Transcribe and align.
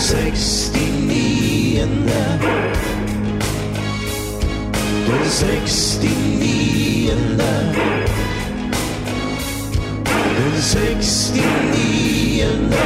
Sekstiniende. 0.00 2.40
Den 5.06 5.24
sekstiniende. 5.24 7.74
Den 10.36 10.62
sekstiniende. 10.62 12.76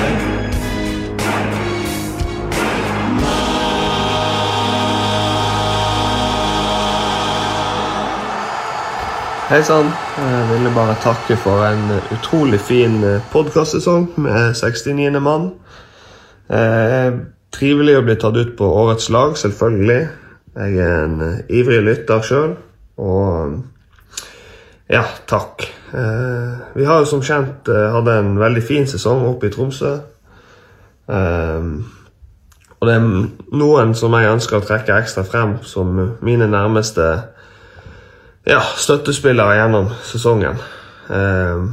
Hei 9.48 9.62
sann. 9.62 9.92
Jeg 10.18 10.48
ville 10.52 10.70
bare 10.74 10.94
takke 11.02 11.36
for 11.36 11.64
en 11.64 12.00
utrolig 12.12 12.60
fin 12.60 13.20
podkastsesong 13.32 14.10
med 14.16 14.54
69. 14.54 15.20
mann. 15.20 15.50
Eh, 16.54 17.16
trivelig 17.54 17.96
å 17.98 18.04
bli 18.06 18.16
tatt 18.20 18.36
ut 18.38 18.54
på 18.58 18.68
årets 18.82 19.08
lag, 19.14 19.34
selvfølgelig. 19.38 20.00
Jeg 20.54 20.78
er 20.78 20.98
en 21.04 21.16
eh, 21.24 21.40
ivrig 21.58 21.80
lytter 21.82 22.22
sjøl, 22.26 22.54
og 23.02 23.56
ja, 24.90 25.02
takk. 25.26 25.66
Eh, 25.94 26.62
vi 26.78 26.86
har 26.86 27.02
jo 27.02 27.10
som 27.10 27.24
kjent 27.24 27.70
eh, 27.72 27.90
hatt 27.94 28.10
en 28.12 28.34
veldig 28.38 28.62
fin 28.62 28.86
sesong 28.86 29.24
oppe 29.26 29.48
i 29.48 29.54
Tromsø. 29.54 29.94
Eh, 31.10 31.68
og 32.74 32.88
det 32.90 32.96
er 32.98 33.56
noen 33.56 33.94
som 33.96 34.12
jeg 34.12 34.28
ønsker 34.28 34.60
å 34.60 34.66
trekke 34.66 34.98
ekstra 35.00 35.24
frem 35.24 35.56
som 35.64 35.94
mine 36.20 36.46
nærmeste 36.52 37.06
ja, 38.44 38.60
støttespillere 38.60 39.56
gjennom 39.56 39.88
sesongen. 40.04 40.60
Eh, 41.08 41.64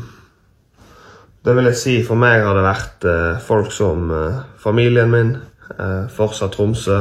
det 1.41 1.55
vil 1.57 1.69
jeg 1.71 1.77
si 1.79 1.93
for 2.05 2.19
meg 2.21 2.43
har 2.45 2.57
det 2.57 2.65
vært 2.65 3.05
eh, 3.09 3.39
folk 3.41 3.71
som 3.73 4.11
eh, 4.13 4.41
familien 4.61 5.09
min, 5.09 5.31
eh, 5.73 6.03
Forsa 6.13 6.51
Tromsø, 6.53 6.99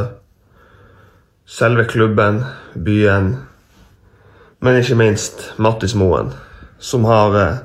selve 1.44 1.84
klubben, 1.90 2.40
byen, 2.72 3.34
men 4.64 4.78
ikke 4.80 4.96
minst 4.96 5.50
Mattis 5.60 5.92
Moen, 5.98 6.32
som 6.80 7.04
har 7.08 7.36
eh, 7.36 7.58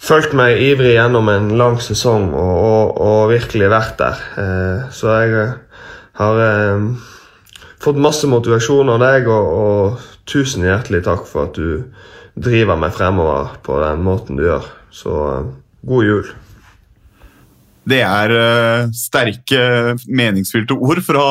fulgt 0.00 0.36
meg 0.36 0.60
ivrig 0.66 0.98
gjennom 0.98 1.30
en 1.32 1.48
lang 1.60 1.80
sesong 1.80 2.28
og, 2.34 2.52
og, 2.58 3.00
og 3.00 3.32
virkelig 3.32 3.72
vært 3.72 3.96
der. 4.02 4.20
Eh, 4.42 4.84
så 4.92 5.16
jeg 5.22 5.38
eh, 5.46 5.88
har 6.20 6.42
fått 7.80 8.02
masse 8.04 8.28
motivasjon 8.28 8.92
av 8.92 9.00
deg, 9.00 9.32
og, 9.32 9.48
og 9.64 10.28
tusen 10.28 10.68
hjertelig 10.68 11.06
takk 11.08 11.24
for 11.24 11.48
at 11.48 11.56
du 11.56 12.36
driver 12.36 12.76
meg 12.76 12.92
fremover 12.92 13.56
på 13.64 13.80
den 13.80 14.04
måten 14.04 14.36
du 14.36 14.44
gjør. 14.44 14.68
Så 14.92 15.16
god 15.86 16.04
jul. 16.06 16.30
Det 17.90 18.00
er 18.04 18.32
uh, 18.34 18.90
sterke, 18.94 19.60
meningsfylte 20.06 20.76
ord 20.76 21.00
fra 21.04 21.24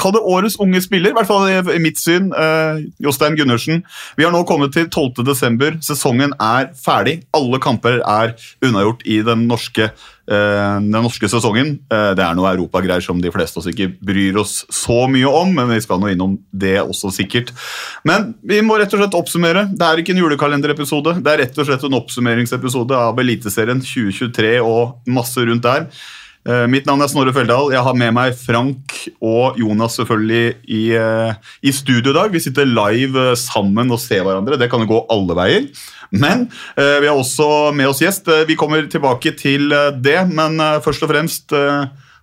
Kall 0.00 0.16
det 0.16 0.22
årets 0.26 0.58
unge 0.60 0.80
spiller, 0.82 1.12
i 1.12 1.16
hvert 1.16 1.28
fall 1.28 1.46
i 1.70 1.80
mitt 1.82 2.00
syn. 2.00 2.32
Uh, 2.34 2.82
Jostein 3.02 3.36
Gundersen. 3.38 3.84
Vi 4.18 4.26
har 4.26 4.34
nå 4.34 4.42
kommet 4.48 4.74
til 4.74 4.88
12. 4.90 5.22
desember. 5.28 5.76
Sesongen 5.84 6.34
er 6.42 6.72
ferdig. 6.74 7.20
Alle 7.36 7.60
kamper 7.62 8.00
er 8.02 8.34
unnagjort 8.64 9.06
i 9.06 9.20
den 9.24 9.46
norske, 9.50 9.92
den 10.28 11.02
norske 11.02 11.28
sesongen. 11.28 11.74
Eh, 11.90 12.12
det 12.16 12.22
er 12.24 12.36
noe 12.38 12.52
europagreier 12.52 13.02
som 13.04 13.20
de 13.22 13.32
fleste 13.34 13.58
av 13.58 13.64
oss 13.64 13.70
ikke 13.72 13.90
bryr 14.04 14.38
oss 14.42 14.62
så 14.72 15.04
mye 15.10 15.28
om, 15.28 15.52
men 15.56 15.72
vi 15.72 15.80
skal 15.82 16.00
nå 16.00 16.12
innom 16.12 16.38
det 16.52 16.78
også 16.82 17.10
sikkert. 17.14 17.52
Men 18.08 18.32
vi 18.46 18.60
må 18.64 18.78
rett 18.78 18.92
og 18.94 19.02
slett 19.02 19.18
oppsummere. 19.18 19.66
Det 19.74 19.86
er 19.86 20.02
ikke 20.02 20.14
en 20.14 20.22
julekalenderepisode. 20.22 21.18
Det 21.22 21.34
er 21.34 21.44
rett 21.44 21.58
og 21.58 21.68
slett 21.68 21.86
en 21.88 21.98
oppsummeringsepisode 21.98 23.04
av 23.10 23.18
Eliteserien 23.22 23.82
2023 23.82 24.58
og 24.62 25.10
masse 25.10 25.42
rundt 25.42 25.66
der. 25.66 25.88
Eh, 26.42 26.64
Mitt 26.66 26.88
navn 26.88 27.04
er 27.04 27.10
Snorre 27.10 27.32
Feldal. 27.34 27.70
Jeg 27.70 27.84
har 27.86 27.94
med 27.94 28.14
meg 28.16 28.34
Frank 28.34 28.96
og 29.22 29.58
Jonas 29.60 29.94
selvfølgelig 30.00 30.56
i, 30.66 30.82
eh, 30.98 31.34
i 31.62 31.70
studio 31.70 32.10
i 32.10 32.16
dag. 32.16 32.32
Vi 32.32 32.42
sitter 32.42 32.66
live 32.66 33.30
eh, 33.30 33.38
sammen 33.38 33.90
og 33.94 34.00
ser 34.02 34.24
hverandre. 34.26 34.58
Det 34.58 34.68
kan 34.70 34.82
jo 34.82 34.90
gå 34.90 35.06
alle 35.08 35.36
veier. 35.38 35.68
Men 36.12 36.46
eh, 36.76 36.98
vi 37.00 37.08
har 37.08 37.16
også 37.16 37.72
med 37.74 37.88
oss 37.88 38.02
gjest. 38.04 38.28
Eh, 38.28 38.44
Vi 38.48 38.56
kommer 38.60 38.84
tilbake 38.90 39.32
til 39.38 39.72
eh, 39.72 39.90
det, 39.96 40.18
men 40.32 40.60
først 40.84 41.06
og 41.06 41.12
fremst 41.12 41.54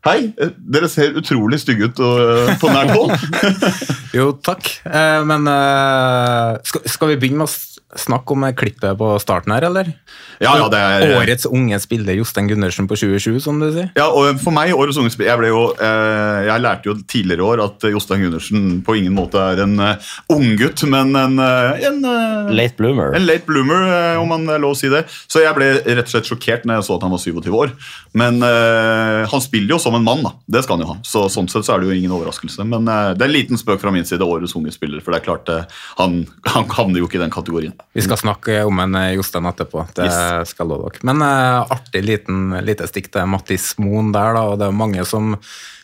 Hei! 0.08 0.30
Eh, 0.40 0.54
Dere 0.56 0.88
ser 0.92 1.18
utrolig 1.20 1.60
stygge 1.60 1.90
ut 1.90 2.00
og, 2.00 2.54
på 2.62 2.72
nært 2.72 2.94
hold. 2.96 3.12
Jo, 4.18 4.32
takk. 4.42 4.66
Eh, 4.90 5.20
men 5.30 5.46
eh, 5.52 6.56
skal, 6.66 6.88
skal 6.90 7.12
vi 7.12 7.20
begynne 7.22 7.44
med 7.44 7.52
å 7.52 8.00
snakke 8.00 8.34
om 8.34 8.44
eh, 8.48 8.56
klippet 8.58 8.98
på 8.98 9.10
starten 9.22 9.54
her, 9.54 9.68
eller? 9.70 9.92
Ja, 10.40 10.54
ja, 10.56 10.68
det 10.72 10.80
er 10.80 11.14
Årets 11.18 11.48
unge 11.50 11.76
spiller 11.84 12.16
Jostein 12.16 12.48
Gundersen 12.48 12.88
på 12.88 12.96
2020, 12.96 13.40
som 13.44 13.58
du 13.60 13.68
sier. 13.76 13.90
Ja, 13.98 14.08
og 14.16 14.40
For 14.40 14.56
meg, 14.56 14.72
årets 14.72 15.00
unge 15.02 15.12
spiller 15.12 15.34
Jeg, 15.34 15.40
ble 15.42 15.50
jo, 15.52 15.64
eh, 15.76 16.40
jeg 16.48 16.64
lærte 16.64 16.90
jo 16.90 16.96
tidligere 17.02 17.44
i 17.44 17.48
år 17.50 17.64
at 17.66 17.88
Jostein 17.92 18.24
Gundersen 18.24 18.68
på 18.88 18.96
ingen 19.00 19.16
måte 19.18 19.42
er 19.42 19.64
en 19.66 19.76
uh, 19.82 20.12
unggutt, 20.32 20.86
men 20.90 21.12
en, 21.20 21.36
eh, 21.44 21.86
en 21.90 22.00
eh, 22.08 22.54
Late 22.56 22.80
bloomer. 22.80 23.14
En 23.18 23.26
late 23.28 23.46
bloomer, 23.50 23.86
eh, 23.90 24.22
om 24.22 24.32
man 24.32 24.48
er 24.50 24.62
lov 24.64 24.78
å 24.78 24.80
si 24.80 24.90
det. 24.92 25.04
Så 25.30 25.44
jeg 25.44 25.54
ble 25.58 25.70
rett 25.84 26.06
og 26.08 26.14
slett 26.14 26.30
sjokkert 26.30 26.66
når 26.66 26.80
jeg 26.80 26.88
så 26.88 26.98
at 26.98 27.06
han 27.06 27.14
var 27.14 27.24
27 27.26 27.52
år. 27.62 27.76
Men 28.18 28.40
eh, 28.46 29.22
han 29.30 29.44
spiller 29.44 29.76
jo 29.76 29.82
som 29.90 29.98
en 29.98 30.06
mann, 30.06 30.22
da. 30.26 30.32
Det 30.46 30.62
skal 30.66 30.78
han 30.78 30.86
jo 30.86 30.92
ha. 30.94 30.98
Så 31.08 31.26
Sånn 31.34 31.50
sett 31.50 31.66
så 31.66 31.76
er 31.76 31.82
det 31.82 31.90
jo 31.90 31.96
ingen 31.98 32.14
overraskelse. 32.14 32.66
Men 32.70 32.86
uh, 32.90 33.12
det 33.18 33.26
er 33.26 33.32
en 33.32 33.36
liten 33.36 33.60
spøk 33.60 33.82
fra 33.82 33.94
min 33.94 34.06
side, 34.06 34.22
årets 34.26 34.54
unge 34.58 34.74
spiller. 34.76 35.02
For 35.02 35.14
det 35.16 35.22
er 35.22 35.26
klart, 35.26 35.50
uh, 35.50 35.82
han, 36.00 36.22
han 36.54 36.70
havner 36.78 37.02
jo 37.02 37.10
ikke 37.10 37.20
i 37.20 37.24
den 37.24 37.34
kategorien. 37.34 37.74
Vi 37.98 38.06
skal 38.06 38.22
snakke 38.22 38.62
om 38.70 38.80
en 38.84 38.98
eh, 39.00 39.16
Jostein 39.18 39.50
etterpå. 39.50 39.88
Det 39.98 40.06
Yes. 40.10 40.54
skal 40.54 40.70
love 40.70 40.90
dere. 40.94 41.04
Men 41.10 41.22
artig 41.24 42.02
liten, 42.06 42.54
lite 42.66 42.88
stikk 42.90 43.10
til 43.14 43.28
Mattis 43.30 43.72
Moen 43.82 44.14
der, 44.16 44.34
da. 44.38 44.46
Og 44.52 44.60
det 44.62 44.68
er 44.70 44.76
mange 44.76 45.06
som 45.08 45.36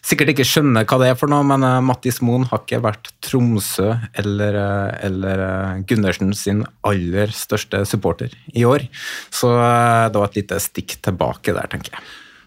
sikkert 0.05 0.33
ikke 0.35 0.45
skjønner 0.47 0.85
hva 0.85 0.99
det 1.01 1.09
er 1.11 1.17
for 1.19 1.31
noe, 1.31 1.45
men 1.47 1.65
Mattis 1.85 2.21
Moen 2.25 2.45
har 2.51 2.61
ikke 2.61 2.81
vært 2.85 3.09
Tromsø 3.25 3.95
eller, 4.21 4.59
eller 5.05 5.45
Gundersen 5.89 6.33
sin 6.37 6.61
aller 6.85 7.33
største 7.33 7.81
supporter 7.89 8.33
i 8.53 8.65
år. 8.69 8.85
Så 9.33 9.49
det 9.55 10.21
var 10.21 10.29
et 10.29 10.39
lite 10.43 10.61
stikk 10.61 10.99
tilbake 11.05 11.55
der, 11.57 11.71
tenker 11.73 11.97
jeg. 11.97 12.05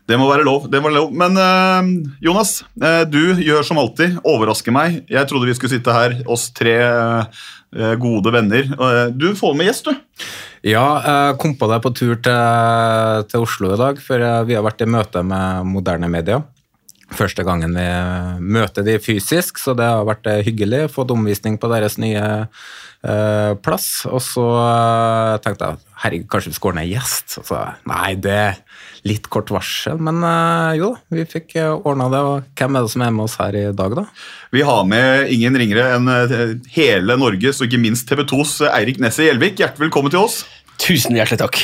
Det 0.09 0.17
må 0.17 0.25
være 0.31 0.47
lov. 0.47 0.71
det 0.73 0.81
må 0.81 0.89
være 0.89 1.03
lov. 1.03 1.13
Men 1.13 1.37
eh, 1.37 1.89
Jonas, 2.25 2.63
eh, 2.81 3.05
du 3.05 3.37
gjør 3.45 3.67
som 3.67 3.81
alltid. 3.83 4.17
Overrasker 4.25 4.73
meg. 4.73 5.03
Jeg 5.11 5.29
trodde 5.29 5.51
vi 5.51 5.57
skulle 5.59 5.75
sitte 5.75 5.93
her, 5.93 6.17
oss 6.25 6.49
tre 6.57 6.77
eh, 6.81 7.97
gode 8.01 8.33
venner. 8.33 8.71
Du 9.13 9.35
får 9.37 9.57
med 9.59 9.69
gjest, 9.69 9.91
du. 9.91 10.29
Ja, 10.65 10.87
jeg 11.05 11.37
kom 11.43 11.53
på 11.61 11.69
deg 11.71 11.83
på 11.85 11.93
tur 11.95 12.17
til, 12.25 13.27
til 13.29 13.45
Oslo 13.45 13.75
i 13.75 13.79
dag, 13.79 14.01
for 14.03 14.25
vi 14.49 14.57
har 14.57 14.65
vært 14.65 14.81
i 14.83 14.89
møte 14.89 15.23
med 15.23 15.69
moderne 15.69 16.09
media. 16.11 16.41
Første 17.15 17.45
gangen 17.47 17.77
vi 17.77 17.87
møter 18.57 18.85
de 18.85 18.97
fysisk, 19.01 19.61
så 19.61 19.77
det 19.77 19.87
har 19.87 20.09
vært 20.09 20.27
hyggelig. 20.49 20.89
Fått 20.93 21.13
omvisning 21.15 21.61
på 21.61 21.71
deres 21.71 22.01
nye 22.01 22.49
plass. 23.63 23.91
Og 24.09 24.25
så 24.25 24.49
tenkte 25.45 25.69
jeg 25.69 25.85
herregud, 26.03 26.29
kanskje 26.33 26.55
vi 26.55 26.59
skal 26.59 26.73
ordne 26.73 26.89
gjest. 26.89 27.39
Og 27.43 27.49
så 27.53 27.63
nei, 27.93 28.17
det 28.19 28.41
litt 29.07 29.29
kort 29.31 29.51
varsel. 29.55 29.99
Men 30.03 30.23
eh, 30.27 30.79
jo 30.81 30.93
vi 31.15 31.25
fikk 31.29 31.55
ordna 31.85 32.09
det. 32.13 32.23
Og 32.25 32.49
hvem 32.59 32.79
er 32.81 32.87
det 32.87 32.93
som 32.95 33.05
er 33.07 33.15
med 33.15 33.27
oss 33.29 33.39
her 33.41 33.55
i 33.59 33.67
dag, 33.77 33.95
da? 34.01 34.07
Vi 34.55 34.65
har 34.67 34.85
med 34.89 35.31
ingen 35.35 35.59
ringere 35.61 35.91
enn 35.97 36.09
eh, 36.13 36.55
hele 36.75 37.19
Norges 37.21 37.61
og 37.63 37.69
ikke 37.69 37.83
minst 37.83 38.09
TV 38.11 38.25
2s 38.29 38.59
Eirik 38.73 38.99
Nesset 39.03 39.29
Gjelvik. 39.29 39.59
Hjertelig 39.61 39.89
velkommen 39.89 40.15
til 40.15 40.25
oss. 40.27 40.43
Tusen 40.79 41.17
hjertelig 41.19 41.41
takk. 41.43 41.57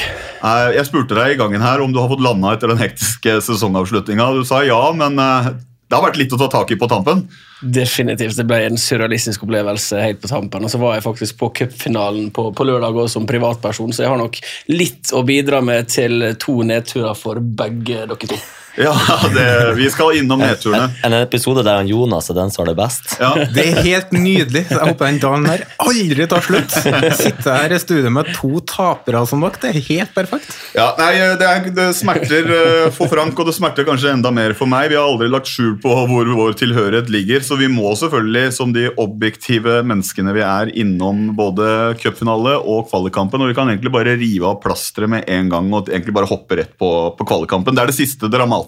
Eh, 0.43 0.71
Jeg 0.79 0.89
spurte 0.89 1.15
deg 1.19 1.35
i 1.37 1.39
gangen 1.41 1.63
her 1.63 1.83
om 1.85 1.93
du 1.95 2.01
har 2.03 2.11
fått 2.11 2.25
landa 2.25 2.55
etter 2.57 2.73
den 2.73 2.81
hektiske 2.83 3.37
sesongavslutninga. 3.47 4.33
Du 4.35 4.43
sa 4.49 4.63
ja, 4.67 4.81
men 4.97 5.19
eh, 5.23 5.53
det 5.89 5.99
har 5.99 6.05
vært 6.07 6.17
litt 6.19 6.33
å 6.33 6.39
ta 6.41 6.49
tak 6.51 6.73
i 6.73 6.79
på 6.81 6.89
tampen. 6.91 7.27
Definitivt. 7.61 8.39
Det 8.39 8.47
ble 8.49 8.63
en 8.67 8.81
surrealistisk 8.81 9.45
opplevelse 9.45 10.01
helt 10.01 10.23
på 10.23 10.31
tampen. 10.31 10.65
Og 10.65 10.73
så 10.73 10.81
var 10.81 10.97
jeg 10.97 11.05
faktisk 11.05 11.39
på 11.41 11.51
cupfinalen 11.61 12.31
på, 12.35 12.49
på 12.57 12.67
lørdag 12.67 12.97
også 12.97 13.19
som 13.19 13.29
privatperson, 13.29 13.93
så 13.93 14.07
jeg 14.07 14.13
har 14.15 14.21
nok 14.21 14.41
litt 14.73 15.13
å 15.15 15.23
bidra 15.29 15.61
med 15.65 15.93
til 15.93 16.31
to 16.41 16.61
nedturer 16.67 17.17
for 17.19 17.41
begge 17.41 18.07
dere 18.09 18.31
to. 18.33 18.41
Ja, 18.77 18.95
det, 19.35 19.75
vi 19.79 19.87
skal 19.93 20.17
innom 20.19 20.41
nedturene. 20.43 20.89
En, 21.05 21.13
en 21.13 21.23
episode 21.23 21.63
der 21.63 21.79
han 21.79 21.89
Jonas 21.89 22.27
er 22.33 22.39
den 22.41 22.51
som 22.51 22.65
har 22.65 22.73
det 22.73 22.77
best. 22.79 23.13
Ja. 23.21 23.31
Det 23.55 23.67
er 23.71 23.83
helt 23.87 24.15
nydelig. 24.15 24.65
Jeg 24.67 24.81
håper 24.81 25.07
den 25.07 25.21
dagen 25.23 25.47
her 25.47 25.63
aldri 25.85 26.27
tar 26.31 26.43
slutt. 26.43 26.75
Sitte 27.15 27.55
her 27.55 27.75
i 27.75 27.79
studio 27.79 28.11
med 28.15 28.33
to 28.35 28.59
tapere 28.67 29.23
som 29.31 29.45
dere, 29.45 29.61
det 29.63 29.71
er 29.71 29.87
helt 29.93 30.15
perfekt. 30.17 30.51
Ja, 30.75 30.89
nei, 30.99 31.13
det, 31.39 31.47
er, 31.47 31.69
det 31.77 31.87
smerter 31.95 32.51
eh, 32.57 32.89
for 32.95 33.11
Frank, 33.13 33.39
og 33.39 33.47
det 33.47 33.55
smerter 33.55 33.87
kanskje 33.87 34.11
enda 34.17 34.35
mer 34.35 34.57
for 34.59 34.71
meg. 34.71 34.91
Vi 34.91 34.99
har 34.99 35.07
aldri 35.07 35.31
lagt 35.31 35.51
skjul 35.53 35.77
på 35.83 35.95
hvor 36.11 36.33
vår 36.41 36.59
tilhørighet 36.59 37.13
ligger, 37.15 37.47
så 37.47 37.59
vi 37.61 37.71
må 37.71 37.95
selvfølgelig, 38.01 38.57
som 38.59 38.75
de 38.75 38.89
objektive 38.99 39.85
menneskene 39.87 40.35
vi 40.35 40.43
er, 40.43 40.75
innom 40.83 41.29
både 41.39 41.95
cupfinale 42.03 42.57
og 42.59 42.89
kvalikkampen. 42.91 43.45
Og 43.45 43.53
vi 43.53 43.59
kan 43.61 43.71
egentlig 43.71 43.95
bare 43.95 44.19
rive 44.19 44.51
av 44.51 44.59
plasteret 44.65 45.15
med 45.15 45.31
en 45.31 45.55
gang 45.55 45.71
og 45.71 45.95
egentlig 45.95 46.19
bare 46.19 46.31
hoppe 46.33 46.59
rett 46.59 46.75
på, 46.81 46.91
på 47.15 47.31
kvalikkampen. 47.31 47.79
Det 47.79 47.85
er 47.87 47.95
det 47.95 47.99
siste 48.03 48.27
dramatiske 48.33 48.64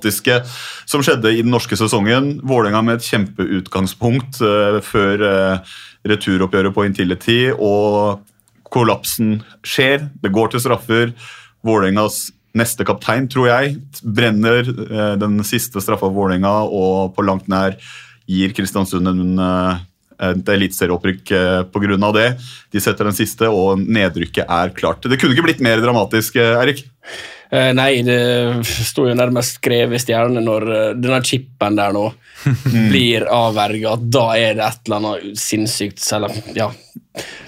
som 0.89 1.03
skjedde 1.05 1.33
i 1.33 1.43
den 1.43 1.53
norske 1.55 1.77
sesongen. 1.79 2.37
Vålerenga 2.47 2.83
med 2.85 2.99
et 2.99 3.09
kjempeutgangspunkt 3.09 4.41
eh, 4.45 4.79
før 4.85 5.27
eh, 5.27 5.75
returoppgjøret 6.07 6.75
på 6.77 6.87
Intility, 6.87 7.41
og 7.53 8.23
kollapsen 8.73 9.41
skjer. 9.67 10.09
Det 10.23 10.33
går 10.35 10.53
til 10.53 10.65
straffer. 10.65 11.13
Vålerengas 11.67 12.27
neste 12.57 12.87
kaptein, 12.89 13.29
tror 13.29 13.51
jeg, 13.51 13.77
brenner 14.03 14.63
eh, 14.65 15.13
den 15.21 15.41
siste 15.47 15.83
straffa 15.85 16.11
Vålerenga 16.13 16.59
og 16.67 17.15
på 17.17 17.27
langt 17.27 17.51
nær 17.53 17.77
gir 18.27 18.55
Kristiansund 18.57 19.07
en, 19.07 19.39
et 20.19 20.49
eliteserieopprykk 20.51 21.31
pga. 21.71 22.11
det. 22.17 22.29
De 22.75 22.83
setter 22.83 23.07
den 23.07 23.15
siste, 23.15 23.47
og 23.47 23.79
nedrykket 23.79 24.49
er 24.49 24.73
klart. 24.75 25.07
Det 25.07 25.21
kunne 25.21 25.37
ikke 25.37 25.47
blitt 25.47 25.63
mer 25.63 25.79
dramatisk, 25.85 26.41
eh, 26.43 26.57
Eh, 27.51 27.73
nei, 27.79 28.03
det 28.03 28.19
sto 28.67 29.07
jo 29.07 29.15
nærmest 29.15 29.61
skrevet 29.61 30.01
i 30.01 30.03
stjernene 30.03 30.43
når 30.43 30.67
uh, 30.67 30.79
denne 30.99 31.21
chipen 31.27 31.79
der 31.79 31.95
nå 31.95 32.09
blir 32.91 33.29
avverga. 33.31 33.95
Da 34.03 34.27
er 34.35 34.59
det 34.59 34.67
et 34.67 34.89
eller 34.89 34.99
annet 35.01 35.41
sinnssykt 35.41 36.03
Selv 36.03 36.29
om 36.29 36.57
ja, 36.57 36.69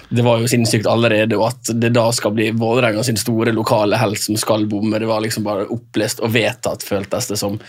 det 0.09 0.25
var 0.25 0.39
jo 0.41 0.49
sinnssykt 0.49 0.87
allerede, 0.89 1.37
og 1.37 1.51
at 1.51 1.71
det 1.77 1.91
da 1.95 2.07
skal 2.15 2.33
bli 2.35 2.49
Vålerenga 2.57 3.03
sin 3.05 3.19
store 3.19 3.53
lokale 3.55 3.99
helt 3.99 4.21
som 4.23 4.39
skal 4.39 4.65
bomme, 4.71 4.99
det 4.99 5.09
var 5.09 5.21
liksom 5.25 5.45
bare 5.45 5.67
opplest 5.69 6.23
og 6.23 6.31
vedtatt, 6.33 6.85
føltes 6.85 7.29
det 7.29 7.39
som. 7.41 7.59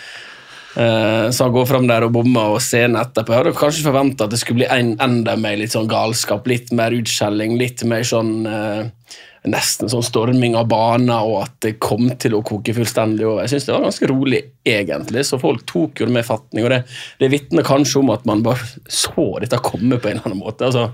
Uh, 0.70 1.26
så 1.34 1.48
han 1.48 1.56
går 1.56 1.66
fram 1.66 1.88
der 1.90 2.06
og 2.06 2.14
bommer, 2.14 2.54
og 2.54 2.62
scenen 2.62 3.00
etterpå 3.00 3.34
Jeg 3.34 3.42
hadde 3.42 3.56
kanskje 3.58 3.88
forventa 3.88 4.28
at 4.28 4.30
det 4.30 4.38
skulle 4.38 4.62
bli 4.62 4.70
en, 4.70 4.94
enda 5.02 5.34
mer 5.34 5.58
litt 5.58 5.74
sånn 5.74 5.90
galskap, 5.90 6.46
litt 6.46 6.70
mer 6.70 6.94
utskjelling, 6.94 7.58
litt 7.58 7.82
mer 7.90 8.06
sånn 8.06 8.46
eh, 8.46 9.18
Nesten 9.48 9.88
sånn 9.88 10.04
storming 10.04 10.52
av 10.58 10.66
baner, 10.68 11.24
og 11.24 11.46
at 11.46 11.54
det 11.64 11.78
kom 11.80 12.10
til 12.20 12.34
å 12.36 12.42
koke 12.44 12.74
fullstendig 12.76 13.24
over. 13.24 13.46
Jeg 13.46 13.54
synes 13.54 13.68
det 13.68 13.72
var 13.72 13.86
ganske 13.86 14.10
rolig, 14.10 14.40
egentlig, 14.68 15.24
så 15.24 15.38
folk 15.40 15.64
tok 15.70 16.02
jo 16.02 16.08
det 16.10 16.16
med 16.18 16.26
fatning. 16.28 16.66
og 16.66 16.74
Det, 16.74 16.82
det 17.22 17.30
vitner 17.32 17.64
kanskje 17.64 18.02
om 18.02 18.12
at 18.12 18.26
man 18.28 18.44
bare 18.44 18.68
så 18.84 19.30
dette 19.40 19.62
komme 19.64 19.96
på 19.96 20.10
en 20.10 20.18
eller 20.18 20.28
annen 20.28 20.42
måte. 20.42 20.68
altså 20.68 20.90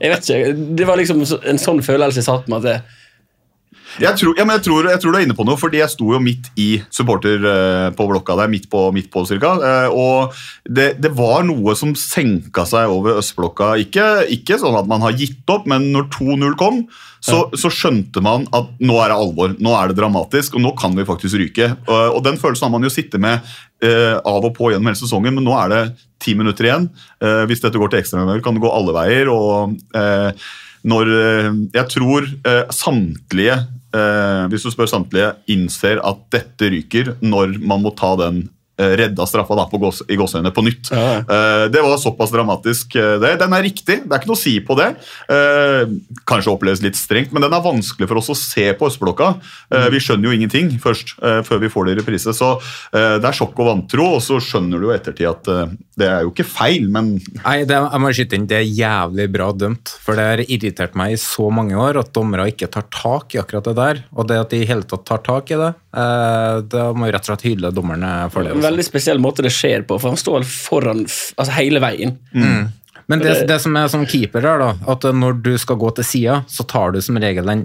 Jeg 0.00 0.14
vet 0.14 0.30
ikke, 0.30 0.54
Det 0.80 0.88
var 0.88 1.02
liksom 1.02 1.20
en 1.26 1.60
sånn 1.60 1.84
følelse 1.84 2.22
jeg 2.22 2.30
satt 2.30 2.48
med 2.48 2.62
at 2.62 2.68
det, 2.70 2.97
Jeg 3.96 4.20
tror, 4.20 4.36
ja, 4.36 4.44
men 4.44 4.58
jeg, 4.58 4.66
tror, 4.68 4.86
jeg 4.92 5.00
tror 5.02 5.14
du 5.14 5.18
er 5.18 5.24
inne 5.24 5.36
på 5.36 5.46
noe, 5.48 5.58
fordi 5.58 5.80
jeg 5.80 5.90
sto 5.90 6.12
jo 6.12 6.20
midt 6.22 6.50
i 6.60 6.68
supporter 6.94 7.42
uh, 7.42 7.88
på 7.96 8.06
blokka 8.10 8.36
der. 8.38 8.50
Midt 8.52 8.68
på, 8.70 8.84
midt 8.94 9.08
på 9.12 9.24
cirka, 9.28 9.54
uh, 9.58 9.88
og 9.96 10.36
det, 10.68 10.92
det 11.02 11.10
var 11.16 11.46
noe 11.48 11.74
som 11.78 11.94
senka 11.98 12.66
seg 12.68 12.92
over 12.92 13.18
østblokka. 13.22 13.72
Ikke, 13.82 14.06
ikke 14.34 14.60
sånn 14.60 14.76
at 14.78 14.88
man 14.90 15.02
har 15.06 15.16
gitt 15.18 15.48
opp, 15.50 15.66
men 15.70 15.88
når 15.94 16.10
2-0 16.14 16.58
kom, 16.60 16.84
så, 17.24 17.48
så 17.58 17.70
skjønte 17.72 18.22
man 18.22 18.44
at 18.54 18.68
nå 18.78 18.94
er 19.02 19.10
det 19.10 19.16
alvor, 19.18 19.56
nå 19.58 19.72
er 19.74 19.90
det 19.90 19.98
dramatisk, 19.98 20.54
og 20.54 20.62
nå 20.62 20.74
kan 20.78 20.94
vi 20.94 21.06
faktisk 21.08 21.40
ryke. 21.40 21.72
Og, 21.88 22.18
og 22.18 22.20
den 22.28 22.38
følelsen 22.38 22.68
har 22.68 22.74
man 22.76 22.86
jo 22.86 22.92
sittet 22.94 23.18
med 23.22 23.42
eh, 23.82 24.14
av 24.14 24.46
og 24.46 24.52
på 24.54 24.70
gjennom 24.70 24.86
hele 24.92 25.00
sesongen, 25.00 25.34
men 25.34 25.42
nå 25.48 25.56
er 25.58 25.72
det 25.72 25.80
ti 26.22 26.36
minutter 26.38 26.68
igjen. 26.68 26.86
Hvis 27.50 27.62
dette 27.62 27.78
går 27.78 27.90
til 27.90 28.00
ekstraomganger, 28.04 28.42
kan 28.44 28.54
det 28.54 28.62
gå 28.62 28.70
alle 28.70 28.94
veier. 28.94 29.30
og 29.30 29.74
når 30.88 31.10
Jeg 31.74 31.84
tror 31.90 32.26
samtlige 32.74 33.58
eh, 33.94 34.44
hvis 34.50 34.66
du 34.66 34.72
spør 34.72 34.90
samtlige, 34.90 35.32
innser 35.52 36.02
at 36.04 36.24
dette 36.34 36.70
ryker 36.74 37.14
når 37.24 37.58
man 37.62 37.84
må 37.84 37.94
ta 37.96 38.14
den 38.20 38.46
redda 38.78 39.26
straffa 39.26 39.56
da, 39.58 39.64
på 39.70 39.78
gås, 39.82 40.02
i 40.08 40.16
gåseøynene 40.16 40.52
på 40.54 40.62
nytt. 40.66 40.90
Eh, 40.94 41.64
det 41.72 41.82
var 41.82 41.96
såpass 41.98 42.30
dramatisk. 42.34 42.94
eh, 42.96 43.16
det. 43.18 43.34
Den 43.40 43.52
er 43.52 43.62
riktig, 43.66 43.98
det 44.04 44.12
er 44.12 44.20
ikke 44.20 44.30
noe 44.30 44.38
å 44.38 44.42
si 44.42 44.54
på 44.64 44.76
det. 44.78 44.88
Eh, 45.28 45.90
kanskje 46.28 46.52
oppleves 46.54 46.82
litt 46.84 46.96
strengt, 46.98 47.32
men 47.32 47.42
den 47.44 47.52
er 47.56 47.64
vanskelig 47.64 48.08
for 48.08 48.20
oss 48.20 48.30
å 48.32 48.36
se 48.38 48.68
på 48.78 48.88
østblokka. 48.90 49.32
Eh, 49.74 49.88
vi 49.94 50.00
skjønner 50.02 50.30
jo 50.30 50.36
ingenting 50.38 50.70
først, 50.82 51.14
eh, 51.22 51.40
før 51.46 51.58
vi 51.64 51.68
får 51.72 51.86
det 51.86 51.96
i 51.96 52.00
reprise. 52.02 52.34
Så 52.36 52.52
eh, 52.92 53.18
det 53.18 53.24
er 53.28 53.36
sjokk 53.36 53.58
og 53.58 53.70
vantro, 53.72 54.06
og 54.16 54.22
så 54.24 54.38
skjønner 54.42 54.78
du 54.80 54.88
jo 54.88 54.94
ettertid 54.94 55.28
at 55.30 55.48
eh, 55.52 55.74
det 55.98 56.06
er 56.08 56.22
jo 56.22 56.30
ikke 56.32 56.46
feil, 56.46 56.88
men 56.94 57.16
Nei, 57.44 57.64
det, 57.66 57.74
jeg 57.74 58.00
må 58.02 58.10
skyte 58.14 58.36
inn, 58.38 58.46
det 58.50 58.58
er 58.60 58.68
jævlig 58.68 59.26
bra 59.34 59.48
dømt. 59.52 59.90
For 60.04 60.14
det 60.18 60.24
har 60.28 60.42
irritert 60.46 60.94
meg 60.98 61.14
i 61.16 61.20
så 61.20 61.48
mange 61.50 61.74
år 61.78 61.98
at 61.98 62.12
dommere 62.14 62.48
ikke 62.52 62.68
tar 62.70 62.86
tak 62.94 63.34
i 63.34 63.40
akkurat 63.42 63.66
det 63.70 63.74
der. 63.78 64.02
Og 64.14 64.28
det 64.28 64.38
at 64.38 64.50
de 64.54 64.62
i 64.62 64.68
hele 64.68 64.86
tatt 64.88 65.04
tar 65.08 65.22
tak 65.26 65.50
i 65.50 65.58
det, 65.58 65.72
eh, 65.96 66.60
da 66.70 66.84
må 66.94 67.08
vi 67.08 67.12
rett 67.16 67.24
og 67.26 67.32
slett 67.32 67.46
hylle 67.48 67.72
dommerne 67.74 68.12
for 68.30 68.46
det. 68.46 68.54
Også. 68.54 68.67
Veldig 68.68 68.86
spesiell 68.86 69.22
måte 69.22 69.44
det 69.46 69.54
skjer 69.54 69.86
på, 69.88 69.98
for 70.00 70.14
han 70.14 70.20
står 70.20 70.46
foran 70.48 71.04
altså 71.08 71.52
hele 71.58 71.82
veien. 71.84 72.18
Mm. 72.34 72.68
Men 73.08 73.22
det, 73.24 73.46
Det- 73.48 73.56
som 73.62 73.74
er 73.76 73.88
som 73.88 74.04
keeper 74.04 74.44
er 74.44 74.58
da, 74.60 74.74
at 74.92 75.00
når 75.16 75.38
du 75.42 75.56
skal 75.56 75.76
gå 75.80 75.88
til 75.96 76.04
sida, 76.04 76.44
så 76.46 76.66
tar 76.68 76.92
du 76.92 77.00
som 77.00 77.16
regel 77.16 77.46
den, 77.46 77.62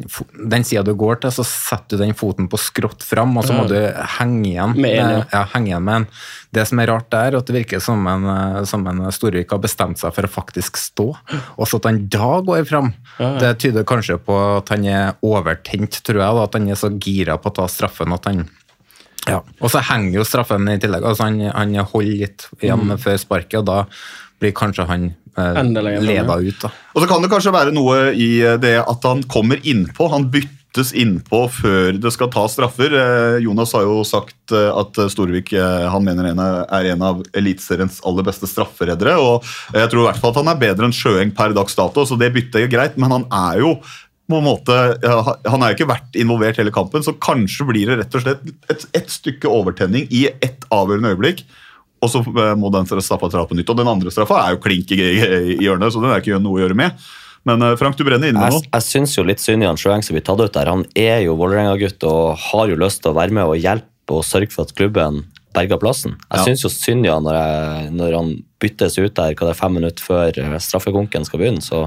den 0.49 0.63
sida 0.63 0.85
du 0.87 0.93
går 0.95 1.19
til, 1.19 1.31
så 1.35 1.43
setter 1.43 1.97
du 1.97 2.03
den 2.05 2.13
foten 2.15 2.47
på 2.47 2.55
skrått 2.57 3.03
fram, 3.03 3.35
og 3.37 3.43
så 3.43 3.51
må 3.57 3.67
du 3.67 3.75
henge 4.19 4.53
igjen 4.53 4.77
Med 4.79 4.95
en, 5.01 5.25
ja, 5.33 5.43
henge 5.51 5.67
igjen 5.73 5.83
med 5.83 5.95
en. 5.95 6.07
Det 6.53 6.65
som 6.69 6.79
er 6.79 6.87
rart 6.87 7.09
der, 7.11 7.35
at 7.35 7.45
det 7.45 7.57
virker 7.57 7.81
som 7.81 8.07
en, 8.07 8.23
eh, 8.23 8.63
som 8.63 8.87
en 8.87 9.11
Storvik 9.11 9.51
har 9.51 9.59
bestemt 9.59 9.99
seg 9.99 10.13
for 10.15 10.23
å 10.23 10.31
faktisk 10.31 10.79
stå, 10.79 11.09
og 11.57 11.67
så 11.67 11.75
at 11.75 11.91
han 11.91 12.07
da 12.07 12.39
går 12.39 12.63
fram. 12.69 12.93
Det 13.43 13.57
tyder 13.59 13.83
kanskje 13.83 14.21
på 14.23 14.39
at 14.61 14.69
han 14.69 14.85
er 14.85 15.15
overtent, 15.21 15.99
tror 16.07 16.23
jeg, 16.23 16.35
da, 16.39 16.43
at 16.47 16.53
han 16.53 16.69
er 16.69 16.75
så 16.79 16.89
gira 16.97 17.35
på 17.37 17.51
å 17.51 17.55
ta 17.59 17.67
straffen 17.67 18.13
at 18.15 18.31
han 18.31 18.45
ja. 19.29 19.39
Og 19.61 19.71
så 19.71 19.79
henger 19.87 20.17
jo 20.19 20.23
straffen 20.27 20.67
i 20.67 20.77
tillegg. 20.81 21.03
altså 21.05 21.23
Han, 21.29 21.39
han 21.53 21.75
holder 21.93 22.17
litt 22.25 22.47
igjen 22.61 22.83
Mm. 22.89 22.97
før 22.99 23.17
sparket, 23.21 23.59
og 23.61 23.65
da 23.69 23.85
blir 24.41 24.51
kanskje 24.51 24.85
han 24.89 25.05
eh, 25.37 25.61
leda 26.03 26.35
ut. 26.41 26.59
da. 26.61 26.69
Og 26.95 27.01
så 27.01 27.07
kan 27.07 27.21
det 27.23 27.31
kanskje 27.31 27.53
være 27.55 27.71
noe 27.73 28.11
i 28.13 28.33
det 28.59 28.75
at 28.83 29.03
han 29.07 29.23
kommer 29.23 29.57
innpå. 29.63 30.09
Han 30.11 30.27
byttes 30.33 30.91
innpå 30.97 31.39
før 31.53 31.95
det 32.01 32.11
skal 32.11 32.29
tas 32.33 32.51
straffer. 32.57 32.91
Eh, 32.91 33.39
Jonas 33.45 33.71
har 33.77 33.83
jo 33.87 34.03
sagt 34.03 34.51
eh, 34.51 34.69
at 34.73 34.99
Storvik 35.13 35.53
eh, 35.53 35.87
han 35.89 36.03
mener 36.03 36.31
en 36.33 36.39
er 36.43 36.65
er 36.81 36.91
en 36.93 37.01
av 37.01 37.23
eliteseriens 37.33 38.01
aller 38.05 38.23
beste 38.27 38.49
straffereddere. 38.49 39.15
og 39.21 39.43
Jeg 39.73 39.87
tror 39.89 40.03
i 40.03 40.07
hvert 40.11 40.19
fall 40.21 40.33
at 40.35 40.41
han 40.43 40.51
er 40.51 40.59
bedre 40.67 40.89
enn 40.89 40.93
Sjøeng 40.99 41.31
per 41.37 41.53
dags 41.55 41.75
dato, 41.79 42.03
så 42.05 42.17
det 42.19 42.33
byttet 42.33 42.65
er 42.65 42.67
greit. 42.73 42.97
Men 42.97 43.11
han 43.11 43.25
er 43.31 43.61
jo 43.63 43.77
på 44.33 44.39
en 44.41 44.47
måte, 44.47 44.75
Han 45.49 45.61
har 45.63 45.71
jo 45.71 45.77
ikke 45.77 45.89
vært 45.93 46.17
involvert 46.19 46.57
hele 46.59 46.73
kampen, 46.75 47.05
så 47.05 47.13
kanskje 47.21 47.67
blir 47.69 47.91
det 47.91 47.99
rett 48.01 48.17
og 48.17 48.25
slett 48.25 48.47
et, 48.73 48.87
et 48.97 49.09
stykke 49.13 49.49
overtenning 49.51 50.07
i 50.09 50.25
ett 50.41 50.65
avgjørende 50.73 51.13
øyeblikk. 51.13 51.45
Og 52.03 52.09
så 52.11 52.19
eh, 52.19 52.53
må 52.59 52.67
den 52.73 52.87
straffa 52.89 53.29
tra 53.31 53.45
på 53.47 53.55
nytt. 53.55 53.69
Og 53.71 53.77
den 53.79 53.87
andre 53.87 54.11
straffa 54.11 54.41
er 54.43 54.57
jo 54.57 54.63
klink 54.65 54.91
i, 54.91 54.97
hjørnet, 55.63 55.93
så 55.95 56.01
den 56.03 56.11
er 56.11 56.19
ikke 56.23 56.41
noe 56.43 56.57
å 56.59 56.63
gjøre 56.65 56.75
med. 56.75 56.97
Men 57.47 57.61
eh, 57.63 57.77
Frank, 57.79 57.95
du 57.99 58.03
brenner 58.07 58.31
inne 58.33 58.41
med 58.43 58.57
noe. 58.57 58.65
jeg 58.73 58.87
syns 58.89 59.15
jo 59.17 59.23
litt 59.27 59.39
synd 59.43 59.63
i 59.63 59.69
han 59.69 59.79
Sjøeng 59.79 60.03
som 60.03 60.15
blir 60.17 60.25
tatt 60.27 60.41
ut 60.43 60.53
der. 60.55 60.71
Han 60.71 60.83
er 60.99 61.21
jo 61.25 61.37
Vålerenga-gutt 61.39 62.03
og 62.09 62.35
har 62.49 62.71
jo 62.71 62.79
lyst 62.79 63.03
til 63.03 63.13
å 63.13 63.17
være 63.21 63.35
med 63.35 63.47
og 63.47 63.55
hjelpe 63.59 64.17
og 64.17 64.25
sørge 64.27 64.51
for 64.51 64.67
at 64.67 64.75
klubben 64.75 65.23
berger 65.53 65.77
plassen. 65.79 66.15
Jeg 66.31 66.39
Ja. 66.39 66.43
syns 66.47 66.63
jo 66.65 66.71
synd 66.73 67.05
i 67.05 67.11
han 67.13 67.23
når, 67.23 67.35
jeg, 67.39 67.91
når 67.99 68.15
han 68.17 68.31
byttes 68.63 68.97
ut 68.97 69.13
der 69.15 69.35
hva 69.37 69.47
det 69.47 69.53
er 69.53 69.59
fem 69.61 69.75
minutter 69.79 70.03
før 70.03 70.39
eh, 70.43 70.59
straffekonken 70.59 71.27
skal 71.27 71.39
begynne. 71.43 71.61
så 71.63 71.85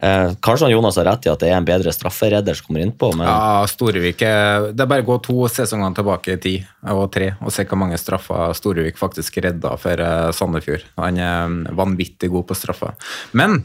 eh, 0.00 0.32
Kanskje 0.42 0.66
han 0.66 0.72
Jonas 0.74 0.96
har 0.96 1.04
rett 1.08 1.26
i 1.26 1.30
at 1.32 1.40
det 1.40 1.50
er 1.50 1.56
en 1.58 1.64
bedre 1.68 1.92
strafferedder 1.94 2.54
som 2.58 2.66
kommer 2.66 2.84
innpå, 2.84 3.12
men 3.16 3.26
Ja, 3.26 3.64
Storevik 3.70 4.22
er- 4.22 4.72
Det 4.72 4.80
er 4.80 4.86
bare 4.90 5.02
å 5.02 5.06
gå 5.06 5.18
to 5.22 5.48
sesonger 5.48 5.94
tilbake 5.94 6.32
i 6.34 6.36
tid, 6.36 6.66
og 6.90 7.10
tre, 7.12 7.34
og 7.40 7.52
se 7.52 7.64
hvor 7.64 7.78
mange 7.78 7.98
straffer 7.98 8.52
Storevik 8.54 8.96
faktisk 8.98 9.38
redda 9.44 9.76
for 9.78 9.92
eh, 10.00 10.30
Sandefjord. 10.32 10.82
Han 10.98 11.18
er 11.18 11.46
mm, 11.48 11.76
vanvittig 11.76 12.30
god 12.30 12.46
på 12.46 12.54
straffer. 12.58 12.94
Men 13.32 13.62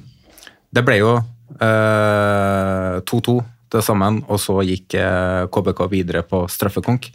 det 0.74 0.86
ble 0.86 0.98
jo 1.00 1.16
eh, 1.60 3.00
2-2 3.10 3.40
til 3.70 3.82
sammen, 3.86 4.24
og 4.30 4.40
så 4.42 4.60
gikk 4.66 4.96
eh, 4.98 5.46
KBK 5.54 5.84
videre 5.92 6.24
på 6.26 6.44
straffekonk. 6.50 7.12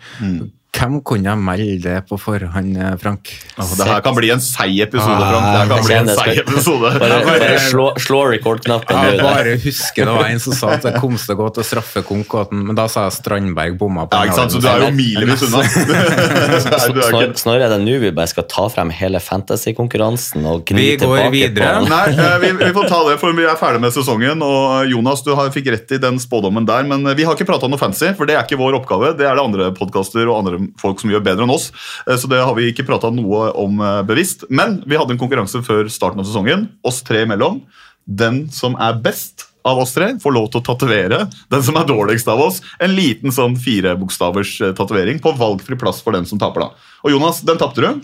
Hvem 0.75 0.97
kunne 1.07 1.33
melde 1.39 1.77
det 1.85 2.01
på 2.09 2.17
forhånd, 2.19 2.75
Frank? 3.01 3.29
Frank? 3.55 3.75
det 3.79 3.87
her 3.87 4.01
kan 4.03 4.15
bli 4.17 4.31
en 4.35 4.41
seig 4.43 4.81
episode, 4.83 5.23
Ah, 5.23 5.31
Frank. 5.31 5.45
Det 5.47 5.59
her 5.61 5.69
kan 5.71 5.85
bli 5.87 5.95
en 5.95 6.09
seig 6.19 6.41
episode. 6.43 6.91
Bare, 6.99 7.19
bare 7.29 7.59
slå, 7.63 7.85
slå 8.03 8.21
record-knappen. 8.33 8.99
Jeg 9.07 9.21
bare 9.23 9.55
husker 9.63 10.09
det 10.11 10.17
var 10.19 10.31
en 10.33 10.43
som 10.43 10.57
sa 10.59 10.73
at 10.75 10.83
det 10.89 10.95
kom 11.01 11.15
til 11.21 11.35
å 11.35 11.39
gå 11.39 11.47
til 11.55 11.67
straffekonk, 11.69 12.35
og 12.35 12.41
at 12.49 12.57
men 12.59 12.75
da 12.79 12.89
sa 12.91 13.05
jeg 13.07 13.15
Strandberg 13.21 13.79
bomma 13.79 14.09
på 14.11 14.19
Ja, 14.19 14.27
ikke 14.27 14.41
sant? 14.41 14.57
Så 14.57 14.61
du 14.65 14.69
er 14.69 14.83
jo 14.83 14.91
milevis 14.97 15.47
unna. 15.47 15.63
Snorre 15.69 17.23
er- 17.23 17.37
Snarere 17.39 17.71
det 17.75 17.81
nå 17.85 17.97
vi 18.03 18.11
bare 18.15 18.31
skal 18.31 18.47
ta 18.51 18.67
frem 18.73 18.91
hele 18.95 19.21
fantasy-konkurransen 19.23 20.45
og 20.51 20.65
gni 20.69 20.77
Vi 20.81 20.89
går 20.97 21.05
tilbake 21.07 21.31
videre. 21.35 21.71
Nei, 21.89 22.03
eh, 22.13 22.37
vi, 22.43 22.51
vi 22.65 22.71
får 22.77 22.89
ta 22.91 23.01
det, 23.09 23.17
for 23.23 23.35
vi 23.37 23.47
er 23.47 23.59
ferdig 23.61 23.83
med 23.85 23.95
sesongen. 23.95 24.43
Og 24.45 24.91
Jonas, 24.91 25.23
du 25.27 25.33
har, 25.39 25.51
fikk 25.55 25.71
rett 25.75 25.95
i 25.97 26.01
den 26.03 26.19
spådommen 26.23 26.67
der, 26.69 26.83
men 26.89 27.07
vi 27.15 27.27
har 27.27 27.39
ikke 27.39 27.49
prata 27.49 27.71
noe 27.71 27.81
fancy, 27.81 28.11
for 28.19 28.27
det 28.29 28.37
er 28.39 28.45
ikke 28.47 28.59
vår 28.61 28.81
oppgave. 28.83 29.15
Det 29.19 29.27
er 29.29 29.39
det 29.39 29.45
andre 29.47 29.71
podkaster 29.77 30.27
og 30.31 30.43
andre 30.43 30.64
folk 30.81 31.01
som 31.03 31.11
gjør 31.13 31.25
bedre 31.27 31.47
enn 31.47 31.55
oss. 31.55 31.71
Eh, 32.09 32.17
Så 32.21 32.31
det 32.31 32.41
har 32.43 32.55
vi 32.57 32.71
ikke 32.73 32.87
prata 32.89 33.11
noe 33.15 33.51
om 33.61 33.81
eh, 33.81 34.03
bevisst. 34.09 34.45
Men 34.51 34.83
vi 34.87 34.97
hadde 35.01 35.17
en 35.17 35.21
konkurranse 35.21 35.63
før 35.67 35.91
starten 35.93 36.21
av 36.23 36.29
sesongen, 36.29 36.69
oss 36.85 37.03
tre 37.07 37.25
imellom. 37.27 37.63
Den 38.05 38.47
som 38.53 38.77
er 38.77 38.99
best 39.01 39.47
av 39.65 39.79
oss 39.81 39.95
tre, 39.97 40.11
får 40.21 40.33
lov 40.37 40.51
til 40.53 40.61
å 40.61 40.65
tatovere 40.67 41.23
den 41.51 41.63
som 41.65 41.77
er 41.81 41.87
dårligst 41.89 42.29
av 42.29 42.43
oss. 42.45 42.59
En 42.85 42.93
liten 42.93 43.33
sånn 43.33 43.55
firebokstavers 43.57 44.51
eh, 44.61 44.75
tatovering 44.77 45.21
på 45.25 45.33
valgfri 45.41 45.79
plass 45.81 46.03
for 46.05 46.13
den 46.13 46.27
som 46.29 46.41
taper. 46.43 46.67
da. 46.67 46.91
Og 47.05 47.15
Jonas, 47.15 47.41
den 47.49 47.61
tapte 47.61 47.81
du. 47.81 48.03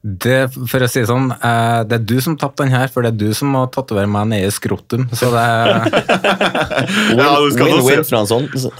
Det, 0.00 0.46
for 0.56 0.80
å 0.80 0.86
si 0.88 1.02
det 1.02 1.10
sånn, 1.10 1.26
eh, 1.44 1.82
det 1.84 1.98
er 1.98 2.04
du 2.08 2.14
som 2.24 2.32
tapte 2.40 2.64
den 2.64 2.72
her, 2.72 2.88
for 2.88 3.04
det 3.04 3.10
er 3.12 3.18
du 3.20 3.34
som 3.36 3.50
må 3.52 3.66
tatovere 3.68 4.08
meg 4.08 4.30
nede 4.30 4.46
i 4.48 4.52
skrotum. 4.54 5.02
Så 5.12 5.28
det 5.34 5.42
Ja, 7.20 7.34
du 7.36 7.50
skal 7.52 7.68
nå 7.68 7.82
Win-win 7.84 8.06
fra 8.08 8.22
en 8.22 8.30
sånn. 8.30 8.46
Så- 8.64 8.72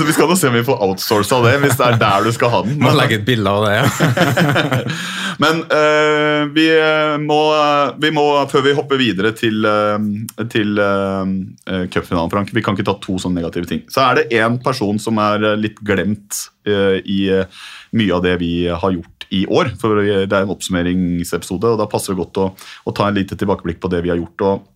Så 0.00 0.06
vi 0.08 0.14
skal 0.16 0.30
nå 0.30 0.36
se 0.40 0.48
om 0.48 0.56
vi 0.56 0.62
får 0.64 0.80
outsourca 0.86 1.42
det, 1.44 1.52
hvis 1.66 1.76
det 1.76 1.86
er 1.90 1.98
der 2.00 2.24
du 2.24 2.32
skal 2.32 2.54
ha 2.54 2.62
den. 2.64 2.78
må 2.80 2.94
legge 2.96 3.18
et 3.20 3.26
bilde 3.28 3.52
av 3.52 3.66
det. 3.68 3.74
Ja. 3.76 3.84
Men 5.44 5.60
uh, 5.68 6.48
vi, 6.56 6.66
må, 7.24 7.38
vi 8.00 8.10
må, 8.16 8.24
før 8.50 8.64
vi 8.64 8.74
hopper 8.76 9.00
videre 9.00 9.34
til, 9.36 9.60
uh, 9.64 10.00
til 10.52 10.80
uh, 10.80 11.84
cupfinalen, 11.92 12.32
Frank, 12.32 12.52
vi 12.56 12.64
kan 12.64 12.76
ikke 12.76 12.88
ta 12.88 12.96
to 13.04 13.18
sånne 13.20 13.40
negative 13.42 13.68
ting. 13.70 13.84
Så 13.92 14.04
er 14.08 14.22
det 14.22 14.40
én 14.40 14.56
person 14.64 14.98
som 15.00 15.20
er 15.20 15.44
eh, 15.52 15.58
litt 15.60 15.78
glemt 15.86 16.46
uh, 16.68 16.96
i 17.04 17.22
eh, 17.32 17.62
mye 17.96 18.16
av 18.16 18.24
det 18.24 18.36
vi 18.40 18.52
har 18.68 18.96
gjort 18.96 19.19
i 19.30 19.44
år. 19.46 19.72
For 19.80 20.02
det 20.02 20.26
er 20.26 20.42
en 20.42 20.52
oppsummeringsepisode, 20.56 21.74
og 21.74 21.80
da 21.80 21.88
passer 21.90 22.14
det 22.14 22.22
godt 22.24 22.42
å, 22.42 22.50
å 22.86 22.94
ta 22.96 23.08
en 23.08 23.18
lite 23.18 23.38
tilbakeblikk 23.38 23.80
på 23.82 23.92
det 23.92 24.04
vi 24.06 24.12
har 24.14 24.20
gjort. 24.20 24.46
og 24.48 24.68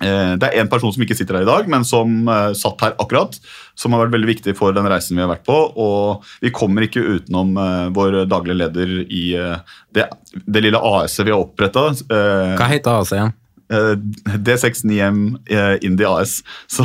Eh, 0.00 0.34
Det 0.40 0.48
er 0.48 0.62
en 0.62 0.70
person 0.72 0.92
som 0.94 1.02
ikke 1.04 1.16
sitter 1.16 1.38
her 1.38 1.44
i 1.44 1.48
dag, 1.48 1.68
men 1.68 1.84
som 1.84 2.28
eh, 2.28 2.52
satt 2.56 2.80
her 2.84 2.96
akkurat. 3.02 3.36
Som 3.78 3.94
har 3.94 4.04
vært 4.06 4.16
veldig 4.16 4.30
viktig 4.32 4.56
for 4.58 4.76
den 4.76 4.88
reisen 4.88 5.18
vi 5.18 5.24
har 5.24 5.32
vært 5.32 5.44
på. 5.48 5.58
Og 5.76 6.24
vi 6.44 6.52
kommer 6.54 6.86
ikke 6.86 7.04
utenom 7.04 7.52
eh, 7.60 7.90
vår 7.96 8.22
daglige 8.30 8.60
leder 8.62 8.94
i 9.04 9.24
det, 9.94 10.06
det 10.46 10.64
lille 10.64 10.80
AS-et 10.80 11.26
vi 11.26 11.34
har 11.34 11.44
oppretta. 11.44 11.90
Hva 12.08 12.70
heter 12.70 13.00
AS 13.02 13.12
igjen? 13.16 13.36
D69M 13.70 15.20
eh, 15.50 15.76
Indie 15.86 16.08
AS. 16.08 16.40
Så, 16.74 16.84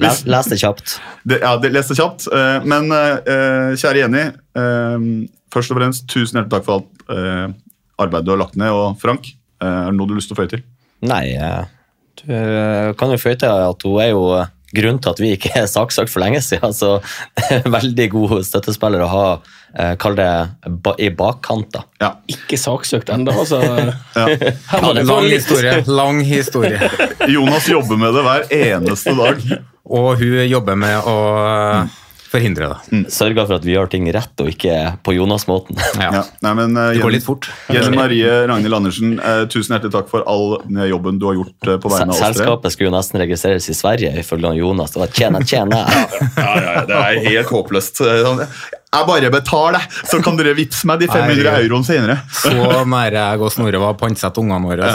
Les, 0.00 0.22
les 0.26 0.48
det 0.52 0.58
kjapt. 0.62 0.96
det, 1.28 1.40
ja, 1.44 1.56
det, 1.60 1.72
les 1.74 1.88
det 1.92 1.98
kjapt. 1.98 2.26
Eh, 2.32 2.64
men 2.68 2.88
eh, 2.96 3.74
kjære 3.78 4.02
Jenny, 4.04 4.24
eh, 4.58 5.06
først 5.52 5.74
og 5.74 5.80
fremst 5.80 6.08
tusen 6.08 6.40
hjertelig 6.40 6.54
takk 6.56 6.66
for 6.68 6.80
alt 6.80 7.12
eh, 7.12 7.46
arbeidet 8.02 8.26
du 8.26 8.34
har 8.34 8.42
lagt 8.46 8.56
ned. 8.60 8.72
Og 8.72 8.96
Frank, 9.02 9.28
eh, 9.62 9.68
er 9.68 9.90
det 9.92 9.98
noe 9.98 10.08
du 10.08 10.14
har 10.16 10.20
lyst 10.22 10.32
til 10.32 10.38
å 10.38 10.42
føye 10.42 10.52
til? 10.54 10.64
Nei, 11.12 11.24
eh, 11.36 11.62
du 12.22 12.32
eh, 12.32 12.92
kan 13.00 13.12
jo 13.12 13.20
føye 13.20 13.38
til 13.40 13.52
at 13.68 13.86
hun 13.88 14.00
er 14.02 14.12
jo 14.14 14.24
eh, 14.40 14.50
grunnen 14.76 15.00
til 15.02 15.12
at 15.12 15.22
vi 15.22 15.32
ikke 15.36 15.52
er 15.62 15.66
saksøkt 15.70 16.12
for 16.12 16.22
lenge 16.24 16.42
siden. 16.44 16.74
Så 16.76 16.96
veldig 17.76 18.08
god 18.14 18.36
støttespiller 18.48 19.04
å 19.04 19.10
ha, 19.12 19.24
eh, 19.76 19.94
kall 20.02 20.16
det 20.18 20.28
ba, 20.84 20.94
i 20.98 21.10
bakkant. 21.16 21.70
da. 21.74 21.84
Ja. 22.02 22.12
Ikke 22.32 22.58
saksøkt 22.60 23.12
ennå, 23.14 23.34
altså. 23.44 23.60
Ja. 24.18 24.26
Få 24.72 24.92
Lang 24.98 25.28
historie. 25.30 25.82
Lang 25.86 26.22
historie. 26.26 26.90
Jonas 27.34 27.68
jobber 27.68 28.00
med 28.00 28.14
det 28.16 28.26
hver 28.26 28.48
eneste 28.58 29.16
dag. 29.18 29.42
Og 29.92 30.14
hun 30.20 30.38
jobber 30.48 30.78
med 30.78 31.08
å 31.10 31.18
eh, 31.42 31.98
forhindre 32.32 32.68
det. 32.72 33.00
Sørger 33.12 33.46
for 33.46 33.58
at 33.58 33.66
vi 33.66 33.74
gjør 33.74 33.90
ting 33.92 34.08
rett 34.14 34.42
og 34.42 34.48
ikke 34.50 34.76
på 35.04 35.14
Jonas-måten. 35.16 35.78
Ja. 36.00 36.24
Nei, 36.44 36.52
men, 36.58 36.76
uh, 36.76 36.90
Det 36.96 37.02
går 37.04 37.14
litt 37.14 37.26
fort. 37.26 37.48
Jenny 37.72 37.94
Marie 37.96 38.30
Ragnhild 38.48 38.76
Andersen, 38.78 39.14
uh, 39.20 39.44
tusen 39.52 39.76
hjertelig 39.76 39.92
takk 39.94 40.10
for 40.10 40.24
all 40.30 40.56
jobben 40.88 41.20
du 41.20 41.28
har 41.28 41.38
gjort 41.38 41.68
uh, 41.68 41.76
på 41.82 41.92
vegne 41.92 42.08
av 42.08 42.14
oss 42.16 42.22
tre. 42.22 42.30
Selskapet 42.32 42.74
skulle 42.74 42.90
jo 42.90 42.94
nesten 42.96 43.22
registreres 43.22 43.68
i 43.68 43.76
Sverige, 43.76 44.12
ifølge 44.22 44.54
Jonas. 44.58 44.94
Det 44.94 45.02
var 45.04 45.16
tjene, 45.16 45.42
tjene. 45.46 45.82
Ja, 46.42 46.52
ja, 46.56 46.62
ja, 46.62 46.82
det 46.88 46.96
er 46.96 47.18
helt 47.26 47.50
håpløst. 47.52 48.00
Jeg 48.02 49.06
bare 49.08 49.28
betaler, 49.32 49.84
så 50.08 50.18
kan 50.24 50.36
dere 50.38 50.54
vippse 50.56 50.88
meg 50.88 51.02
de 51.02 51.08
500 51.10 51.44
Nei. 51.44 51.52
euroene 51.64 51.86
senere. 51.86 52.16
Så 52.34 52.52
nære 52.88 53.20
jeg 53.20 53.42
og 53.44 53.52
Snorre 53.54 53.80
var 53.82 53.94
å 53.94 53.98
pantsette 54.00 54.42
ungene 54.42 54.68
våre. 54.68 54.88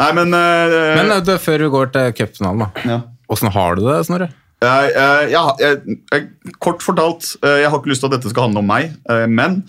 Nei, 0.00 0.10
men, 0.18 0.36
Men 0.36 1.14
du, 1.26 1.34
før 1.42 1.66
vi 1.66 1.72
går 1.72 1.92
til 1.96 2.14
cupfinalen, 2.20 2.66
da. 2.66 2.84
Ja. 2.88 3.00
Åssen 3.30 3.52
har 3.54 3.78
du 3.78 3.84
det, 3.86 3.98
Snorre? 4.08 4.30
Jeg, 4.60 4.90
jeg, 4.92 5.30
ja, 5.32 5.44
jeg, 5.60 5.96
jeg, 6.12 6.26
kort 6.60 6.82
fortalt, 6.84 7.30
eh, 7.40 7.62
jeg 7.62 7.70
har 7.72 7.80
ikke 7.80 7.92
lyst 7.94 8.04
til 8.04 8.10
at 8.10 8.18
dette 8.18 8.32
skal 8.32 8.48
handle 8.48 8.60
om 8.60 8.68
meg, 8.68 8.90
eh, 9.08 9.24
men 9.30 9.62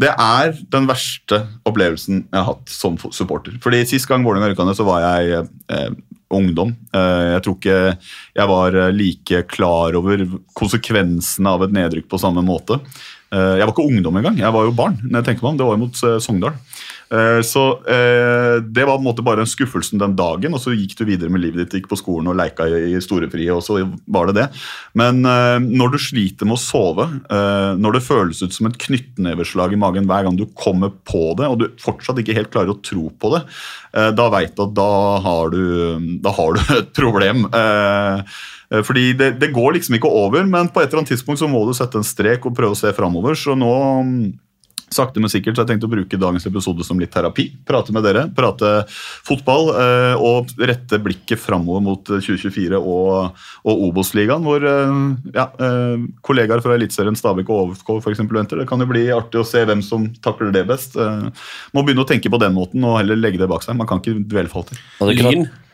det 0.00 0.12
er 0.14 0.54
den 0.72 0.86
verste 0.88 1.42
opplevelsen 1.68 2.22
jeg 2.22 2.38
har 2.38 2.46
hatt 2.54 2.72
som 2.72 2.96
supporter. 3.12 3.58
Fordi 3.60 3.82
Sist 3.88 4.08
gang 4.08 4.24
Vålerenga 4.24 4.52
rykka 4.52 4.64
ned, 4.64 4.78
så 4.78 4.86
var 4.88 5.04
jeg 5.04 5.42
eh, 5.44 5.90
ungdom. 6.32 6.72
Eh, 6.94 7.26
jeg 7.34 7.44
tror 7.44 7.58
ikke 7.58 7.78
jeg 8.38 8.50
var 8.54 8.78
eh, 8.80 8.92
like 8.96 9.42
klar 9.50 9.98
over 9.98 10.24
konsekvensene 10.56 11.52
av 11.56 11.66
et 11.66 11.74
nedrykk 11.76 12.08
på 12.08 12.20
samme 12.22 12.44
måte. 12.46 12.80
Eh, 13.30 13.56
jeg 13.60 13.66
var 13.66 13.74
ikke 13.74 13.88
ungdom 13.90 14.16
engang, 14.22 14.40
jeg 14.40 14.54
var 14.56 14.66
jo 14.66 14.76
barn. 14.78 14.96
når 15.04 15.20
jeg 15.20 15.28
tenker 15.28 15.44
meg 15.46 15.52
om, 15.52 15.60
Det 15.60 15.68
var 15.68 15.76
jo 15.76 15.84
mot 15.84 16.02
eh, 16.08 16.18
Sogndal. 16.22 16.56
Eh, 17.10 17.40
Så 17.42 17.62
eh, 17.90 18.62
Det 18.62 18.84
var 18.86 18.96
på 18.96 19.02
en 19.02 19.08
måte 19.08 19.24
bare 19.26 19.42
en 19.42 19.50
skuffelsen 19.50 19.98
den 19.98 20.14
dagen, 20.18 20.54
og 20.54 20.62
så 20.62 20.74
gikk 20.76 20.94
du 20.98 21.04
videre 21.08 21.32
med 21.32 21.42
livet 21.42 21.64
ditt, 21.64 21.80
gikk 21.80 21.88
på 21.90 21.98
skolen 21.98 22.30
og 22.30 22.38
leika 22.38 22.68
i 22.70 22.94
storefriet, 23.02 23.50
og 23.54 23.64
så 23.66 23.80
var 24.06 24.30
det 24.30 24.36
det. 24.38 24.46
Men 24.98 25.24
eh, 25.26 25.58
når 25.64 25.94
du 25.94 25.98
sliter 26.02 26.46
med 26.46 26.58
å 26.58 26.62
sove, 26.62 27.08
når 27.80 27.96
det 27.96 28.04
føles 28.04 28.42
ut 28.44 28.54
som 28.54 28.68
et 28.68 28.78
knyttneveslag 28.80 29.74
i 29.74 29.80
magen 29.80 30.06
hver 30.08 30.26
gang 30.26 30.36
du 30.38 30.44
kommer 30.58 30.92
på 31.06 31.32
det, 31.38 31.48
og 31.50 31.58
du 31.60 31.66
fortsatt 31.82 32.20
ikke 32.22 32.36
helt 32.36 32.52
klarer 32.52 32.74
å 32.74 32.80
tro 32.84 33.08
på 33.10 33.32
det, 33.34 33.42
da 34.14 34.26
veit 34.30 34.54
du 34.54 34.62
at 34.64 34.74
da 34.76 34.90
har 35.24 35.50
du, 35.50 35.62
da 36.22 36.32
har 36.36 36.54
du 36.56 36.60
et 36.78 36.92
problem. 36.96 37.46
Fordi 38.70 39.06
det, 39.18 39.32
det 39.42 39.50
går 39.54 39.78
liksom 39.78 39.96
ikke 39.98 40.10
over, 40.20 40.46
men 40.46 40.70
på 40.70 40.82
et 40.82 40.90
eller 40.90 41.02
annet 41.02 41.14
tidspunkt 41.14 41.42
så 41.42 41.48
må 41.50 41.64
du 41.66 41.74
sette 41.76 41.98
en 41.98 42.06
strek 42.06 42.46
og 42.46 42.54
prøve 42.58 42.76
å 42.76 42.78
se 42.78 42.92
framover. 42.96 43.38
Så 43.38 43.56
nå 43.58 43.72
Sakte, 44.90 45.22
men 45.22 45.30
sikkert 45.30 45.54
så 45.54 45.62
har 45.62 45.68
jeg 45.68 45.76
tenkt 45.76 45.86
å 45.86 45.92
bruke 45.92 46.18
dagens 46.18 46.46
episode 46.48 46.82
som 46.86 46.98
litt 46.98 47.12
terapi. 47.14 47.44
Prate 47.66 47.94
med 47.94 48.02
dere, 48.02 48.24
prate 48.34 48.72
fotball 49.26 49.70
eh, 49.78 50.14
og 50.18 50.50
rette 50.58 50.98
blikket 51.02 51.38
framover 51.38 51.84
mot 51.86 52.10
eh, 52.10 52.18
2024 52.18 52.80
og, 52.80 53.38
og 53.70 53.84
Obos-ligaen, 53.86 54.42
hvor 54.42 54.66
eh, 54.66 54.98
ja, 55.36 55.46
eh, 55.62 56.08
kollegaer 56.26 56.64
fra 56.64 56.74
Eliteserien, 56.74 57.18
Stabæk 57.18 57.54
og 57.54 57.76
OFK 57.76 57.94
for 58.00 58.10
eksempel, 58.10 58.40
venter. 58.40 58.58
Det 58.58 58.66
kan 58.70 58.82
jo 58.82 58.90
bli 58.90 59.06
artig 59.14 59.38
å 59.38 59.46
se 59.46 59.62
hvem 59.62 59.84
som 59.86 60.10
takler 60.24 60.50
det 60.58 60.66
best. 60.72 60.98
Eh, 60.98 61.48
må 61.70 61.86
begynne 61.86 62.02
å 62.02 62.10
tenke 62.10 62.32
på 62.32 62.42
den 62.42 62.58
måten 62.58 62.82
og 62.82 62.98
heller 62.98 63.18
legge 63.20 63.38
det 63.38 63.50
bak 63.50 63.62
seg. 63.66 63.78
Man 63.78 63.86
kan 63.90 64.02
ikke 64.02 64.18
dvele 64.26 64.50
for 64.50 64.64
alltid. 64.64 64.82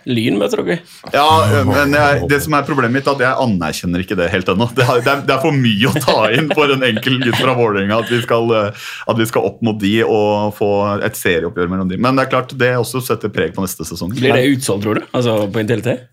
Lyn. 0.07 0.37
Møter 0.39 0.63
dere. 0.63 0.79
Ja, 1.15 1.27
men 1.67 1.95
jeg, 1.97 2.27
det 2.31 2.39
som 2.45 2.55
er 2.59 2.67
problemet 2.67 2.95
mitt, 3.01 3.09
er 3.11 3.17
at 3.17 3.25
jeg 3.27 3.41
anerkjenner 3.47 4.05
ikke 4.05 4.17
det 4.19 4.29
helt 4.33 4.49
ennå. 4.53 4.69
Det, 4.77 4.87
er- 4.87 5.23
det 5.27 5.35
er 5.35 5.41
for 5.43 5.55
mye 5.57 5.91
å 5.91 6.03
ta 6.03 6.19
inn 6.37 6.49
for 6.55 6.71
en 6.75 6.85
enkel 6.87 7.19
gutt 7.25 7.39
fra 7.41 7.55
Vålerenga 7.59 7.99
at, 8.01 8.13
at 9.11 9.19
vi 9.21 9.27
skal 9.31 9.47
opp 9.49 9.63
mot 9.67 9.79
de 9.83 9.95
og 10.07 10.55
få 10.59 10.71
et 11.07 11.19
serieoppgjør 11.19 11.71
mellom 11.73 11.91
de. 11.91 11.99
Men 12.01 12.17
det 12.19 12.27
er 12.27 12.33
klart, 12.37 12.55
det 12.59 12.73
også 12.79 13.03
setter 13.05 13.33
preg 13.35 13.55
på 13.57 13.65
neste 13.67 13.87
sesong. 13.89 14.15
Blir 14.17 14.35
det 14.37 14.47
utsolgt, 14.57 14.85
tror 14.87 15.01
du? 15.01 15.07
Altså 15.17 15.39
på 15.53 15.63
Intility? 15.65 15.97
Eh, 15.97 16.05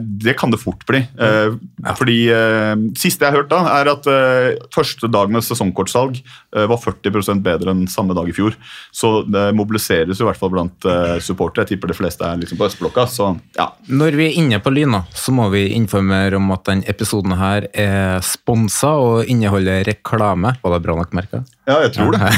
det 0.00 0.34
kan 0.38 0.52
det 0.52 0.60
fort 0.60 0.84
bli. 0.88 1.02
Ja. 1.16 1.94
fordi 1.98 2.18
eh, 2.32 2.74
Siste 2.98 3.26
jeg 3.26 3.32
har 3.32 3.42
hørt, 3.42 3.50
da, 3.50 3.60
er 3.80 3.90
at 3.92 4.06
eh, 4.10 4.58
første 4.74 5.08
dag 5.10 5.30
med 5.32 5.44
sesongkortsalg 5.44 6.18
eh, 6.20 6.66
var 6.70 6.80
40% 6.80 7.42
bedre 7.44 7.74
enn 7.74 7.86
samme 7.90 8.16
dag 8.16 8.28
i 8.30 8.34
fjor. 8.36 8.56
Så 8.94 9.22
det 9.28 9.50
mobiliseres 9.58 10.20
jo 10.20 10.26
i 10.26 10.30
hvert 10.30 10.40
fall 10.40 10.52
blant 10.54 10.88
eh, 10.88 11.16
supportere. 11.24 11.64
Jeg 11.64 11.74
tipper 11.76 11.92
de 11.92 11.98
fleste 11.98 12.26
er 12.26 12.40
liksom 12.40 12.60
på 12.60 12.68
østblokka. 12.68 13.06
Så 13.10 13.30
ja, 13.58 13.70
Når 13.88 14.18
vi 14.18 14.28
er 14.28 14.40
inne 14.40 14.60
på 14.62 14.72
Lyna, 14.74 15.04
så 15.16 15.34
må 15.36 15.48
vi 15.54 15.68
informere 15.76 16.38
om 16.40 16.50
at 16.54 16.66
denne 16.68 16.88
episoden 16.90 17.36
her 17.40 17.68
er 17.72 18.20
sponsa 18.26 18.96
og 19.00 19.30
inneholder 19.30 19.84
reklame. 19.88 20.56
Var 20.62 20.76
det 20.76 20.84
bra 20.86 20.98
nok 21.00 21.16
merka? 21.16 21.44
Ja, 21.70 21.78
jeg 21.84 21.92
tror 21.94 22.16
det. 22.16 22.30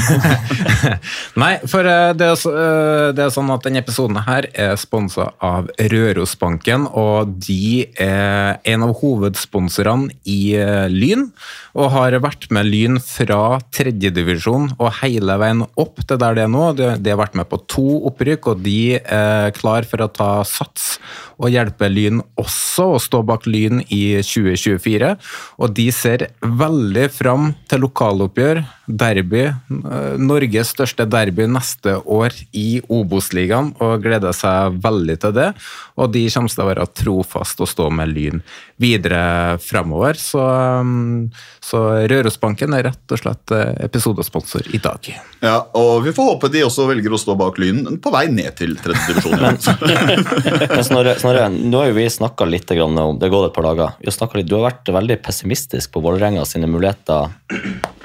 Nei, 1.41 1.53
for 1.69 1.87
eh, 1.89 2.11
det 2.17 2.27
er, 2.27 2.43
eh, 2.51 3.07
det 3.17 3.25
er 3.25 3.33
sånn 3.33 3.49
at 3.53 3.65
denne 3.65 3.81
episoden 3.81 4.19
her 4.27 4.47
er 4.53 4.75
sponsa 4.79 5.31
av 5.43 5.71
Rørosbanken, 5.93 6.85
og 6.89 7.33
de 7.41 7.87
er 8.01 8.59
en 8.69 8.85
av 8.85 8.93
hovedsponsorene 9.01 10.13
i 10.29 10.53
eh, 10.59 10.85
Lyn, 10.91 11.29
og 11.73 11.91
har 11.95 12.19
vært 12.21 12.49
med 12.53 12.69
Lyn 12.69 12.99
fra 13.01 13.57
tredjedivisjon 13.73 14.75
og 14.77 14.93
hele 14.99 15.39
veien 15.41 15.65
opp 15.65 16.03
til 16.03 16.19
der 16.21 16.37
det 16.37 16.45
er 16.45 16.53
nå. 16.53 16.67
De, 16.77 16.91
de 17.01 17.13
har 17.13 17.21
vært 17.23 17.39
med 17.39 17.49
på 17.49 17.63
to 17.65 17.87
opprykk, 18.11 18.53
og 18.53 18.63
de 18.65 18.99
er 19.01 19.53
klar 19.57 19.87
for 19.89 20.05
å 20.05 20.11
ta 20.13 20.31
sats 20.45 20.97
og 21.39 21.53
hjelpe 21.53 21.89
Lyn 21.91 22.21
også, 22.39 22.93
og 22.95 23.01
stå 23.03 23.23
bak 23.27 23.47
Lyn 23.49 23.81
i 23.87 24.19
2024. 24.23 25.13
Og 25.59 25.75
de 25.77 25.87
ser 25.95 26.27
veldig 26.43 27.07
fram 27.13 27.51
til 27.69 27.83
lokaloppgjør, 27.85 28.63
derby, 28.87 29.45
eh, 29.47 30.15
Norges 30.19 30.73
største 30.75 31.07
derby 31.09 31.47
neste 31.47 31.95
år 32.03 32.35
i 32.51 32.81
Obos-ligaen, 32.89 33.73
og 33.79 34.03
gleder 34.03 34.35
seg 34.35 34.79
veldig 34.83 35.19
til 35.23 35.35
det. 35.37 35.49
Og 35.97 36.11
de 36.13 36.27
kommer 36.29 36.53
til 36.53 36.65
å 36.65 36.69
være 36.71 36.89
trofast 36.93 37.63
og 37.63 37.71
stå 37.71 37.89
med 37.93 38.13
Lyn 38.13 38.43
videre 38.83 39.57
fremover. 39.63 40.19
Så, 40.19 40.41
um, 40.43 41.31
så 41.63 41.83
Rørosbanken 42.11 42.75
er 42.75 42.89
rett 42.89 43.15
og 43.15 43.21
slett 43.21 43.53
eh, 43.55 43.71
episodesponsor 43.87 44.67
i 44.75 44.81
dag. 44.83 45.07
Ja, 45.43 45.55
og 45.79 46.03
Vi 46.03 46.13
får 46.15 46.29
håpe 46.33 46.51
de 46.51 46.65
også 46.67 46.87
velger 46.89 47.15
å 47.15 47.21
stå 47.21 47.37
bak 47.39 47.59
Lynen 47.61 47.99
på 48.03 48.11
vei 48.13 48.25
ned 48.33 48.51
til 48.59 48.75
tredjedivisjon. 48.83 49.39
Men 50.75 50.83
Snorre, 50.85 51.15
Snorre, 51.21 51.47
nå 51.53 51.79
har 51.79 51.91
jo 51.91 51.97
vi 51.97 52.09
snakka 52.11 52.47
litt 52.49 52.71
om 52.73 52.99
det 53.19 53.29
går 53.31 53.49
et 53.49 53.55
par 53.55 53.67
dager. 53.69 53.95
Vi 54.01 54.11
har 54.11 54.37
litt, 54.37 54.49
Du 54.49 54.57
har 54.57 54.67
vært 54.67 54.91
veldig 54.93 55.19
pessimistisk 55.23 55.93
på 55.93 56.03
Vålerenga 56.03 56.45
sine 56.47 56.67
muligheter 56.71 57.31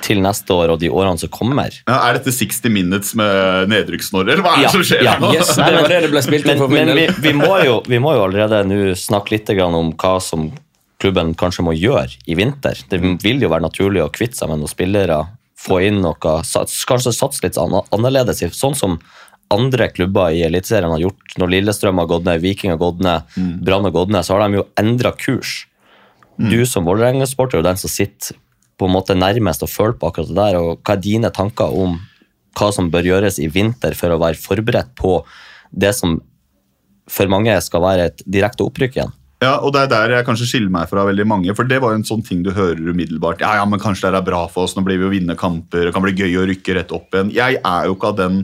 til 0.04 0.22
neste 0.22 0.54
år 0.54 0.74
og 0.74 0.80
de 0.82 0.90
årene 0.92 1.20
som 1.20 1.30
kommer. 1.32 1.74
Ja, 1.88 1.98
er 2.08 2.18
dette 2.18 2.32
60 2.34 2.72
minutes 2.72 3.14
med 3.18 3.72
nedrykkssnorre, 3.72 4.34
eller 4.34 4.46
hva 4.46 4.54
er 4.56 4.66
det 4.66 4.72
som 4.76 4.86
skjer? 4.86 5.04
ja. 5.06 5.16
nå? 5.20 5.32
Yes, 5.34 5.52
det 5.58 5.68
var 5.74 5.90
det 5.90 6.00
det 6.06 6.12
ble 6.12 6.22
spilt 6.24 6.48
Men, 6.48 6.64
men 6.72 6.94
vi, 6.96 7.08
vi, 7.24 7.34
må 7.36 7.52
jo, 7.64 7.80
vi 7.88 8.00
må 8.02 8.14
jo 8.16 8.24
allerede 8.28 8.62
nå 8.68 8.80
snakke 8.98 9.36
litt 9.36 9.52
om 9.58 9.92
hva 9.98 10.16
som 10.22 10.50
klubben 10.98 11.34
kanskje 11.38 11.64
må 11.66 11.74
gjøre 11.76 12.18
i 12.26 12.36
vinter. 12.38 12.78
Det 12.90 12.98
vil 13.22 13.42
jo 13.42 13.50
være 13.52 13.66
naturlig 13.68 14.02
å 14.04 14.12
kvitte 14.12 14.38
seg 14.40 14.50
med 14.50 14.62
noen 14.62 14.70
spillere, 14.70 15.20
få 15.58 15.80
inn 15.86 16.02
noe, 16.02 16.18
kanskje 16.18 17.14
satse 17.14 17.44
litt 17.44 17.58
annerledes. 17.58 18.42
Sånn 18.56 18.76
som 18.78 18.98
andre 19.54 19.88
klubber 19.94 20.34
i 20.34 20.42
Eliteserien 20.46 20.92
har 20.92 21.02
gjort. 21.02 21.38
Når 21.40 21.54
Lillestrøm 21.54 22.02
har 22.02 22.10
gått 22.10 22.26
ned, 22.26 22.42
Viking 22.42 22.74
har 22.74 22.80
gått 22.80 23.00
ned, 23.04 23.38
Brann 23.64 23.86
har 23.88 23.94
gått 23.94 24.12
ned, 24.12 24.26
så 24.26 24.36
har 24.36 24.44
de 24.44 24.60
jo 24.60 24.68
endra 24.80 25.14
kurs. 25.16 25.64
Du 26.38 26.60
som 26.70 26.86
Vålerenga-sporter 26.86 27.58
er 27.58 27.66
den 27.66 27.80
som 27.80 27.90
sitter 27.90 28.36
på 28.78 28.86
en 28.86 28.94
måte 28.94 29.16
nærmest 29.18 29.64
og 29.66 29.72
føler 29.72 29.96
på 29.98 30.10
akkurat 30.10 30.30
det 30.30 30.38
der. 30.38 30.58
og 30.60 30.82
Hva 30.86 30.94
er 30.94 31.02
dine 31.02 31.30
tanker 31.34 31.74
om 31.74 31.96
hva 32.58 32.70
som 32.74 32.90
bør 32.90 33.06
gjøres 33.10 33.38
i 33.42 33.48
vinter 33.50 33.94
for 33.98 34.14
å 34.14 34.20
være 34.22 34.38
forberedt 34.38 34.94
på 34.98 35.18
det 35.74 35.94
som 35.98 36.18
for 37.08 37.30
mange 37.30 37.54
skal 37.64 37.82
være 37.82 38.10
et 38.10 38.22
direkte 38.26 38.66
opprykk 38.66 39.00
igjen? 39.00 39.17
Ja, 39.38 39.60
og 39.62 39.70
det 39.74 39.84
er 39.84 39.90
der 39.92 40.16
jeg 40.16 40.26
kanskje 40.26 40.48
skiller 40.50 40.72
meg 40.74 40.88
fra 40.90 41.04
veldig 41.06 41.26
mange, 41.30 41.52
for 41.54 41.68
det 41.70 41.78
var 41.82 41.92
jo 41.94 42.00
en 42.00 42.08
sånn 42.08 42.24
ting 42.26 42.40
du 42.42 42.50
hører 42.56 42.80
umiddelbart. 42.90 43.44
Ja, 43.44 43.54
ja, 43.60 43.66
men 43.70 43.78
kanskje 43.78 44.10
det 44.10 44.18
er 44.18 44.26
bra 44.26 44.40
for 44.50 44.66
oss, 44.66 44.74
nå 44.74 44.82
blir 44.86 44.98
vi 44.98 45.06
jo 45.06 45.12
vinne 45.12 45.38
kamper, 45.38 45.86
det 45.86 45.94
kan 45.94 46.02
bli 46.02 46.16
gøy 46.18 46.40
å 46.40 46.48
rykke 46.50 46.74
rett 46.80 46.94
opp 46.96 47.14
igjen. 47.14 47.30
Jeg 47.36 47.62
er 47.62 47.86
jo 47.86 47.94
ikke 47.94 48.10
av 48.10 48.18
den 48.18 48.42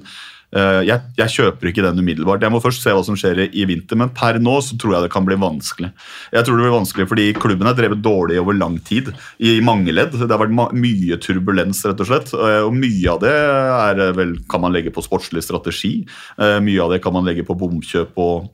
eh, 0.55 0.87
jeg, 0.87 1.03
jeg 1.19 1.35
kjøper 1.35 1.73
ikke 1.73 1.83
den 1.83 1.99
umiddelbart. 1.99 2.47
Jeg 2.47 2.55
må 2.55 2.63
først 2.63 2.87
se 2.87 2.95
hva 2.95 3.03
som 3.03 3.19
skjer 3.19 3.43
i, 3.49 3.67
vinter, 3.67 3.99
men 3.99 4.15
per 4.15 4.39
nå 4.39 4.55
så 4.63 4.79
tror 4.79 4.95
jeg 4.95 5.09
det 5.09 5.13
kan 5.17 5.27
bli 5.27 5.41
vanskelig. 5.43 5.91
Jeg 6.39 6.47
tror 6.47 6.63
det 6.63 6.69
blir 6.69 6.79
vanskelig 6.79 7.11
fordi 7.11 7.29
klubben 7.43 7.75
er 7.75 7.79
drevet 7.83 8.05
dårlig 8.07 8.39
over 8.47 8.63
lang 8.63 8.79
tid, 8.87 9.11
i 9.43 9.59
mange 9.67 9.91
ledd. 9.91 10.15
Det 10.15 10.31
har 10.31 10.47
vært 10.47 10.79
mye 10.79 11.19
turbulens, 11.19 11.83
rett 11.91 12.07
og 12.07 12.13
slett, 12.13 12.37
eh, 12.39 12.61
og 12.63 12.77
mye 12.79 13.17
av 13.17 13.25
det 13.27 13.35
er 13.35 14.09
eh, 14.13 14.19
vel, 14.23 14.39
kan 14.47 14.63
man 14.63 14.79
legge 14.79 14.95
på 14.95 15.03
sportslig 15.03 15.43
strategi. 15.43 15.97
Mye 16.39 16.83
av 16.87 16.95
det 16.95 17.03
kan 17.03 17.19
man 17.19 17.27
legge 17.27 17.43
på 17.43 17.59
bomkjøp 17.59 18.15
og 18.23 18.53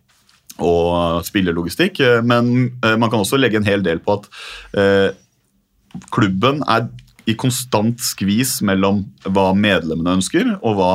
og 0.65 1.25
spillerlogistikk. 1.27 2.01
eh, 2.05 2.21
men 2.23 2.71
eh, 2.85 2.97
man 2.97 3.11
kan 3.11 3.23
også 3.23 3.41
legge 3.41 3.61
en 3.61 3.69
hel 3.69 3.85
del 3.87 4.03
på 4.05 4.19
at 4.19 4.29
eh, 4.79 5.09
klubben 6.15 6.63
er 6.69 6.89
i 7.29 7.37
konstant 7.39 8.01
skvis 8.03 8.61
mellom 8.67 9.05
hva 9.27 9.51
medlemmene 9.55 10.19
ønsker, 10.19 10.57
og 10.63 10.79
hva 10.79 10.95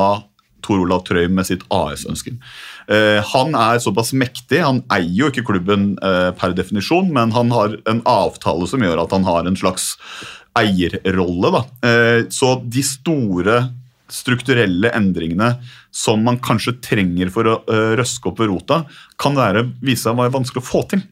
Tor 0.66 0.82
Olav 0.82 1.04
Trøim 1.06 1.36
med 1.38 1.46
sitt 1.46 1.62
AS 1.70 2.02
ønsker. 2.10 2.34
Han 3.30 3.54
er 3.54 3.78
såpass 3.78 4.10
mektig, 4.18 4.58
han 4.64 4.80
eier 4.90 5.12
jo 5.14 5.28
ikke 5.30 5.44
klubben 5.46 5.92
per 6.00 6.56
definisjon, 6.58 7.12
men 7.14 7.30
han 7.36 7.52
har 7.54 7.76
en 7.86 8.02
avtale 8.10 8.66
som 8.66 8.82
gjør 8.82 9.04
at 9.04 9.14
han 9.14 9.28
har 9.28 9.46
en 9.46 9.58
slags 9.58 9.92
eierrolle. 10.56 11.64
Eh, 11.84 12.26
så 12.32 12.56
de 12.64 12.84
store 12.84 13.60
strukturelle 14.12 14.90
endringene 14.96 15.56
som 15.94 16.22
man 16.26 16.38
kanskje 16.42 16.76
trenger 16.84 17.30
for 17.32 17.48
å 17.48 17.56
øh, 17.72 17.94
røske 17.98 18.30
opp 18.30 18.42
ved 18.42 18.50
rota, 18.52 18.82
kan 19.20 19.36
være, 19.38 19.64
vise 19.80 20.04
seg 20.04 20.14
å 20.14 20.20
være 20.20 20.34
vanskelig 20.34 20.62
å 20.62 20.68
få 20.68 20.84
til. 20.92 21.02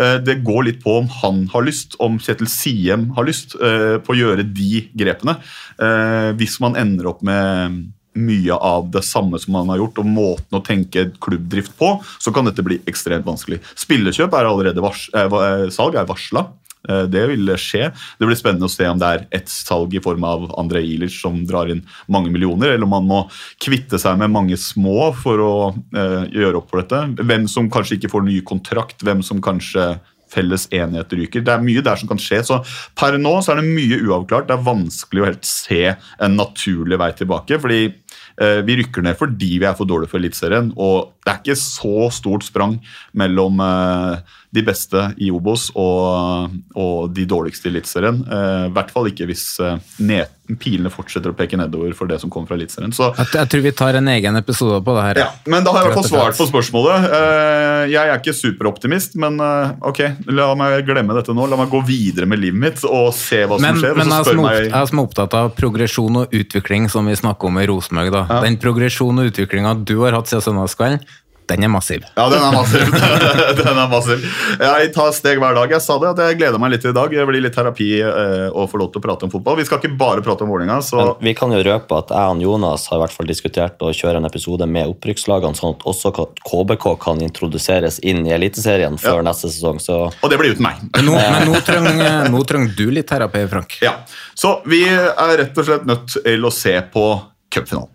Eh, 0.00 0.18
det 0.24 0.42
går 0.46 0.68
litt 0.68 0.80
på 0.84 0.98
om 1.00 1.10
han 1.22 1.44
har 1.54 1.66
lyst, 1.66 1.98
om 2.04 2.20
Kjetil 2.22 2.50
Siem 2.52 3.08
har 3.16 3.28
lyst 3.28 3.56
eh, 3.56 3.96
på 4.04 4.14
å 4.14 4.18
gjøre 4.18 4.46
de 4.46 4.84
grepene. 4.92 5.38
Eh, 5.80 6.30
hvis 6.38 6.60
man 6.64 6.76
ender 6.80 7.12
opp 7.14 7.24
med 7.26 7.84
mye 8.14 8.54
av 8.54 8.90
det 8.94 9.02
samme 9.06 9.38
som 9.42 9.54
man 9.56 9.70
har 9.72 9.80
gjort, 9.82 10.00
og 10.00 10.10
måten 10.10 10.58
å 10.58 10.62
tenke 10.64 11.08
klubbdrift 11.22 11.74
på, 11.78 11.96
så 12.22 12.32
kan 12.34 12.46
dette 12.48 12.64
bli 12.66 12.78
ekstremt 12.90 13.26
vanskelig. 13.26 13.60
Spillekjøp 13.78 14.34
er 14.38 14.50
allerede 14.50 14.84
vars 14.84 15.08
eh, 15.14 15.26
eh, 15.26 15.66
salg 15.74 15.98
er 15.98 16.08
varsla. 16.08 16.46
Eh, 16.88 17.04
Det 17.14 17.26
vil 17.30 17.52
skje. 17.56 17.90
Det 18.18 18.26
blir 18.28 18.38
spennende 18.38 18.68
å 18.68 18.72
se 18.72 18.86
om 18.88 18.98
det 19.00 19.10
er 19.10 19.26
ett 19.40 19.48
salg 19.48 19.94
i 19.94 20.02
form 20.04 20.24
av 20.24 20.48
André 20.60 20.82
Ilic 20.84 21.16
som 21.20 21.44
drar 21.46 21.70
inn 21.72 21.84
mange 22.08 22.32
millioner, 22.32 22.74
eller 22.74 22.84
om 22.84 22.94
man 22.96 23.08
må 23.08 23.20
kvitte 23.62 23.98
seg 24.00 24.18
med 24.18 24.32
mange 24.34 24.56
små 24.60 25.12
for 25.16 25.44
å 25.44 25.54
eh, 25.72 26.24
gjøre 26.34 26.60
opp 26.60 26.70
for 26.70 26.82
dette. 26.82 27.24
Hvem 27.24 27.48
som 27.48 27.70
kanskje 27.70 27.98
ikke 27.98 28.12
får 28.12 28.26
ny 28.26 28.40
kontrakt, 28.46 29.04
hvem 29.04 29.22
som 29.24 29.40
kanskje 29.44 29.94
felles 30.34 30.66
enighet 30.74 31.12
ryker. 31.14 31.44
Det 31.44 31.52
er 31.52 31.64
mye 31.64 31.82
der 31.84 32.00
som 32.00 32.10
kan 32.10 32.20
skje. 32.20 32.42
så 32.46 32.60
Per 32.98 33.18
nå 33.20 33.34
så 33.42 33.54
er 33.54 33.60
det 33.60 33.70
mye 33.70 34.00
uavklart. 34.02 34.48
Det 34.48 34.56
er 34.56 34.66
vanskelig 34.66 35.22
å 35.22 35.28
helt 35.28 35.48
se 35.48 35.82
en 35.94 36.38
naturlig 36.38 36.98
vei 37.00 37.10
tilbake. 37.16 37.60
fordi 37.60 37.82
eh, 37.86 38.60
vi 38.66 38.78
rykker 38.80 39.04
ned 39.04 39.18
fordi 39.20 39.58
vi 39.60 39.68
er 39.68 39.76
for 39.78 39.86
dårlige 39.86 40.10
for 40.10 40.22
Eliteserien. 40.22 40.72
Og 40.76 41.14
det 41.24 41.32
er 41.32 41.42
ikke 41.42 41.60
så 41.60 42.10
stort 42.14 42.46
sprang 42.46 42.80
mellom 43.14 43.60
eh, 43.60 44.34
de 44.54 44.62
beste 44.62 45.00
i 45.18 45.32
Obos 45.34 45.68
og, 45.74 46.52
og 46.78 47.10
de 47.16 47.24
dårligste 47.26 47.66
i 47.68 47.72
Eliteserien. 47.74 48.20
Eh, 48.24 48.66
I 48.68 48.72
hvert 48.76 48.92
fall 48.94 49.08
ikke 49.10 49.26
hvis 49.30 49.44
eh, 49.64 49.76
ned, 50.06 50.30
pilene 50.60 50.90
fortsetter 50.92 51.32
å 51.32 51.36
peke 51.36 51.56
nedover 51.56 51.94
for 51.96 52.06
det 52.10 52.18
som 52.20 52.30
kommer 52.30 52.50
fra 52.50 52.58
Eliteserien. 52.58 52.92
Jeg, 52.94 53.28
jeg 53.32 53.50
tror 53.50 53.62
vi 53.64 53.72
tar 53.76 53.96
en 53.98 54.10
egen 54.12 54.36
episode 54.38 54.78
på 54.84 54.94
det 54.98 55.04
her. 55.08 55.20
ja, 55.24 55.28
men 55.50 55.64
da 55.66 55.72
har 55.74 55.82
jeg 55.82 55.88
i 55.88 55.92
hvert 55.94 56.00
fall 56.02 56.10
svart 56.12 56.38
på 56.38 56.46
spørsmålet. 56.52 57.08
Eh, 57.18 57.84
Jeg 57.94 58.08
er 58.10 58.16
ikke 58.20 58.32
superoptimist, 58.36 59.16
men 59.20 59.40
eh, 59.42 59.74
ok, 59.90 60.00
la 60.32 60.50
meg 60.58 60.84
glemme 60.88 61.16
dette 61.18 61.34
nå. 61.36 61.48
La 61.50 61.58
meg 61.60 61.72
gå 61.72 61.82
videre 61.88 62.28
med 62.30 62.40
livet 62.42 62.60
mitt 62.62 62.84
og 62.88 63.10
se 63.16 63.42
hva 63.44 63.58
som 63.58 63.66
Men, 63.66 63.80
skjer. 63.82 63.98
men 63.98 64.12
jeg, 64.14 64.28
som 64.30 64.40
meg- 64.44 64.68
jeg 64.70 64.90
som 64.92 65.00
er 65.02 65.08
opptatt 65.08 65.34
av 65.40 65.50
progresjon 65.58 66.22
og 66.22 66.32
utvikling, 66.36 66.86
som 66.92 67.10
vi 67.10 67.16
snakker 67.18 67.50
om 67.50 67.58
i 67.60 67.66
Rosenborg, 67.68 68.12
da. 68.14 68.24
den 68.46 68.56
progresjon 68.62 69.18
og 69.20 69.32
utviklinga 69.32 69.74
du 69.84 69.96
har 70.04 70.16
hatt 70.16 70.30
siden 70.30 70.44
søndagskvelden, 70.46 71.02
den 71.50 71.64
er 71.66 71.68
massiv. 71.68 72.04
Ja, 72.16 72.24
den 72.32 72.40
er 72.40 72.54
massiv. 72.54 72.92
den 73.60 73.78
er 73.78 73.88
massiv. 73.90 74.24
Jeg 74.60 74.92
tar 74.94 75.10
steg 75.16 75.40
hver 75.42 75.56
dag. 75.58 75.72
Jeg 75.76 75.84
sa 75.84 75.96
det 76.00 76.12
at 76.14 76.22
jeg 76.24 76.38
gleder 76.40 76.60
meg 76.62 76.72
litt 76.72 76.86
i 76.88 76.92
dag. 76.96 77.12
Det 77.12 77.26
blir 77.28 77.44
litt 77.44 77.56
terapi 77.56 77.88
eh, 78.00 78.46
å 78.48 78.64
få 78.70 78.80
lov 78.80 78.92
til 78.94 79.02
å 79.02 79.04
prate 79.04 79.28
om 79.28 79.32
fotball. 79.32 79.58
Vi 79.60 79.66
skal 79.68 79.82
ikke 79.82 79.92
bare 80.00 80.24
prate 80.24 80.46
om 80.46 80.52
Vålerenga, 80.54 80.80
vi 81.20 81.34
kan 81.36 81.52
jo 81.52 81.60
røpe 81.66 81.98
at 81.98 82.12
jeg 82.14 82.34
og 82.34 82.44
Jonas 82.44 82.86
har 82.90 82.98
i 82.98 83.02
hvert 83.04 83.16
fall 83.16 83.28
diskutert 83.28 83.84
å 83.84 83.92
kjøre 83.94 84.20
en 84.20 84.28
episode 84.28 84.66
med 84.70 84.92
opprykkslagene, 84.94 85.58
sånn 85.58 85.76
at 85.76 85.84
også 85.88 86.12
KBK 86.14 86.86
kan 87.02 87.20
introduseres 87.24 88.00
inn 88.06 88.24
i 88.28 88.34
Eliteserien 88.36 88.96
før 89.00 89.24
neste 89.26 89.52
sesong. 89.52 89.80
Så 89.82 90.00
Og 90.08 90.32
det 90.32 90.40
blir 90.40 90.56
uten 90.56 90.64
meg. 90.66 90.80
Men 90.96 91.10
nå, 91.10 91.18
men 91.36 91.50
nå 91.52 91.60
trenger 91.66 92.30
nå 92.32 92.44
trenger 92.48 92.76
du 92.78 92.86
litt 92.94 93.08
terapi, 93.10 93.44
Frank. 93.52 93.78
Ja, 93.84 93.98
Så 94.38 94.56
vi 94.68 94.84
er 94.88 95.36
rett 95.40 95.58
og 95.58 95.68
slett 95.68 95.88
nødt 95.88 96.16
til 96.16 96.48
å 96.48 96.52
se 96.54 96.78
på 96.94 97.08
cupfinalen. 97.52 97.90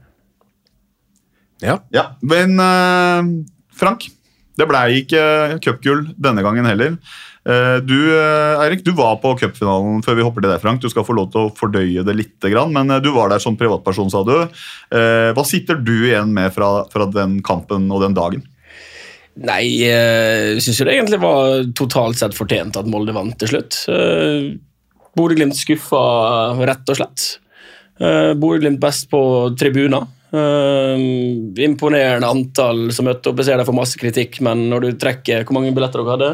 Ja. 1.63 1.79
Ja, 1.93 2.05
Men 2.21 2.59
uh, 2.59 3.23
Frank, 3.75 4.07
det 4.59 4.67
ble 4.67 4.83
ikke 5.01 5.23
cupgull 5.63 6.05
denne 6.19 6.43
gangen 6.43 6.67
heller. 6.67 6.95
Uh, 7.47 7.79
du, 7.81 7.95
eh, 8.11 8.59
Eirik, 8.61 8.81
du 8.83 8.91
var 8.93 9.15
på 9.23 9.31
cupfinalen 9.39 10.03
før 10.03 10.17
vi 10.17 10.25
hopper 10.25 10.43
til 10.43 10.51
deg, 10.51 10.59
Frank. 10.61 10.81
Du 10.83 10.91
skal 10.91 11.05
få 11.07 11.15
lov 11.15 11.29
til 11.31 11.47
å 11.47 11.53
fordøye 11.55 12.03
det 12.05 12.15
litt, 12.17 12.47
men 12.69 12.91
du 13.01 13.09
var 13.15 13.31
der 13.31 13.41
som 13.41 13.55
privatperson, 13.57 14.11
sa 14.11 14.25
du. 14.27 14.35
Uh, 14.91 15.31
Hva 15.35 15.45
sitter 15.47 15.79
du 15.79 15.95
igjen 16.09 16.33
med 16.35 16.51
fra, 16.53 16.83
fra 16.91 17.07
den 17.09 17.39
kampen 17.45 17.87
og 17.89 18.03
den 18.03 18.17
dagen? 18.17 18.43
Nei, 19.39 19.63
jeg 19.79 20.59
syns 20.65 20.81
jo 20.81 20.85
det 20.89 20.97
egentlig 20.97 21.21
var 21.23 21.63
totalt 21.77 22.19
sett 22.19 22.35
fortjent 22.35 22.75
at 22.75 22.89
Molde 22.91 23.15
vant 23.15 23.37
til 23.39 23.53
slutt. 23.53 23.77
Bodø-Glimt 25.15 25.55
skuffa, 25.55 26.01
rett 26.59 26.91
og 26.91 26.99
slett. 26.99 27.27
Bodø-Glimt 28.35 28.81
best 28.83 29.07
på 29.13 29.21
tribuner. 29.55 30.09
Eh, 30.29 30.95
imponerende 31.65 32.29
antall 32.29 32.89
som 32.93 33.07
møtte 33.09 33.31
opp. 33.31 33.39
Jeg 33.41 33.49
ser 33.49 33.61
de 33.61 33.65
får 33.65 33.77
masse 33.79 33.99
kritikk, 33.99 34.41
men 34.45 34.67
når 34.69 34.85
du 34.85 34.89
trekker 35.01 35.45
Hvor 35.47 35.57
mange 35.57 35.73
billetter 35.73 36.03
dere 36.03 36.17
hadde? 36.17 36.31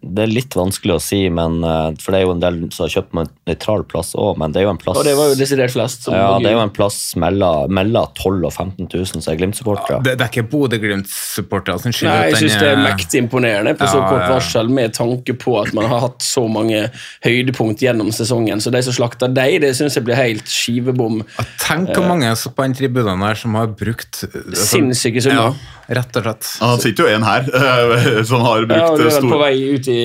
Det 0.00 0.22
er 0.22 0.30
litt 0.30 0.54
vanskelig 0.54 0.94
å 0.94 1.00
si, 1.02 1.28
men, 1.28 1.56
eh, 1.66 1.90
for 1.98 2.14
det 2.14 2.20
er 2.20 2.24
jo 2.26 2.30
en 2.36 2.40
del 2.40 2.58
som 2.70 2.84
har 2.86 2.92
kjøpt 2.92 3.14
med 3.18 3.30
nøytral 3.48 3.82
plass 3.90 4.12
òg, 4.14 4.36
men 4.38 4.52
det 4.54 4.60
er 4.60 4.66
jo 4.68 4.70
en 4.70 4.78
plass 4.78 4.96
Og 5.00 5.04
det 5.04 5.16
var 5.18 5.32
jo 5.32 5.34
desidert 5.34 5.72
flest. 5.74 6.04
som 6.04 6.14
Ja, 6.14 6.38
det 6.38 6.46
er 6.46 6.54
jo 6.54 6.60
en 6.62 6.70
plass 6.70 7.14
mellom 7.16 7.66
mellom 7.74 8.06
12 8.14 8.44
og 8.46 8.52
15 8.52 8.86
000 8.86 9.06
som 9.22 9.32
er 9.32 9.36
Glimt-supportere. 9.40 10.02
Det, 10.06 10.14
det 10.18 10.24
er 10.26 10.30
ikke 10.30 10.48
Bodø-Glimt-supportere 10.52 11.80
som 11.82 11.92
skylder 11.92 12.14
Nei, 12.14 12.28
jeg 12.30 12.42
syns 12.44 12.58
det 12.60 12.68
er 12.68 12.76
er- 12.78 12.84
mektig 12.86 13.22
imponerende 13.24 13.74
på 13.78 13.88
så 13.90 13.98
Ja, 13.98 14.08
kort 14.08 14.28
varsel, 14.36 14.68
med 14.70 14.94
tanke 14.94 15.34
på 15.38 15.56
at 15.66 15.74
man 15.74 15.86
har 15.90 16.00
hatt 16.06 16.20
så 16.22 16.46
mange 16.50 16.90
høydepunkt 17.24 17.82
gjennom 17.82 18.12
sesongen. 18.14 18.62
Så 18.62 18.70
de 18.70 18.82
som 18.82 18.92
slakter 18.94 19.32
deg, 19.34 19.60
det 19.62 19.74
syns 19.76 19.94
jeg 19.98 20.04
blir 20.06 20.14
helt 20.18 20.44
skivebom. 20.46 21.24
Tenk 21.58 21.90
hvor 21.94 22.06
mange 22.08 22.30
som 22.36 22.52
på 22.52 22.62
den 22.62 22.74
tribunen 22.78 23.18
her 23.26 23.34
som 23.34 23.54
har 23.58 23.66
brukt 23.66 24.22
eh, 24.24 24.38
altså- 24.46 24.68
Sinnssyke 24.78 25.22
summer. 25.22 25.50
Ja, 25.52 25.77
rett 25.88 26.18
og 26.20 26.26
slett. 26.26 26.48
Ja, 26.60 26.70
det 26.74 26.84
sitter 26.84 27.06
jo 27.06 27.14
en 27.16 27.26
her 27.26 27.48
eh, 27.60 28.22
som 28.28 28.44
har 28.44 28.66
brukt 28.68 28.76
Ja, 28.76 28.90
og 28.92 29.00
du 29.00 29.06
er 29.08 29.14
stor... 29.14 29.30
på 29.32 29.40
vei 29.40 29.54
ut 29.72 29.88
i 29.92 30.00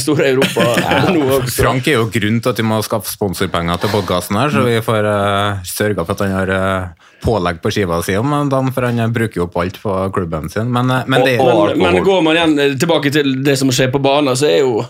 store 0.00 0.28
Europa 0.30 0.68
også. 1.40 1.56
Frank 1.56 1.90
er 1.90 1.98
jo 1.98 2.10
grunnen 2.14 2.42
til 2.44 2.54
at 2.54 2.62
vi 2.62 2.68
må 2.68 2.82
skaffe 2.86 3.10
sponsorpenger 3.10 3.82
til 3.82 3.94
podkasten 3.94 4.38
her, 4.38 4.54
så 4.54 4.66
vi 4.66 4.78
får 4.84 5.10
uh, 5.10 5.64
sørga 5.66 6.06
for 6.06 6.14
at 6.14 6.24
han 6.26 6.38
har 6.38 6.54
uh, 6.54 7.10
pålegg 7.24 7.62
på 7.62 7.72
skiva 7.72 8.02
si 8.04 8.16
om 8.18 8.34
dagen, 8.50 8.70
for 8.74 8.86
han 8.88 9.00
eh, 9.00 9.10
bruker 9.12 9.40
jo 9.40 9.48
opp 9.48 9.56
alt 9.62 9.80
på 9.82 9.96
klubben 10.14 10.50
sin. 10.52 10.70
Men, 10.72 10.90
eh, 10.90 11.08
men 11.08 11.26
det 11.26 11.38
men, 11.40 11.80
men 11.80 12.04
går 12.04 12.22
man 12.26 12.38
igjen 12.38 12.54
eh, 12.60 12.78
tilbake 12.80 13.12
til 13.14 13.38
det 13.46 13.56
som 13.60 13.72
skjer 13.74 13.92
på 13.94 14.02
banen, 14.04 14.36
så 14.36 14.50
er 14.50 14.62
jo 14.62 14.84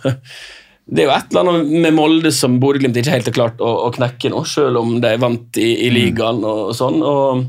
det 0.85 1.05
er 1.05 1.09
jo 1.09 1.15
et 1.15 1.31
eller 1.33 1.49
annet 1.49 1.75
med 1.87 1.97
Molde 1.97 2.33
som 2.35 2.59
Bodø-Glimt 2.61 2.99
ikke 3.01 3.15
helt 3.15 3.29
har 3.31 3.37
klart 3.37 3.63
å, 3.65 3.71
å 3.87 3.93
knekke 3.95 4.35
nå, 4.35 4.43
selv 4.49 4.83
om 4.83 4.99
de 5.01 5.15
vant 5.21 5.61
i, 5.61 5.71
i 5.87 5.93
ligaen 5.95 6.43
og 6.45 6.75
sånn. 6.77 7.01
og 7.01 7.47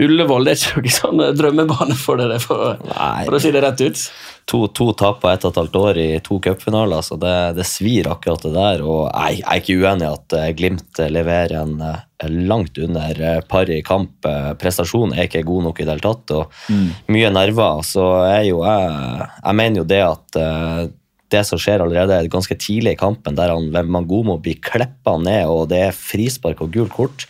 Ullevål 0.00 0.46
det 0.46 0.52
er 0.52 0.60
ikke 0.60 0.80
noen 0.80 0.94
sånn 0.96 1.22
drømmebane 1.38 1.96
for 1.98 2.20
dere, 2.20 2.38
for, 2.42 2.76
for 2.84 3.36
å 3.36 3.40
si 3.42 3.50
det 3.54 3.62
rett 3.64 3.82
ut. 3.82 4.02
To, 4.50 4.60
to 4.74 4.90
tap 4.98 5.20
på 5.22 5.30
ett 5.30 5.44
og 5.44 5.52
et 5.52 5.58
halvt 5.60 5.76
år 5.80 5.98
i 6.00 6.08
to 6.26 6.38
cupfinaler, 6.42 7.02
så 7.06 7.18
det, 7.20 7.34
det 7.58 7.66
svir 7.68 8.08
akkurat 8.10 8.46
det 8.46 8.52
der. 8.54 8.84
Og 8.86 9.02
jeg, 9.08 9.40
jeg 9.40 9.46
er 9.46 9.64
ikke 9.64 9.78
uenig 9.82 10.06
i 10.06 10.12
at 10.12 10.36
eh, 10.38 10.46
Glimt 10.58 11.02
leverer 11.14 11.56
en 11.60 11.74
eh, 11.86 12.30
langt 12.50 12.78
under 12.80 13.20
eh, 13.26 13.42
par 13.50 13.70
i 13.70 13.80
kamp. 13.86 14.14
Eh, 14.26 14.52
Prestasjonen 14.60 15.16
er 15.16 15.28
ikke 15.28 15.44
god 15.46 15.68
nok 15.68 15.82
i 15.82 15.86
det 15.86 15.96
hele 15.96 16.06
tatt, 16.06 16.34
og 16.36 16.72
mye 17.10 17.34
nerver. 17.34 17.84
Så 17.86 18.06
er 18.28 18.46
jo 18.48 18.64
jeg, 18.66 19.28
jeg 19.44 19.60
mener 19.62 19.82
jo 19.82 19.86
det 19.92 20.02
at 20.06 20.40
eh, 20.40 20.82
det 21.30 21.44
som 21.46 21.60
skjer 21.62 21.84
allerede 21.84 22.24
ganske 22.30 22.56
tidlig 22.58 22.96
i 22.96 22.98
kampen, 22.98 23.36
der 23.38 23.52
han 23.54 23.70
Mangomo 23.86 24.34
blir 24.42 24.58
kleppa 24.66 25.14
ned, 25.22 25.46
og 25.46 25.68
det 25.70 25.84
er 25.86 25.94
frispark 25.94 26.64
og 26.64 26.72
gult 26.74 26.94
kort. 26.96 27.26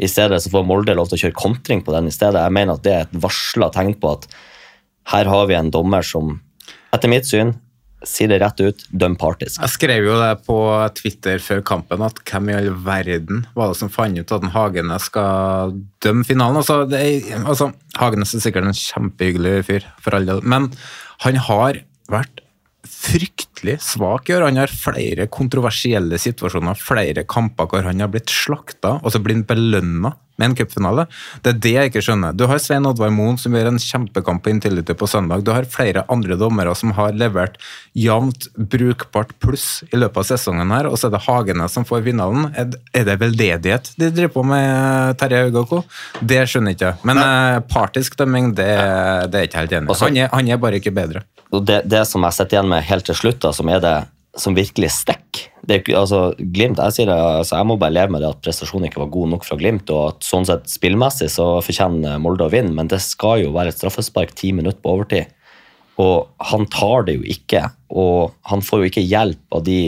I 0.00 0.08
stedet 0.08 0.40
så 0.42 0.52
får 0.52 0.68
Molde 0.68 0.96
lov 0.96 1.10
til 1.10 1.18
å 1.18 1.22
kjøre 1.26 1.36
kontring 1.36 1.82
på 1.84 1.92
den 1.92 2.08
i 2.08 2.14
stedet. 2.14 2.40
Jeg 2.40 2.56
mener 2.56 2.78
at 2.78 2.84
det 2.86 2.94
er 2.94 3.08
et 3.08 3.18
varsla 3.20 3.68
tegn 3.74 3.96
på 4.00 4.14
at 4.16 4.30
her 5.12 5.28
har 5.28 5.48
vi 5.50 5.58
en 5.58 5.72
dommer 5.72 6.06
som, 6.06 6.38
etter 6.94 7.10
mitt 7.12 7.28
syn, 7.28 7.52
sier 8.06 8.30
det 8.30 8.38
rett 8.40 8.60
ut, 8.62 8.84
døm 8.96 9.16
partisk. 9.20 9.58
Jeg 9.60 9.72
skrev 9.74 10.06
jo 10.06 10.16
det 10.16 10.32
på 10.46 10.56
Twitter 10.96 11.42
før 11.44 11.60
kampen, 11.66 12.04
at 12.06 12.20
hvem 12.24 12.48
i 12.48 12.56
all 12.56 12.70
verden 12.86 13.44
var 13.56 13.72
det 13.72 13.80
som 13.80 13.92
fant 13.92 14.16
ut 14.16 14.32
at 14.32 14.46
en 14.46 14.54
Hagenes 14.54 15.10
skal 15.10 15.74
dømme 16.04 16.24
finalen? 16.24 16.62
Altså, 16.62 16.82
er, 16.96 17.28
altså, 17.42 17.70
Hagenes 18.00 18.32
er 18.36 18.44
sikkert 18.46 18.70
en 18.70 18.76
kjempehyggelig 18.76 19.66
fyr, 19.68 19.88
for 20.00 20.16
all 20.16 20.28
del, 20.30 20.40
men 20.40 20.70
han 21.26 21.42
har 21.50 21.82
vært 22.10 22.40
fryktelig 23.60 23.80
svak 23.82 24.30
i 24.30 24.34
år. 24.34 24.42
Han 24.48 24.56
har 24.56 24.66
flere 24.72 25.26
kontroversielle 25.28 26.18
situasjoner, 26.18 26.74
flere 26.80 27.24
kamper 27.28 27.66
hvor 27.68 27.84
han 27.84 28.00
har 28.00 28.08
blitt 28.08 28.30
slakta, 28.30 28.98
og 29.02 29.12
så 29.12 29.20
blir 29.20 29.36
han 29.36 29.44
belønna 29.46 30.14
med 30.40 30.46
en 30.48 30.56
cupfinale. 30.56 31.04
Det 31.44 31.50
er 31.52 31.58
det 31.60 31.72
jeg 31.74 31.90
ikke 31.90 32.00
skjønner. 32.02 32.32
Du 32.32 32.46
har 32.48 32.58
Svein 32.58 32.86
Oddvar 32.88 33.10
Moen 33.12 33.36
som 33.36 33.52
gjør 33.52 33.68
en 33.68 33.78
kjempekamp 33.78 34.40
på 34.42 34.48
Intility 34.54 34.94
på 34.96 35.06
søndag. 35.06 35.42
Du 35.44 35.50
har 35.52 35.68
flere 35.68 36.06
andre 36.08 36.38
dommere 36.40 36.72
som 36.74 36.94
har 36.96 37.12
levert 37.12 37.58
jevnt 37.92 38.48
brukbart 38.56 39.34
pluss 39.38 39.82
i 39.92 40.00
løpet 40.00 40.16
av 40.16 40.24
sesongen 40.30 40.72
her, 40.72 40.88
og 40.88 40.96
så 40.96 41.10
er 41.10 41.18
det 41.18 41.22
Hagene 41.26 41.68
som 41.68 41.84
får 41.84 42.06
finalen. 42.08 42.48
Er 42.56 43.04
det 43.04 43.18
veldedighet 43.20 43.92
de 44.00 44.08
driver 44.08 44.32
på 44.38 44.46
med, 44.48 45.18
Terje 45.20 45.44
Haug 45.44 45.60
og 45.60 45.68
co.? 45.68 45.82
Det 46.24 46.40
skjønner 46.48 46.72
jeg 46.72 46.80
ikke. 46.80 46.94
Men 47.04 47.20
Nei. 47.20 47.60
partisk 47.68 48.16
dømming, 48.16 48.54
det, 48.56 48.70
det 49.28 49.36
er 49.36 49.44
jeg 49.44 49.52
ikke 49.52 49.60
helt 49.66 49.76
enig 49.76 49.90
i. 49.90 49.92
Altså- 49.92 50.08
Han, 50.08 50.22
han 50.32 50.48
er 50.48 50.64
bare 50.64 50.80
ikke 50.80 50.94
bedre. 50.96 51.26
Det, 51.50 51.82
det 51.90 52.04
som 52.06 52.22
jeg 52.26 52.36
sitter 52.36 52.58
igjen 52.58 52.70
med 52.70 52.86
helt 52.86 53.06
til 53.08 53.18
slutt, 53.18 53.40
da, 53.42 53.50
som 53.56 53.70
er 53.72 53.82
det 53.82 53.94
som 54.38 54.54
virkelig 54.54 54.92
stikker 54.94 55.50
er 55.70 55.96
altså, 55.98 56.20
Glimt, 56.38 56.80
jeg 56.80 56.94
sier 56.94 57.10
altså, 57.12 57.58
jeg 57.58 57.68
må 57.68 57.76
bare 57.80 57.94
leve 57.94 58.14
med 58.14 58.22
det 58.24 58.30
at 58.30 58.40
prestasjonen 58.44 58.88
ikke 58.88 59.02
var 59.02 59.12
god 59.12 59.32
nok 59.34 59.46
fra 59.46 59.58
Glimt, 59.60 59.90
og 59.92 60.14
at 60.14 60.26
sånn 60.26 60.46
sett 60.48 60.70
spillmessig 60.70 61.30
så 61.32 61.46
fortjener 61.64 62.20
Molde 62.22 62.46
å 62.46 62.52
vinne, 62.52 62.72
men 62.76 62.90
det 62.90 63.00
skal 63.04 63.44
jo 63.44 63.54
være 63.54 63.72
et 63.72 63.78
straffespark 63.78 64.34
ti 64.38 64.52
minutter 64.56 64.80
på 64.82 64.94
overtid. 64.96 65.30
Og 66.00 66.30
han 66.50 66.64
tar 66.72 67.04
det 67.08 67.18
jo 67.18 67.26
ikke, 67.28 67.66
og 67.92 68.32
han 68.48 68.64
får 68.64 68.82
jo 68.82 68.90
ikke 68.90 69.04
hjelp 69.04 69.58
av 69.58 69.66
de 69.66 69.80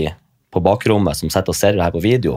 på 0.53 0.61
bakrommet 0.61 1.17
som 1.17 1.33
sitter 1.33 1.55
og 1.55 1.57
ser 1.57 1.79
det 1.79 1.87
her 1.87 1.95
på 1.95 2.05
video. 2.05 2.37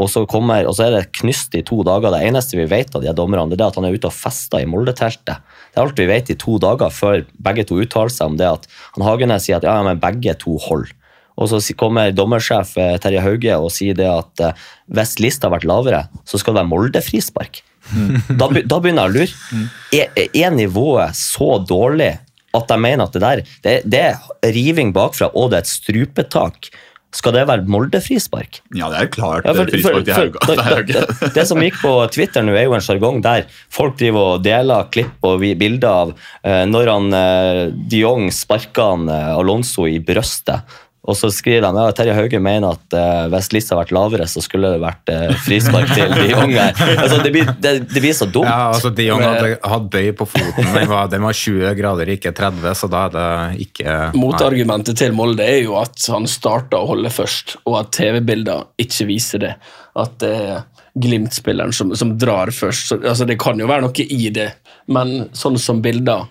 Og 0.00 0.08
så, 0.08 0.22
kommer, 0.28 0.64
og 0.64 0.76
så 0.76 0.86
er 0.86 0.94
det 0.94 1.10
knyst 1.18 1.54
i 1.58 1.64
to 1.66 1.82
dager. 1.84 2.14
Det 2.14 2.22
eneste 2.24 2.56
vi 2.56 2.68
vet 2.70 2.94
av 2.96 3.04
de 3.04 3.12
dommerne, 3.16 3.52
det 3.52 3.60
er 3.60 3.68
at 3.68 3.76
han 3.76 3.88
er 3.88 3.96
ute 3.96 4.08
og 4.08 4.16
fester 4.16 4.62
i 4.62 4.68
Molde-teltet. 4.68 5.42
Det 5.70 5.76
er 5.76 5.84
alt 5.84 6.00
vi 6.00 6.08
vet 6.08 6.32
i 6.32 6.38
to 6.40 6.56
dager 6.62 6.92
før 6.94 7.26
begge 7.44 7.66
to 7.68 7.76
uttaler 7.82 8.12
seg 8.14 8.32
om 8.32 8.38
det 8.40 8.48
at 8.48 8.64
han 8.96 9.04
Hagenes 9.04 9.46
sier 9.46 9.60
at 9.60 9.68
ja, 9.68 9.76
men 9.84 10.00
begge 10.00 10.34
to 10.40 10.56
holder. 10.64 10.94
Og 11.40 11.48
så 11.48 11.60
kommer 11.78 12.12
dommersjef 12.12 12.74
eh, 12.80 12.96
Terje 13.00 13.22
Hauge 13.24 13.56
og 13.56 13.70
sier 13.72 13.96
det 13.96 14.08
at 14.08 14.42
eh, 14.44 14.64
hvis 14.92 15.16
lista 15.22 15.48
har 15.48 15.54
vært 15.54 15.68
lavere, 15.68 16.02
så 16.28 16.40
skal 16.40 16.56
det 16.56 16.62
være 16.62 16.72
Molde-frispark. 16.74 17.62
Da, 18.40 18.46
da 18.46 18.76
begynner 18.78 19.08
jeg 19.08 19.10
å 19.10 19.14
lure. 19.16 19.62
Er, 19.96 20.26
er 20.36 20.52
nivået 20.54 21.16
så 21.16 21.56
dårlig 21.64 22.12
at 22.54 22.70
jeg 22.70 22.82
mener 22.82 23.06
at 23.06 23.14
det 23.14 23.22
der 23.22 23.42
det, 23.64 23.74
det 23.90 24.02
er 24.10 24.54
riving 24.54 24.92
bakfra, 24.94 25.30
og 25.34 25.50
det 25.50 25.60
er 25.60 25.64
et 25.64 25.70
strupetak? 25.70 26.70
Skal 27.12 27.32
det 27.34 27.40
være 27.48 27.64
Molde-frispark? 27.66 28.60
Ja, 28.76 28.86
det 28.92 28.98
er 29.00 29.08
klart 29.10 29.44
Ja, 29.48 29.52
for- 29.56 29.66
eh, 29.66 29.72
frispark 29.72 30.04
til 30.06 30.14
Hauga. 30.14 30.38
Det, 30.46 30.56
Det 30.86 31.06
det, 31.20 31.30
det 31.34 31.46
som 31.48 31.58
gikk 31.58 31.80
på 31.82 31.94
Twitter 32.14 32.44
nå, 32.46 32.54
er 32.54 32.68
jo 32.68 32.74
en 32.76 32.84
sjargong 32.86 33.18
der 33.24 33.48
folk 33.72 33.96
driver 33.98 34.36
og 34.36 34.44
deler 34.46 34.86
klipp 34.94 35.26
og 35.26 35.40
bilder 35.42 35.88
av 35.90 36.12
eh, 36.44 36.62
når 36.70 36.92
han 36.92 37.12
eh, 37.18 37.64
de 37.90 38.04
Jong 38.04 38.30
sparka 38.30 38.90
han 38.92 39.08
eh, 39.10 39.32
Alonso 39.34 39.88
i 39.90 39.98
brøstet. 39.98 40.62
Og 41.10 41.16
så 41.18 41.30
skriver 41.34 41.64
de 41.66 41.82
ja, 41.82 41.94
Terje 41.96 42.14
Hauge 42.14 42.40
mener 42.42 42.76
at 42.76 42.96
uh, 42.96 43.26
hvis 43.32 43.50
lista 43.54 43.74
har 43.74 43.82
vært 43.82 43.94
lavere, 43.96 44.28
så 44.30 44.42
skulle 44.44 44.72
det 44.74 44.82
vært 44.82 45.12
uh, 45.12 45.34
frispark 45.44 45.90
til 45.96 46.14
de 46.14 46.28
unge. 46.44 46.66
Altså, 46.94 47.20
det, 47.24 47.32
blir, 47.34 47.50
det, 47.58 47.74
det 47.90 48.02
blir 48.04 48.16
så 48.16 48.28
dumt. 48.30 48.48
Ja, 48.48 48.70
altså 48.70 48.92
De 48.94 49.08
unge 49.14 49.28
hadde, 49.28 49.52
hadde 49.72 49.90
bøy 49.96 50.10
på 50.20 50.28
foten. 50.30 50.72
Den 50.76 50.90
var, 50.90 51.10
den 51.12 51.26
var 51.26 51.36
20 51.36 51.74
grader, 51.78 52.14
ikke 52.14 52.34
30, 52.36 52.70
så 52.78 52.90
da 52.90 53.04
er 53.08 53.14
det 53.16 53.28
ikke 53.66 53.98
Motargumentet 54.18 54.98
til 55.00 55.14
Molde 55.16 55.46
er 55.46 55.62
jo 55.64 55.76
at 55.80 55.98
han 56.12 56.28
starta 56.30 56.80
å 56.80 56.90
holde 56.92 57.12
først, 57.12 57.58
og 57.66 57.80
at 57.82 57.94
TV-bilder 57.98 58.68
ikke 58.80 59.08
viser 59.10 59.44
det. 59.46 59.54
At 59.98 60.20
det 60.22 60.34
er 60.38 60.60
Glimt-spilleren 61.00 61.72
som, 61.72 61.92
som 61.96 62.16
drar 62.18 62.50
først. 62.50 62.88
Så, 62.88 62.98
altså, 62.98 63.26
det 63.28 63.38
kan 63.40 63.58
jo 63.60 63.68
være 63.70 63.86
noe 63.86 64.06
i 64.10 64.30
det, 64.34 64.48
men 64.90 65.28
sånn 65.36 65.58
som 65.60 65.82
bilder 65.84 66.26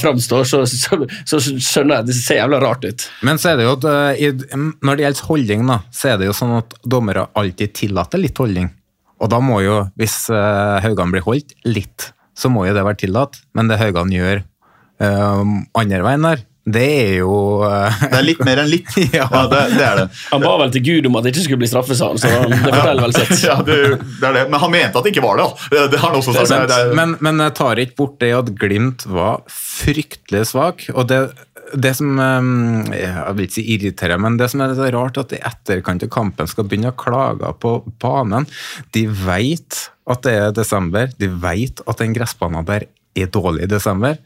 framstår, 0.00 0.44
så, 0.48 0.64
så, 0.66 0.98
så 1.28 1.40
skjønner 1.40 2.00
jeg 2.00 2.02
at 2.02 2.08
det 2.08 2.16
ser 2.18 2.40
jævla 2.40 2.60
rart 2.62 2.84
ut. 2.84 3.06
Men 3.26 3.38
så 3.38 3.52
er 3.52 3.60
det 3.60 3.68
jo 3.68 3.76
at 3.76 3.86
eh, 3.90 4.44
når 4.82 4.98
det 4.98 5.06
gjelder 5.06 5.28
holdning, 5.30 5.64
da, 5.70 5.78
så 5.94 6.12
er 6.12 6.20
det 6.20 6.30
jo 6.30 6.36
sånn 6.36 6.56
at 6.58 6.74
dommere 6.82 7.28
alltid 7.38 7.74
tillater 7.78 8.22
litt 8.22 8.38
holdning. 8.40 8.70
Og 9.20 9.30
da 9.30 9.40
må 9.44 9.60
jo, 9.60 9.82
hvis 10.00 10.16
uh, 10.32 10.80
Haugan 10.80 11.12
blir 11.12 11.24
holdt 11.26 11.52
litt, 11.68 12.10
så 12.32 12.48
må 12.52 12.64
jo 12.66 12.72
det 12.76 12.84
være 12.86 13.02
tillatt. 13.02 13.36
Men 13.56 13.68
det 13.68 13.76
Haugan 13.80 14.12
gjør 14.14 14.40
uh, 14.40 15.42
andre 15.76 16.00
veien 16.06 16.24
der, 16.24 16.44
det 16.74 16.84
er 16.86 17.12
jo 17.20 17.34
uh... 17.64 18.00
Det 18.02 18.18
er 18.18 18.24
litt 18.26 18.40
mer 18.46 18.60
enn 18.62 18.70
litt. 18.70 18.90
ja. 19.18 19.26
det, 19.50 19.60
det 19.76 19.84
er 19.86 20.00
det. 20.02 20.06
Han 20.30 20.44
ba 20.44 20.54
vel 20.62 20.72
til 20.74 20.84
Gud 20.86 21.08
om 21.10 21.18
at 21.20 21.26
det 21.26 21.34
ikke 21.34 21.44
skulle 21.46 21.62
bli 21.62 21.70
straffe, 21.70 21.96
sa 21.98 22.10
han. 22.12 22.20
Så 22.20 22.30
det 22.30 22.60
forteller 22.64 23.04
vel 23.06 23.16
sitt. 23.18 23.36
Ja, 23.50 23.56
det, 23.66 23.76
det 24.20 24.26
er 24.30 24.34
det. 24.36 24.46
Men 24.52 24.60
han 24.62 24.72
mente 24.74 25.00
at 25.00 25.06
det 25.06 25.12
ikke 25.14 25.24
var 25.24 25.40
det. 25.40 25.46
da. 25.48 25.84
Det, 25.92 26.00
har 26.02 26.12
han 26.12 26.18
også 26.20 26.34
sagt. 26.36 26.50
men, 26.52 26.66
Det 26.70 26.80
er- 26.80 26.96
men, 27.00 27.14
men 27.24 27.44
jeg 27.46 27.56
tar 27.60 27.82
ikke 27.84 27.96
bort 28.02 28.18
det 28.22 28.32
at 28.36 28.50
Glimt 28.60 29.06
var 29.10 29.40
fryktelig 29.50 30.44
svak. 30.52 30.84
og 30.94 31.08
det, 31.10 31.20
det 31.74 31.92
som 31.98 32.18
eh, 32.18 32.98
Jeg 32.98 33.34
vil 33.38 33.46
ikke 33.46 33.56
si 33.58 33.64
irriterer, 33.76 34.20
men 34.20 34.36
det 34.40 34.50
som 34.52 34.62
er 34.64 34.74
så 34.78 34.90
rart, 34.94 35.18
at 35.22 35.34
i 35.36 35.40
etterkant 35.50 36.04
av 36.06 36.12
kampen 36.12 36.50
skal 36.50 36.66
begynne 36.68 36.92
å 36.92 36.98
klage 36.98 37.50
på 37.62 37.76
banen. 38.02 38.46
De 38.96 39.06
vet 39.08 39.84
at 40.10 40.24
det 40.26 40.36
er 40.44 40.54
desember, 40.56 41.10
de 41.20 41.28
vet 41.42 41.82
at 41.86 42.00
den 42.02 42.14
gressbanen 42.16 42.66
der 42.68 42.88
er 43.18 43.30
dårlig 43.34 43.66
i 43.66 43.70
desember. 43.70 44.18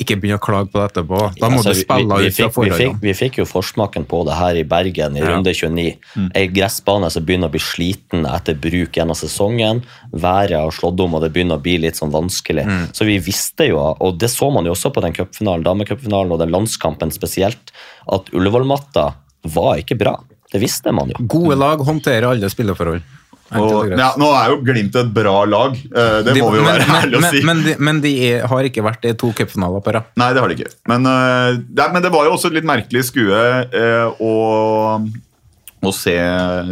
Ikke 0.00 0.16
begynne 0.16 0.38
å 0.38 0.42
klage 0.42 0.70
på 0.72 0.80
det 0.80 0.86
etterpå. 0.88 1.18
Da 1.38 1.48
må 1.52 1.58
Altså, 1.60 1.72
du 1.72 1.74
vi- 1.76 1.82
spille 1.84 2.16
vi, 2.16 2.22
vi, 2.22 2.28
ut 2.28 2.34
fra 2.34 2.64
fikk, 2.64 2.78
vi, 2.78 3.08
vi 3.08 3.12
fikk 3.12 3.34
jo 3.38 3.44
forsmaken 3.44 4.06
på 4.08 4.24
det 4.24 4.34
her 4.38 4.54
i 4.56 4.62
Bergen 4.64 5.16
i 5.16 5.20
Ja. 5.20 5.26
runde 5.36 5.52
29. 5.52 5.98
Ei 6.34 6.46
gressbane 6.48 7.10
som 7.12 7.24
begynner 7.24 7.48
å 7.48 7.52
bli 7.52 7.60
sliten 7.60 8.24
etter 8.24 8.54
bruk 8.54 8.92
gjennom 8.96 9.14
sesongen. 9.14 9.82
Været 10.14 10.56
har 10.56 10.70
slått 10.70 10.98
om, 10.98 11.14
og 11.14 11.20
det 11.22 11.32
begynner 11.34 11.58
å 11.58 11.62
bli 11.62 11.76
litt 11.78 11.94
sånn 12.00 12.10
vanskelig. 12.10 12.64
Mm. 12.64 12.88
Så 12.92 13.04
vi 13.04 13.18
visste 13.18 13.68
jo, 13.68 13.78
og 13.78 14.18
det 14.18 14.30
så 14.30 14.50
man 14.52 14.64
jo 14.64 14.72
også 14.72 14.92
på 14.94 15.02
den 15.02 15.12
cupfinalen, 15.12 15.62
damecupfinalen 15.62 16.32
og 16.32 16.38
den 16.38 16.50
landskampen 16.50 17.12
spesielt, 17.12 17.70
at 18.10 18.30
Ullevål-matta 18.32 19.14
var 19.44 19.76
ikke 19.76 19.98
bra. 19.98 20.16
Det 20.50 20.60
visste 20.60 20.92
man 20.92 21.08
jo. 21.10 21.14
Gode 21.26 21.56
lag 21.58 21.78
håndterer 21.78 22.30
alle 22.30 22.48
spilleforhold. 22.48 23.02
Og 23.60 23.90
ja, 23.98 24.12
nå 24.20 24.28
er 24.38 24.52
jo 24.52 24.60
Glimt 24.64 24.94
et 24.96 25.10
bra 25.12 25.34
lag, 25.48 25.74
eh, 25.76 26.20
det 26.24 26.34
De- 26.36 26.40
må 26.44 26.52
vi 26.54 26.60
jo 26.60 26.64
men, 26.64 26.72
være 26.78 26.86
men, 26.86 27.00
ærlige 27.02 27.18
å 27.20 27.30
si. 27.34 27.42
men, 27.48 27.64
de, 27.66 27.74
men 27.78 28.00
de 28.04 28.12
er, 28.30 28.46
har 28.48 28.68
ikke 28.70 28.84
vært 28.86 29.04
i 29.10 29.12
to 29.18 29.32
cupfinaler 29.36 29.82
på 29.84 29.92
rad. 29.98 30.08
Nei, 30.16 30.30
det 30.32 30.40
har 30.44 30.48
de 30.52 30.56
ikke. 30.60 30.72
Men, 30.88 31.06
eh, 31.10 31.58
det, 31.68 31.90
men 31.92 32.02
det 32.06 32.12
var 32.14 32.24
jo 32.30 32.36
også 32.38 32.48
et 32.52 32.60
litt 32.60 32.68
merkelig 32.70 33.04
skue 33.10 33.42
eh, 33.68 34.22
å, 34.22 34.32
å 35.82 35.90
se, 35.90 36.14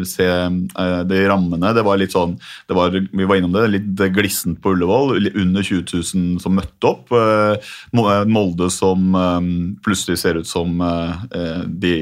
se 0.07 0.27
eh, 0.31 1.01
de 1.11 1.21
rammene. 1.27 1.73
Det 1.75 1.83
var 1.87 1.99
litt 1.99 2.15
sånn, 2.15 2.37
det 2.71 2.77
var, 2.79 2.95
vi 2.95 3.27
var 3.27 3.41
innom 3.41 3.53
det, 3.57 3.65
litt 3.75 4.03
glissent 4.15 4.61
på 4.63 4.77
Ullevål. 4.77 5.17
Under 5.35 5.67
20 5.67 5.83
000 6.15 6.41
som 6.45 6.55
møtte 6.57 6.93
opp. 6.93 7.11
Eh, 7.11 7.73
Molde 8.31 8.71
som 8.71 9.11
eh, 9.19 9.41
plutselig 9.85 10.21
ser 10.23 10.39
ut 10.41 10.47
som 10.47 10.79
de 11.67 11.97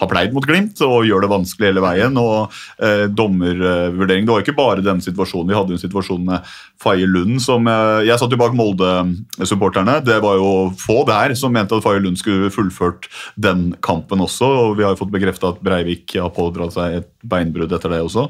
har 0.00 0.10
pleid 0.10 0.32
mot 0.34 0.46
Glimt 0.46 0.80
og 0.82 1.06
gjør 1.06 1.22
det 1.22 1.30
vanskelig 1.30 1.68
hele 1.70 1.82
veien. 1.84 2.16
og 2.18 2.54
eh, 2.82 3.04
Dommervurdering. 3.06 4.26
Det 4.26 4.32
var 4.32 4.42
ikke 4.42 4.56
bare 4.58 4.82
denne 4.82 5.04
situasjonen. 5.04 5.52
Vi 5.52 5.58
hadde 5.58 5.76
en 5.76 5.82
situasjon 5.82 6.24
med 6.26 6.54
Faye 6.82 7.06
Lund 7.06 7.38
som 7.44 7.68
eh, 7.70 8.02
Jeg 8.08 8.18
satt 8.18 8.34
jo 8.34 8.40
bak 8.40 8.56
Molde-supporterne. 8.58 10.00
Det 10.06 10.18
var 10.24 10.40
jo 10.40 10.50
få 10.80 11.02
der 11.08 11.36
som 11.38 11.54
mente 11.54 11.78
at 11.78 11.86
Faye 11.86 12.02
Lund 12.02 12.18
skulle 12.18 12.50
fullført 12.54 13.06
den 13.38 13.70
kampen 13.86 14.24
også. 14.24 14.50
og 14.64 14.78
Vi 14.80 14.86
har 14.86 14.96
jo 14.96 15.02
fått 15.04 15.14
bekrefta 15.14 15.54
at 15.54 15.62
Breivik 15.64 16.16
har 16.18 16.34
pådratt 16.34 16.74
seg 16.74 16.98
et 16.98 17.10
beinbrudd 17.22 17.72
etter 17.72 17.94
det 17.94 18.02
også. 18.02 18.26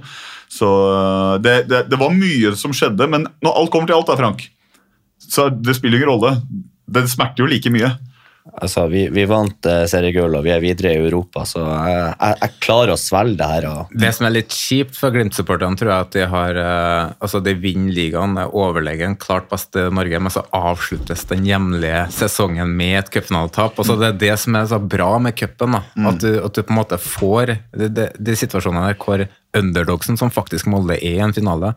Så 0.53 0.68
eh, 0.68 1.35
det, 1.44 1.59
det, 1.72 1.87
det 1.88 2.00
var 2.00 2.12
mye 2.12 2.53
som 2.61 2.77
skjedde, 2.77 3.09
men 3.09 3.24
når 3.44 3.62
alt 3.62 3.72
kommer 3.72 3.88
til 3.88 3.96
alt, 3.96 4.12
da, 4.12 4.20
Frank, 4.20 4.50
så 5.24 5.48
det 5.48 5.79
spiller 5.79 6.03
ingen 6.03 6.12
rolle. 6.12 6.37
Det 6.85 7.09
smerter 7.09 7.46
jo 7.46 7.48
like 7.48 7.72
mye. 7.72 7.94
Altså, 8.44 8.83
vi, 8.92 9.07
vi 9.09 9.22
vant 9.24 9.66
eh, 9.66 9.87
seriegull, 9.88 10.35
og 10.37 10.42
vi 10.44 10.50
er 10.52 10.61
videre 10.61 10.90
i 10.92 10.98
Europa, 11.00 11.46
så 11.48 11.62
jeg, 11.64 12.00
jeg, 12.12 12.37
jeg 12.42 12.59
klarer 12.66 12.92
å 12.92 12.98
svelge 13.00 13.38
det 13.40 13.46
her. 13.48 13.66
Og, 13.70 13.94
Det 14.02 14.11
som 14.12 14.26
er 14.28 14.35
litt 14.35 14.52
kjipt 14.52 14.98
for 14.98 15.14
Glimt-supporterne, 15.14 15.78
tror 15.80 15.90
jeg 15.90 16.04
at 16.04 16.12
de 16.12 16.26
har 16.28 16.61
eh, 16.61 17.14
Altså, 17.24 17.40
de 17.40 17.54
vinner 17.57 17.94
ligaen, 17.96 18.37
er 18.40 18.52
overlegen, 18.52 19.16
klart 19.20 19.48
best 19.48 19.78
i 19.80 19.87
Norge, 19.88 20.20
men 20.20 20.35
så 20.35 20.44
avsluttes 20.52 21.24
den 21.30 21.48
hjemlige 21.48 22.04
sesongen 22.12 22.74
med 22.76 22.98
et 23.00 23.11
cupfinaletap. 23.14 23.80
Altså, 23.80 23.96
det 24.00 24.11
er 24.11 24.20
det 24.26 24.35
som 24.44 24.61
er 24.61 24.68
så 24.74 24.80
bra 24.83 25.14
med 25.24 25.38
cupen. 25.40 25.78
Mm. 25.96 26.11
At, 26.12 26.20
du, 26.20 26.37
at 26.44 26.52
du 26.52 26.61
på 26.61 26.74
en 26.74 26.80
måte 26.83 27.00
får 27.00 27.54
de, 27.72 27.88
de, 27.88 28.11
de 28.12 28.37
situasjonene 28.44 28.92
der 28.92 29.00
hvor 29.00 29.24
underdogsen, 29.57 30.20
som 30.20 30.33
faktisk 30.35 30.68
Molde 30.68 30.98
er 30.98 31.16
i 31.16 31.24
en 31.24 31.33
finale, 31.33 31.72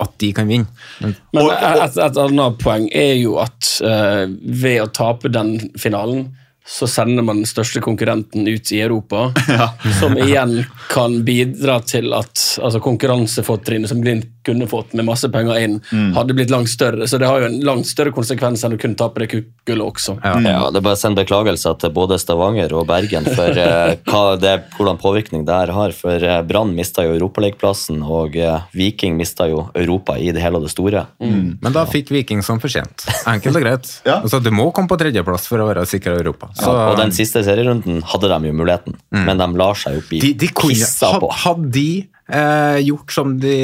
at 0.00 0.14
de 0.22 0.32
kan 0.34 0.48
vinne. 0.48 0.68
Men, 1.00 1.14
Men 1.34 1.50
et, 1.52 1.96
et 1.96 2.20
annet 2.24 2.60
poeng 2.62 2.88
er 2.88 3.16
jo 3.20 3.36
at 3.42 3.74
uh, 3.84 4.24
ved 4.28 4.80
å 4.84 4.90
tape 4.94 5.30
den 5.32 5.56
finalen, 5.80 6.30
så 6.66 6.86
sender 6.86 7.24
man 7.26 7.40
den 7.40 7.48
største 7.48 7.82
konkurrenten 7.82 8.46
ut 8.46 8.72
i 8.72 8.80
Europa. 8.80 9.32
Som 10.00 10.14
igjen 10.18 10.60
kan 10.92 11.18
bidra 11.26 11.80
til 11.86 12.14
at 12.14 12.38
altså 12.62 12.80
konkurransefortrinnet 12.82 13.90
som 13.90 14.02
Glimt 14.02 14.41
kunne 14.44 14.66
fått 14.70 14.94
med 14.98 15.06
masse 15.08 15.28
penger 15.32 15.58
inn, 15.62 15.80
Mm. 15.92 16.12
hadde 16.16 16.34
blitt 16.34 16.50
langt 16.50 16.68
større. 16.68 17.06
Så 17.08 17.18
det 17.18 17.26
har 17.28 17.40
jo 17.40 17.46
en 17.46 17.60
langt 17.66 17.86
større 17.86 18.12
konsekvens 18.14 18.62
enn 18.64 18.74
å 18.76 18.78
kunne 18.80 18.96
tape 18.96 19.20
det 19.20 19.28
kuppgullet 19.32 19.84
også. 19.92 20.16
ja. 20.22 20.34
det 20.70 20.78
er 20.80 20.84
bare 20.84 20.96
å 20.96 21.00
sende 21.00 21.22
beklagelser 21.22 21.78
til 21.78 21.90
både 21.94 22.18
Stavanger 22.18 22.72
og 22.76 22.86
Bergen 22.88 23.24
for 23.24 23.50
eh, 23.58 23.96
hva 24.08 24.36
det, 24.40 24.54
hvordan 24.76 24.98
påvirkning 25.02 25.44
det 25.46 25.54
her 25.54 25.72
har. 25.74 25.92
For 25.96 26.22
eh, 26.22 26.40
Brann 26.46 26.74
mista 26.74 27.04
jo 27.06 27.14
europalekeplassen, 27.18 28.02
og 28.02 28.36
eh, 28.36 28.62
Viking 28.76 29.16
mista 29.18 29.46
jo 29.50 29.66
Europa 29.74 30.16
i 30.18 30.30
det 30.32 30.42
hele 30.42 30.56
og 30.60 30.66
det 30.66 30.72
store. 30.72 31.06
men 31.20 31.72
da 31.74 31.84
fikk 31.88 32.10
Viking 32.14 32.42
som 32.42 32.60
fortjent. 32.62 33.06
Enkelt 33.26 33.56
og 33.56 33.62
greit. 33.62 33.90
Altså, 34.06 34.40
du 34.42 34.50
må 34.54 34.70
komme 34.74 34.88
på 34.90 34.98
tredjeplass 35.00 35.46
for 35.50 35.62
å 35.62 35.68
være 35.68 35.86
sikker 35.88 36.16
i 36.16 36.22
Europa. 36.24 36.50
Så, 36.56 36.70
Ja, 36.72 36.88
og 36.92 36.96
den 36.98 37.12
siste 37.14 37.42
serierunden 37.44 38.02
hadde 38.12 38.28
de 38.32 38.48
jo 38.50 38.56
muligheten, 38.56 38.96
men 39.12 39.38
de 39.38 39.46
lar 39.58 39.74
seg 39.78 39.98
jo 40.00 40.02
bli 40.08 40.20
de, 40.20 40.32
de 40.34 40.48
kunne, 40.48 40.74
pissa 40.74 41.14
på. 41.22 41.30
Hadde 41.44 41.70
de 41.74 41.88
eh, 42.28 42.78
gjort 42.86 43.12
som, 43.12 43.32
de, 43.40 43.54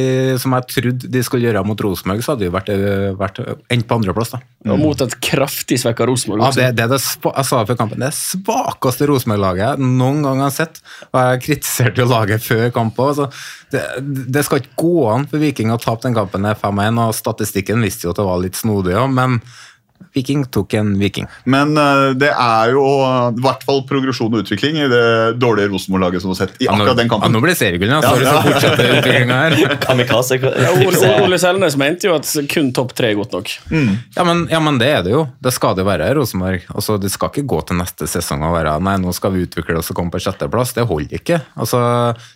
som 0.40 0.54
jeg 0.56 0.66
trodde 0.72 1.10
de 1.12 1.22
skulle 1.24 1.46
gjøre 1.46 1.62
mot 1.66 1.80
Rosenborg, 1.84 2.22
så 2.24 2.34
hadde 2.34 2.46
de 2.46 2.52
vært, 2.54 2.70
eh, 2.74 3.10
vært 3.18 3.40
endt 3.70 3.86
på 3.88 3.98
andreplass. 3.98 4.34
Mm. 4.66 4.74
Mot 4.82 5.04
et 5.04 5.14
kraftig 5.22 5.78
svekka 5.82 6.08
Rosenborg. 6.08 6.42
Ja, 6.42 6.50
det, 6.56 6.68
det 6.80 6.88
det 6.90 6.98
jeg 6.98 7.46
sa 7.50 7.62
før 7.68 7.78
kampen, 7.78 8.02
det 8.02 8.10
svakeste 8.16 9.08
Rosenborg-laget 9.10 9.64
jeg 9.64 9.92
noen 10.00 10.24
gang 10.26 10.42
har 10.42 10.54
sett. 10.54 10.82
Og 11.12 11.20
jeg 11.22 11.44
kritiserte 11.46 12.02
jo 12.02 12.10
laget 12.10 12.44
før 12.44 12.68
kampen. 12.74 13.12
Altså, 13.12 13.30
det, 13.72 13.84
det 14.32 14.44
skal 14.46 14.62
ikke 14.62 14.76
gå 14.82 15.08
an 15.12 15.28
for 15.30 15.42
Viking 15.42 15.72
å 15.74 15.80
tape 15.82 16.06
den 16.06 16.18
kampen 16.18 16.48
5-1, 16.48 17.02
og 17.04 17.16
statistikken 17.16 17.84
visste 17.84 18.08
jo 18.08 18.14
at 18.14 18.20
det 18.22 18.28
var 18.28 18.42
litt 18.42 18.58
snodig 18.58 18.96
òg, 18.98 19.10
men 19.14 19.40
Viking 20.14 20.44
tok 20.50 20.74
en 20.78 20.94
Viking. 20.98 21.26
Men 21.44 21.74
uh, 21.78 22.10
det 22.18 22.30
er 22.32 22.70
jo 22.72 22.82
uh, 23.04 23.28
i 23.36 23.42
hvert 23.44 23.62
fall 23.66 23.82
progresjon 23.86 24.32
og 24.34 24.40
utvikling 24.44 24.78
i 24.80 24.86
det 24.90 25.02
dårlige 25.38 25.68
Rosenborg-laget 25.72 26.22
som 26.24 26.32
har 26.32 26.38
sett 26.40 26.56
i 26.62 26.66
Ja, 26.66 26.72
nå- 26.72 26.82
akkurat 26.86 27.00
den 27.02 27.10
kampen. 27.12 27.28
ja, 27.28 27.32
nå 27.36 27.42
blir 27.44 27.52
det 27.52 27.58
seriegull, 27.60 27.92
ja. 27.92 28.00
Sorry, 28.02 28.24
så 28.26 28.42
fortsetter 28.46 28.90
utviklingen 28.98 29.34
her. 29.36 29.76
Kamikaze. 29.84 30.38
Ja, 30.42 30.72
Ole, 30.86 31.12
Ole 31.26 31.38
Selnes 31.42 31.76
mente 31.80 32.08
jo 32.08 32.16
at 32.16 32.30
kun 32.52 32.72
topp 32.76 32.94
tre 32.98 33.12
er 33.12 33.18
godt 33.20 33.36
nok. 33.36 33.52
Ja 34.16 34.24
men, 34.26 34.46
ja, 34.50 34.60
men 34.64 34.78
det 34.80 34.88
er 34.96 35.02
det 35.06 35.12
jo. 35.14 35.26
Det 35.44 35.52
skal 35.54 35.76
det 35.78 35.84
være, 35.88 36.08
Rosenborg. 36.18 36.64
Altså, 36.74 36.96
det 37.00 37.12
skal 37.14 37.30
ikke 37.32 37.46
gå 37.54 37.60
til 37.68 37.78
neste 37.80 38.08
sesong 38.10 38.42
og 38.48 38.56
være 38.56 38.76
nei, 38.84 38.96
nå 39.02 39.12
skal 39.16 39.34
vi 39.36 39.44
utvikle 39.46 39.78
oss 39.80 39.92
og 39.92 39.98
komme 40.00 40.14
på 40.14 40.20
sjetteplass. 40.24 40.74
Det 40.76 40.86
holder 40.88 41.20
ikke. 41.20 41.40
Altså, 41.58 41.80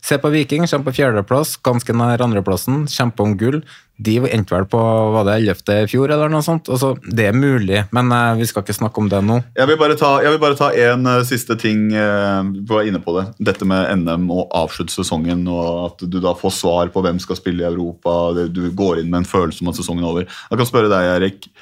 se 0.04 0.18
på 0.22 0.30
Viking, 0.34 0.68
kommer 0.70 0.90
på 0.92 0.96
fjerdeplass, 1.00 1.56
ganske 1.64 1.96
nær 1.96 2.22
andreplassen, 2.28 2.84
kjempe 2.92 3.24
om 3.26 3.34
gull. 3.40 3.62
De 4.02 4.16
endte 4.28 4.54
vel 4.54 4.66
på 4.70 4.80
var 5.14 5.26
det 5.28 5.38
11. 5.40 5.62
i 5.84 5.88
fjor, 5.90 6.12
eller 6.12 6.30
noe 6.32 6.44
sånt. 6.44 6.70
Altså, 6.72 6.92
det 7.02 7.28
er 7.28 7.36
mulig, 7.36 7.82
men 7.94 8.12
uh, 8.14 8.34
vi 8.38 8.46
skal 8.48 8.64
ikke 8.64 8.76
snakke 8.76 9.02
om 9.02 9.10
det 9.12 9.20
nå. 9.26 9.40
Jeg 9.58 9.70
vil 9.70 9.80
bare 9.80 9.98
ta, 9.98 10.70
jeg 10.76 10.92
en 10.92 11.08
eh, 11.10 11.24
siste 11.28 11.56
ting. 11.60 11.88
Uh, 11.94 12.42
Du 12.62 12.74
var 12.74 12.88
inne 12.88 13.02
på 13.02 13.14
det. 13.18 13.26
Dette 13.52 13.66
med 13.68 13.88
NM 14.02 14.28
og 14.32 14.46
avslutte 14.62 14.94
sesongen, 14.94 15.44
og 15.50 15.90
at 15.90 16.06
du 16.08 16.18
da 16.22 16.34
får 16.38 16.56
svar 16.56 16.92
på 16.94 17.02
hvem 17.04 17.20
skal 17.22 17.38
spille 17.38 17.64
i 17.64 17.68
Europa. 17.70 18.32
Du 18.48 18.64
går 18.70 19.02
inn 19.02 19.10
med 19.12 19.22
en 19.22 19.28
følelse 19.28 19.62
om 19.62 19.72
at 19.72 19.78
sesongen 19.78 20.04
er 20.06 20.12
over. 20.12 20.26
Jeg 20.50 20.60
kan 20.60 20.68
spørre 20.68 20.92
deg, 20.92 21.10
Erik. 21.16 21.52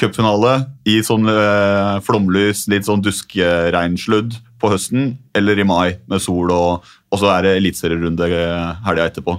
Cupfinale 0.00 0.54
i 0.88 1.00
sånn 1.04 1.28
eh, 1.28 1.98
flomlys, 2.06 2.64
litt 2.72 2.86
sånn 2.88 3.02
duskregnsludd 3.04 4.38
på 4.60 4.70
høsten, 4.72 5.14
eller 5.36 5.60
i 5.60 5.66
mai 5.66 5.98
med 6.08 6.22
sol, 6.24 6.52
og, 6.54 6.86
og 7.12 7.20
så 7.20 7.28
er 7.34 7.44
det 7.46 7.56
eliteserierunde 7.58 8.28
eh, 8.32 8.70
helga 8.86 9.10
etterpå. 9.10 9.36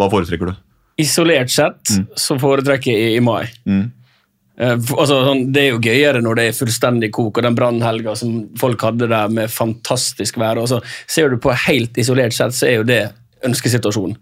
Hva 0.00 0.10
foretrekker 0.12 0.52
du? 0.52 0.60
Isolert 0.98 1.50
sett 1.50 1.92
så 2.16 2.36
foretrekker 2.38 2.92
jeg 2.92 3.16
i 3.16 3.20
mai. 3.24 3.46
Mm. 3.66 3.90
f- 4.60 4.92
altså, 4.98 5.22
sånn, 5.26 5.46
det 5.52 5.62
er 5.62 5.70
jo 5.72 5.78
gøyere 5.80 6.20
når 6.22 6.34
det 6.36 6.44
er 6.50 6.52
fullstendig 6.58 7.10
kok, 7.12 7.38
og 7.38 7.42
den 7.42 7.54
brannhelga 7.56 8.12
som 8.16 8.48
folk 8.60 8.80
hadde 8.82 9.08
der 9.08 9.28
med 9.32 9.48
fantastisk 9.50 10.36
vær. 10.38 10.58
og 10.60 10.68
så 10.68 10.82
Ser 11.08 11.30
du 11.30 11.38
på 11.38 11.50
helt 11.66 11.96
isolert 11.98 12.32
sett, 12.36 12.52
så 12.54 12.66
er 12.68 12.76
jo 12.76 12.84
det 12.84 13.00
ønskesituasjonen. 13.42 14.16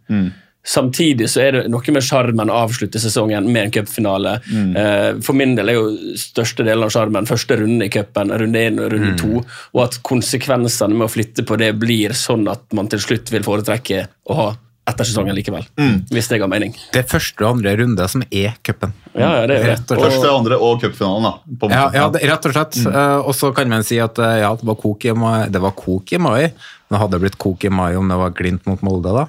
Samtidig 0.63 1.27
så 1.33 1.41
er 1.41 1.53
det 1.57 1.61
noe 1.73 1.93
med 1.93 2.05
sjarmen 2.05 2.51
å 2.53 2.59
avslutte 2.67 3.01
sesongen 3.01 3.47
med 3.51 3.63
en 3.65 3.71
cupfinale. 3.73 4.35
Eh, 4.77 5.15
For 5.25 5.33
min 5.33 5.55
del 5.57 5.69
er 5.73 5.79
jo 5.79 5.87
største 6.21 6.65
delen 6.67 6.85
av 6.85 6.91
sjarmen 6.93 7.27
første 7.27 7.57
runde 7.57 7.87
i 7.87 7.89
cupen, 7.89 8.29
runde 8.31 8.59
én 8.69 8.79
og 8.79 8.93
runde 8.93 9.15
to, 9.19 9.43
og 9.75 9.83
at 9.87 9.99
konsekvensene 10.03 10.95
med 10.95 11.09
å 11.09 11.13
flytte 11.13 11.47
på 11.49 11.57
det 11.59 11.73
blir 11.81 12.13
sånn 12.13 12.47
at 12.53 12.61
man 12.77 12.89
til 12.93 13.01
slutt 13.01 13.33
vil 13.33 13.43
foretrekke 13.43 14.07
å 14.29 14.35
ha 14.37 14.51
ettersesongen 14.91 15.37
likevel. 15.37 15.67
Hvis 16.11 16.29
det 16.31 16.41
ga 16.43 16.49
mening. 16.51 16.75
Det 16.95 17.05
er 17.05 17.09
første 17.11 17.45
og 17.47 17.57
andre 17.57 17.75
runde 17.81 18.09
som 18.13 18.25
er 18.29 18.55
cupen. 18.67 18.95
Ja, 19.15 19.31
ja, 19.41 19.47
det 19.51 19.57
er. 19.59 19.67
Rett 19.73 19.85
og 19.87 19.99
slett. 19.99 20.05
Første, 20.05 20.33
andre 20.33 20.59
og 20.61 20.85
cupfinalen, 20.85 21.27
da. 21.27 21.57
På 21.61 21.71
Ja, 21.73 21.87
ja 21.95 22.07
det, 22.15 22.23
rett 22.31 22.47
og 22.47 22.55
slett. 22.55 22.79
Eh, 22.87 23.17
og 23.19 23.35
så 23.37 23.51
kan 23.57 23.71
man 23.73 23.87
si 23.87 23.99
at 24.03 24.19
uh, 24.23 24.37
ja, 24.43 24.53
det 24.57 24.67
var 24.69 24.79
kok 24.81 25.07
i 25.07 25.15
mai, 25.17 25.49
det 25.51 25.63
var 25.63 25.75
kok 25.79 26.15
i 26.15 26.21
mai. 26.23 26.51
Men 26.91 27.03
hadde 27.03 27.17
det 27.17 27.25
blitt 27.25 27.39
kok 27.41 27.65
i 27.67 27.73
mai 27.73 27.95
om 27.99 28.11
det 28.11 28.19
var 28.19 28.35
Glimt 28.37 28.67
mot 28.71 28.83
Molde, 28.87 29.15
da? 29.15 29.27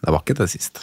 Det 0.00 0.12
var 0.14 0.22
ikke 0.22 0.36
det 0.38 0.46
sist. 0.48 0.80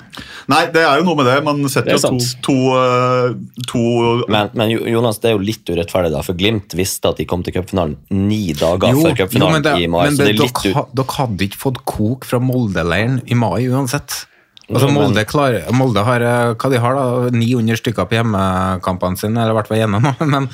Nei, 0.51 0.67
det 0.73 0.83
er 0.85 0.99
jo 0.99 1.07
noe 1.07 1.17
med 1.17 1.25
det. 1.25 1.37
Man 1.45 1.63
setter 1.65 1.95
Det 1.95 1.97
jo 1.97 2.11
to, 2.13 2.27
to, 2.45 2.55
eh, 2.77 3.63
to 3.71 3.81
Men, 4.29 4.51
men 4.53 4.73
Jonas, 4.75 5.17
det 5.23 5.31
er 5.31 5.35
jo 5.37 5.41
litt 5.41 5.65
urettferdig, 5.65 6.11
da, 6.13 6.21
for 6.25 6.37
Glimt 6.37 6.75
visste 6.77 7.09
at 7.09 7.17
de 7.17 7.25
kom 7.29 7.41
til 7.45 7.55
cupfinalen 7.57 7.97
ni 8.13 8.53
dager 8.57 8.93
før 8.93 9.17
cupfinalen 9.23 9.65
i 9.73 9.89
mai. 9.89 10.03
men 10.05 10.19
så 10.19 10.21
det 10.21 10.29
det, 10.29 10.35
er 10.35 10.41
litt 10.45 10.61
dere, 10.61 10.85
ut... 10.85 10.95
dere 11.01 11.17
hadde 11.17 11.47
ikke 11.49 11.61
fått 11.63 11.81
kok 11.89 12.29
fra 12.29 12.41
Molde-leiren 12.43 13.21
i 13.25 13.37
mai 13.37 13.65
uansett. 13.71 14.27
Altså 14.67 14.89
Molde, 14.91 15.23
klar, 15.23 15.55
Molde 15.71 16.03
har 16.03 16.23
eh, 16.27 16.49
hva 16.59 16.69
de 16.71 16.79
har 16.83 16.97
da, 16.97 17.05
900 17.31 17.79
stykker 17.79 18.07
på 18.09 18.17
hjemmekampene 18.17 19.19
sine, 19.19 19.39
eller 19.39 19.53
i 19.53 19.57
hvert 19.61 19.69
fall 19.69 19.79
gjennom. 19.79 20.09
Men 20.33 20.49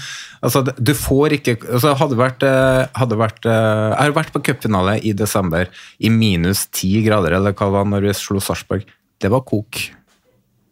altså, 0.45 0.62
du 0.78 0.93
får 0.97 1.39
ikke 1.39 1.56
altså, 1.63 1.95
hadde 1.97 2.19
vært, 2.19 2.45
eh, 2.45 2.84
hadde 2.99 3.17
vært 3.17 3.49
eh, 3.49 3.88
Jeg 3.89 3.97
har 3.97 4.15
vært 4.19 4.34
på 4.36 4.43
cupfinale 4.45 4.99
i 5.02 5.15
desember 5.17 5.71
i 5.97 6.13
minus 6.13 6.67
10 6.69 7.08
grader, 7.08 7.39
eller 7.39 7.58
hva 7.58 7.71
det 7.71 7.78
var 7.80 7.89
når 7.89 8.06
vi 8.06 8.15
slo 8.19 8.43
Sarpsborg. 8.43 8.86
Det 9.23 9.34
var 9.34 9.45
kok. 9.49 9.82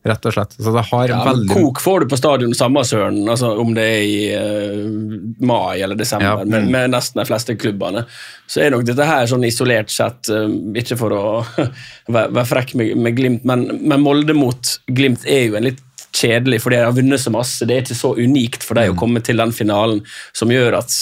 Rett 0.03 0.25
og 0.25 0.33
slett. 0.33 0.55
Så 0.57 0.71
det 0.73 0.81
har 0.89 1.11
Ja, 1.11 1.19
veldig 1.27 1.49
Kok 1.53 1.79
får 1.83 1.99
du 2.01 2.05
på 2.09 2.17
stadion 2.17 2.55
samme 2.57 2.81
søren, 2.89 3.19
altså 3.29 3.51
om 3.61 3.75
det 3.77 3.83
er 3.85 4.01
i 4.01 4.15
uh, 4.33 5.19
mai 5.45 5.77
eller 5.85 5.95
desember, 5.99 6.41
Ja, 6.41 6.45
med, 6.45 6.71
med 6.73 6.89
nesten 6.95 7.21
de 7.21 7.27
fleste 7.29 7.53
klubbene. 7.61 8.05
Så 8.49 8.63
er 8.65 8.73
nok 8.73 8.87
dette 8.87 9.05
her 9.05 9.29
sånn 9.29 9.45
isolert 9.45 9.93
sett, 9.93 10.31
uh, 10.33 10.47
ikke 10.81 10.97
for 10.97 11.13
å 11.13 11.23
være, 12.15 12.31
være 12.33 12.47
frekk 12.49 12.73
med, 12.81 12.95
med 12.97 13.17
Glimt, 13.19 13.45
men, 13.45 13.67
men 13.81 14.01
Molde 14.01 14.33
mot 14.33 14.73
Glimt 14.89 15.27
er 15.29 15.45
jo 15.51 15.59
en 15.61 15.69
litt 15.69 15.83
kjedelig, 16.17 16.63
for 16.63 16.73
de 16.73 16.81
har 16.81 16.91
vunnet 16.97 17.21
så 17.23 17.31
masse. 17.31 17.63
Det 17.69 17.75
er 17.77 17.85
ikke 17.85 17.95
så 18.01 18.15
unikt 18.17 18.65
for 18.67 18.75
dem 18.81 18.89
Mm. 18.91 18.95
å 18.97 18.99
komme 18.99 19.21
til 19.23 19.37
den 19.39 19.53
finalen 19.55 20.01
som 20.35 20.49
gjør 20.51 20.81
at 20.81 20.97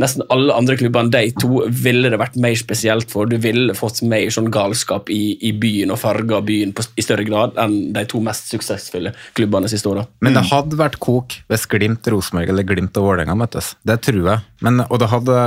nesten 0.00 0.24
alle 0.32 0.54
andre 0.56 0.76
klubber 0.78 1.04
enn 1.04 1.12
de 1.14 1.28
to 1.38 1.64
ville 1.68 2.10
det 2.10 2.18
vært 2.20 2.38
mer 2.40 2.56
spesielt 2.58 3.12
for. 3.12 3.30
Du 3.30 3.36
ville 3.42 3.76
fått 3.78 4.02
mer 4.06 4.26
sånn 4.34 4.50
galskap 4.54 5.10
i, 5.12 5.36
i 5.38 5.52
byen 5.54 5.94
og 5.94 6.00
farga 6.02 6.40
byen 6.44 6.74
på, 6.74 6.86
i 6.98 7.04
større 7.04 7.26
grad 7.28 7.58
enn 7.60 7.94
de 7.94 8.04
to 8.10 8.22
mest 8.24 8.50
suksessfulle 8.52 9.14
klubbene 9.38 9.70
siste 9.70 9.90
åra. 9.90 10.06
Men 10.24 10.38
det 10.38 10.46
hadde 10.50 10.80
vært 10.80 10.98
kok 11.02 11.38
hvis 11.50 11.68
Glimt, 11.70 12.06
Rosenborg 12.10 12.50
eller 12.50 12.66
Glimt 12.66 12.98
og 13.00 13.10
Vålerenga 13.10 13.38
møttes. 13.38 13.74
Det 13.86 14.00
tror 14.06 14.22
jeg. 14.32 14.44
Men, 14.64 14.82
og 14.88 15.00
det 15.02 15.10
hadde, 15.12 15.38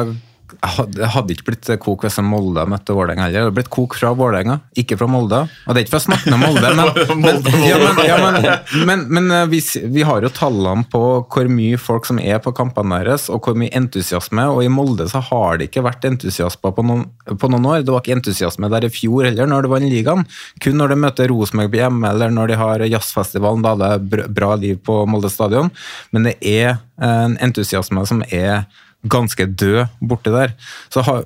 det 0.95 1.09
hadde 1.13 1.33
ikke 1.35 1.45
blitt 1.49 1.69
kok 1.83 2.03
hvis 2.05 2.17
Molde 2.23 2.63
møtte 2.69 2.95
Vålerenga 2.95 3.25
heller. 3.25 3.35
Det 3.37 3.43
hadde 3.47 3.55
blitt 3.57 3.71
kok 3.73 3.95
fra 3.99 4.13
Vålerenga, 4.17 4.59
ikke 4.79 4.97
fra 4.99 5.07
Molde. 5.11 5.41
Og 5.65 5.75
det 5.75 5.81
er 5.81 5.85
ikke 5.85 5.93
for 5.95 5.99
å 5.99 6.05
snakke 6.07 6.31
ned 6.31 6.41
Molde, 6.41 6.71
men, 6.77 6.91
men, 7.25 7.65
ja, 7.67 7.79
men, 7.81 7.99
ja, 8.07 8.55
men, 8.87 9.03
men, 9.11 9.27
eh, 9.35 9.45
vi, 9.51 9.61
vi 9.93 10.05
har 10.07 10.23
jo 10.23 10.31
tallene 10.33 10.87
på 10.91 11.01
hvor 11.27 11.51
mye 11.51 11.79
folk 11.81 12.07
som 12.09 12.21
er 12.23 12.39
på 12.43 12.53
kampene 12.57 13.01
deres, 13.03 13.27
og 13.33 13.43
hvor 13.43 13.57
mye 13.59 13.73
entusiasme. 13.77 14.47
Og 14.53 14.63
i 14.65 14.71
Molde 14.71 15.09
så 15.11 15.21
har 15.29 15.59
det 15.59 15.69
ikke 15.69 15.85
vært 15.87 16.07
entusiasme 16.07 16.73
på 16.73 16.87
noen, 16.87 17.05
på 17.27 17.51
noen 17.51 17.69
år. 17.73 17.83
Det 17.85 17.95
var 17.95 18.05
ikke 18.05 18.17
entusiasme 18.19 18.71
der 18.73 18.87
i 18.87 18.93
fjor 18.93 19.27
heller, 19.27 19.51
når 19.51 19.67
det 19.67 19.73
vant 19.75 19.91
ligaen. 19.91 20.25
Kun 20.63 20.79
når 20.79 20.93
de 20.95 21.01
møter 21.03 21.31
Rosenborg 21.33 21.73
på 21.75 21.81
hjemme, 21.83 22.11
eller 22.13 22.33
når 22.33 22.53
de 22.53 22.59
har 22.63 22.87
jazzfestivalen, 22.87 23.65
da 23.65 23.75
det 23.77 23.93
er 23.97 24.09
br- 24.15 24.27
bra 24.39 24.55
liv 24.59 24.79
på 24.87 25.03
Molde 25.09 25.31
stadion. 25.33 25.71
Men 26.15 26.31
det 26.31 26.37
er 26.41 26.77
en 27.03 27.37
entusiasme 27.43 28.01
som 28.09 28.23
er 28.33 28.63
ganske 29.11 29.47
død 29.59 29.87
borti 29.99 30.33
der. 30.33 30.53
Så 30.93 31.03
har, 31.05 31.23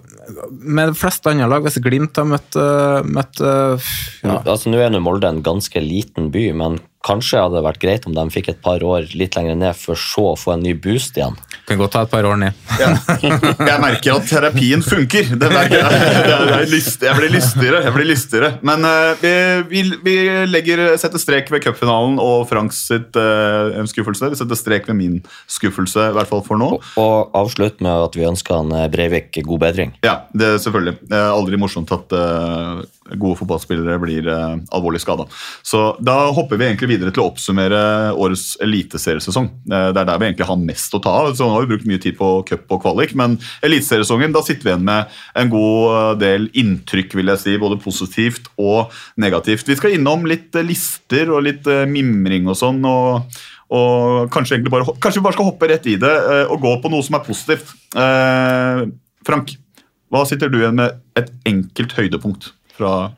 med 0.52 0.92
de 0.92 0.98
fleste 0.98 1.32
andre 1.32 1.50
lag, 1.52 1.66
hvis 1.66 1.82
Glimt 1.84 2.20
har 2.20 2.28
møtt, 2.30 2.56
øh, 2.60 3.02
møtt 3.06 3.42
øh, 3.42 3.92
ja. 4.24 4.40
Altså, 4.42 4.72
Nå 4.72 4.82
er 4.82 4.94
nå 4.94 5.02
Molde 5.04 5.30
en 5.32 5.44
ganske 5.46 5.84
liten 5.84 6.32
by, 6.34 6.50
men 6.58 6.80
kanskje 7.06 7.42
hadde 7.42 7.58
det 7.58 7.66
vært 7.66 7.82
greit 7.82 8.08
om 8.08 8.16
de 8.18 8.28
fikk 8.34 8.52
et 8.54 8.62
par 8.64 8.84
år 8.86 9.10
litt 9.18 9.38
lenger 9.38 9.58
ned, 9.58 9.78
for 9.78 9.98
så 9.98 10.32
å 10.32 10.40
få 10.40 10.56
en 10.56 10.66
ny 10.66 10.76
boost 10.78 11.18
igjen. 11.18 11.38
Kan 11.70 11.82
godt 11.82 11.94
ta 11.96 12.04
et 12.06 12.12
par 12.12 12.26
år 12.28 12.40
ned. 12.42 12.58
Jeg 12.82 13.80
merker 13.82 14.16
at 14.16 14.28
terapien 14.30 14.84
funker. 14.86 15.34
Det 15.42 15.52
jeg. 15.52 15.72
Jeg, 15.72 16.70
lyst, 16.72 17.04
jeg 17.06 17.18
blir 17.18 17.34
lystigere. 17.34 17.82
Jeg 17.86 17.96
blir 17.96 18.10
lystigere. 18.10 18.52
Men 18.66 18.86
uh, 18.88 19.66
vi, 19.70 19.84
vi 20.04 20.16
legger, 20.50 20.84
setter 21.02 21.22
strek 21.22 21.52
ved 21.54 21.64
cupfinalen 21.66 22.18
og 22.22 22.48
Franks 22.50 22.82
sitt, 22.92 23.18
uh, 23.20 23.82
skuffelse. 23.90 24.32
Vi 24.34 24.40
setter 24.40 24.60
strek 24.60 24.90
ved 24.90 24.98
min 24.98 25.20
skuffelse, 25.50 26.10
i 26.12 26.18
hvert 26.18 26.30
fall 26.32 26.44
for 26.48 26.60
nå. 26.62 26.74
Og 27.02 27.38
avslutt 27.38 27.82
med 27.84 28.08
at 28.08 28.18
vi 28.18 28.28
ønsker 28.28 28.58
han 28.58 28.74
eh, 28.76 28.90
Breivik 28.92 29.42
god 29.46 29.62
bedring. 29.62 29.94
Ja, 30.06 30.24
det 30.34 30.48
er 30.48 30.64
selvfølgelig. 30.64 30.98
Det 31.10 31.18
er 31.18 31.32
aldri 31.32 31.60
morsomt 31.62 31.92
at 31.96 32.16
uh, 32.16 32.82
gode 33.20 33.38
fotballspillere 33.40 33.98
blir 34.02 34.28
eh, 34.30 34.58
alvorlig 34.76 35.02
skada. 35.04 35.26
Så 35.66 35.96
da 36.00 36.16
hopper 36.36 36.60
vi 36.60 36.68
egentlig 36.70 36.94
videre 36.94 37.14
til 37.14 37.24
å 37.24 37.30
oppsummere 37.32 37.82
årets 38.14 38.56
eliteseriesesong. 38.64 39.50
Eh, 39.68 39.88
det 39.92 40.04
er 40.04 40.08
der 40.08 40.22
vi 40.22 40.30
egentlig 40.30 40.48
har 40.48 40.62
mest 40.62 40.96
å 40.96 41.02
ta 41.04 41.16
av. 41.24 41.34
Så 41.38 41.48
nå 41.52 41.58
har 41.58 41.68
vi 41.68 41.74
brukt 41.74 41.88
mye 41.90 42.02
tid 42.02 42.16
på 42.18 42.32
cup 42.48 42.72
og 42.72 42.82
kvalik, 42.86 43.14
men 43.20 43.36
eliteseriesesongen, 43.66 44.34
da 44.36 44.44
sitter 44.46 44.64
vi 44.64 44.74
igjen 44.74 44.88
med 44.88 45.22
en 45.38 45.52
god 45.52 45.88
eh, 45.92 46.12
del 46.24 46.50
inntrykk, 46.64 47.18
vil 47.20 47.34
jeg 47.34 47.44
si, 47.44 47.56
både 47.62 47.80
positivt 47.84 48.48
og 48.62 48.94
negativt. 49.20 49.68
Vi 49.68 49.80
skal 49.80 49.98
innom 49.98 50.24
litt 50.30 50.56
eh, 50.56 50.68
lister 50.68 51.34
og 51.36 51.44
litt 51.50 51.68
eh, 51.70 51.88
mimring 51.90 52.50
og 52.52 52.60
sånn. 52.60 52.86
og 52.88 53.42
og 53.72 54.26
kanskje, 54.28 54.58
bare, 54.68 54.84
kanskje 55.00 55.22
vi 55.22 55.24
bare 55.24 55.36
skal 55.38 55.48
hoppe 55.48 55.68
rett 55.72 55.86
i 55.88 55.94
det 55.96 56.12
og 56.52 56.58
gå 56.60 56.74
på 56.84 56.90
noe 56.92 57.06
som 57.08 57.16
er 57.16 57.22
positivt. 57.24 57.70
Eh, 57.96 58.82
Frank, 59.24 59.54
hva 60.12 60.26
sitter 60.28 60.52
du 60.52 60.58
igjen 60.60 60.76
med 60.76 60.98
et 61.16 61.30
enkelt 61.48 61.96
høydepunkt 61.96 62.50
fra 62.76 63.14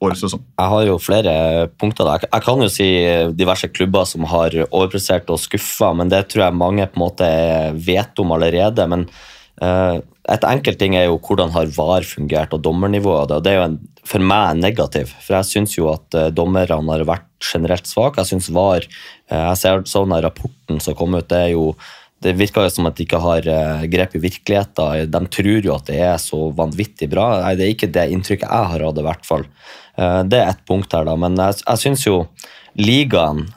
årets 0.00 0.22
sesong? 0.24 0.42
Jeg 0.58 0.72
har 0.72 0.86
jo 0.88 0.98
flere 1.02 1.34
punkter. 1.80 2.04
da. 2.04 2.18
Jeg- 2.18 2.42
kan 2.42 2.60
jo 2.60 2.68
si 2.68 2.88
diverse 3.32 3.68
klubber 3.68 4.06
som 4.06 4.24
har 4.24 4.50
overprestert 4.70 5.28
og 5.30 5.38
skuffa, 5.38 5.94
men 5.94 6.08
det 6.08 6.28
tror 6.28 6.44
jeg 6.44 6.54
mange 6.54 6.86
på 6.86 6.96
en 6.96 7.06
måte 7.06 7.74
vet 7.74 8.18
om 8.18 8.32
allerede. 8.32 8.88
Men 8.88 9.08
uh, 9.62 10.00
et 10.28 10.44
enkelt 10.44 10.78
ting 10.78 10.94
er 10.96 11.06
jo 11.06 11.18
hvordan 11.18 11.50
har 11.50 11.66
VAR 11.66 12.02
fungert, 12.02 12.52
og 12.52 12.62
dommernivået. 12.62 13.30
og 13.30 13.42
Det 13.42 13.52
er 13.52 13.56
jo 13.58 13.68
en, 13.68 13.78
for 14.04 14.18
meg 14.18 14.56
negativ, 14.56 15.12
for 15.20 15.36
jeg 15.36 15.44
syns 15.44 15.76
jo 15.76 15.92
at 15.92 16.14
uh, 16.14 16.30
dommerne 16.30 16.68
har 16.68 17.04
vært 17.04 17.28
generelt 17.52 17.86
svake. 17.86 18.18
Jeg 18.18 18.26
syns 18.26 18.50
VAR 18.50 18.84
uh, 19.30 19.50
Jeg 19.50 19.56
ser 19.56 19.82
sånn 19.84 20.12
av 20.12 20.22
rapporten 20.22 20.80
som 20.80 20.94
kom 20.94 21.14
ut, 21.14 21.28
det 21.28 21.36
er 21.36 21.50
jo 21.54 21.74
det 22.20 22.36
virker 22.36 22.66
jo 22.66 22.72
som 22.72 22.88
at 22.90 22.98
de 22.98 23.06
ikke 23.06 23.20
har 23.22 23.46
eh, 23.48 23.84
grep 23.92 24.16
i 24.16 24.20
virkeligheten. 24.20 25.08
De 25.08 25.20
tror 25.32 25.64
jo 25.64 25.76
at 25.76 25.86
det 25.88 26.00
er 26.04 26.18
så 26.20 26.50
vanvittig 26.56 27.08
bra. 27.12 27.30
Nei, 27.40 27.54
Det 27.56 27.64
er 27.64 27.72
ikke 27.72 27.92
det 27.94 28.08
inntrykket 28.12 28.44
jeg 28.44 28.72
har 28.72 28.84
hatt, 28.84 29.00
i 29.00 29.06
hvert 29.06 29.24
fall. 29.28 29.46
Eh, 30.00 30.22
Det 30.24 30.38
er 30.40 30.48
ett 30.48 30.66
punkt 30.66 30.92
her, 30.92 31.04
da. 31.08 31.16
Men 31.16 31.36
jeg, 31.36 31.62
jeg 31.66 31.84
syns 31.84 32.06
jo 32.06 32.22
ligaen 32.78 33.48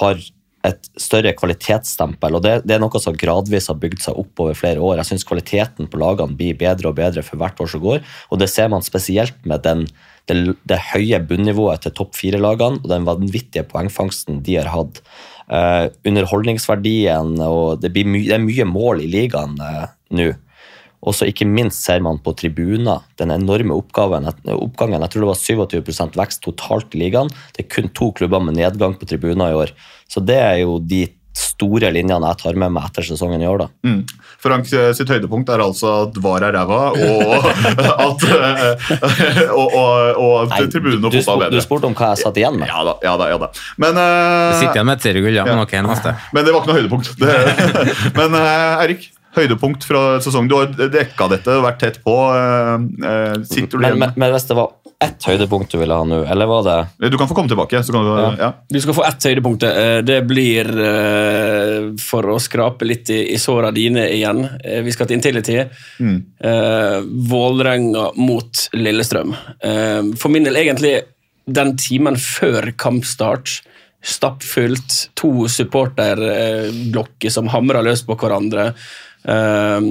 har 0.00 0.20
et 0.66 0.88
større 1.00 1.30
kvalitetsstempel, 1.38 2.34
og 2.34 2.42
det, 2.44 2.54
det 2.66 2.74
er 2.76 2.80
noe 2.82 3.00
som 3.00 3.16
gradvis 3.16 3.70
har 3.70 3.78
bygd 3.80 4.02
seg 4.04 4.18
opp 4.20 4.42
over 4.42 4.56
flere 4.58 4.82
år. 4.82 4.98
Jeg 5.00 5.12
syns 5.12 5.24
kvaliteten 5.28 5.88
på 5.88 6.00
lagene 6.02 6.36
blir 6.36 6.58
bedre 6.58 6.90
og 6.90 6.98
bedre 6.98 7.22
for 7.24 7.40
hvert 7.40 7.60
år 7.62 7.70
som 7.72 7.84
går, 7.84 8.02
og 8.28 8.42
det 8.42 8.50
ser 8.52 8.68
man 8.72 8.84
spesielt 8.84 9.38
med 9.48 9.62
den, 9.64 9.86
det, 10.28 10.58
det 10.68 10.80
høye 10.90 11.22
bunnivået 11.24 11.86
til 11.86 11.94
topp 11.96 12.18
fire-lagene 12.18 12.82
og 12.82 12.90
den 12.90 13.06
vanvittige 13.06 13.64
poengfangsten 13.70 14.42
de 14.44 14.58
har 14.58 14.72
hatt. 14.74 15.00
Uh, 15.48 15.88
underholdningsverdien, 16.04 17.38
og 17.40 17.80
det, 17.80 17.94
my, 18.04 18.26
det 18.26 18.34
er 18.36 18.42
mye 18.44 18.66
mål 18.68 19.06
i 19.06 19.08
ligaen 19.08 19.54
uh, 19.62 19.86
nå. 20.12 20.34
Og 21.06 21.14
så 21.14 21.28
ikke 21.30 21.46
minst 21.46 21.84
ser 21.86 22.02
man 22.04 22.18
på 22.22 22.34
tribuner 22.38 23.04
den 23.20 23.30
enorme 23.34 23.76
oppgaven, 23.76 24.26
oppgangen. 24.54 25.04
Jeg 25.04 25.14
tror 25.14 25.26
det 25.26 25.30
var 25.30 25.42
27 25.78 26.16
vekst 26.18 26.42
totalt 26.42 26.96
i 26.96 27.04
ligaen. 27.04 27.30
Det 27.54 27.64
er 27.64 27.70
kun 27.76 27.92
to 27.94 28.10
klubber 28.18 28.42
med 28.42 28.58
nedgang 28.58 28.98
på 28.98 29.06
tribuner 29.06 29.52
i 29.52 29.60
år. 29.62 29.74
Så 30.10 30.24
det 30.24 30.40
er 30.42 30.58
jo 30.64 30.80
de 30.82 31.06
store 31.38 31.90
linjene 31.94 32.30
jeg 32.32 32.40
tar 32.40 32.56
med 32.58 32.72
meg 32.74 32.88
etter 32.88 33.06
sesongen 33.06 33.42
i 33.42 33.46
år. 33.48 33.62
da. 33.62 33.66
Mm. 33.86 34.00
Frank 34.42 34.70
eh, 34.74 34.90
sitt 34.96 35.10
høydepunkt 35.10 35.50
er 35.54 35.62
altså 35.62 35.92
at 36.06 36.18
VAR 36.22 36.46
er 36.48 36.56
ræva, 36.56 36.80
og 36.94 37.46
at, 38.06 38.24
eh, 38.26 39.44
og, 39.54 39.66
og, 39.66 40.18
og 40.18 40.52
Nei, 40.52 40.60
tribunene 40.72 41.02
og 41.02 41.14
du, 41.14 41.20
fotball 41.20 41.44
bedre. 41.44 41.54
du 41.54 41.64
spurte 41.64 41.90
om 41.90 41.96
hva 41.98 42.12
jeg 42.14 42.24
satt 42.24 42.40
igjen 42.42 42.58
med. 42.58 42.70
Ja 42.70 42.82
da, 42.86 42.96
ja 43.06 43.14
da. 43.20 43.30
ja 43.32 43.38
da. 43.44 43.50
Men, 43.78 43.98
uh, 43.98 44.48
Vi 44.54 44.64
sitter 44.64 44.80
igjen 44.80 44.90
med 44.90 44.98
et 44.98 45.08
seriegull, 45.08 45.38
ja. 45.38 45.46
Men 45.48 45.62
ok, 45.62 45.76
neste. 45.86 46.16
men 46.34 46.48
det 46.48 46.54
var 46.54 46.64
ikke 46.64 46.72
noe 46.72 46.80
høydepunkt. 46.80 47.14
Det, 47.22 47.38
men 48.18 48.38
uh, 48.38 48.82
Eirik, 48.82 49.08
høydepunkt 49.38 49.84
fra 49.88 50.02
sesongen. 50.24 50.48
Du 50.50 50.56
har 50.58 50.66
dekka 50.92 51.28
dette, 51.32 51.54
og 51.58 51.64
vært 51.64 51.78
tett 51.82 52.00
på. 52.04 52.14
eh, 52.34 52.74
eh, 53.08 53.38
sitter 53.44 53.76
du 53.76 53.78
Men, 53.82 53.90
igjen 53.94 53.98
men, 54.04 54.12
men 54.16 54.32
hvis 54.34 54.48
det 54.50 54.56
var 54.58 54.74
ett 55.00 55.22
høydepunkt 55.30 55.70
du 55.70 55.76
ville 55.78 55.94
ha 55.94 56.02
nå, 56.02 56.24
eller 56.26 56.46
var 56.50 56.64
det 56.66 57.10
Du 57.12 57.16
kan 57.20 57.28
få 57.30 57.34
komme 57.38 57.46
tilbake. 57.48 57.78
Så 57.86 57.92
kan 57.94 58.02
du, 58.02 58.10
Ja. 58.18 58.30
ja. 58.38 58.48
Du 58.68 58.80
skal 58.82 58.94
få 58.96 59.04
ett 59.06 59.22
høydepunkt. 59.28 59.62
eh, 59.62 60.00
Det 60.02 60.16
blir 60.26 60.66
eh, 60.66 61.92
for 62.02 62.26
å 62.34 62.38
skrape 62.42 62.82
litt 62.88 63.10
i, 63.14 63.20
i 63.34 63.38
såra 63.38 63.70
dine 63.70 64.08
igjen. 64.10 64.42
Eh, 64.64 64.82
Vi 64.82 64.90
skal 64.92 65.06
til 65.06 65.20
Intility. 65.20 65.60
Mm. 66.00 66.16
Eh, 66.42 66.98
Vålerenga 67.30 68.08
mot 68.16 68.50
Lillestrøm. 68.74 69.36
Eh, 69.62 70.02
For 70.18 70.28
min 70.34 70.44
del 70.48 70.56
egentlig 70.56 70.96
den 71.46 71.76
timen 71.78 72.16
før 72.18 72.72
kampstart. 72.76 73.60
Stappfullt. 74.02 75.08
To 75.18 75.46
supporterblokker 75.50 77.30
som 77.32 77.48
hamrer 77.52 77.82
løs 77.86 78.02
på 78.06 78.16
hverandre. 78.18 78.72
Eh, 79.24 79.90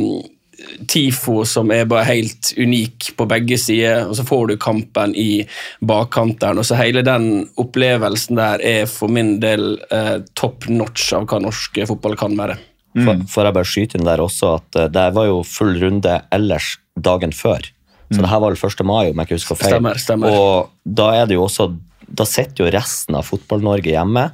Tifo 0.89 1.43
som 1.45 1.69
er 1.71 1.85
bare 1.89 2.05
helt 2.07 2.49
unik 2.57 3.11
på 3.17 3.27
begge 3.29 3.59
sider, 3.61 4.07
og 4.09 4.15
så 4.17 4.25
får 4.25 4.47
du 4.49 4.55
kampen 4.61 5.13
i 5.15 5.45
bakkanteren. 5.85 6.57
og 6.57 6.65
så 6.65 6.79
Hele 6.79 7.03
den 7.05 7.47
opplevelsen 7.61 8.39
der 8.39 8.63
er 8.65 8.89
for 8.89 9.11
min 9.11 9.37
del 9.43 9.77
eh, 9.93 10.17
top 10.35 10.67
notch 10.69 11.11
av 11.13 11.27
hva 11.29 11.39
norsk 11.43 11.81
fotball 11.87 12.17
kan 12.19 12.37
være. 12.39 12.57
For, 12.97 13.21
for, 13.29 13.45
jeg 13.45 13.53
bare 13.53 13.69
skyte 13.69 13.99
inn 13.99 14.07
der 14.07 14.23
også 14.23 14.55
at 14.57 14.79
eh, 14.79 14.91
det 14.93 15.07
var 15.13 15.29
jo 15.29 15.41
full 15.45 15.75
runde 15.81 16.19
ellers 16.33 16.75
dagen 16.97 17.35
før. 17.35 17.61
Så 18.07 18.23
det 18.23 18.31
her 18.31 18.39
var 18.39 18.53
vel 18.53 18.69
1. 18.71 18.85
mai, 18.87 19.09
om 19.11 19.19
jeg 19.19 19.27
ikke 19.27 19.37
husker 19.37 19.59
feil. 19.59 19.73
Stemmer, 19.75 19.99
stemmer. 19.99 20.31
Og 20.31 20.93
da 20.97 21.09
er 21.19 21.27
det 21.27 21.35
jo 21.35 21.43
også 21.43 21.73
Da 22.07 22.23
sitter 22.23 22.63
jo 22.63 22.71
resten 22.71 23.17
av 23.19 23.25
Fotball-Norge 23.27 23.91
hjemme. 23.91 24.29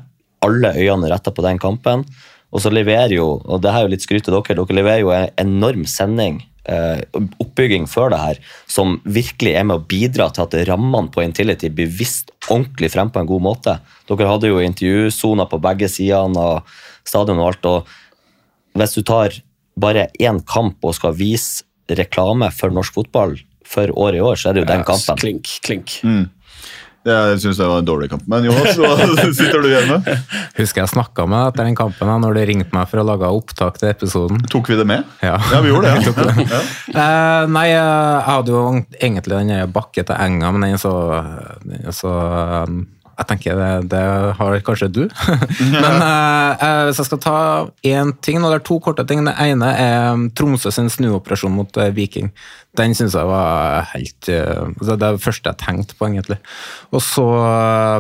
Alle 0.46 0.70
øynene 0.78 1.10
retta 1.10 1.32
på 1.34 1.42
den 1.42 1.58
kampen. 1.58 2.04
Og 2.54 2.62
så 2.62 2.72
leverer 2.74 3.16
jo, 3.16 3.28
og 3.42 3.62
det 3.64 3.74
her 3.74 3.84
er 3.84 3.88
jo 3.88 3.94
litt 3.96 4.06
skryt 4.06 4.28
til 4.28 4.36
dere, 4.36 4.58
dere 4.60 4.78
leverer 4.78 5.02
jo 5.02 5.14
en 5.16 5.32
enorm 5.42 5.88
sending, 5.90 6.38
eh, 6.70 7.02
oppbygging 7.42 7.88
før 7.90 8.14
det 8.14 8.20
her, 8.22 8.42
som 8.70 9.00
virkelig 9.04 9.56
er 9.58 9.66
med 9.66 9.82
å 9.82 9.86
bidra 9.90 10.30
til 10.34 10.46
at 10.46 10.58
rammene 10.70 11.10
på 11.14 11.24
Intility 11.26 11.72
blir 11.74 11.90
vist 11.90 12.30
ordentlig 12.46 12.92
frem 12.94 13.10
på 13.10 13.24
en 13.24 13.30
god 13.30 13.46
måte. 13.50 13.78
Dere 14.10 14.30
hadde 14.30 14.52
jo 14.52 14.62
intervjusoner 14.62 15.50
på 15.50 15.62
begge 15.66 15.90
sidene 15.90 16.38
av 16.40 16.78
stadion 17.04 17.42
og 17.42 17.50
alt, 17.50 17.66
og 17.66 18.78
hvis 18.78 18.96
du 18.98 19.02
tar 19.06 19.42
bare 19.80 20.08
én 20.22 20.40
kamp 20.46 20.78
og 20.86 20.96
skal 20.98 21.18
vise 21.18 21.66
reklame 21.90 22.50
for 22.54 22.74
norsk 22.74 22.94
fotball 22.96 23.36
for 23.66 23.90
året 23.98 24.22
i 24.22 24.24
år, 24.24 24.38
så 24.38 24.50
er 24.50 24.56
det 24.56 24.64
jo 24.64 24.70
den 24.70 24.86
kampen. 24.88 25.20
Klink, 25.20 25.50
klink. 25.66 25.98
Mm. 26.06 26.30
Jeg 27.04 27.40
syns 27.44 27.58
det 27.60 27.68
var 27.68 27.82
en 27.82 27.88
dårlig 27.88 28.08
kamp. 28.14 28.24
Men 28.32 28.46
Jonas, 28.48 28.78
hva 28.80 28.94
sitter 29.38 29.60
du 29.60 29.68
igjen 29.68 29.90
med? 29.92 30.08
Husker 30.56 30.84
jeg 30.86 30.92
snakka 30.94 31.26
med 31.28 31.42
deg 31.42 31.50
etter 31.54 31.68
den 31.68 31.76
kampen 31.80 32.08
da, 32.12 32.16
når 32.24 32.38
de 32.40 32.46
ringte 32.48 32.76
meg 32.78 32.88
for 32.92 33.02
å 33.02 33.06
lage 33.08 33.32
opptak 33.40 33.80
til 33.82 33.92
episoden. 33.92 34.40
Tok 34.54 34.72
vi 34.72 34.80
det 34.80 34.88
med? 34.88 35.04
Ja, 35.24 35.36
Ja, 35.52 35.60
vi 35.66 35.74
gjorde 35.74 35.92
det. 35.92 36.14
Ja. 36.14 36.24
det. 36.32 36.48
Ja. 36.54 36.64
Eh, 37.04 37.52
nei, 37.52 37.66
jeg 37.74 38.24
hadde 38.30 38.54
jo 38.56 38.64
egentlig 39.02 39.42
den 39.44 39.72
bakke 39.76 40.06
til 40.08 40.16
enga, 40.16 40.52
men 40.56 40.68
den 40.70 40.80
så, 40.82 40.94
den 41.68 41.92
så 41.96 42.14
eh, 42.24 42.76
Jeg 43.14 43.28
tenker 43.30 43.60
det, 43.60 43.70
det 43.92 44.02
har 44.40 44.56
kanskje 44.66 44.90
du. 44.90 45.04
Men 45.76 46.02
eh, 46.02 46.64
eh, 46.66 46.82
hvis 46.88 47.02
jeg 47.02 47.10
skal 47.12 47.22
ta 47.22 47.38
én 47.86 48.14
ting, 48.26 48.42
og 48.42 48.50
det 48.50 48.60
er 48.60 48.66
to 48.66 48.80
korte 48.82 49.06
ting. 49.10 49.22
Det 49.28 49.36
ene 49.44 49.70
er 49.78 50.24
Tromsø 50.38 50.74
sin 50.74 50.90
snuoperasjon 50.90 51.54
mot 51.54 51.78
eh, 51.78 51.94
Viking. 51.94 52.32
Den 52.74 52.96
syns 52.98 53.14
jeg 53.14 53.30
var 53.30 53.86
helt 53.92 54.30
eh, 54.34 54.64
altså 54.66 54.96
Det 54.98 55.06
er 55.06 55.18
det 55.20 55.26
første 55.28 55.52
jeg 55.52 55.62
tenkte 55.62 55.98
på, 56.00 56.10
egentlig. 56.10 56.40
Og 56.90 57.04
så, 57.06 57.28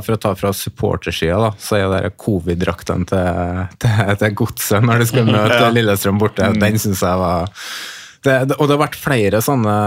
for 0.06 0.16
å 0.16 0.22
ta 0.24 0.34
fra 0.40 0.54
supportersida, 0.58 1.54
så 1.62 1.78
er 1.78 1.90
det 1.94 2.16
covid-draktene 2.24 3.10
til, 3.10 3.66
til, 3.86 4.16
til 4.24 4.40
Godset 4.42 4.88
når 4.88 5.04
de 5.04 5.12
skal 5.12 5.30
møte. 5.36 5.74
Lillestrøm 5.78 6.22
borte. 6.22 6.50
Den 6.58 6.82
syns 6.82 7.06
jeg 7.06 7.22
var 7.22 7.54
det, 8.24 8.56
og 8.58 8.68
det 8.68 8.76
har 8.78 8.84
vært 8.86 9.00
flere 9.00 9.42
sånne 9.44 9.78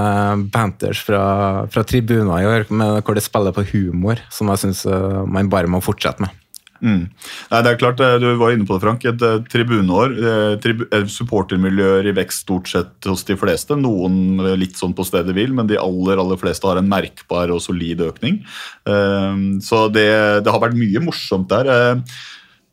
banters 0.52 1.00
fra, 1.06 1.66
fra 1.72 1.84
tribuner 1.88 2.42
i 2.42 2.48
år, 2.50 2.66
med, 2.70 3.02
hvor 3.06 3.16
det 3.16 3.24
spiller 3.24 3.54
på 3.56 3.64
humor, 3.72 4.20
som 4.32 4.50
jeg 4.52 4.64
syns 4.66 4.84
man 5.30 5.48
bare 5.52 5.70
må 5.70 5.80
fortsette 5.84 6.20
med. 6.24 6.34
Mm. 6.76 7.06
Nei, 7.50 7.60
det 7.64 7.70
er 7.70 7.78
klart, 7.80 8.00
eh, 8.04 8.18
Du 8.20 8.26
var 8.36 8.52
inne 8.52 8.66
på 8.68 8.76
det, 8.76 8.82
Frank. 8.82 9.04
Et 9.08 9.22
eh, 9.24 9.38
tribuneår. 9.48 10.12
eh, 10.20 10.56
Tribu 10.60 10.82
eh, 10.92 11.06
supportermiljøer 11.08 12.10
i 12.10 12.12
vekst 12.18 12.44
stort 12.44 12.68
sett 12.68 13.08
hos 13.08 13.24
de 13.24 13.32
fleste. 13.40 13.78
Noen 13.80 14.38
eh, 14.44 14.52
litt 14.60 14.76
sånn 14.76 14.92
på 14.96 15.06
stedet 15.08 15.32
vil, 15.34 15.54
men 15.56 15.70
de 15.70 15.78
aller 15.80 16.20
aller 16.20 16.36
fleste 16.36 16.68
har 16.68 16.76
en 16.76 16.90
merkbar 16.92 17.48
og 17.54 17.62
solid 17.64 18.04
økning. 18.04 18.42
Eh, 18.84 19.40
Så 19.64 19.86
det, 19.88 20.08
det 20.44 20.52
har 20.52 20.60
vært 20.66 20.76
mye 20.76 21.00
morsomt 21.08 21.48
der. 21.48 21.72
Eh, 21.72 22.20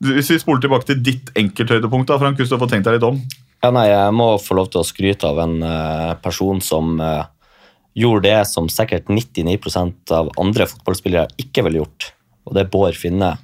Hvis 0.03 0.33
vi 0.33 0.39
spoler 0.41 0.59
tilbake 0.65 0.89
til 0.89 0.99
ditt 0.99 1.31
enkelthøydepunkt, 1.39 2.09
da, 2.11 2.19
Frank, 2.19 2.35
hvis 2.35 2.51
du 2.51 2.57
har 2.57 2.63
fått 2.65 2.73
tenkt 2.75 2.89
deg 2.89 2.97
litt 2.99 3.07
om. 3.07 3.21
Ja, 3.63 3.69
nei, 3.71 3.85
jeg 3.87 4.11
må 4.11 4.25
få 4.43 4.57
lov 4.57 4.73
til 4.73 4.81
å 4.81 4.83
skryte 4.83 5.29
av 5.29 5.37
en 5.39 5.61
eh, 5.63 6.09
person 6.19 6.57
som 6.59 6.97
eh, 6.99 7.29
gjorde 7.95 8.25
det 8.25 8.41
som 8.49 8.65
sikkert 8.67 9.07
99% 9.07 10.11
av 10.17 10.33
andre 10.41 10.67
fotballspillere 10.67 11.31
ikke 11.39 11.63
ville 11.63 11.79
gjort. 11.79 12.09
Og 12.43 12.57
det 12.57 12.65
er 12.65 12.73
Bård 12.73 12.97
Finne. 12.99 13.37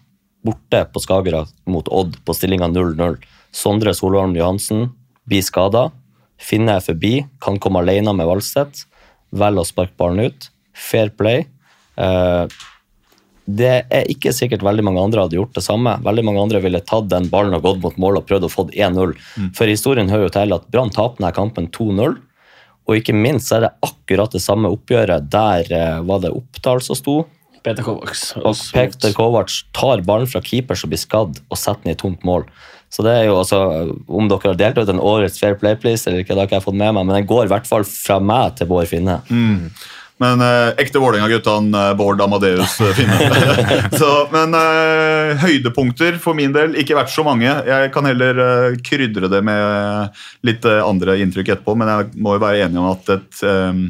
Borte 0.44 0.82
på 0.92 1.00
Skagerrak 1.06 1.54
mot 1.72 1.88
Odd 1.96 2.18
på 2.28 2.36
stillinga 2.36 2.68
0-0. 2.68 3.16
Sondre 3.56 3.94
Solholm 3.96 4.36
Johansen 4.36 4.90
blir 5.24 5.46
skada. 5.46 5.86
Finne 6.36 6.76
er 6.76 6.84
forbi, 6.84 7.22
kan 7.40 7.56
komme 7.64 7.80
alene 7.80 8.12
med 8.16 8.28
Valstedt. 8.28 8.84
Velger 9.32 9.64
å 9.64 9.72
sparke 9.72 9.96
ballen 10.00 10.28
ut. 10.28 10.50
Fair 10.76 11.16
play. 11.16 11.46
Eh, 11.96 12.60
det 13.50 13.74
er 13.90 14.10
ikke 14.12 14.34
sikkert 14.36 14.64
veldig 14.66 14.84
mange 14.86 15.02
andre 15.02 15.24
hadde 15.26 15.38
gjort 15.40 15.56
det 15.58 15.64
samme. 15.66 15.96
Veldig 16.06 16.24
mange 16.28 16.42
andre 16.44 16.62
ville 16.62 16.82
tatt 16.86 17.10
den 17.10 17.30
ballen 17.32 17.56
og 17.58 17.66
gått 17.66 17.82
mot 17.84 18.00
mål 18.02 18.20
og 18.20 18.28
prøvd 18.30 18.46
å 18.46 18.52
få 18.54 18.68
1-0. 18.70 19.16
For 19.58 19.72
historien 19.72 20.12
hører 20.12 20.28
jo 20.28 20.34
til 20.36 20.56
at 20.58 20.68
Brann 20.70 20.94
taper 20.94 21.18
denne 21.22 21.34
kampen 21.36 21.70
2-0. 21.76 22.18
Og 22.90 22.98
ikke 22.98 23.14
minst 23.14 23.52
er 23.54 23.68
det 23.68 23.74
akkurat 23.86 24.34
det 24.34 24.42
samme 24.42 24.72
oppgjøret. 24.74 25.30
Der 25.34 25.70
eh, 25.76 26.00
var 26.06 26.24
det 26.24 26.34
Oppdal 26.34 26.82
som 26.86 26.98
sto. 26.98 27.20
Peter 27.66 27.86
Kovacs. 27.86 28.24
Og 28.40 28.56
Peter 28.74 29.14
Kovacs 29.14 29.62
tar 29.76 30.02
ballen 30.08 30.30
fra 30.30 30.42
keeper 30.42 30.80
som 30.80 30.92
blir 30.92 31.02
skadd, 31.02 31.42
og 31.50 31.60
setter 31.60 31.86
den 31.86 31.94
i 31.94 32.00
tomt 32.00 32.26
mål. 32.28 32.48
Så 32.90 33.06
det 33.06 33.12
er 33.14 33.28
jo 33.28 33.36
altså, 33.38 33.60
Om 34.08 34.30
dere 34.32 34.50
har 34.50 34.58
delt 34.58 34.80
ut 34.82 34.90
en 34.90 35.02
årets 35.04 35.38
Fair 35.38 35.60
Play-pris, 35.62 36.08
eller 36.08 36.24
ikke, 36.24 36.34
det 36.34 36.42
har 36.42 36.50
ikke 36.50 36.58
jeg 36.58 36.66
fått 36.66 36.80
med 36.80 36.96
meg, 36.96 37.06
men 37.06 37.20
den 37.20 37.30
går 37.30 37.46
i 37.46 37.52
hvert 37.52 37.70
fall 37.70 37.86
fra 37.86 38.18
meg 38.24 38.58
til 38.58 38.70
Bård 38.72 38.90
Finne. 38.90 39.20
Mm. 39.30 39.70
Men 40.20 40.42
eh, 40.44 40.70
ekte 40.84 41.00
Vålerenga-guttene 41.00 41.84
uh, 41.92 41.96
Bård 41.96 42.22
Amadeus 42.22 42.76
finner 42.76 42.94
Finne. 42.98 43.78
så, 44.00 44.10
men 44.34 44.56
eh, 44.58 45.40
høydepunkter 45.40 46.20
for 46.20 46.36
min 46.36 46.52
del, 46.56 46.76
ikke 46.80 46.98
vært 46.98 47.14
så 47.14 47.24
mange. 47.24 47.48
Jeg 47.48 47.92
kan 47.96 48.08
heller 48.10 48.42
eh, 48.44 48.80
krydre 48.84 49.32
det 49.32 49.40
med 49.48 50.20
litt 50.48 50.68
eh, 50.68 50.82
andre 50.84 51.16
inntrykk 51.24 51.54
etterpå, 51.56 51.78
men 51.80 51.92
jeg 51.94 52.10
må 52.20 52.36
jo 52.36 52.44
være 52.44 52.66
enig 52.66 52.82
om 52.82 52.90
at 52.92 53.14
et, 53.16 53.44
eh, 53.48 53.84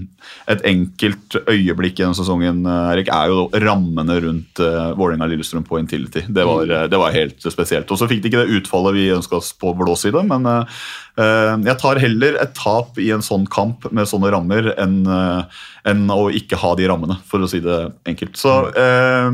et 0.49 0.63
enkelt 0.67 1.37
øyeblikk 1.45 1.99
gjennom 1.99 2.17
sesongen 2.17 2.63
eh, 2.65 2.91
Erik, 2.93 3.11
er 3.13 3.31
jo 3.31 3.47
rammene 3.63 4.19
rundt 4.23 4.61
uh, 4.63 4.91
Vålerenga-Lillestrøm 4.97 5.65
på 5.67 5.79
Intility. 5.81 6.25
Det 6.27 6.45
var, 6.47 6.69
eh, 6.69 6.87
det 6.91 6.99
var 7.01 7.15
helt 7.15 7.45
spesielt. 7.45 7.89
Og 7.91 7.99
så 7.99 8.09
fikk 8.09 8.23
de 8.23 8.31
ikke 8.31 8.43
det 8.43 8.59
utfallet 8.59 8.97
vi 8.97 9.09
ønska 9.15 9.39
oss 9.39 9.51
på 9.57 9.73
blå 9.77 9.95
side, 9.99 10.23
men 10.29 10.47
uh, 10.49 10.81
eh, 11.19 11.55
jeg 11.69 11.77
tar 11.81 12.01
heller 12.03 12.39
et 12.41 12.55
tap 12.57 12.99
i 13.01 13.11
en 13.15 13.25
sånn 13.25 13.47
kamp 13.51 13.89
med 13.91 14.09
sånne 14.09 14.33
rammer 14.33 14.73
enn 14.77 15.01
uh, 15.07 15.65
en 15.87 16.05
å 16.11 16.27
ikke 16.35 16.59
ha 16.59 16.73
de 16.77 16.89
rammene, 16.91 17.15
for 17.29 17.41
å 17.41 17.49
si 17.49 17.61
det 17.63 17.79
enkelt. 18.09 18.35
Så 18.37 18.55
uh, 18.69 19.29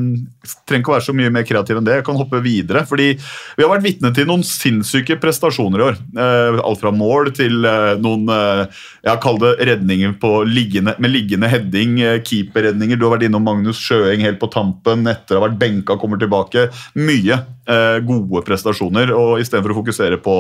trenger 0.66 0.84
ikke 0.84 0.94
å 0.94 0.96
være 0.96 1.08
så 1.08 1.16
mye 1.18 1.34
mer 1.34 1.46
kreativ 1.48 1.80
enn 1.80 1.88
det. 1.88 2.00
Jeg 2.00 2.08
kan 2.08 2.20
hoppe 2.20 2.42
videre, 2.44 2.86
fordi 2.88 3.12
vi 3.18 3.64
har 3.64 3.72
vært 3.72 3.86
vitne 3.86 4.12
til 4.16 4.28
noen 4.30 4.44
sinnssyke 4.46 5.18
prestasjoner 5.22 5.82
i 5.82 5.88
år. 5.90 6.00
Eh, 6.26 6.60
alt 6.66 6.82
fra 6.82 6.94
mål 6.96 7.32
til 7.36 7.66
eh, 7.68 7.96
noen 8.02 8.30
eh, 8.32 8.84
jeg 9.06 9.22
kaller 9.24 9.56
det 9.56 9.70
redninger 9.72 10.16
på 10.22 10.32
liggende, 10.76 10.96
med 11.00 11.12
liggende 11.12 11.48
heading, 11.48 12.00
eh, 12.02 12.22
keeperredninger. 12.22 12.98
Du 12.98 13.06
har 13.06 13.18
vært 13.18 13.28
innom 13.28 13.44
Magnus 13.44 13.80
Sjøeng 13.80 14.22
helt 14.22 14.40
på 14.40 14.52
tampen 14.52 15.08
etter 15.08 15.36
å 15.36 15.42
ha 15.42 15.48
vært 15.48 15.60
benka, 15.60 15.98
kommer 15.98 16.18
tilbake. 16.18 16.70
Mye 16.96 17.40
eh, 17.68 18.00
gode 18.06 18.44
prestasjoner, 18.46 19.12
og 19.16 19.40
istedenfor 19.40 19.72
å 19.74 19.80
fokusere 19.82 20.20
på 20.24 20.36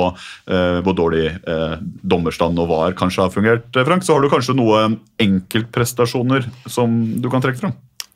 eh, 0.47 0.81
hvor 0.81 0.95
dårlig 0.95 1.27
eh, 1.31 1.77
dommerstand 2.03 2.59
og 2.59 2.69
VAR 2.69 2.95
kanskje 2.97 3.25
har 3.25 3.33
fungert, 3.33 3.69
eh, 3.75 3.85
Frank, 3.85 4.03
så 4.03 4.15
har 4.15 4.21
du 4.21 4.29
kanskje 4.29 4.57
noen 4.57 4.99
enkeltprestasjoner 5.19 6.49
som 6.67 7.21
du 7.21 7.29
kan 7.29 7.43
trekke 7.43 7.63
fram? 7.63 7.75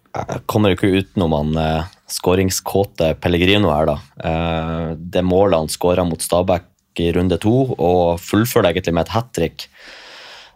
Jeg 0.09 0.41
kommer 0.49 0.73
ikke 0.73 0.89
utenom 0.89 1.35
han 1.37 1.57
eh, 1.61 1.95
skåringskåte 2.09 3.13
Pellegrino 3.21 3.71
her, 3.71 3.93
da. 3.93 3.97
Eh, 4.25 4.85
det 4.97 5.23
målet 5.23 5.59
han 5.61 5.71
skåra 5.71 6.05
mot 6.07 6.21
Stabæk 6.21 6.65
i 6.99 7.13
runde 7.15 7.37
to, 7.39 7.53
og 7.77 8.19
fullførte 8.19 8.73
egentlig 8.73 8.95
med 8.97 9.05
et 9.05 9.13
hat 9.13 9.29
trick. 9.37 9.69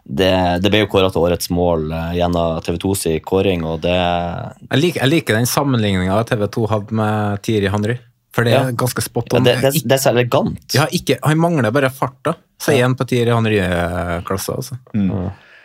Det, 0.04 0.60
det 0.60 0.68
ble 0.68 0.82
jo 0.82 0.88
kåra 0.92 1.08
til 1.08 1.22
årets 1.24 1.48
mål 1.54 1.86
eh, 1.96 2.10
gjennom 2.18 2.58
TV 2.66 2.76
2s 2.82 3.04
kåring, 3.24 3.62
og 3.64 3.78
det 3.86 3.94
Jeg 3.94 4.80
liker, 4.82 5.00
jeg 5.00 5.08
liker 5.14 5.38
den 5.38 5.48
sammenligninga 5.48 6.18
TV 6.28 6.44
2 6.58 6.66
hadde 6.74 6.98
med 7.00 7.40
Thierry 7.46 7.70
Henry. 7.72 7.96
For 8.34 8.44
det 8.44 8.52
er 8.52 8.68
Ja. 8.68 8.74
ganske 8.74 9.00
spot 9.00 9.32
Ja, 9.32 9.38
det, 9.40 9.54
det, 9.62 9.70
det 9.86 9.94
er 9.96 10.02
så 10.02 10.10
elegant. 10.10 10.66
Ja, 10.74 10.84
ikke, 10.92 11.16
han 11.22 11.38
mangler 11.40 11.70
bare 11.72 11.88
farta. 11.94 12.34
Så 12.60 12.74
igjen 12.74 12.96
på 12.98 13.06
Thierry 13.08 13.30
Henry-klassa. 13.32 14.56
Altså. 14.58 14.76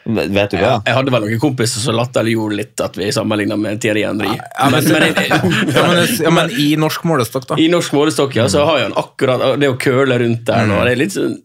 Vet 0.09 0.53
du 0.53 0.57
hva? 0.57 0.77
Jeg 0.87 0.95
hadde 0.95 1.11
vel 1.13 1.25
noen 1.25 1.41
kompiser 1.41 1.81
som 1.83 1.97
latterliggjorde 1.97 2.55
litt 2.57 2.81
at 2.81 2.95
vi 2.97 3.09
sammenligna 3.13 3.57
med 3.59 3.81
Thierry 3.83 4.05
Henry. 4.07 4.31
Ja, 4.37 4.69
men, 4.71 4.85
Men, 4.87 5.03
men, 5.03 5.19
ja, 5.75 5.83
men, 5.91 5.99
ja, 6.23 6.31
men 6.33 6.53
i 6.55 6.69
norsk 6.79 7.03
målestokk, 7.09 7.45
da. 7.51 7.57
I 7.61 7.67
norsk 7.73 7.93
målestokk 7.97 8.37
ja, 8.39 8.47
så 8.49 8.63
har 8.65 8.79
jo 8.79 8.87
han 8.87 8.95
akkurat 9.03 9.43
det 9.61 9.69
å 9.69 9.75
køle 9.81 10.17
rundt 10.23 10.45
der 10.47 10.65
nå. 10.69 10.79
Det 10.87 10.95
er 10.95 11.01
litt 11.03 11.13
sånn, 11.17 11.35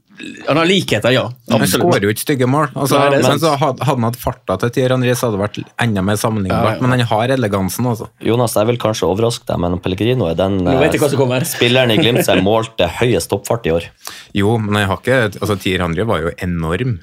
han 0.49 0.57
har 0.57 0.67
likheter, 0.69 1.11
ja. 1.11 1.25
Han 1.51 1.65
skårer 1.67 2.05
jo 2.07 2.12
ikke 2.12 2.23
stygge 2.23 2.47
mål. 2.51 2.69
Altså, 2.79 2.99
Nei, 3.01 3.19
men 3.25 3.41
så 3.43 3.55
hadde 3.59 3.87
han 3.89 4.07
hatt 4.07 4.19
farta 4.21 4.57
til 4.62 4.71
Thierry 4.77 4.95
Henry, 4.95 5.15
så 5.19 5.27
hadde 5.29 5.39
det 5.39 5.43
vært 5.43 5.73
enda 5.83 6.05
mer 6.07 6.19
sammenlignbart. 6.21 6.77
Ja, 6.77 6.79
ja. 6.79 6.85
Men 6.85 6.95
han 6.95 7.09
har 7.11 7.35
elegansen, 7.35 7.89
altså. 7.91 8.09
Jonas, 8.23 8.55
jeg 8.59 8.71
vil 8.71 8.79
kanskje 8.83 9.09
overraske 9.11 9.49
deg, 9.49 9.59
men 9.65 9.81
Pellegrino 9.83 10.29
er 10.31 10.39
den 10.39 10.61
eh, 10.71 11.49
spilleren 11.51 11.95
i 11.95 11.99
Glimt 11.99 12.23
som 12.27 12.45
målte 12.47 12.89
høyest 13.01 13.33
toppfart 13.33 13.67
i 13.67 13.75
år. 13.75 13.89
Jo, 14.37 14.55
men 14.62 14.83
jeg 14.83 14.93
har 14.93 15.03
ikke 15.03 15.19
altså, 15.33 15.59
Thierry 15.59 15.87
Henry 15.89 16.07
var 16.09 16.23
jo 16.23 16.35
enorm. 16.47 16.99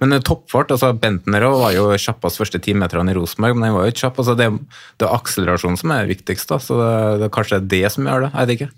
Men 0.00 0.16
eh, 0.16 0.22
toppfart 0.24 0.72
altså 0.74 0.94
Bentner 0.96 1.44
var 1.52 1.74
jo 1.76 1.90
kjappest 1.92 2.40
første 2.40 2.60
timeterne 2.64 3.12
i 3.12 3.18
Rosenborg, 3.18 3.58
men 3.58 3.68
han 3.68 3.76
var 3.76 3.86
jo 3.86 3.94
ikke 3.94 4.06
kjapp. 4.06 4.22
altså 4.24 4.38
Det, 4.40 4.48
det 5.00 5.06
er 5.08 5.18
akselerasjonen 5.18 5.80
som 5.80 5.92
er 5.94 6.08
viktigst, 6.08 6.48
da, 6.50 6.60
så 6.62 6.80
det, 6.80 6.94
det 7.20 7.28
er 7.28 7.36
kanskje 7.36 7.60
det 7.76 7.84
som 7.92 8.08
gjør 8.08 8.26
det. 8.26 8.32
Jeg 8.32 8.48
vet 8.48 8.56
ikke. 8.58 8.70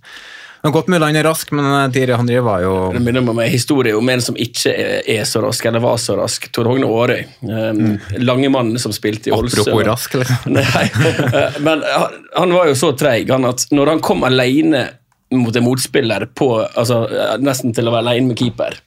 Er 0.67 0.75
godt 0.75 0.89
mulig 0.91 1.07
han 1.07 1.17
er 1.19 1.27
rask, 1.29 1.51
men 1.55 1.67
Tiri 1.67 1.93
Thierry 1.95 2.17
Henry 2.19 2.39
var 2.43 2.63
jo 2.65 2.75
Det 2.95 3.03
minner 3.05 3.23
meg 3.23 3.35
om 3.37 3.41
en 3.45 3.53
historie 3.53 3.95
om 3.95 4.09
en 4.11 4.23
som 4.25 4.39
ikke 4.41 4.73
er, 4.99 5.23
så 5.29 5.43
rask, 5.45 5.67
eller 5.69 5.83
var 5.85 6.01
så 6.03 6.17
rask. 6.19 6.49
Tor 6.55 6.67
Hogne 6.71 6.89
Aarøy. 6.91 7.23
Um, 7.47 7.97
Langemannen 8.19 8.81
som 8.83 8.95
spilte 8.95 9.31
i 9.31 9.35
Ålesund. 9.37 9.63
Apropos 9.63 9.87
rask, 9.87 10.17
liksom. 10.19 10.53
Nei, 10.57 10.87
eh, 11.31 11.61
men 11.63 11.85
han, 11.87 12.55
var 12.57 12.71
jo 12.71 12.77
så 12.79 12.93
treig 12.99 13.31
han 13.31 13.47
at 13.47 13.69
når 13.75 13.95
han 13.95 14.03
kom 14.05 14.27
alene 14.27 14.89
mot 15.35 15.55
en 15.57 15.67
motspiller, 15.67 16.29
på, 16.35 16.51
altså, 16.65 17.05
eh, 17.11 17.37
nesten 17.43 17.75
til 17.75 17.87
å 17.87 17.95
være 17.95 18.09
alene 18.09 18.33
med 18.33 18.41
keeper, 18.41 18.79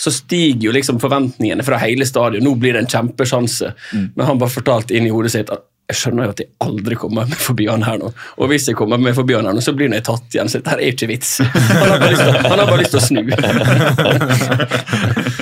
så 0.00 0.10
stiger 0.12 0.68
jo 0.68 0.72
liksom 0.74 0.98
forventningene 1.00 1.64
fra 1.64 1.78
hele 1.80 2.06
stadion. 2.08 2.44
Nå 2.44 2.56
blir 2.60 2.74
det 2.74 2.84
en 2.84 2.90
kjempesjanse. 2.90 3.70
Men 3.92 4.26
han 4.26 4.40
bare 4.40 4.52
fortalte 4.52 4.96
inn 4.96 5.06
i 5.06 5.12
hodet 5.14 5.32
sitt 5.36 5.52
at 5.54 5.68
jeg 5.84 5.96
skjønner 5.98 6.24
jo 6.24 6.32
at 6.32 6.40
jeg 6.40 6.48
aldri 6.64 6.94
kommer 6.96 7.26
meg 7.28 7.36
forbi 7.40 7.66
han 7.68 7.82
her 7.84 7.98
nå. 8.00 8.08
Og 8.40 8.48
hvis 8.48 8.68
jeg 8.70 8.76
kommer 8.78 8.98
meg 9.00 9.14
forbi 9.16 9.34
han 9.36 9.46
her 9.48 9.54
nå, 9.56 9.60
så 9.64 9.72
blir 9.76 9.92
jeg 9.92 10.04
tatt 10.06 10.28
igjen. 10.32 10.48
Så 10.48 10.58
dette 10.60 10.72
er 10.78 10.82
ikke 10.88 11.08
vits. 11.10 11.30
Han 11.44 11.88
har 11.90 11.98
bare 12.00 12.12
lyst 12.14 12.24
til, 12.24 12.32
bare 12.48 12.80
lyst 12.80 12.92
til 12.94 13.02
å 13.02 13.04
snu. 13.04 13.22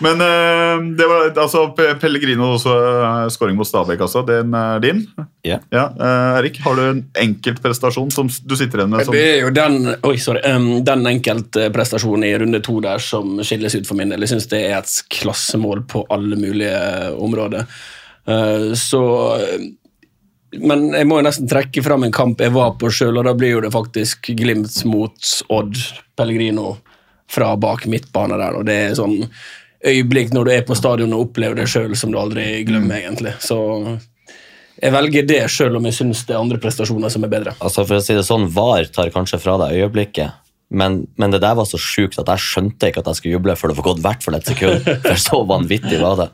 Men 0.00 0.20
eh, 0.20 0.96
det 0.96 1.06
var 1.08 1.38
altså 1.40 1.68
Pellegrino 2.00 2.50
også 2.54 2.72
uh, 2.72 3.28
scoring 3.32 3.56
mot 3.56 3.68
Stabæk, 3.68 4.00
altså. 4.04 4.22
Den 4.28 4.54
er 4.54 4.80
din? 4.84 5.02
Ja. 5.46 5.58
eh, 5.72 6.38
Erik, 6.40 6.60
har 6.64 6.76
du 6.76 6.82
en 6.84 7.02
enkeltprestasjon 7.22 8.10
som 8.12 8.28
du 8.28 8.56
sitter 8.58 8.82
igjen 8.82 8.92
med? 8.92 9.06
Som, 9.08 9.16
Det 9.16 9.24
er 9.24 9.40
jo 9.46 9.52
den, 9.56 9.78
oi, 10.06 10.16
sorry, 10.20 10.42
um, 10.52 10.84
den 10.86 11.06
enkeltprestasjonen 11.10 12.28
i 12.28 12.34
runde 12.42 12.60
to 12.64 12.78
der 12.84 13.02
som 13.02 13.38
skilles 13.46 13.78
ut 13.78 13.88
for 13.88 13.98
min 13.98 14.12
del. 14.12 14.26
Jeg 14.26 14.36
syns 14.36 14.50
det 14.52 14.62
er 14.68 14.78
et 14.80 14.96
klassemål 15.16 15.86
på 15.90 16.04
alle 16.12 16.38
mulige 16.40 16.76
områder. 17.16 17.68
Uh, 18.26 18.72
så 18.74 19.00
Men 20.56 20.88
jeg 20.94 21.06
må 21.06 21.20
jo 21.20 21.26
nesten 21.26 21.46
trekke 21.50 21.82
fram 21.84 22.06
en 22.06 22.14
kamp 22.14 22.40
jeg 22.42 22.54
var 22.54 22.72
på 22.80 22.90
sjøl, 22.90 23.20
og 23.20 23.28
da 23.28 23.34
blir 23.38 23.56
jo 23.56 23.60
det 23.62 23.70
faktisk 23.74 24.32
Glimt 24.38 24.80
mot 24.88 25.30
Odd 25.52 25.78
Pellegrino 26.18 26.76
fra 27.30 27.52
bak 27.58 27.86
midtbane 27.90 28.38
der. 28.38 28.54
og 28.54 28.66
det 28.66 28.74
er 28.74 28.98
sånn 28.98 29.18
øyeblikk 29.86 30.32
når 30.34 30.46
du 30.46 30.52
er 30.54 30.66
på 30.66 30.76
stadion 30.78 31.14
og 31.14 31.28
opplever 31.28 31.58
det 31.60 31.68
sjøl 31.70 31.94
som 31.98 32.12
du 32.12 32.18
aldri 32.20 32.64
glemmer, 32.66 33.00
egentlig. 33.02 33.36
Så 33.42 33.58
Jeg 34.76 34.92
velger 34.92 35.24
det 35.24 35.42
selv 35.50 35.78
om 35.78 35.86
jeg 35.88 35.96
syns 35.96 36.26
det 36.28 36.34
er 36.34 36.42
andre 36.42 36.58
prestasjoner 36.60 37.12
som 37.12 37.24
er 37.24 37.32
bedre. 37.32 37.54
Altså 37.64 37.86
For 37.86 37.96
å 37.96 38.04
si 38.04 38.16
det 38.16 38.26
sånn, 38.26 38.48
VAR 38.52 38.90
tar 38.92 39.12
kanskje 39.14 39.40
fra 39.40 39.56
deg 39.62 39.78
øyeblikket, 39.80 40.42
men, 40.68 41.06
men 41.16 41.32
det 41.32 41.40
der 41.44 41.54
var 41.56 41.68
så 41.68 41.78
sjukt 41.80 42.18
at 42.20 42.28
jeg 42.34 42.42
skjønte 42.42 42.90
ikke 42.90 43.00
at 43.00 43.08
jeg 43.12 43.20
skulle 43.20 43.38
juble 43.38 43.56
før 43.56 43.72
det 43.72 43.78
var 43.78 43.88
gått 43.88 44.02
hvert 44.04 44.26
fall 44.26 44.36
et 44.36 44.50
sekund. 44.50 44.90
For 45.06 45.22
så 45.22 45.40
vanvittig 45.48 46.00
var 46.02 46.20
det. 46.20 46.28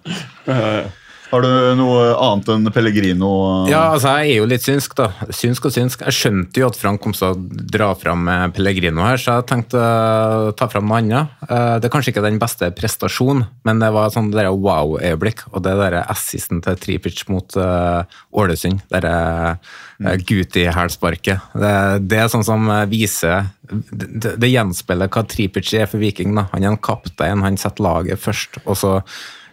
Har 1.33 1.41
du 1.47 1.49
noe 1.79 2.01
annet 2.21 2.49
enn 2.53 2.67
Pellegrino? 2.75 3.29
Ja, 3.71 3.87
altså 3.95 4.11
jeg 4.21 4.35
er 4.35 4.41
jo 4.43 4.49
litt 4.51 4.65
synsk, 4.67 4.93
da. 4.99 5.07
Synsk 5.33 5.65
og 5.71 5.73
synsk. 5.73 6.03
Jeg 6.05 6.13
skjønte 6.19 6.61
jo 6.61 6.67
at 6.69 6.77
Frank 6.77 7.01
kom 7.01 7.15
til 7.17 7.31
å 7.31 7.39
dra 7.73 7.89
fram 7.97 8.27
eh, 8.29 8.43
Pellegrino 8.53 9.01
her, 9.07 9.17
så 9.17 9.39
jeg 9.39 9.47
tenkte 9.49 9.81
å 9.81 10.53
ta 10.59 10.69
fram 10.69 10.91
noe 10.91 11.01
annet. 11.01 11.33
Eh, 11.49 11.79
Det 11.81 11.89
er 11.89 11.95
kanskje 11.95 12.13
ikke 12.13 12.27
den 12.27 12.37
beste 12.43 12.69
prestasjonen, 12.77 13.47
men 13.65 13.81
det 13.81 13.89
var 13.97 14.13
sånn 14.13 14.29
det 14.35 14.45
wow-øyeblikk. 14.53 15.47
Og 15.57 15.65
det 15.65 15.73
der 15.81 15.99
assisten 16.05 16.61
til 16.67 16.77
Tripic 16.85 17.25
mot 17.33 17.57
eh, 17.57 18.21
Ålesund, 18.37 18.85
det 18.93 19.01
der 19.07 19.57
uh, 19.57 20.17
Guti-hælsparket. 20.29 21.49
Det, 21.57 21.75
det 22.13 22.19
er 22.23 22.29
sånn 22.33 22.45
som 22.47 22.69
eh, 22.69 22.85
viser 22.93 23.49
det, 23.73 24.09
det- 24.21 24.37
det 24.43 24.53
gjenspeiler 24.53 25.09
hva 25.09 25.25
Tripic 25.29 25.73
er 25.81 25.89
for 25.89 26.03
Viking. 26.03 26.35
da. 26.37 26.49
Han 26.53 26.63
er 26.67 26.75
en 26.75 26.83
kaptein, 26.83 27.41
han 27.45 27.57
setter 27.57 27.89
laget 27.89 28.21
først, 28.21 28.61
og 28.67 28.77
så 28.77 28.99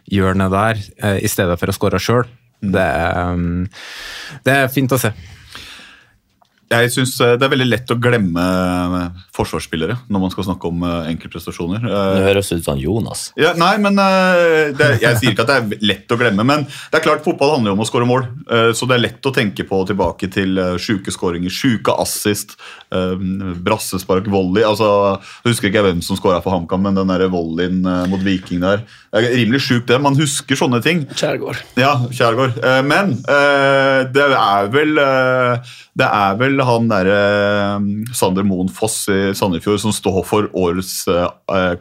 det 0.09 0.51
der 0.51 0.85
eh, 1.03 1.23
i 1.23 1.27
stedet 1.29 1.59
for 1.59 1.69
å 1.69 1.75
skåre 1.75 1.99
sjøl. 1.99 2.27
Det, 2.59 2.91
um, 3.15 3.67
det 4.43 4.55
er 4.63 4.71
fint 4.73 4.91
å 4.91 4.99
se. 4.99 5.13
Jeg 6.69 6.91
synes 6.93 7.15
eh, 7.23 7.31
Det 7.39 7.47
er 7.47 7.49
veldig 7.49 7.65
lett 7.65 7.89
å 7.89 7.95
glemme 7.97 8.43
eh, 8.43 9.21
forsvarsspillere 9.33 9.95
når 10.11 10.21
man 10.21 10.33
skal 10.33 10.45
snakke 10.49 10.69
om 10.69 10.83
enkeltprestasjoner. 10.83 11.85
Det 11.87 12.25
høres 12.27 12.51
ut 12.51 12.65
som 12.65 12.77
Jonas. 12.77 13.29
Ja, 13.39 13.55
nei, 13.57 13.71
men 13.81 13.95
det, 13.97 14.89
Jeg 15.01 15.17
sier 15.17 15.31
ikke 15.31 15.47
at 15.47 15.49
det 15.49 15.57
er 15.79 15.87
lett 15.87 16.13
å 16.13 16.17
glemme, 16.19 16.43
men 16.45 16.67
det 16.67 16.99
er 16.99 17.05
klart 17.05 17.23
fotball 17.25 17.55
handler 17.55 17.71
jo 17.71 17.77
om 17.77 17.85
å 17.85 17.87
skåre 17.89 18.09
mål. 18.09 18.27
Så 18.75 18.89
det 18.89 18.97
er 18.97 19.05
lett 19.07 19.29
å 19.29 19.33
tenke 19.33 19.63
på 19.69 19.79
tilbake 19.89 20.29
til 20.33 20.59
sjuke 20.81 21.13
skåringer, 21.15 21.53
sjuke 21.53 21.95
assist, 22.03 22.57
brassespark, 22.91 24.27
volley. 24.29 24.65
altså, 24.67 24.89
Jeg 25.45 25.53
husker 25.53 25.71
ikke 25.71 25.85
hvem 25.87 26.03
som 26.05 26.19
skåra 26.19 26.43
for 26.43 26.53
HamKam, 26.53 26.83
men 26.85 26.99
den 26.99 27.15
der 27.15 27.25
volleyen 27.31 27.79
mot 28.11 28.21
Viking 28.25 28.61
der. 28.65 28.83
Rimelig 29.09 29.63
sjukt, 29.65 29.87
det. 29.89 29.97
Man 30.01 30.17
husker 30.19 30.57
sånne 30.57 30.83
ting. 30.85 30.99
Kjærgård. 31.17 31.57
Ja, 31.81 31.95
Kjærgaard. 32.13 32.59
Eh, 32.61 32.81
Men 32.85 33.15
eh, 33.25 34.05
det 34.13 34.25
er 34.37 34.69
vel 34.69 35.01
eh, 35.01 35.71
Det 35.97 36.05
er 36.05 36.37
vel 36.37 36.61
han 36.67 36.85
derre 36.91 37.17
Sander 38.15 38.45
Moen 38.45 38.69
Foss 38.69 39.01
i 39.09 39.33
Sandefjord 39.35 39.81
som 39.81 39.95
står 39.95 40.21
for 40.29 40.47
årets 40.53 41.01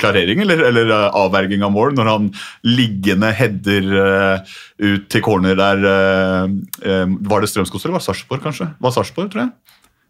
klarering, 0.01 0.41
eller, 0.43 0.64
eller 0.70 0.91
avverging 1.12 1.62
av 1.66 1.74
mål, 1.74 1.95
når 1.99 2.11
han 2.11 2.29
liggende 2.66 3.31
header 3.37 3.87
ut 4.81 5.07
til 5.12 5.22
corner 5.22 5.55
der 5.59 5.85
Var 5.85 7.45
det 7.45 7.51
Strømskog 7.53 7.85
eller 7.85 7.99
var 7.99 8.03
det 8.03 8.09
Sarpsborg, 8.09 8.43
kanskje? 8.49 8.70
Var 8.81 8.95
Sarpsborg, 8.97 9.31
tror 9.33 9.45
jeg. 9.45 9.53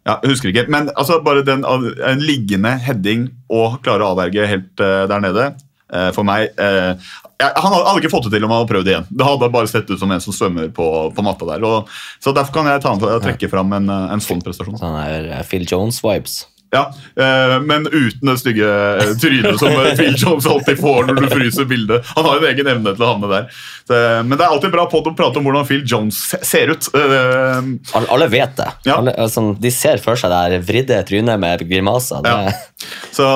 Ja, 0.09 0.17
jeg 0.23 0.33
husker 0.33 0.53
ikke. 0.53 0.69
Men 0.73 0.89
altså, 0.97 1.19
bare 1.25 1.45
den, 1.45 1.67
en 1.67 2.23
liggende 2.25 2.79
heading 2.87 3.29
og 3.53 3.81
klare 3.85 4.07
å 4.07 4.15
avverge 4.15 4.49
helt 4.49 4.73
der 4.79 5.25
nede 5.25 5.51
For 5.89 6.27
meg 6.27 6.51
eh, 6.61 7.09
Han 7.41 7.73
hadde 7.73 8.03
ikke 8.03 8.11
fått 8.13 8.27
det 8.29 8.35
til 8.35 8.45
om 8.45 8.53
han 8.53 8.61
hadde 8.61 8.73
prøvd 8.73 8.91
igjen. 8.91 9.09
Det 9.09 9.25
hadde 9.25 9.49
bare 9.55 9.71
sett 9.71 9.89
ut 9.89 10.01
som 10.01 10.11
en 10.13 10.21
som 10.21 10.35
svømmer 10.37 10.69
på, 10.75 10.87
på 11.15 11.25
matta 11.25 11.49
der. 11.49 11.65
Og, 11.65 11.93
så 12.21 12.35
Derfor 12.37 12.59
kan 12.59 12.69
jeg 12.69 12.83
ta, 12.85 12.95
trekke 13.25 13.51
fram 13.53 13.73
en, 13.79 13.89
eh, 13.95 14.13
en 14.17 14.25
sånn 14.25 14.43
prestasjon. 14.45 14.77
Sånn 14.81 14.99
eh, 15.01 15.43
Phil 15.49 15.65
Jones-vibes. 15.69 16.43
Ja, 16.71 16.93
eh, 17.17 17.61
Men 17.61 17.87
uten 17.87 18.29
det 18.29 18.39
stygge 18.39 18.69
eh, 18.69 19.13
trynet 19.21 19.59
som 19.61 19.73
eh, 19.73 19.95
Phil 19.97 20.15
Jones 20.19 20.47
alltid 20.47 20.81
får 20.81 21.09
når 21.09 21.21
du 21.21 21.29
fryser 21.33 21.65
bildet. 21.65 22.07
Han 22.17 22.27
har 22.29 22.41
en 22.43 22.49
egen 22.51 22.69
evne 22.75 22.93
til 22.93 23.07
å 23.07 23.13
havne 23.15 23.31
der. 23.33 23.49
Men 23.89 24.35
det 24.37 24.45
er 24.45 24.53
alltid 24.53 24.73
bra 24.75 24.85
å 24.85 25.03
prate 25.17 25.41
om 25.41 25.47
hvordan 25.49 25.65
Phil 25.65 25.81
Jones 25.89 26.19
ser 26.45 26.75
ut. 26.75 26.91
Alle, 26.93 28.29
vet 28.29 28.59
det. 28.59 28.69
Alle, 28.93 29.15
altså, 29.17 29.47
de 29.57 29.73
ser 29.73 30.03
for 30.05 30.19
seg 30.21 30.29
det 30.29 30.41
er 30.45 30.67
vridde 30.69 30.99
trynet 31.09 31.41
med 31.41 31.65
grimaser. 31.71 32.27
Ja. 32.29 32.53
Så, 33.11 33.27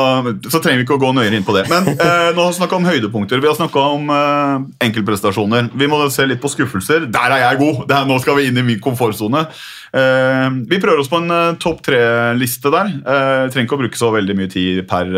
så 0.53 0.61
trenger 0.63 0.83
vi 0.83 0.85
ikke 0.85 0.99
å 0.99 1.03
gå 1.03 1.09
nøyere 1.17 1.39
inn 1.41 1.47
på 1.47 1.55
det. 1.57 1.65
Men 1.73 1.89
eh, 1.95 2.29
nå 2.37 2.45
har 2.45 2.53
vi 2.53 2.59
snakka 2.61 2.79
om 2.79 2.87
høydepunkter. 2.87 3.41
Vi 3.43 3.49
har 3.49 3.57
snakka 3.59 3.87
om 3.97 4.13
eh, 4.15 4.67
enkeltprestasjoner. 4.87 5.73
Vi 5.75 5.89
må 5.91 5.99
se 6.15 6.29
litt 6.29 6.43
på 6.43 6.53
skuffelser. 6.53 7.09
Der 7.13 7.35
er 7.39 7.47
jeg 7.49 7.63
god! 7.65 7.87
Det 7.89 7.97
er, 7.97 8.07
nå 8.07 8.21
skal 8.23 8.39
vi 8.39 8.51
inn 8.51 8.61
i 8.61 8.67
min 8.67 8.83
komfortsone. 8.85 9.47
Eh, 9.93 10.49
vi 10.71 10.81
prøver 10.81 11.03
oss 11.03 11.11
på 11.13 11.21
en 11.21 11.33
eh, 11.35 11.55
topp 11.61 11.83
tre-liste 11.85 12.73
der. 12.73 12.93
Uh, 13.05 13.45
trenger 13.53 13.67
ikke 13.67 13.77
å 13.77 13.83
bruke 13.83 14.01
så 14.01 14.09
veldig 14.15 14.37
mye 14.39 14.51
tid 14.53 14.83
per, 14.89 15.11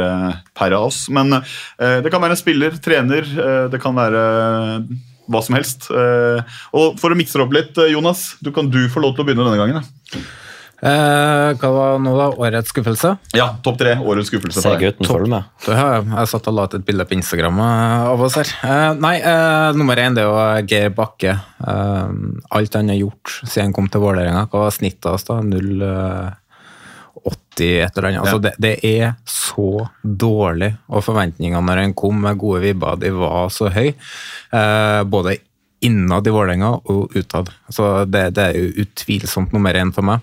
per 0.57 0.75
av 0.75 0.89
oss. 0.91 1.05
Men 1.15 1.37
det 1.79 2.11
kan 2.13 2.23
være 2.23 2.35
en 2.37 2.41
spiller, 2.41 2.79
trener, 2.83 3.29
det 3.71 3.81
kan 3.83 3.97
være 3.97 4.23
hva 5.31 5.41
som 5.45 5.57
helst. 5.57 5.89
Og 5.91 6.99
For 7.01 7.15
å 7.15 7.19
mikse 7.19 7.39
det 7.39 7.47
opp 7.47 7.55
litt, 7.57 7.79
Jonas, 7.93 8.35
du 8.45 8.51
kan 8.55 8.69
du 8.71 8.83
få 8.93 9.03
lov 9.05 9.15
til 9.15 9.25
å 9.25 9.29
begynne 9.29 9.47
denne 9.47 9.61
gangen. 9.61 9.81
da. 9.81 10.25
Eh, 10.85 11.55
hva 11.57 11.69
var 11.73 11.95
nå, 12.03 12.13
da? 12.19 12.27
Årets 12.45 12.69
skuffelse? 12.69 13.15
Ja, 13.33 13.47
topp 13.65 13.79
tre. 13.81 13.95
Årets 14.05 14.29
skuffelse. 14.29 14.61
for 14.61 14.77
deg. 14.77 14.99
følg 15.09 15.29
med. 15.33 15.43
Har 15.65 16.03
jeg, 16.03 16.29
satt 16.29 16.49
og 16.51 16.55
la 16.59 16.67
ut 16.69 16.75
et 16.77 16.85
bilde 16.85 17.07
på 17.09 17.17
Instagram 17.17 17.57
eh, 17.65 18.05
av 18.11 18.21
oss 18.27 18.37
her. 18.37 18.49
Eh, 18.69 18.93
nei, 19.01 19.17
eh, 19.17 19.69
nummer 19.79 19.97
én 20.03 20.17
det 20.17 20.23
er 20.25 20.29
jo 20.29 20.35
Geir 20.69 20.91
Bakke. 20.97 21.33
Eh, 21.41 22.09
alt 22.59 22.77
han 22.77 22.93
har 22.93 23.01
gjort 23.01 23.27
siden 23.47 23.71
han 23.71 23.77
kom 23.79 23.89
til 23.89 24.05
Vålerenga. 24.05 24.43
Hva 24.53 24.59
var 24.67 24.73
snittet 24.77 25.09
hans 25.09 25.25
da? 25.31 25.39
0,80 25.41 26.37
et 27.87 27.97
eller 27.97 28.09
annet. 28.11 28.21
Altså, 28.27 28.41
det, 28.45 28.53
det 28.61 28.75
er 28.85 29.17
så 29.25 29.89
dårlig, 30.05 30.75
og 30.93 31.07
forventningene 31.07 31.65
når 31.65 31.81
han 31.81 31.97
kom 31.97 32.21
med 32.27 32.37
gode 32.43 32.61
vibber, 32.67 33.01
de 33.01 33.09
var 33.17 33.49
så 33.55 33.73
høye. 33.73 33.97
Eh, 34.53 35.01
både 35.09 35.39
innad 35.85 36.29
i 36.29 36.33
Vålerenga 36.37 36.71
og 36.93 37.17
utad. 37.17 37.49
Så 37.73 38.05
det, 38.05 38.35
det 38.37 38.51
er 38.51 38.55
jo 38.61 38.85
utvilsomt 38.85 39.57
nummer 39.57 39.73
én 39.81 39.93
for 39.97 40.05
meg. 40.13 40.21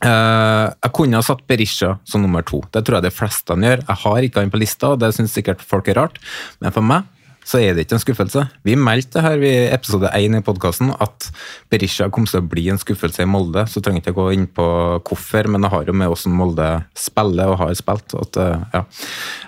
Eh, 0.00 0.66
jeg 0.80 0.92
kunne 0.96 1.20
ha 1.20 1.24
satt 1.24 1.46
Berisha 1.50 1.94
som 2.08 2.24
nummer 2.24 2.44
to. 2.46 2.62
Det 2.72 2.84
tror 2.86 2.98
jeg 2.98 3.10
de 3.10 3.14
fleste 3.14 3.56
gjør. 3.56 3.84
Jeg 3.84 4.02
har 4.04 4.26
ikke 4.26 4.44
han 4.44 4.52
på 4.52 4.60
lista, 4.62 4.94
og 4.94 5.00
det 5.02 5.12
syns 5.16 5.34
sikkert 5.36 5.64
folk 5.64 5.90
er 5.92 6.00
rart, 6.00 6.20
men 6.60 6.72
for 6.74 6.84
meg 6.84 7.08
så 7.50 7.58
er 7.58 7.74
det 7.74 7.86
ikke 7.86 7.96
en 7.96 8.02
skuffelse. 8.02 8.42
Vi 8.66 8.76
meldte 8.78 9.22
her 9.24 9.40
i 9.42 9.52
episode 9.72 10.10
1 10.14 10.36
i 10.38 10.42
podkasten 10.44 10.92
at 11.02 11.30
Berisha 11.72 12.06
kom 12.12 12.26
til 12.28 12.42
å 12.42 12.46
bli 12.46 12.66
en 12.70 12.78
skuffelse 12.78 13.24
i 13.24 13.28
Molde. 13.28 13.64
Så 13.66 13.80
trenger 13.82 14.04
jeg 14.04 14.10
ikke 14.12 14.20
gå 14.20 14.26
inn 14.36 14.44
på 14.54 14.66
hvorfor, 15.08 15.48
men 15.50 15.64
det 15.64 15.72
har 15.72 15.88
jo 15.88 15.94
med 15.96 16.12
hvordan 16.12 16.36
Molde 16.36 16.68
spiller 16.94 17.50
og 17.50 17.58
har 17.62 17.72
spilt. 17.80 18.14
At, 18.20 18.38
eh, 18.44 18.66
ja. 18.76 18.84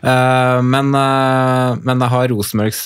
uh, 0.08 0.58
men, 0.66 0.90
uh, 0.96 1.78
men 1.84 2.02
jeg 2.02 2.14
har 2.16 2.32
Rosenborgs 2.32 2.82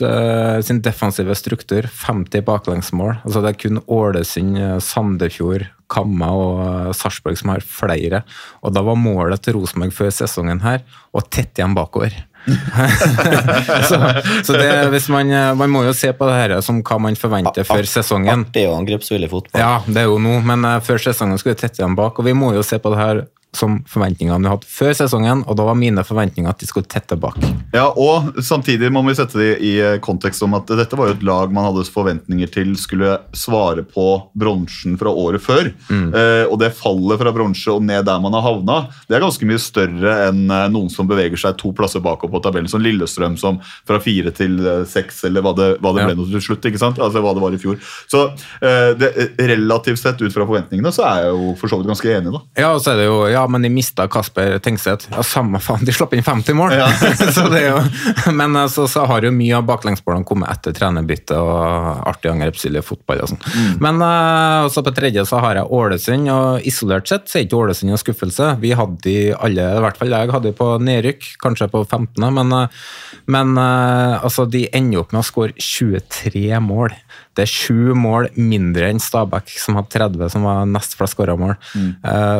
sin 0.66 0.82
defensive 0.84 1.38
struktur. 1.38 1.88
50 2.02 2.44
baklengsmål. 2.50 3.16
Altså 3.22 3.44
det 3.44 3.54
er 3.54 3.62
kun 3.62 3.82
Ålesund, 3.86 4.58
Sandefjord, 4.84 5.70
Kamma 5.93 6.30
og 6.34 6.95
Sarpsborg 6.97 7.39
som 7.41 7.53
har 7.55 7.66
flere. 7.66 8.22
Og 8.62 8.74
da 8.74 8.82
var 8.87 8.99
målet 8.99 9.45
til 9.45 9.59
Rosenborg 9.59 9.95
før 9.97 10.14
sesongen 10.14 10.62
her 10.64 10.82
å 11.14 11.22
tette 11.22 11.62
igjen 11.62 11.76
bakover. 11.76 12.16
så 13.89 13.97
så 14.45 14.53
det, 14.53 15.01
man, 15.11 15.32
man 15.59 15.70
må 15.70 15.82
jo 15.82 15.95
se 15.97 16.12
på 16.14 16.28
det 16.28 16.37
her 16.37 16.55
som 16.62 16.78
hva 16.87 16.99
man 17.03 17.18
forventer 17.18 17.66
før 17.66 17.89
sesongen. 17.91 18.47
Artig 18.47 18.66
og 18.68 18.76
angrepsvillig 18.80 19.30
fotball. 19.32 19.62
Ja, 19.62 19.80
det 19.87 20.05
er 20.05 20.11
jo 20.11 20.20
nå, 20.22 20.39
men 20.47 20.66
eh, 20.68 20.78
før 20.87 21.03
sesongen 21.03 21.41
skulle 21.43 21.57
vi 21.57 21.64
tette 21.64 21.82
igjen 21.82 21.99
bak. 21.99 22.20
Og 22.20 22.28
vi 22.28 22.37
må 22.39 22.53
jo 22.55 22.62
se 22.66 22.78
på 22.82 22.93
det 22.95 23.01
her 23.03 23.24
som 23.57 23.78
forventningene 23.90 24.38
vi 24.44 24.50
hadde 24.52 24.68
før 24.70 24.92
sesongen, 24.98 25.42
og 25.48 25.57
da 25.59 25.64
var 25.66 25.78
mine 25.78 26.04
forventninger 26.07 26.50
at 26.52 26.61
de 26.62 26.68
skulle 26.68 26.86
tette 26.92 27.16
bak. 27.20 27.38
Ja, 27.74 27.88
og 27.96 28.34
Samtidig 28.44 28.90
må 28.92 29.00
vi 29.07 29.14
sette 29.16 29.38
det 29.40 29.50
i 29.64 29.72
eh, 29.80 29.96
kontekst 30.04 30.42
om 30.44 30.54
at 30.59 30.68
dette 30.68 30.96
var 30.98 31.09
jo 31.11 31.16
et 31.16 31.24
lag 31.26 31.52
man 31.54 31.66
hadde 31.70 31.86
forventninger 31.90 32.50
til 32.52 32.74
skulle 32.78 33.16
svare 33.36 33.82
på 33.86 34.07
bronsen 34.36 34.96
fra 35.00 35.11
året 35.11 35.42
før. 35.42 35.70
Eh, 35.90 36.44
og 36.50 36.59
det 36.61 36.72
fallet 36.76 37.18
fra 37.20 37.32
bronse 37.34 37.72
og 37.72 37.82
ned 37.86 38.04
der 38.07 38.20
man 38.22 38.34
har 38.36 38.44
havna, 38.46 38.78
det 39.09 39.16
er 39.18 39.24
ganske 39.24 39.48
mye 39.48 39.61
større 39.62 40.14
enn 40.28 40.44
eh, 40.52 40.66
noen 40.72 40.90
som 40.92 41.09
beveger 41.09 41.40
seg 41.40 41.57
to 41.61 41.72
plasser 41.76 42.02
bakover 42.04 42.36
på 42.36 42.42
tabellen, 42.44 42.68
som 42.70 42.82
Lillestrøm, 42.84 43.36
som 43.40 43.59
fra 43.88 43.98
fire 44.02 44.32
til 44.36 44.59
eh, 44.66 44.82
seks, 44.88 45.22
eller 45.28 45.44
hva 45.46 45.54
det, 45.57 45.70
hva 45.80 45.94
det 45.96 46.04
Ja. 46.04 46.11
ble 46.12 46.18
nå 46.20 46.28
til 46.30 46.42
slutt. 46.44 46.66
ikke 46.68 46.78
sant? 46.82 46.98
Altså 47.00 47.22
hva 47.24 47.32
det 47.36 47.42
var 47.42 47.54
i 47.57 47.61
fjor. 47.62 47.78
Så 48.11 48.26
eh, 48.61 48.92
det, 49.00 49.12
relativt 49.40 49.98
sett 50.02 50.20
ut 50.22 50.32
fra 50.34 50.44
forventningene 50.46 50.92
så 50.94 51.07
er 51.09 51.24
jeg 51.26 51.32
jo 51.36 51.54
for 51.61 51.72
så 51.72 51.78
vidt 51.80 51.88
ganske 51.92 52.12
enig. 52.18 52.32
da. 52.34 52.40
Ja, 52.61 52.72
og 52.76 52.82
så 52.84 52.92
er 52.92 53.00
det 53.00 53.07
jo, 53.09 53.18
ja, 53.32 53.45
men 53.51 53.64
de 53.64 53.70
mista 53.72 54.07
Kasper 54.11 54.59
Tengseth. 54.62 55.09
Ja, 55.12 55.22
samme 55.26 55.61
faen, 55.62 55.84
de 55.86 55.94
slapp 55.94 56.14
inn 56.16 56.24
50 56.26 56.57
mål! 56.59 56.74
så 57.36 57.47
det 57.53 57.62
er 57.62 57.68
jo, 57.70 58.32
men 58.36 58.57
eh, 58.59 58.68
så, 58.72 59.05
har 59.07 59.26
jo 59.26 59.32
mye 59.34 59.59
av 59.59 59.66
baklengsmålene 59.68 60.26
kommet 60.28 60.53
etter 60.53 60.76
trenerbyttet 60.76 61.34
og 61.38 62.07
artig 62.09 62.32
angrepsvillig 62.32 62.82
fotball 62.86 63.24
og 63.24 63.32
sånn. 63.32 63.42
Men 63.82 64.03
eh, 64.05 64.66
også 64.68 64.84
på 64.86 64.94
tredje 64.97 65.26
så 65.28 65.40
har 65.44 65.61
jeg 65.61 65.70
Ålesund, 65.78 66.30
og 66.32 66.68
isolert 66.68 67.11
sett 67.11 67.30
så 67.30 67.40
er 67.40 67.47
ikke 67.47 67.61
Ålesund 67.61 67.94
en 67.94 68.03
skuffelse. 68.03 68.53
Vi 68.62 68.72
hadde 68.76 69.01
de 69.07 69.16
alle, 69.36 69.68
i 69.76 69.84
hvert 69.84 70.01
fall 70.01 70.16
jeg 70.16 70.34
hadde 70.34 70.51
de 70.51 70.57
på 70.57 70.70
nedrykk, 70.82 71.30
kanskje 71.42 71.70
på 71.72 71.84
15., 71.84 72.26
men, 72.36 72.57
eh, 72.57 72.88
men 73.32 73.57
altså, 73.59 74.44
de 74.51 74.66
ender 74.76 75.03
opp 75.03 75.14
med 75.14 75.22
å 75.22 75.26
skåre 75.26 75.55
23 75.59 76.61
mål. 76.62 76.94
Det 77.37 77.45
er 77.45 77.53
sju 77.53 77.93
mål 77.99 78.30
mindre 78.41 78.89
enn 78.91 79.03
Stabæk, 79.03 79.53
som 79.61 79.76
hadde 79.78 79.93
30, 79.93 80.30
som 80.32 80.47
var 80.49 80.64
nest 80.70 80.97
flest 80.97 81.16
skåra 81.16 81.37
mål. 81.39 81.55
Mm. 81.76 81.91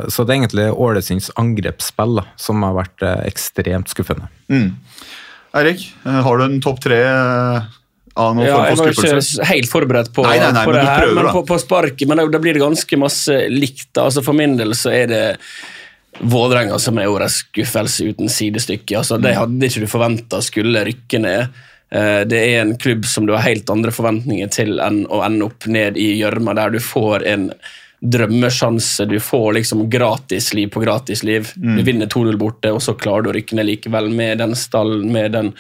Så 0.09 0.25
det 0.25 0.33
er 0.33 0.39
egentlig 0.39 0.69
Ålesunds 0.73 1.29
angrepsspill 1.37 2.17
da, 2.23 2.25
som 2.41 2.65
har 2.65 2.79
vært 2.79 3.05
eh, 3.05 3.27
ekstremt 3.29 3.93
skuffende. 3.93 4.31
Mm. 4.49 4.71
Eirik, 5.57 5.85
eh, 6.05 6.21
har 6.25 6.39
du 6.41 6.47
en 6.47 6.63
topp 6.65 6.81
tre 6.85 7.03
Ah, 8.17 8.33
Ja, 8.41 8.53
jeg 8.71 8.79
var 8.81 8.95
ikke 8.95 9.47
helt 9.51 9.69
forberedt 9.69 10.13
på, 10.17 10.23
Nei, 10.25 10.39
nei, 10.41 10.53
nei, 10.57 10.65
på 10.65 10.73
det 10.73 10.85
her, 10.89 11.11
men 11.13 11.27
på, 11.35 11.43
på 11.51 11.59
sparket 11.61 12.09
men 12.09 12.23
da, 12.23 12.25
da 12.33 12.41
blir 12.41 12.57
det 12.57 12.63
ganske 12.63 12.97
masse 12.97 13.35
likt. 13.53 13.91
da. 13.93 14.07
Altså 14.07 14.23
For 14.25 14.37
min 14.37 14.55
del 14.57 14.73
så 14.79 14.95
er 14.97 15.11
det 15.11 15.25
Vålerenga 16.17 16.79
som 16.81 16.97
er 16.97 17.13
årets 17.13 17.43
skuffelse 17.43 18.07
uten 18.09 18.33
sidestykke. 18.33 18.97
Altså 19.03 19.19
Det 19.21 19.35
hadde 19.37 19.69
ikke 19.69 19.83
du 19.85 19.91
forventa 19.91 20.41
skulle 20.41 20.87
rykke 20.89 21.21
ned. 21.21 21.59
Eh, 21.91 22.21
Det 22.27 22.39
er 22.39 22.61
en 22.61 22.77
klubb 22.79 23.05
som 23.07 23.27
du 23.27 23.35
har 23.35 23.47
helt 23.47 23.71
andre 23.71 23.93
forventninger 23.95 24.51
til 24.51 24.81
enn 24.83 25.05
å 25.07 25.23
ende 25.27 25.47
opp 25.47 25.67
ned 25.67 25.97
i 25.97 26.17
gjørma, 26.21 26.55
der 26.55 26.71
du 26.75 26.81
får 26.83 27.27
en 27.27 27.51
drømmesjanse. 28.01 29.05
Du 29.05 29.21
får 29.21 29.53
liksom 29.53 29.91
gratisliv 29.91 30.69
på 30.69 30.81
gratisliv. 30.81 31.49
Mm. 31.57 31.77
Du 31.77 31.83
vinner 31.83 32.07
2-0 32.07 32.37
borte, 32.37 32.73
og 32.73 32.83
så 32.83 32.95
klarer 32.95 33.25
du 33.25 33.31
å 33.31 33.37
rykke 33.37 33.57
ned 33.57 33.69
likevel 33.71 34.11
med 34.13 34.39
den 34.43 34.53
stallen, 34.59 35.09
med 35.13 35.33
den 35.33 35.53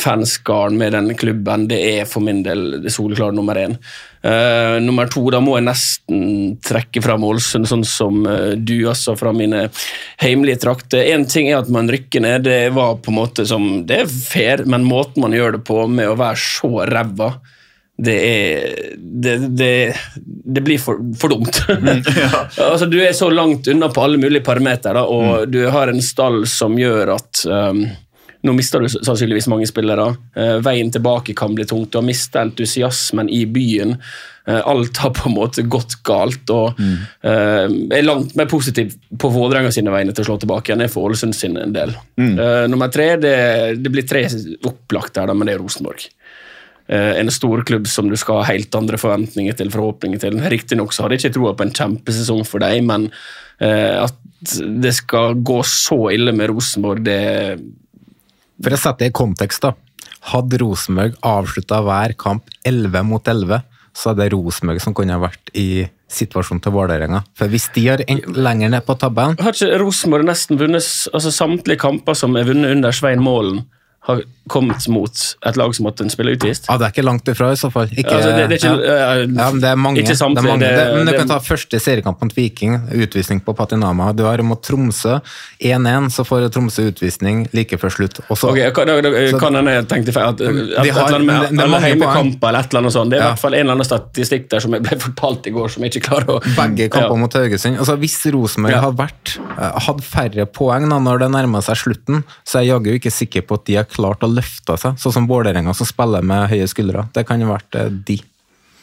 fanskaren, 0.00 0.78
med 0.80 0.96
den 0.96 1.12
klubben. 1.18 1.68
Det 1.68 1.78
er 1.98 2.08
for 2.08 2.24
min 2.24 2.42
del 2.46 2.80
det 2.84 2.92
soleklare 2.94 3.36
nummer 3.36 3.60
én. 3.60 3.76
Uh, 4.24 4.80
nummer 4.80 5.10
to, 5.12 5.26
da 5.28 5.42
må 5.44 5.58
jeg 5.58 5.66
nesten 5.66 6.54
trekke 6.64 7.02
fram 7.04 7.26
Ålesund, 7.28 7.68
sånn 7.68 7.84
som 7.84 8.22
uh, 8.24 8.54
du, 8.56 8.78
altså, 8.88 9.12
fra 9.20 9.34
mine 9.36 9.66
heimelige 10.22 10.62
trakter. 10.64 11.04
Én 11.12 11.28
ting 11.28 11.50
er 11.50 11.60
at 11.60 11.68
man 11.72 11.90
rykker 11.92 12.24
ned, 12.24 12.46
det 12.48 12.72
var 12.72 12.96
på 13.04 13.12
en 13.12 13.20
måte 13.20 13.44
som 13.44 13.84
Det 13.84 14.06
er 14.06 14.08
fair, 14.08 14.64
men 14.64 14.88
måten 14.88 15.20
man 15.26 15.36
gjør 15.36 15.58
det 15.58 15.66
på, 15.68 15.84
med 15.84 16.08
å 16.08 16.16
være 16.16 16.40
så 16.40 16.72
ræva 16.88 17.34
det 17.96 18.14
er 18.26 18.94
Det, 18.96 19.36
det, 19.56 19.94
det 20.26 20.60
blir 20.60 20.78
for, 20.78 20.98
for 21.18 21.28
dumt. 21.30 21.60
altså, 22.58 22.86
du 22.86 22.98
er 23.00 23.12
så 23.12 23.30
langt 23.30 23.68
unna 23.70 23.88
på 23.88 24.02
alle 24.02 24.18
mulige 24.18 24.44
parametere, 24.44 25.02
og 25.02 25.24
og 25.24 25.48
du 25.48 25.62
har 25.70 25.88
en 25.88 26.02
stall 26.02 26.42
som 26.50 26.74
gjør 26.78 27.14
at 27.14 27.44
um, 27.46 27.84
nå 28.44 28.52
mister 28.52 28.82
du 28.82 28.90
sannsynligvis 28.90 29.48
mange 29.48 29.68
spillere. 29.70 30.10
Uh, 30.36 30.58
veien 30.64 30.90
tilbake 30.92 31.36
kan 31.36 31.54
bli 31.54 31.64
tungt. 31.64 31.92
Du 31.92 32.00
har 32.00 32.06
mista 32.06 32.42
entusiasmen 32.42 33.30
i 33.32 33.44
byen. 33.46 33.94
Uh, 34.48 34.60
alt 34.68 35.00
har 35.00 35.14
på 35.16 35.30
en 35.30 35.36
måte 35.38 35.64
gått 35.64 35.96
galt. 36.04 36.50
og 36.52 36.80
mm. 36.80 36.98
uh, 37.24 37.96
er 37.96 38.04
langt 38.04 38.34
mer 38.36 38.50
positiv 38.50 38.92
på 39.20 39.30
Vådrenga 39.32 39.72
sine 39.72 39.94
vegne 39.94 40.12
til 40.12 40.26
å 40.26 40.32
slå 40.32 40.38
tilbake 40.42 40.74
enn 40.74 40.84
jeg 40.84 40.92
for 40.92 41.08
Ålesund 41.08 41.36
sin 41.38 41.56
del. 41.72 41.94
Eh, 42.18 42.66
nummer 42.70 42.90
tre, 42.92 43.14
det, 43.20 43.36
det 43.80 43.92
blir 43.92 44.04
tre 44.08 44.26
opplagt 44.66 45.16
her, 45.20 45.30
da, 45.30 45.34
men 45.36 45.48
det 45.48 45.56
er 45.56 45.62
Rosenborg. 45.62 46.04
Eh, 46.86 47.20
en 47.20 47.30
storklubb 47.32 47.86
som 47.88 48.10
du 48.10 48.16
skal 48.20 48.42
ha 48.42 48.48
helt 48.50 48.74
andre 48.76 48.98
forventninger 49.00 49.56
til, 49.56 49.70
forhåpninger 49.72 50.20
til. 50.20 50.36
Riktignok 50.52 50.92
hadde 50.98 51.16
jeg 51.16 51.24
ikke 51.24 51.36
troa 51.38 51.54
på 51.56 51.64
en 51.64 51.72
kjempesesong 51.78 52.44
for 52.44 52.60
deg, 52.60 52.82
men 52.84 53.08
eh, 53.64 54.02
at 54.02 54.18
det 54.84 54.92
skal 54.98 55.38
gå 55.40 55.62
så 55.64 56.10
ille 56.12 56.34
med 56.36 56.52
Rosenborg, 56.52 57.00
det 57.06 57.56
For 58.60 58.76
å 58.76 58.80
sette 58.80 59.06
det 59.06 59.14
i 59.14 59.16
kontekst, 59.16 59.64
da. 59.64 59.72
Hadde 60.34 60.60
Rosenborg 60.60 61.16
avslutta 61.24 61.80
hver 61.84 62.12
kamp 62.20 62.52
11 62.68 63.08
mot 63.08 63.32
11, 63.32 63.64
så 63.96 64.10
er 64.10 64.18
det 64.20 64.32
Rosenborg 64.34 64.82
som 64.82 64.96
kunne 64.96 65.16
ha 65.16 65.22
vært 65.22 65.52
i 65.56 65.86
situasjonen 66.14 66.60
til 66.62 66.74
Vålerenga. 66.74 67.22
For 67.38 67.48
hvis 67.48 67.70
de 67.74 67.86
er 67.94 68.04
lenger 68.28 68.74
ned 68.74 68.84
på 68.86 68.96
tabellen 69.00 69.38
Har 69.40 69.56
ikke 69.56 69.80
Rosenborg 69.80 70.26
nesten 70.28 70.60
vunnet 70.60 70.84
altså 71.16 71.32
Samtlige 71.32 71.80
kamper 71.80 72.16
som 72.18 72.36
er 72.36 72.46
vunnet 72.48 72.76
under 72.76 72.94
Svein 72.94 73.24
Målen, 73.24 73.64
har 74.04 74.20
kommet 74.52 74.84
mot 74.92 75.20
et 75.48 75.56
lag 75.56 75.72
som 75.72 75.86
måtte 75.86 76.04
spille 76.12 76.34
utvist? 76.36 76.66
Ja, 76.68 76.76
Det 76.76 76.84
er 76.84 76.92
ikke 76.92 77.04
langt 77.06 77.28
ifra, 77.32 77.46
i 77.54 77.56
så 77.56 77.70
fall. 77.72 77.88
Ikke, 77.88 78.12
Altså, 78.12 78.34
det- 78.36 78.48
det 78.50 78.58
er 78.62 78.68
ikke- 78.68 78.84
ja. 78.84 79.14
eh, 79.14 79.20
ja, 79.24 79.50
det 79.52 79.64
er 79.70 79.76
mange. 79.80 79.96
ikke 80.02 80.16
samtlige, 80.18 80.58
det 80.60 80.68
er 80.68 80.92
mange. 80.92 80.96
men 80.98 81.06
du 81.06 81.12
kan 81.18 81.28
ta 81.28 81.38
første 81.40 81.80
seriekamp 81.80 82.20
mot 82.20 82.34
Viking, 82.36 82.74
utvisning 82.92 83.40
på 83.42 83.54
Patinama. 83.56 84.12
Du 84.14 84.24
har 84.24 84.42
mot 84.42 84.60
Tromsø 84.62 85.20
1-1, 85.60 86.10
så 86.12 86.24
får 86.26 86.50
Tromsø 86.52 86.90
utvisning 86.92 87.46
like 87.54 87.78
før 87.80 87.90
slutt. 87.94 88.20
Også, 88.28 88.50
okay, 88.50 88.68
Ok, 88.68 88.74
kan, 88.74 88.86
da, 88.86 89.00
da, 89.00 89.38
kan 89.38 89.54
hende 89.54 89.72
jeg 89.72 89.88
tenkte 89.88 90.12
feil. 90.12 90.28
At, 90.28 90.40
at, 90.40 90.54
har, 90.54 90.84
et 90.84 90.90
eller 90.90 91.18
annet 91.18 91.52
med 91.52 91.64
alle 91.64 91.80
heimekamper 91.80 92.48
eller 92.48 92.60
et 92.60 92.68
eller 92.74 92.80
annet 92.84 92.92
sånt. 92.92 93.10
Det 93.10 93.18
er 93.18 93.24
i 93.24 93.28
hvert 93.30 93.38
fall 93.46 93.54
en 93.54 93.60
eller 93.60 93.74
annen 93.78 93.88
statistikk 93.88 94.48
der 94.50 94.60
som 94.60 94.72
jeg 94.76 94.82
ble 94.82 94.98
fortalt 95.06 95.46
i 95.46 95.50
går, 95.56 95.70
som 95.70 95.82
jeg 95.82 95.94
ikke 95.94 96.04
klarer 96.10 96.28
å 96.36 96.40
Begge 96.54 96.90
kamper 96.92 97.16
mot 97.16 97.32
Haugesund. 97.32 97.78
Altså, 97.80 97.96
hvis 97.98 98.18
Rosenborg 98.34 98.74
har 98.84 98.92
vært, 98.92 99.38
hadde 99.88 100.02
færre 100.04 100.46
poeng 100.46 100.88
da, 100.90 100.98
når 101.00 101.24
det 101.24 101.30
nærmer 101.32 101.64
seg 101.64 101.76
slutten, 101.80 102.22
så 102.44 102.60
er 102.60 102.66
jeg 102.68 102.74
jaggu 102.74 102.92
ikke 103.00 103.12
sikker 103.14 103.42
på 103.48 103.54
at 103.60 103.64
de 103.64 103.74
har 103.80 103.84
klart 103.94 104.24
å 104.26 104.30
løfte 104.30 104.76
seg, 104.80 104.98
sånn 105.00 105.14
som 105.18 105.28
Vålerenga 105.30 105.74
som 105.76 105.88
spiller 105.88 106.24
med 106.26 106.48
høye 106.52 106.68
skuldre. 106.70 107.06
Det 107.14 107.26
kan 107.28 107.42
jo 107.42 107.50
vært 107.52 107.78
eh, 107.80 107.90
de. 107.90 108.20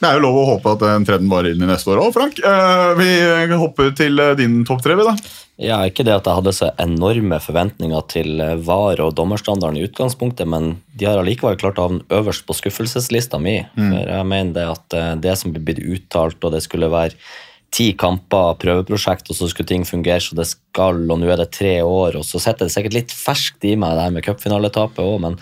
Det 0.02 0.10
er 0.10 0.18
jo 0.18 0.24
lov 0.24 0.40
å 0.40 0.48
håpe 0.56 0.72
at 0.74 0.82
den 0.82 1.04
trenden 1.06 1.30
varer 1.30 1.54
inn 1.54 1.62
i 1.62 1.70
neste 1.70 1.92
år 1.94 2.02
òg, 2.02 2.16
Frank. 2.16 2.40
Eh, 2.42 2.88
Vi 2.98 3.12
hopper 3.54 3.92
til 3.98 4.18
eh, 4.24 4.34
din 4.40 4.64
topp 4.66 4.82
tre, 4.86 4.98
vi, 4.98 5.06
da. 5.06 5.14
Ja, 5.62 5.78
Ikke 5.86 6.02
det 6.08 6.16
at 6.16 6.26
jeg 6.26 6.40
hadde 6.40 6.56
så 6.58 6.72
enorme 6.82 7.38
forventninger 7.44 8.08
til 8.10 8.42
VAR 8.66 9.04
og 9.06 9.14
dommerstandarden 9.20 9.78
i 9.78 9.86
utgangspunktet, 9.86 10.50
men 10.50 10.80
de 10.98 11.06
har 11.06 11.22
allikevel 11.22 11.60
klart 11.62 11.78
å 11.78 11.86
havne 11.86 12.08
øverst 12.18 12.48
på 12.48 12.58
skuffelseslista 12.58 13.38
mi. 13.38 13.60
Mm. 13.78 13.92
For 13.92 14.10
jeg 14.16 14.30
mener 14.32 14.58
det 14.58 14.66
at 14.72 14.98
det 15.22 15.38
som 15.38 15.54
blir 15.54 15.84
uttalt, 15.94 16.42
og 16.42 16.56
det 16.56 16.64
skulle 16.66 16.90
være 16.90 17.14
ti 17.72 17.92
kamper 17.98 18.58
prøveprosjekt, 18.62 19.30
og 19.32 19.38
så 19.38 19.48
skulle 19.50 19.70
ting 19.70 19.86
fungere 19.88 20.22
så 20.24 20.36
det 20.38 20.48
skal, 20.50 21.04
og 21.08 21.22
nå 21.22 21.30
er 21.32 21.40
det 21.40 21.52
tre 21.56 21.78
år, 21.86 22.20
og 22.20 22.28
så 22.28 22.42
sitter 22.44 22.68
det 22.68 22.76
sikkert 22.76 22.98
litt 22.98 23.16
ferskt 23.16 23.68
i 23.68 23.78
meg 23.80 23.96
det 23.96 24.08
her 24.08 24.16
med 24.18 24.26
cupfinaletapet 24.28 25.04
òg, 25.06 25.18
men 25.24 25.40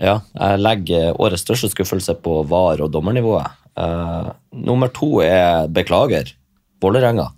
ja, 0.00 0.18
jeg 0.36 0.60
legger 0.60 1.16
årets 1.20 1.44
største 1.44 1.70
skuffelse 1.72 2.16
på 2.24 2.40
VAR 2.48 2.82
og 2.84 2.92
dommernivået. 2.92 3.62
Uh, 3.76 4.32
nummer 4.56 4.88
to 4.92 5.20
er 5.24 5.68
beklager, 5.72 6.32
Vålerenga. 6.80 7.30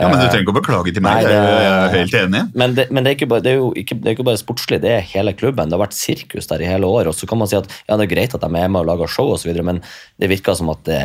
Ja, 0.00 0.08
men 0.08 0.18
Du 0.18 0.24
Eh, 0.24 0.30
trenger 0.32 0.46
ikke 0.46 0.54
å 0.54 0.58
beklage 0.58 0.94
til 0.96 1.04
meg. 1.04 1.20
Nei, 1.20 1.28
det... 1.28 1.36
Jeg 1.36 1.72
er 1.72 1.94
helt 1.96 2.16
enig. 2.20 2.42
Men, 2.62 2.74
det, 2.78 2.86
men 2.90 3.06
det, 3.06 3.14
er 3.14 3.30
bare, 3.30 3.44
det, 3.44 3.52
er 3.52 3.60
jo 3.60 3.70
ikke, 3.76 3.98
det 4.00 4.10
er 4.10 4.16
ikke 4.16 4.26
bare 4.30 4.40
sportslig, 4.40 4.80
det 4.84 4.92
er 4.94 5.06
hele 5.12 5.34
klubben. 5.36 5.70
Det 5.70 5.76
har 5.76 5.84
vært 5.84 5.98
sirkus 5.98 6.48
der 6.50 6.64
i 6.64 6.70
hele 6.70 6.88
år. 6.88 7.10
Og 7.10 7.18
så 7.18 7.28
kan 7.30 7.40
man 7.40 7.50
si 7.50 7.58
at 7.58 7.68
ja, 7.84 7.98
det 7.98 8.06
er 8.06 8.14
greit 8.14 8.36
at 8.36 8.44
de 8.44 8.48
er 8.48 8.72
med 8.72 8.80
og 8.82 8.88
lager 8.88 9.12
show, 9.12 9.32
og 9.34 9.40
så 9.42 9.50
videre, 9.50 9.66
men 9.66 9.82
det 10.20 10.30
virker 10.32 10.56
som 10.58 10.72
at 10.72 10.82
det, 10.88 11.02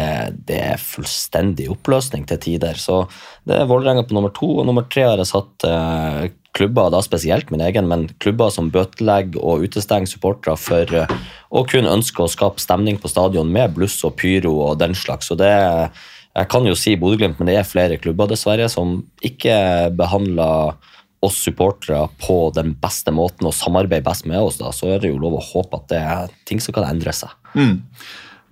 det 0.47 0.61
er 0.71 0.81
fullstendig 0.81 1.67
oppløsning 1.73 2.25
til 2.29 2.41
tider. 2.47 2.79
Så 2.79 3.03
det 3.47 3.59
er 3.59 3.69
Vålerenga 3.69 4.07
på 4.07 4.17
nummer 4.17 4.33
to, 4.35 4.49
og 4.61 4.67
nummer 4.69 4.87
tre 4.89 5.07
har 5.09 5.21
jeg 5.21 5.31
satt 5.31 5.67
uh, 5.69 6.25
klubber, 6.55 6.89
da 6.93 7.01
spesielt 7.03 7.51
min 7.51 7.63
egen, 7.65 7.89
men 7.91 8.07
klubber 8.23 8.53
som 8.53 8.71
bøtelegger 8.73 9.41
og 9.43 9.67
utestenger 9.67 10.09
supportere 10.09 10.55
for 10.59 10.95
uh, 10.95 11.15
å 11.51 11.65
kun 11.67 11.89
ønske 11.89 12.23
å 12.23 12.31
skape 12.31 12.63
stemning 12.63 12.99
på 13.01 13.11
stadion 13.11 13.51
med 13.51 13.75
bluss 13.75 13.99
og 14.07 14.15
pyro 14.21 14.55
og 14.69 14.79
den 14.81 14.95
slags. 14.97 15.31
og 15.33 15.41
det 15.43 15.53
jeg 16.35 16.49
kan 16.51 16.67
jo 16.67 16.75
si 16.75 16.97
Bodø-Glimt, 16.99 17.39
men 17.39 17.47
det 17.47 17.55
er 17.59 17.67
flere 17.67 17.99
klubber 18.01 18.27
dessverre 18.27 18.67
som 18.71 18.97
ikke 19.23 19.55
behandler 19.95 20.75
oss 21.25 21.39
supportere 21.41 22.03
på 22.21 22.37
den 22.55 22.75
beste 22.81 23.13
måten 23.15 23.47
og 23.47 23.55
samarbeider 23.55 24.05
best 24.05 24.27
med 24.29 24.43
oss. 24.43 24.59
da, 24.59 24.73
Så 24.75 24.91
er 24.91 25.01
det 25.01 25.13
jo 25.13 25.21
lov 25.21 25.39
å 25.39 25.45
håpe 25.53 25.79
at 25.79 25.87
det 25.93 26.01
er 26.01 26.35
ting 26.45 26.61
som 26.61 26.75
kan 26.75 26.87
endre 26.89 27.13
seg. 27.15 27.31
Mm. 27.55 27.79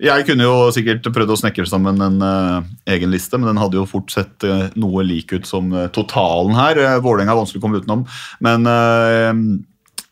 Jeg 0.04 0.26
kunne 0.26 0.46
jo 0.48 0.72
sikkert 0.74 1.06
prøvd 1.14 1.30
å 1.30 1.36
snekre 1.38 1.68
sammen 1.70 2.00
en 2.02 2.16
uh, 2.24 2.64
egen 2.90 3.12
liste, 3.12 3.38
men 3.38 3.52
den 3.52 3.60
hadde 3.62 3.78
jo 3.78 3.86
fort 3.86 4.10
sett 4.10 4.42
uh, 4.48 4.66
noe 4.80 5.04
lik 5.06 5.36
ut 5.36 5.46
som 5.46 5.70
uh, 5.70 5.86
totalen 5.94 6.56
her. 6.56 6.80
Uh, 6.80 6.96
Vålerenga 7.04 7.36
er 7.36 7.38
vanskelig 7.38 7.62
å 7.62 7.66
komme 7.68 7.78
utenom. 7.84 8.02
Men 8.42 8.66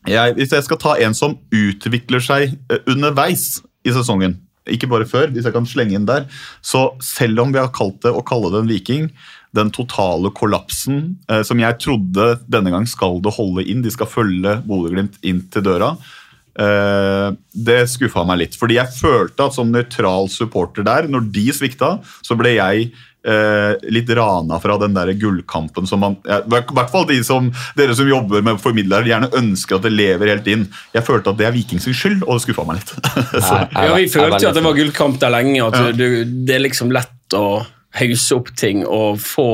jeg, 0.07 0.35
hvis 0.37 0.55
jeg 0.55 0.65
skal 0.65 0.79
ta 0.79 0.95
en 1.03 1.15
som 1.15 1.35
utvikler 1.51 2.23
seg 2.23 2.55
underveis 2.91 3.61
i 3.83 3.91
sesongen, 3.95 4.37
ikke 4.69 4.89
bare 4.91 5.07
før, 5.09 5.29
hvis 5.33 5.47
jeg 5.47 5.55
kan 5.55 5.67
slenge 5.67 5.97
inn 5.97 6.07
der, 6.09 6.27
så 6.63 6.91
selv 7.03 7.43
om 7.43 7.53
vi 7.53 7.61
har 7.61 7.73
kalt 7.75 8.01
det 8.05 8.13
å 8.13 8.23
kalle 8.25 8.51
det 8.53 8.63
en 8.63 8.71
viking, 8.71 9.07
den 9.53 9.69
totale 9.75 10.31
kollapsen 10.33 11.01
eh, 11.29 11.43
som 11.45 11.59
jeg 11.61 11.77
trodde 11.83 12.33
denne 12.49 12.73
gang 12.73 12.87
skal 12.89 13.19
det 13.21 13.35
holde 13.35 13.65
inn, 13.69 13.83
de 13.85 13.91
skal 13.93 14.09
følge 14.09 14.57
Bodø-Glimt 14.65 15.19
inn 15.27 15.43
til 15.53 15.65
døra, 15.67 15.93
Eh, 16.53 17.29
det 17.65 17.79
skuffa 17.89 18.23
meg 18.29 18.43
litt. 18.43 18.57
Fordi 18.59 18.77
jeg 18.77 18.93
følte 18.93 19.47
at 19.47 19.55
som 19.55 19.71
nøytral 19.73 20.29
supporter 20.31 20.85
der, 20.85 21.09
når 21.09 21.25
de 21.33 21.47
svikta, 21.55 21.95
så 22.25 22.37
ble 22.37 22.55
jeg 22.57 22.91
eh, 23.25 23.73
litt 23.93 24.09
rana 24.17 24.59
fra 24.63 24.77
den 24.81 24.95
der 24.95 25.13
gullkampen 25.19 25.87
som 25.89 26.03
man 26.03 26.17
I 26.27 26.39
hvert 26.49 26.91
fall 26.91 27.05
de 27.09 27.19
som, 27.23 27.51
dere 27.77 27.95
som 27.95 28.09
jobber 28.09 28.43
med 28.45 28.59
formidlere, 28.63 29.07
gjerne 29.09 29.31
ønsker 29.39 29.77
at 29.79 29.87
det 29.87 29.93
lever 29.95 30.33
helt 30.33 30.47
inn. 30.51 30.65
Jeg 30.95 31.05
følte 31.07 31.33
at 31.33 31.39
det 31.39 31.47
er 31.47 31.55
Vikings 31.55 31.87
skyld, 31.91 32.23
og 32.27 32.37
det 32.37 32.45
skuffa 32.47 32.65
meg 32.67 32.81
litt. 32.81 32.93
så, 33.47 33.61
Ja, 33.71 33.93
Vi 33.95 34.09
følte 34.11 34.41
jo 34.43 34.51
at 34.51 34.59
det 34.59 34.65
var 34.65 34.77
gullkamp 34.77 35.19
der 35.21 35.33
lenge. 35.33 35.63
At 35.67 35.79
Ja. 35.79 35.91
du, 35.91 36.23
det 36.47 36.55
er 36.57 36.63
liksom 36.67 36.91
lett 36.93 37.37
å 37.37 37.63
hause 37.93 38.35
opp 38.35 38.47
ting 38.57 38.83
og 38.87 39.19
få 39.21 39.45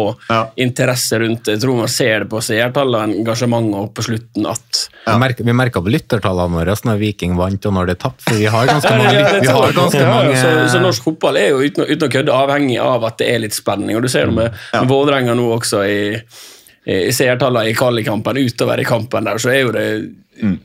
interesse 0.58 1.20
rundt 1.20 1.44
det. 1.46 1.58
Jeg 1.58 1.62
tror 1.66 1.76
man 1.82 1.90
ser 1.92 2.24
det 2.24 2.30
på 2.32 2.40
seertallet 2.44 2.96
og 3.02 3.16
engasjementet 3.20 3.94
på 3.98 4.06
slutten 4.06 4.48
at 4.48 4.84
Vi 5.10 5.16
merker- 5.20 5.46
Vi 5.46 5.54
merka 5.54 5.82
på 5.82 5.92
lyttertallene 5.92 6.56
våre 6.62 6.76
når 6.86 7.00
Viking 7.02 7.36
vant 7.36 7.66
og 7.66 7.74
når 7.74 7.88
det 7.92 7.98
tapte, 8.00 8.24
for 8.30 8.36
vi 8.40 8.46
har 8.46 8.66
ganske 8.74 8.92
mange, 8.96 9.14
ja, 9.20 9.40
vi 9.42 9.48
har 9.48 9.74
ganske 9.76 10.00
Ja, 10.00 10.14
mange 10.14 10.38
så, 10.40 10.54
så 10.72 10.80
norsk 10.84 11.04
fotball 11.04 11.38
er 11.42 11.50
jo 11.52 11.60
uten, 11.66 11.84
uten 11.90 12.08
å 12.08 12.12
kødde 12.14 12.32
avhengig 12.36 12.80
av 12.80 13.04
at 13.10 13.18
det 13.20 13.28
er 13.34 13.40
litt 13.44 13.58
spenning. 13.58 13.96
Og 13.98 14.04
du 14.04 14.10
ser 14.12 14.30
det 14.32 14.36
med, 14.38 14.56
med 14.74 14.88
Vålerenga 14.92 15.36
nå 15.36 15.50
også 15.58 15.84
i 15.90 16.00
seertallene 16.88 17.70
i 17.70 17.76
kvalikkampen. 17.78 18.38
Utover 18.38 18.80
i 18.80 18.88
kampen 18.88 19.28
der, 19.28 19.38
så 19.42 19.52
er 19.54 19.60
jo 19.66 19.72
det 19.76 19.86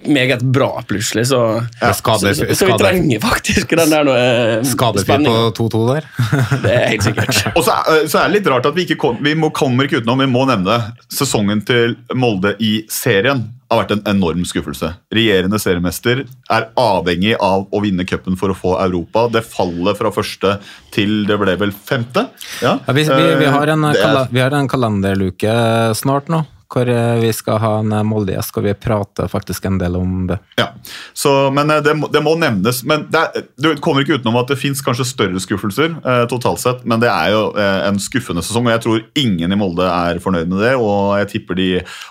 meget 0.06 0.42
bra, 0.54 0.82
plutselig. 0.86 1.26
Så, 1.26 1.38
Ja, 1.80 1.92
skade- 1.92 2.34
så, 2.34 2.34
så, 2.46 2.54
så 2.54 2.66
vi 2.66 2.76
trenger 2.78 3.20
faktisk 3.20 3.70
den 3.76 3.90
der 3.90 4.10
eh, 4.12 4.64
Skadefri 4.64 5.16
på 5.24 5.34
2-2 5.58 5.80
der. 5.94 6.06
Det 6.62 6.74
er 6.74 6.88
helt 6.92 7.02
sikkert. 7.02 7.40
Og 7.58 7.64
så 7.66 7.72
er, 7.72 8.06
så 8.08 8.18
er 8.22 8.28
det 8.30 8.38
litt 8.38 8.46
rart 8.52 8.66
at 8.70 8.76
vi 8.76 8.86
ikke 8.86 8.96
kom, 9.02 9.18
vi 9.24 9.34
må, 9.34 9.50
kommer 9.50 9.84
ikke 9.88 10.02
utenom, 10.04 10.22
vi 10.22 10.30
må 10.30 10.44
nevne. 10.46 10.78
Sesongen 11.12 11.64
til 11.66 11.96
Molde 12.14 12.54
i 12.62 12.84
serien 12.90 13.48
har 13.70 13.80
vært 13.82 13.92
en 13.96 14.02
enorm 14.16 14.44
skuffelse. 14.46 14.92
Regjerende 15.14 15.58
seriemester 15.58 16.24
er 16.52 16.66
avhengig 16.78 17.34
av 17.40 17.66
å 17.72 17.80
vinne 17.82 18.04
cupen 18.06 18.36
for 18.36 18.52
å 18.52 18.56
få 18.56 18.74
Europa. 18.84 19.26
Det 19.32 19.44
faller 19.44 19.94
fra 19.98 20.10
første 20.14 20.58
til 20.94 21.24
det 21.26 21.38
ble 21.40 21.56
vel 21.56 21.72
femte. 21.72 22.28
Ja, 22.62 22.78
Ja, 22.86 22.92
vi, 22.92 23.02
vi, 23.04 23.34
vi, 23.40 23.46
har 23.46 23.66
en, 23.68 23.84
Eh, 23.84 23.94
er- 23.94 24.28
vi 24.30 24.40
har 24.40 24.50
en 24.52 24.68
kalenderluke 24.68 25.94
snart 25.96 26.28
nå, 26.28 26.44
hvor 26.72 26.88
eh, 26.90 27.20
vi 27.22 27.32
skal 27.36 27.58
ha 27.62 27.72
en 27.82 27.92
Molde-gjest, 28.08 28.52
hvor 28.54 28.64
vi 28.66 28.72
prater 28.74 29.28
faktisk 29.30 29.64
en 29.68 29.76
del 29.78 29.96
om 29.98 30.26
det. 30.30 30.38
Ja, 30.58 30.70
så, 31.12 31.50
men 31.54 31.70
eh, 31.70 31.80
det, 31.84 31.94
må- 32.00 32.08
det 32.12 32.22
må 32.24 32.34
nevnes. 32.40 32.82
Men 32.88 33.06
det 33.12 33.20
er, 33.20 33.44
du 33.60 33.68
kommer 33.84 34.02
ikke 34.04 34.18
utenom 34.20 34.36
at 34.40 34.48
det 34.50 34.58
fins 34.60 34.82
kanskje 34.84 35.06
større 35.06 35.40
skuffelser 35.42 35.94
eh, 36.00 36.24
totalt 36.30 36.62
sett, 36.62 36.84
men 36.88 37.02
det 37.02 37.10
er 37.12 37.30
jo 37.34 37.42
eh, 37.58 37.80
en 37.88 38.00
skuffende 38.02 38.42
sesong, 38.44 38.66
og 38.68 38.74
jeg 38.74 38.84
tror 38.86 39.04
ingen 39.20 39.52
i 39.54 39.58
Molde 39.60 39.86
er 39.90 40.18
fornøyd 40.24 40.50
med 40.50 40.62
det. 40.64 40.74
Og 40.80 41.14
jeg 41.22 41.30
tipper 41.36 41.58
de 41.60 41.68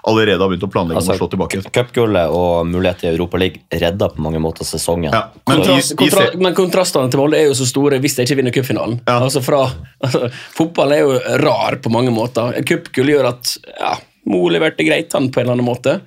allerede 0.08 0.40
har 0.44 0.52
begynt 0.52 0.68
å 0.68 0.72
planlegge 0.74 1.00
om 1.00 1.04
Altså, 1.04 1.18
å 1.18 1.22
slå 1.24 1.30
tilbake. 1.34 1.64
Cupgullet 1.76 2.32
og 2.32 2.68
mulighet 2.70 3.02
til 3.04 3.12
Europa 3.16 3.42
League 3.42 3.66
redda 3.74 4.08
på 4.14 4.24
mange 4.24 4.40
måter 4.44 4.68
sesongen. 4.68 5.12
men 5.14 5.64
Kontrast, 5.64 5.96
kontra, 6.00 6.26
men 6.40 6.56
kontrastene 6.58 7.12
til 7.12 7.20
Molde 7.24 7.40
er 7.42 7.50
jo 7.50 7.58
så 7.58 7.68
store 7.68 8.00
hvis 8.04 8.16
de 8.20 8.26
ikke 8.28 8.38
vinner 8.40 8.56
cupfinalen. 8.56 9.00
Altså 9.10 9.42
fra, 9.44 9.66
altså, 10.04 10.30
fotball 10.60 10.96
er 10.96 11.04
jo 11.04 11.18
rar 11.44 11.80
på 11.84 11.92
mange 11.94 12.14
måter. 12.16 12.56
Cupgull 12.68 13.12
gjør 13.14 13.30
at 13.34 13.54
ja, 13.80 13.94
Mo 14.26 14.46
leverte 14.50 14.86
greit 14.88 15.12
han 15.14 15.30
på 15.32 15.42
en 15.42 15.46
eller 15.50 15.58
annen 15.60 15.68
måte, 15.68 16.00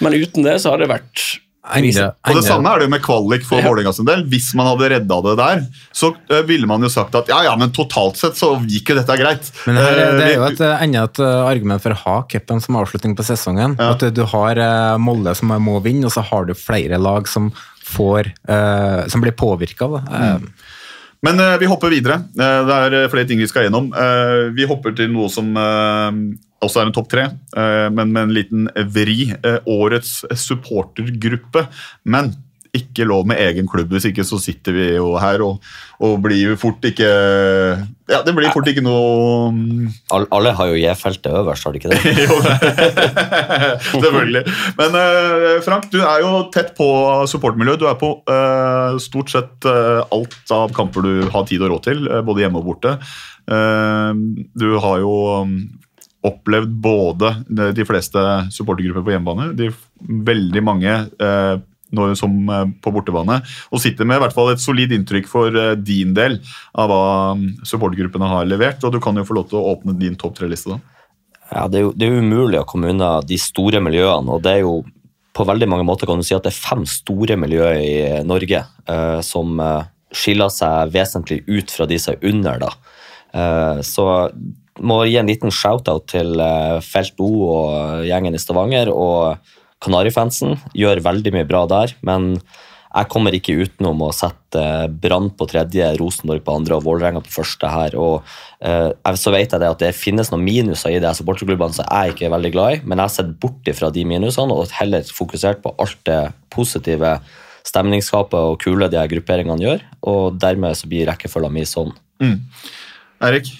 men 0.00 0.14
uten 0.16 0.42
det 0.46 0.58
så 0.62 0.70
har 0.72 0.78
det 0.80 0.88
vært 0.88 1.24
krise. 1.70 2.06
Og 2.26 2.34
Det 2.38 2.42
samme 2.46 2.70
er 2.72 2.78
det 2.80 2.86
jo 2.88 2.90
med 2.94 3.02
kvalik 3.04 3.42
for 3.46 3.60
Vålerenga 3.62 3.92
sin 3.94 4.06
del. 4.08 4.22
Hvis 4.32 4.46
man 4.56 4.66
hadde 4.70 4.88
redda 4.94 5.18
det 5.26 5.34
der, 5.38 5.60
så 5.92 6.08
eh, 6.32 6.40
ville 6.48 6.66
man 6.66 6.80
jo 6.82 6.88
sagt 6.90 7.14
at 7.14 7.28
ja, 7.28 7.42
ja, 7.44 7.52
men 7.60 7.70
totalt 7.76 8.16
sett 8.16 8.34
så 8.40 8.54
gikk 8.64 8.88
jo 8.90 8.96
dette 8.96 9.16
greit. 9.20 9.50
Men 9.68 9.76
her, 9.76 9.92
er- 10.06 10.16
det 10.18 10.24
er 10.30 10.34
jo 10.38 10.46
Eh, 10.48 10.54
et, 10.56 10.60
eh, 10.64 10.82
enda 10.86 11.04
et 11.04 11.20
eh, 11.20 11.44
argument 11.52 11.82
for 11.84 11.92
å 11.94 12.00
ha 12.06 12.16
cupen 12.32 12.60
som 12.64 12.80
avslutning 12.80 13.14
på 13.14 13.22
sesongen. 13.28 13.76
At 13.78 14.00
du 14.16 14.24
har 14.32 14.56
eh, 14.56 14.96
Molde 14.98 15.36
som 15.36 15.52
må 15.60 15.76
vinne, 15.84 16.08
og 16.08 16.12
så 16.16 16.24
har 16.32 16.48
du 16.48 16.54
flere 16.56 16.96
lag 16.98 17.28
som, 17.28 17.52
får, 17.84 18.32
eh, 18.48 19.06
som 19.12 19.20
blir 19.20 19.36
påvirka 19.36 19.84
av 19.84 19.98
det. 20.00 20.02
Eh, 20.16 20.38
Men 21.26 21.40
eh, 21.40 21.56
vi 21.60 21.68
hopper 21.68 21.92
videre. 21.92 22.22
Eh, 22.32 22.60
det 22.66 22.76
er 22.76 22.96
eh, 23.02 23.08
flere 23.12 23.28
ting 23.28 23.40
vi 23.42 23.48
skal 23.50 23.66
gjennom. 23.66 23.90
Vi 24.56 24.68
hopper 24.68 24.94
til 24.96 25.10
noe 25.12 25.28
som 25.32 25.52
også 26.60 26.82
er 26.82 26.88
en 26.88 26.92
topp 26.92 27.08
tre, 27.08 27.22
men 27.56 28.10
med 28.12 28.22
en 28.22 28.34
liten 28.36 28.66
vri. 28.92 29.30
Årets 29.68 30.18
supportergruppe. 30.36 31.64
Men 32.04 32.34
ikke 32.76 33.06
lov 33.08 33.26
med 33.26 33.40
egen 33.42 33.68
klubb, 33.70 33.90
hvis 33.94 34.06
ikke 34.10 34.24
så 34.26 34.38
sitter 34.42 34.74
vi 34.76 34.84
jo 34.94 35.14
her 35.18 35.42
og, 35.42 35.64
og 36.06 36.20
blir 36.22 36.54
fort 36.60 36.84
ikke 36.86 37.08
Ja, 38.10 38.20
det 38.26 38.34
blir 38.36 38.52
fort 38.54 38.68
ikke 38.70 38.84
noe 38.84 39.50
All, 40.14 40.26
alle 40.34 40.52
har 40.58 40.70
jo 40.70 40.78
J-feltet 40.78 41.34
øverst, 41.40 41.66
har 41.66 41.74
de 41.74 41.80
ikke 41.80 41.90
det? 41.90 42.14
jo, 42.26 42.38
selvfølgelig. 44.04 44.44
Men 44.78 45.00
eh, 45.00 45.58
Frank, 45.66 45.90
du 45.90 45.98
er 46.02 46.22
jo 46.22 46.30
tett 46.54 46.72
på 46.78 46.86
supportmiljøet. 47.30 47.82
Du 47.82 47.88
er 47.90 47.98
på 48.00 48.12
eh, 48.30 49.00
stort 49.02 49.32
sett 49.32 49.68
eh, 49.68 50.00
alt 50.14 50.54
av 50.54 50.74
kamper 50.76 51.06
du 51.06 51.12
har 51.34 51.46
tid 51.50 51.62
og 51.66 51.74
råd 51.74 51.84
til, 51.88 52.06
både 52.26 52.46
hjemme 52.46 52.62
og 52.62 52.72
borte. 52.72 52.96
Du 53.50 54.66
har 54.78 55.00
jo 55.02 55.14
um, 55.42 55.54
opplevd 56.26 56.72
både 56.84 57.32
de, 57.48 57.70
de 57.76 57.86
fleste 57.88 58.22
supportergrupper 58.52 59.06
på 59.06 59.14
hjemmebane, 59.14 59.50
de 59.56 59.70
veldig 60.30 60.62
mange 60.64 60.92
eh, 60.92 61.56
når, 61.96 62.14
som 62.18 62.36
eh, 62.50 62.68
på 62.82 62.92
bortebane, 62.94 63.40
og 63.70 63.82
sitter 63.82 64.08
med 64.08 64.20
i 64.20 64.24
hvert 64.24 64.36
fall 64.36 64.52
et 64.52 64.62
solid 64.62 64.94
inntrykk 64.94 65.28
for 65.30 65.56
eh, 65.56 65.74
din 65.78 66.14
del 66.16 66.38
av 66.78 66.90
hva 66.90 67.02
um, 67.34 67.48
supportergruppene 67.66 68.30
har 68.30 68.48
levert. 68.48 68.84
og 68.84 68.94
Du 68.94 69.00
kan 69.02 69.18
jo 69.18 69.26
få 69.26 69.36
lov 69.38 69.50
til 69.50 69.60
å 69.60 69.74
åpne 69.74 69.96
din 69.98 70.18
topp 70.20 70.38
tre-liste. 70.38 70.76
da. 70.76 70.80
Ja, 71.50 71.66
det 71.66 71.80
er, 71.80 71.84
jo, 71.88 71.92
det 71.98 72.06
er 72.06 72.22
umulig 72.22 72.60
å 72.60 72.68
komme 72.68 72.92
unna 72.92 73.18
de 73.26 73.38
store 73.40 73.82
miljøene, 73.82 74.36
og 74.36 74.44
det 74.44 74.58
er 74.58 74.62
jo 74.62 74.80
på 75.34 75.46
veldig 75.46 75.68
mange 75.70 75.86
måter 75.86 76.08
kan 76.10 76.20
du 76.20 76.26
si 76.26 76.34
at 76.34 76.44
det 76.46 76.52
er 76.52 76.58
fem 76.58 76.82
store 76.88 77.36
miljøer 77.38 77.78
i 77.80 78.22
Norge 78.26 78.60
eh, 78.60 79.20
som 79.24 79.60
eh, 79.62 79.90
skiller 80.14 80.50
seg 80.52 80.90
vesentlig 80.94 81.42
ut 81.48 81.70
fra 81.70 81.86
de 81.90 81.98
som 82.02 82.16
er 82.16 82.26
under. 82.32 82.64
da. 82.66 82.72
Eh, 83.32 83.82
så 83.86 84.06
må 84.80 85.02
gi 85.06 85.18
en 85.20 85.30
liten 85.30 85.52
shout-out 85.54 86.08
til 86.10 86.40
eh, 86.40 86.78
Felt 86.84 87.20
O 87.22 87.30
og 87.46 88.04
gjengen 88.08 88.36
i 88.36 88.42
Stavanger 88.42 88.90
og 88.92 89.50
Kanarifansen. 89.84 90.58
Gjør 90.76 91.02
veldig 91.04 91.32
mye 91.36 91.48
bra 91.48 91.64
der, 91.70 91.94
men 92.06 92.34
jeg 92.90 93.06
kommer 93.06 93.34
ikke 93.36 93.54
utenom 93.54 94.00
å 94.02 94.10
sette 94.14 94.58
eh, 94.58 94.88
Brann 94.90 95.28
på 95.38 95.46
tredje, 95.50 95.92
Rosenborg 96.00 96.42
på 96.42 96.56
andre 96.58 96.78
og 96.78 96.86
Vålerenga 96.88 97.22
på 97.22 97.30
første 97.36 97.70
her. 97.70 97.94
og 97.94 98.26
eh, 98.66 98.90
Så 99.14 99.30
vet 99.30 99.54
jeg 99.54 99.62
det 99.62 99.68
at 99.70 99.84
det 99.84 99.92
finnes 99.94 100.32
noen 100.32 100.42
minuser 100.42 100.96
i 100.96 100.98
de 100.98 101.06
her 101.06 101.14
supporterklubbene 101.14 101.76
som 101.76 101.86
jeg 101.86 102.16
ikke 102.16 102.26
er 102.26 102.34
veldig 102.34 102.52
glad 102.56 102.74
i, 102.74 102.80
men 102.82 102.98
jeg 102.98 103.06
har 103.06 103.14
sett 103.14 103.30
bort 103.42 103.70
fra 103.78 103.92
de 103.94 104.04
minusene 104.10 104.56
og 104.56 104.74
heller 104.80 105.06
fokusert 105.06 105.62
på 105.62 105.74
alt 105.78 106.02
det 106.10 106.20
positive 106.50 107.14
stemningsskapet 107.68 108.38
og 108.40 108.58
kule 108.64 108.88
de 108.90 108.98
her 108.98 109.10
grupperingene 109.10 109.62
gjør, 109.62 109.84
og 110.10 110.40
dermed 110.42 110.78
så 110.78 110.90
blir 110.90 111.06
rekkefølgen 111.12 111.54
min 111.54 111.68
sånn. 111.68 111.92
Mm. 112.24 112.40
Erik, 113.28 113.52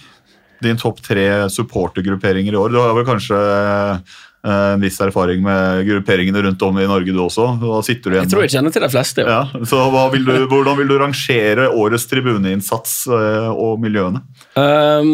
din 0.65 0.81
topp 0.81 1.05
tre 1.05 1.27
supportergrupperinger 1.53 2.57
i 2.57 2.59
år. 2.59 2.73
Du 2.73 2.81
har 2.81 2.97
vel 2.97 3.07
kanskje 3.07 3.39
en 4.43 4.81
viss 4.81 5.01
erfaring 5.01 5.43
med 5.45 5.87
grupperingene 5.87 6.43
rundt 6.43 6.63
om 6.63 6.79
i 6.79 6.87
Norge, 6.89 7.13
du 7.13 7.21
også. 7.21 7.47
Da 7.61 7.81
sitter 7.85 8.11
du 8.11 8.17
igjen 8.17 8.25
Jeg 8.25 8.33
tror 8.33 8.45
jeg 8.47 8.53
kjenner 8.55 8.73
til 8.73 8.85
de 8.87 8.91
fleste. 8.93 9.25
Ja, 9.29 9.41
så 9.69 9.83
hva 9.93 10.07
vil 10.15 10.25
du, 10.25 10.33
Hvordan 10.49 10.79
vil 10.79 10.89
du 10.89 10.97
rangere 11.01 11.67
årets 11.69 12.07
tribuneinnsats 12.09 12.95
eh, 13.13 13.51
og 13.53 13.83
miljøene? 13.83 14.23
Um, 14.57 15.11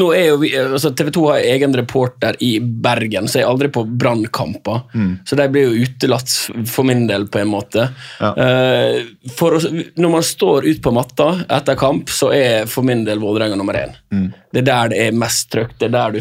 nå 0.00 0.08
er 0.16 0.30
jo 0.30 0.38
vi, 0.40 0.52
altså 0.56 0.94
TV 0.96 1.12
2 1.12 1.26
har 1.28 1.50
egen 1.52 1.76
reporter 1.76 2.40
i 2.44 2.54
Bergen, 2.60 3.28
så 3.28 3.42
jeg 3.42 3.46
er 3.46 3.52
aldri 3.52 3.70
på 3.74 3.84
brannkamper. 3.84 4.86
Mm. 4.94 5.12
Så 5.28 5.36
de 5.36 5.48
blir 5.52 5.68
jo 5.68 5.84
utelatt 5.84 6.32
for 6.70 6.88
min 6.88 7.04
del, 7.10 7.28
på 7.28 7.42
en 7.42 7.52
måte. 7.52 7.90
Uh, 8.20 8.96
for 9.36 9.60
når 9.60 10.16
man 10.16 10.24
står 10.24 10.70
ut 10.70 10.80
på 10.82 10.94
matta 10.96 11.34
etter 11.50 11.76
kamp, 11.80 12.08
så 12.08 12.32
er 12.32 12.70
for 12.70 12.86
min 12.86 13.04
del 13.04 13.20
Vålerenga 13.20 13.60
nummer 13.60 13.76
én. 13.76 13.92
Mm. 14.14 14.30
Det 14.50 14.64
er 14.64 14.70
der 14.72 14.94
det 14.94 15.04
er 15.04 15.20
mest 15.20 15.50
trøkk. 15.52 15.76
det 15.78 15.90
er 15.90 15.96
der 15.98 16.16
du 16.16 16.20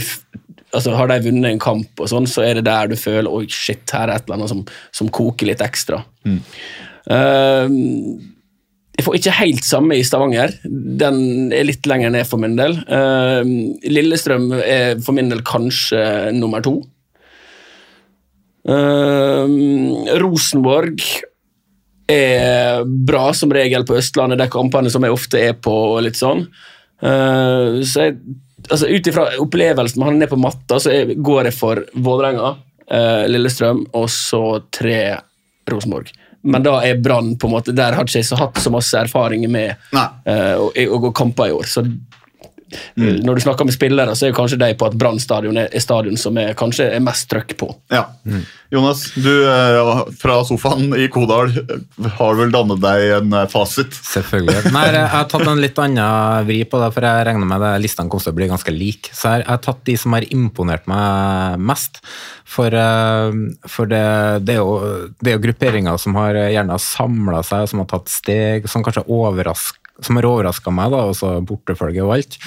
altså 0.76 0.96
Har 0.98 1.10
de 1.10 1.22
vunnet 1.26 1.52
en 1.52 1.62
kamp, 1.62 1.90
og 1.98 2.10
sånn, 2.12 2.28
så 2.30 2.44
er 2.46 2.60
det 2.60 2.68
der 2.68 2.92
du 2.92 2.98
føler 3.00 3.32
oi 3.32 3.46
shit, 3.50 3.86
her 3.90 4.10
er 4.10 4.20
et 4.20 4.28
eller 4.28 4.40
annet 4.40 4.52
som, 4.52 4.66
som 4.96 5.10
koker 5.14 5.50
litt 5.50 5.64
ekstra. 5.66 6.04
Mm. 6.28 6.42
Uh, 7.10 8.20
jeg 9.00 9.06
får 9.06 9.16
ikke 9.16 9.34
helt 9.38 9.64
samme 9.64 9.96
i 9.96 10.04
Stavanger. 10.04 10.52
Den 10.68 11.54
er 11.56 11.64
litt 11.70 11.88
lenger 11.88 12.12
ned 12.12 12.28
for 12.28 12.42
min 12.42 12.58
del. 12.60 12.76
Uh, 12.92 13.42
Lillestrøm 13.88 14.52
er 14.60 15.00
for 15.00 15.16
min 15.16 15.32
del 15.32 15.42
kanskje 15.48 16.02
nummer 16.36 16.64
to. 16.66 16.82
Uh, 18.68 19.48
Rosenborg 20.20 21.00
er 22.10 22.84
bra 22.84 23.30
som 23.38 23.54
regel 23.56 23.86
på 23.88 23.96
Østlandet, 24.02 24.42
de 24.42 24.50
kampene 24.52 24.92
som 24.92 25.06
jeg 25.06 25.16
ofte 25.16 25.42
er 25.48 25.56
på. 25.56 25.74
og 25.96 26.04
litt 26.04 26.20
sånn. 26.20 26.44
Uh, 27.00 27.80
så 27.88 28.10
jeg, 28.10 28.20
altså 28.68 28.88
Ut 28.90 29.08
ifra 29.08 29.28
opplevelsen 29.40 30.00
med 30.02 30.10
han 30.10 30.20
ned 30.22 30.32
på 30.32 30.40
matta, 30.40 30.80
så 30.80 30.94
jeg, 30.94 31.20
går 31.24 31.50
jeg 31.50 31.58
for 31.58 31.84
Vålerenga, 31.94 32.56
uh, 32.92 33.26
Lillestrøm 33.30 33.86
og 33.98 34.10
så 34.14 34.44
tre 34.74 35.02
Rosenborg. 35.70 36.12
Men 36.42 36.64
da 36.64 36.78
er 36.88 37.02
Brann 37.04 37.34
på 37.36 37.50
en 37.50 37.52
måte 37.52 37.74
Der 37.76 37.92
har 37.98 38.06
ikke 38.08 38.22
jeg 38.22 38.30
så 38.30 38.38
hatt 38.40 38.62
så 38.64 38.72
masse 38.72 38.96
erfaring 38.96 39.44
med 39.52 39.74
uh, 39.92 40.56
å, 40.56 40.70
å 40.72 41.02
gå 41.04 41.12
kamper 41.16 41.52
i 41.52 41.56
år. 41.58 41.68
Så 41.68 41.84
uh, 42.70 43.12
når 43.26 43.40
du 43.40 43.46
snakker 43.48 43.68
med 43.68 43.76
spillere, 43.76 44.16
så 44.16 44.28
er 44.28 44.34
jo 44.34 44.40
kanskje 44.40 44.62
de 44.62 44.72
på 44.80 44.90
at 44.90 44.98
Brann 45.00 45.20
stadion 45.22 45.58
er, 45.60 45.70
er 45.74 45.84
stadion 45.84 46.20
som 46.20 46.38
er, 46.40 46.56
kanskje 46.60 46.90
er 46.94 47.04
mest 47.04 47.30
trøkk 47.32 47.58
på. 47.60 47.74
Ja. 47.94 48.08
Jonas, 48.70 49.08
du 49.18 49.32
eh, 49.50 50.02
fra 50.22 50.36
sofaen 50.46 50.92
i 50.94 51.08
Kodal 51.10 51.50
har 52.20 52.36
vel 52.38 52.52
dannet 52.54 52.82
deg 52.84 53.06
en 53.16 53.34
eh, 53.34 53.48
fasit? 53.50 53.96
Selvfølgelig. 54.12 54.70
Nei, 54.76 54.84
jeg 54.94 55.10
har 55.10 55.26
tatt 55.32 55.48
en 55.50 55.62
litt 55.64 55.80
annen 55.82 56.46
vri 56.46 56.60
på 56.70 56.78
det, 56.78 56.92
for 56.94 57.08
jeg 57.08 57.26
regner 57.26 57.50
med 57.50 57.66
at 57.66 57.82
listene 57.82 58.12
kommer 58.12 58.28
til 58.28 58.36
å 58.36 58.38
bli 58.38 58.50
ganske 58.52 58.76
like. 58.76 59.10
Så 59.10 59.34
jeg 59.34 59.48
har 59.48 59.64
tatt 59.66 59.82
de 59.90 59.98
som 59.98 60.14
har 60.14 60.28
imponert 60.30 60.86
meg 60.92 61.58
mest. 61.66 61.98
For, 62.46 62.70
eh, 62.70 63.42
for 63.66 63.90
det, 63.90 64.06
det, 64.46 64.60
er 64.60 64.62
jo, 64.62 64.78
det 65.18 65.34
er 65.34 65.40
jo 65.40 65.46
grupperinger 65.48 65.98
som 66.06 66.22
har 66.22 66.38
gjerne 66.38 66.78
samla 66.86 67.42
seg, 67.50 67.66
som 67.74 67.82
har 67.82 67.90
tatt 67.90 68.14
steg, 68.14 68.70
som 68.70 68.86
kanskje 68.86 69.08
overrasker 69.10 69.79
som 70.06 70.20
har 70.20 70.28
overraska 70.30 70.74
meg, 70.74 70.92
da, 70.94 71.04
også 71.12 71.32
bortefølge 71.48 72.04
og 72.06 72.14
alt. 72.18 72.38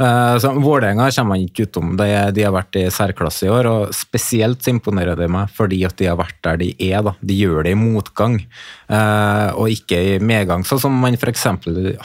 Eh, 0.00 0.34
så 0.42 0.52
Vålerenga 0.58 1.08
kommer 1.14 1.36
man 1.36 1.46
ikke 1.46 1.68
utom. 1.68 1.94
De, 1.98 2.08
de 2.34 2.46
har 2.46 2.54
vært 2.54 2.80
i 2.80 2.86
særklasse 2.92 3.48
i 3.48 3.52
år, 3.52 3.70
og 3.70 3.94
spesielt 3.96 4.66
imponerer 4.70 5.18
det 5.18 5.30
meg 5.32 5.52
fordi 5.54 5.82
at 5.88 5.96
de 6.00 6.10
har 6.10 6.18
vært 6.20 6.38
der 6.44 6.60
de 6.60 6.72
er. 6.90 7.00
da. 7.06 7.14
De 7.20 7.38
gjør 7.38 7.64
det 7.66 7.74
i 7.74 7.80
motgang, 7.80 8.40
og 8.88 9.68
ikke 9.68 9.98
i 10.00 10.12
medgang, 10.24 10.62
sånn 10.64 10.80
som 10.80 10.94
man 10.96 11.16
f.eks. 11.18 11.42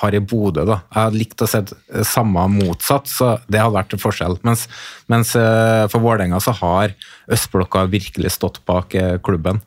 har 0.01 0.15
i 0.15 0.19
Bodø. 0.19 0.65
da. 0.67 0.81
Jeg 0.91 0.99
hadde 0.99 1.19
likt 1.21 1.43
å 1.43 1.47
se 1.47 1.61
samme 2.03 2.43
motsatt, 2.51 3.07
så 3.07 3.29
det 3.47 3.61
hadde 3.61 3.77
vært 3.77 3.95
en 3.95 4.01
forskjell. 4.03 4.35
Mens, 4.43 4.65
mens 5.11 5.31
eh, 5.39 5.85
for 5.91 6.03
Vålerenga 6.03 6.41
så 6.43 6.51
har 6.59 6.95
østblokka 7.31 7.85
virkelig 7.91 8.33
stått 8.35 8.59
bak 8.67 8.95
eh, 8.99 9.15
klubben. 9.23 9.61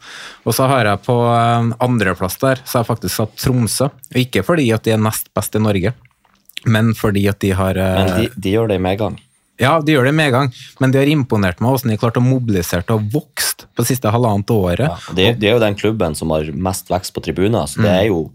Og 0.45 0.57
så 0.57 0.69
har 0.71 0.89
jeg 0.89 1.05
på 1.07 1.17
eh, 1.33 1.71
andreplass 1.87 2.39
der, 2.43 2.61
så 2.65 2.79
har 2.79 2.85
jeg 2.85 2.93
faktisk 2.93 3.17
satt 3.17 3.39
Tromsø. 3.41 3.91
Ikke 4.17 4.45
fordi 4.47 4.69
at 4.77 4.87
de 4.87 4.97
er 4.97 5.03
nest 5.03 5.33
best 5.37 5.57
i 5.57 5.63
Norge, 5.63 5.95
men 6.67 6.93
fordi 6.99 7.27
at 7.31 7.41
de 7.45 7.55
har 7.57 7.79
eh, 7.81 7.95
Men 8.03 8.13
de, 8.21 8.29
de 8.37 8.57
gjør 8.57 8.73
det 8.73 8.81
i 8.81 8.87
medgang. 8.91 9.21
Ja, 9.59 9.79
de 9.81 9.95
gjør 9.95 10.05
det 10.11 10.15
med 10.15 10.29
en 10.31 10.35
gang, 10.35 10.51
men 10.83 10.93
de 10.93 10.99
har 11.01 11.09
imponert 11.09 11.61
meg 11.65 11.73
hvordan 11.73 11.93
de 11.95 11.99
klarte 12.01 12.21
å 12.21 12.27
mobilisere 12.27 12.85
og 12.93 13.07
vokst 13.15 13.65
på 13.77 13.87
siste 13.89 14.11
halvannet 14.13 14.51
året. 14.53 15.09
Det, 15.17 15.31
det 15.41 15.49
er 15.49 15.57
jo 15.57 15.63
den 15.65 15.79
klubben 15.79 16.15
som 16.19 16.33
har 16.35 16.49
mest 16.53 16.91
vekst 16.93 17.15
på 17.17 17.25
tribuner, 17.25 17.65
så 17.71 17.81
det 17.87 17.93
er 17.93 18.09
jo 18.11 18.27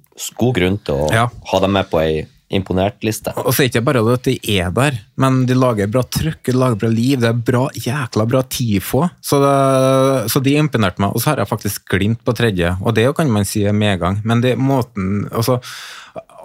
god 0.41 0.55
grunn 0.57 0.79
til 0.85 1.03
å 1.05 1.09
Ja. 1.13 1.27
ha 1.51 1.59
dem 1.61 1.73
med 1.77 1.89
på 1.91 2.01
ei 2.01 2.23
imponert-liste. 2.51 3.31
Og 3.39 3.53
så 3.55 3.61
er 3.63 3.69
det 3.69 3.71
ikke 3.71 3.85
bare 3.87 4.01
det 4.03 4.15
at 4.17 4.25
de 4.27 4.33
er 4.59 4.73
der, 4.75 4.97
men 5.23 5.45
de 5.47 5.55
lager 5.55 5.87
bra 5.87 6.01
trøkk, 6.03 6.41
de 6.49 6.55
lager 6.57 6.81
bra 6.81 6.89
liv, 6.91 7.21
det 7.21 7.29
er 7.29 7.37
bra, 7.47 7.61
jækla 7.79 8.25
bra 8.27 8.41
tifo. 8.43 9.05
Så, 9.23 9.39
det, 9.39 9.53
så 10.33 10.41
de 10.43 10.57
imponerte 10.59 10.99
meg. 10.99 11.15
Og 11.15 11.23
så 11.23 11.31
har 11.31 11.39
jeg 11.43 11.47
faktisk 11.51 11.87
Glimt 11.93 12.19
på 12.27 12.35
tredje, 12.35 12.73
og 12.83 12.95
det 12.97 13.05
kan 13.15 13.31
man 13.31 13.47
si 13.47 13.63
er 13.63 13.71
medgang. 13.77 14.19
Men 14.27 14.43
det 14.43 14.57
er 14.57 14.59
måten 14.61 15.25
altså, 15.31 15.61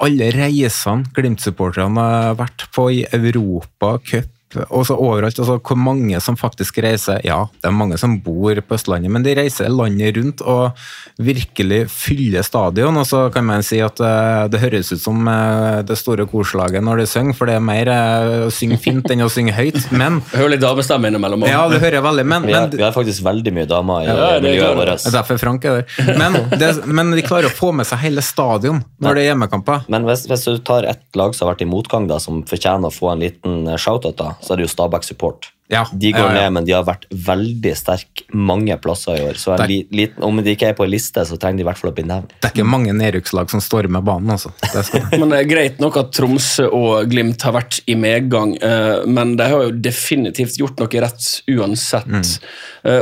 Alle 0.04 0.30
reisene 0.34 1.08
Glimt-supporterne 1.16 2.06
har 2.06 2.38
vært 2.38 2.66
på 2.76 2.86
i 2.92 3.02
Europa, 3.16 3.96
cup 4.06 4.30
og 4.70 4.84
så 4.86 4.94
overalt, 4.94 5.38
altså 5.42 5.56
hvor 5.58 5.76
mange 5.76 6.20
som 6.22 6.36
faktisk 6.38 6.78
reiser 6.84 7.18
Ja, 7.26 7.40
det 7.60 7.66
er 7.66 7.74
mange 7.74 7.96
som 7.98 8.14
bor 8.22 8.54
på 8.62 8.76
Østlandet, 8.76 9.10
men 9.10 9.24
de 9.26 9.34
reiser 9.34 9.66
landet 9.72 10.14
rundt 10.16 10.42
og 10.46 10.76
virkelig 11.18 11.86
fyller 11.90 12.44
stadion. 12.46 12.96
Og 13.00 13.06
så 13.08 13.24
kan 13.34 13.44
man 13.48 13.64
si 13.66 13.80
at 13.82 13.98
eh, 14.00 14.44
det 14.52 14.60
høres 14.62 14.92
ut 14.94 15.02
som 15.02 15.26
eh, 15.28 15.80
det 15.88 15.96
store 15.98 16.26
korslaget 16.30 16.84
når 16.84 17.02
de 17.02 17.06
synger, 17.10 17.34
for 17.36 17.50
det 17.50 17.56
er 17.58 17.64
mer 17.64 17.90
eh, 17.90 18.46
å 18.46 18.52
synge 18.54 18.78
fint 18.82 19.10
enn 19.12 19.24
å 19.26 19.30
synge 19.32 19.54
høyt. 19.56 19.80
Men 19.90 20.20
Hører 20.36 20.54
litt 20.54 20.62
damestemme 20.62 21.10
innimellom. 21.10 21.42
òg. 21.46 21.50
Ja, 21.50 21.64
det 21.72 21.82
hører 21.82 21.98
jeg 21.98 22.06
veldig, 22.06 22.26
men, 22.30 22.46
Vi 22.46 22.54
har, 22.56 22.70
vi 22.72 22.84
har 22.86 22.94
faktisk 22.94 23.26
veldig 23.26 23.54
mye 23.58 23.68
damer 23.70 24.04
i 24.06 24.08
Ja, 24.10 24.16
er 24.36 24.46
miljøet 24.46 24.78
vårt. 24.78 24.94
det 25.02 25.10
er 25.10 25.16
derfor 25.18 25.42
Frank 25.42 25.66
er 25.66 25.80
der. 25.82 26.14
Men, 26.22 26.38
det, 26.54 26.70
men 26.86 27.12
de 27.16 27.26
klarer 27.26 27.50
å 27.50 27.54
få 27.56 27.72
med 27.76 27.88
seg 27.90 28.04
hele 28.06 28.22
stadion 28.24 28.82
når 29.02 29.18
det 29.18 29.26
er 29.26 29.30
hjemmekamper. 29.32 29.84
Men 29.92 30.06
hvis, 30.08 30.26
hvis 30.30 30.46
du 30.46 30.62
tar 30.64 30.86
ett 30.88 31.04
lag 31.18 31.34
som 31.34 31.48
har 31.48 31.56
vært 31.56 31.66
i 31.66 31.70
motgang, 31.70 32.06
da, 32.10 32.20
som 32.22 32.44
fortjener 32.46 32.92
å 32.92 32.94
få 32.94 33.10
en 33.16 33.24
liten 33.26 33.72
shout-out, 33.80 34.14
da, 34.20 34.35
så 34.40 34.52
er 34.52 34.56
det 34.56 34.62
jo 34.62 34.68
Stabæk 34.68 35.02
Support. 35.02 35.55
Ja, 35.68 35.82
De 35.92 36.12
går 36.12 36.20
ja, 36.20 36.26
ja. 36.26 36.42
ned, 36.42 36.52
men 36.54 36.66
de 36.66 36.74
har 36.76 36.84
vært 36.86 37.08
veldig 37.10 37.72
sterke 37.74 38.26
mange 38.36 38.76
plasser 38.78 39.18
i 39.18 39.24
år. 39.26 39.38
Så 39.40 39.56
li, 39.66 39.80
liten, 39.90 40.22
om 40.22 40.38
de 40.38 40.54
ikke 40.54 40.70
er 40.70 40.76
på 40.78 40.86
en 40.86 40.92
liste, 40.92 41.24
så 41.26 41.38
trenger 41.40 41.58
de 41.58 41.64
i 41.64 41.66
hvert 41.66 41.80
fall 41.80 41.90
å 41.90 41.96
bli 41.96 42.04
nevnt. 42.06 42.36
Det 42.38 42.50
er 42.50 42.54
ikke 42.54 42.68
mange 42.70 42.94
nedrykkslag 42.94 43.50
som 43.50 43.62
stormer 43.64 44.04
banen, 44.06 44.30
altså. 44.36 44.52
Det. 44.62 45.02
Men 45.20 45.34
det 45.34 45.40
er 45.40 45.50
greit 45.50 45.82
nok 45.82 45.98
at 45.98 46.12
Tromsø 46.14 46.68
og 46.70 47.10
Glimt 47.10 47.42
har 47.42 47.56
vært 47.56 47.80
i 47.90 47.96
medgang, 47.98 48.54
eh, 48.62 49.02
men 49.06 49.34
de 49.38 49.46
har 49.50 49.66
jo 49.66 49.74
definitivt 49.82 50.56
gjort 50.60 50.78
noe 50.80 51.02
rett 51.02 51.26
uansett. 51.50 52.06
Mm. 52.06 52.22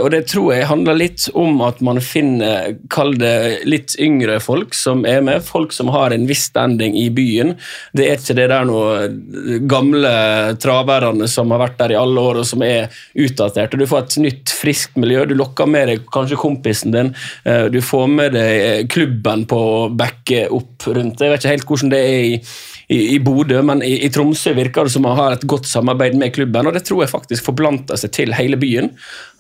Og 0.00 0.08
det 0.12 0.22
tror 0.30 0.54
jeg 0.54 0.68
handler 0.68 0.96
litt 0.96 1.26
om 1.36 1.60
at 1.66 1.80
man 1.84 2.00
finner, 2.04 2.74
kall 2.92 3.14
det 3.20 3.64
litt 3.68 3.96
yngre 4.00 4.38
folk 4.42 4.74
som 4.76 5.04
er 5.08 5.20
med, 5.24 5.44
folk 5.44 5.74
som 5.76 5.90
har 5.92 6.14
en 6.14 6.24
viss 6.28 6.46
standing 6.48 6.96
i 6.96 7.08
byen. 7.12 7.54
Det 7.96 8.08
er 8.08 8.20
ikke 8.20 8.36
det 8.38 8.48
der 8.52 8.68
noe 8.68 9.58
gamle 9.68 10.14
traverne 10.62 11.28
som 11.30 11.52
har 11.54 11.62
vært 11.66 11.78
der 11.82 11.94
i 11.94 12.00
alle 12.00 12.24
år 12.30 12.40
og 12.42 12.48
som 12.54 12.64
er 12.66 12.88
og 13.14 13.78
Du 13.78 13.86
får 13.90 14.04
et 14.06 14.16
nytt, 14.24 14.52
friskt 14.54 14.96
miljø. 15.00 15.24
Du 15.28 15.34
lokker 15.36 15.66
med 15.70 15.88
deg 15.90 16.06
kanskje 16.14 16.38
kompisen 16.40 16.94
din. 16.94 17.14
eh, 17.44 17.66
Du 17.68 17.80
får 17.84 18.06
med 18.08 18.32
deg 18.38 18.88
klubben 18.92 19.44
på 19.50 19.58
å 19.58 19.88
backe 19.94 20.46
opp 20.50 20.86
rundt. 20.86 21.20
Jeg 21.20 21.30
vet 21.34 21.42
ikke 21.44 21.52
helt 21.54 21.68
hvordan 21.68 21.90
det 21.92 22.00
er 22.00 22.24
i, 22.24 22.34
i, 22.94 22.98
i 23.14 23.18
Bodø, 23.24 23.62
men 23.64 23.82
i, 23.82 23.94
i 24.04 24.10
Tromsø 24.12 24.52
virker 24.56 24.84
det 24.88 24.92
som 24.94 25.02
man 25.06 25.16
har 25.16 25.32
et 25.36 25.46
godt 25.48 25.66
samarbeid 25.68 26.16
med 26.20 26.34
klubben, 26.36 26.66
og 26.68 26.74
det 26.76 26.84
tror 26.84 27.02
jeg 27.04 27.12
faktisk 27.14 27.46
forplanter 27.46 27.96
seg 28.00 28.12
til 28.16 28.34
hele 28.36 28.58
byen. 28.60 28.90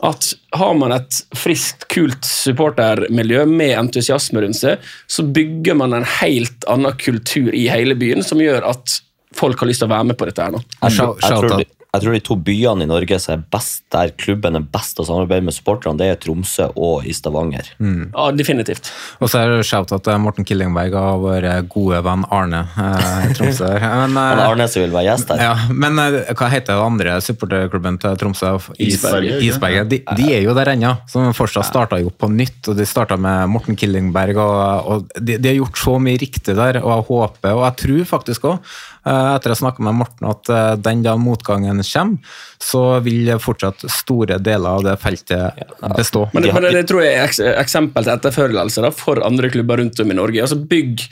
At 0.04 0.30
har 0.56 0.74
man 0.78 0.92
et 0.96 1.20
friskt, 1.36 1.86
kult 1.92 2.24
supportermiljø 2.24 3.44
med 3.50 3.74
entusiasme 3.78 4.42
rundt 4.44 4.58
seg, 4.60 4.82
så 5.10 5.24
bygger 5.26 5.76
man 5.78 5.94
en 5.96 6.06
helt 6.20 6.64
annen 6.70 6.96
kultur 7.00 7.52
i 7.54 7.66
hele 7.72 7.96
byen 8.00 8.24
som 8.24 8.40
gjør 8.42 8.66
at 8.72 8.98
folk 9.34 9.60
har 9.60 9.68
lyst 9.70 9.82
til 9.82 9.88
å 9.90 9.94
være 9.94 10.08
med 10.12 10.18
på 10.20 10.28
dette 10.28 10.44
her 10.46 10.52
nå. 10.54 10.60
Jeg, 10.80 10.96
tror- 10.98 11.16
jeg, 11.20 11.30
de, 11.64 11.83
jeg 11.94 12.02
tror 12.02 12.14
de 12.16 12.20
to 12.26 12.34
byene 12.42 12.82
i 12.84 12.88
Norge 12.90 13.18
som 13.22 13.36
er 13.36 13.42
best 13.54 13.84
der 13.94 14.10
klubben 14.18 14.58
er 14.58 14.64
best 14.74 14.98
å 14.98 15.04
samarbeide 15.06 15.46
med 15.46 15.54
supporterne, 15.54 15.94
det 16.00 16.08
er 16.10 16.16
Tromsø 16.18 16.66
og 16.74 17.04
i 17.06 17.12
Stavanger. 17.14 17.68
Ja, 17.78 18.24
definitivt. 18.34 18.90
Og 19.22 19.30
så 19.30 19.44
er 19.44 19.52
det 19.54 19.66
shout-out 19.68 20.02
til 20.06 20.18
Morten 20.18 20.46
Killingberg 20.48 20.96
og 20.98 21.22
vår 21.28 21.46
gode 21.70 22.00
venn 22.02 22.24
Arne 22.34 22.64
eh, 22.74 23.28
i 23.30 23.34
Tromsø. 23.38 23.68
Men, 24.02 24.16
eh, 24.18 24.30
Han 24.34 24.42
Arne 24.48 24.66
som 24.72 24.82
vil 24.82 24.94
være 24.96 25.06
gjest 25.12 25.30
her. 25.30 25.42
Ja, 25.46 25.52
men 25.70 26.00
eh, 26.02 26.18
hva 26.34 26.48
heter 26.50 26.74
den 26.74 26.82
andre 26.88 27.14
supporterklubben 27.22 28.00
til 28.02 28.16
Tromsø? 28.20 28.54
Is- 28.74 28.96
Isberget? 28.98 29.38
Isberget. 29.46 29.92
De, 29.94 30.00
de 30.18 30.26
er 30.34 30.42
jo 30.48 30.56
der 30.58 30.72
ennå, 30.74 30.94
som 31.10 31.30
fortsatt 31.36 31.68
starta 31.70 32.00
jo 32.02 32.10
på 32.10 32.26
nytt. 32.32 32.72
og 32.72 32.78
De 32.80 32.86
starta 32.88 33.16
med 33.20 33.52
Morten 33.54 33.78
Killingberg, 33.78 34.40
og, 34.42 34.90
og 34.96 35.06
de, 35.20 35.38
de 35.38 35.52
har 35.52 35.60
gjort 35.60 35.78
så 35.84 35.94
mye 36.02 36.18
riktig 36.24 36.56
der. 36.58 36.80
Og 36.82 36.90
jeg 36.96 37.06
håper, 37.12 37.54
og 37.54 37.64
jeg 37.68 37.78
tror 37.84 38.10
faktisk 38.16 38.50
òg, 38.50 38.74
etter 39.04 39.52
å 39.52 39.54
ha 39.54 39.60
snakka 39.60 39.84
med 39.84 39.98
Morten, 39.98 40.28
at 40.30 40.48
eh, 40.48 40.70
den 40.80 41.02
da 41.04 41.16
motgangen 41.20 41.82
kommer, 41.84 42.38
så 42.62 42.84
vil 43.04 43.28
fortsatt 43.42 43.84
store 43.92 44.38
deler 44.40 44.78
av 44.78 44.86
det 44.86 44.96
feltet 45.02 45.60
bestå. 45.96 46.28
Men, 46.32 46.46
det, 46.46 46.54
men 46.56 46.70
det, 46.72 46.86
tror 46.88 47.04
jeg 47.04 47.20
er 47.20 47.60
eksempel 47.60 48.06
til 48.06 48.16
etterfølgelse 48.16 48.94
for 48.96 49.20
andre 49.26 49.52
klubber 49.52 49.82
rundt 49.82 50.00
om 50.00 50.10
i 50.10 50.18
Norge. 50.18 50.44
Altså 50.46 50.60
Bygg 50.64 51.04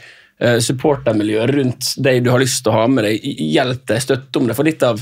supportermiljøet 0.43 0.65
supportermiljø 0.65 1.43
rundt 1.53 1.89
deg 2.03 2.23
du 2.25 2.31
har 2.33 2.41
lyst 2.43 2.65
til 2.65 2.73
å 2.73 2.81
ha 2.81 2.87
med 2.91 3.05
deg. 3.07 3.23
Hjelp 3.23 3.85
deg, 3.87 4.01
støtte 4.03 4.41
om 4.41 4.49
det. 4.49 4.57
For 4.59 4.67
litt 4.67 4.83
av, 4.83 4.99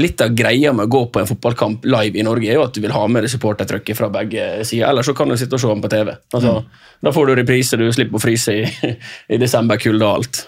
litt 0.00 0.24
av 0.24 0.32
greia 0.34 0.72
med 0.74 0.88
å 0.88 0.90
gå 0.90 1.04
på 1.12 1.20
en 1.20 1.28
fotballkamp 1.28 1.86
live 1.86 2.18
i 2.18 2.24
Norge, 2.26 2.48
er 2.48 2.58
jo 2.58 2.64
at 2.64 2.74
du 2.74 2.80
vil 2.82 2.94
ha 2.94 3.04
med 3.06 3.24
deg 3.24 3.30
supportertrykket 3.30 3.98
fra 3.98 4.10
begge 4.10 4.48
sider. 4.64 4.88
Ellers 4.88 5.06
så 5.06 5.14
kan 5.14 5.30
du 5.30 5.36
sitte 5.38 5.54
og 5.58 5.62
se 5.62 5.70
den 5.70 5.84
på 5.84 5.92
TV. 5.92 6.16
Altså, 6.34 6.56
Da 7.00 7.14
får 7.14 7.30
du 7.30 7.36
reprise, 7.38 7.78
du 7.78 7.86
slipper 7.92 8.18
å 8.18 8.24
fryse 8.24 8.56
i, 8.56 8.92
i 9.36 9.40
desemberkulde 9.40 10.06
og 10.06 10.20
alt. 10.24 10.42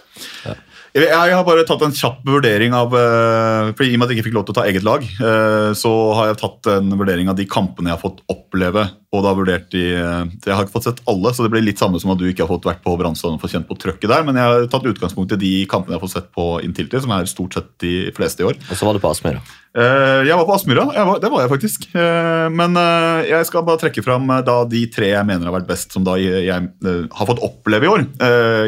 Jeg, 0.93 1.09
har 1.09 1.45
bare 1.47 1.63
tatt 1.65 1.81
en 1.87 1.95
kjapp 1.97 2.19
vurdering 2.29 2.75
av 2.77 2.93
eh, 2.93 3.71
for 3.73 3.87
I 3.87 3.95
og 3.95 4.01
med 4.01 4.05
at 4.05 4.13
jeg 4.13 4.19
ikke 4.19 4.27
fikk 4.27 4.35
lov 4.37 4.45
til 4.45 4.53
å 4.53 4.57
ta 4.59 4.65
eget 4.69 4.85
lag, 4.85 5.07
eh, 5.09 5.71
så 5.79 5.93
har 6.19 6.29
jeg 6.29 6.41
tatt 6.43 6.69
en 6.75 6.93
vurdering 7.01 7.31
av 7.33 7.39
de 7.39 7.47
kampene 7.49 7.89
jeg 7.89 7.97
har 7.97 8.03
fått 8.03 8.21
oppleve. 8.33 8.85
og 9.13 9.25
da 9.25 9.33
vurdert 9.37 9.71
de, 9.73 9.87
eh, 9.97 10.29
Jeg 10.45 10.53
har 10.53 10.67
ikke 10.67 10.77
fått 10.77 10.91
sett 10.91 11.01
alle, 11.09 11.33
så 11.33 11.47
det 11.47 11.53
blir 11.55 11.65
litt 11.65 11.81
samme 11.81 12.01
som 12.01 12.13
at 12.13 12.21
du 12.21 12.29
ikke 12.29 12.45
har 12.45 12.53
fått 12.53 12.69
vært 12.69 12.85
på 12.85 12.99
brannstaden 13.01 13.41
og 13.41 13.41
fått 13.41 13.57
kjent 13.57 13.69
på 13.69 13.79
trøkket 13.81 14.13
der, 14.13 14.23
men 14.29 14.37
jeg 14.37 14.45
har 14.45 14.69
tatt 14.69 14.85
utgangspunkt 14.93 15.33
i 15.33 15.41
de 15.41 15.55
kampene 15.65 15.97
jeg 15.97 16.01
har 16.01 16.05
fått 16.05 16.17
sett 16.19 16.31
på 16.37 16.61
Intility, 16.61 17.01
som 17.01 17.17
er 17.17 17.25
stort 17.25 17.57
sett 17.57 17.73
de 17.81 18.13
fleste 18.13 18.45
i 18.45 18.51
år. 18.53 18.61
Og 18.61 18.77
så 18.77 18.85
var 18.85 18.93
du 18.93 19.01
på 19.01 19.09
Aspmyra. 19.09 19.41
Eh, 19.73 20.21
Jeg 20.29 20.37
var 20.37 20.45
på 20.45 20.53
Aspmyra, 20.53 20.85
det 21.21 21.31
var 21.33 21.41
jeg 21.45 21.51
faktisk. 21.53 21.87
Eh, 21.97 22.49
Men 22.53 22.77
eh, 22.77 23.31
jeg 23.31 23.49
skal 23.49 23.65
bare 23.65 23.81
trekke 23.81 24.05
fram 24.05 24.29
da 24.45 24.57
de 24.69 24.83
tre 24.93 25.09
jeg 25.15 25.29
mener 25.29 25.49
har 25.49 25.57
vært 25.57 25.71
best, 25.71 25.93
som 25.97 26.05
da 26.05 26.19
jeg, 26.21 26.69
har 26.83 27.29
fått 27.29 27.43
oppleve 27.45 27.89
i 27.89 27.93
år, 27.93 28.05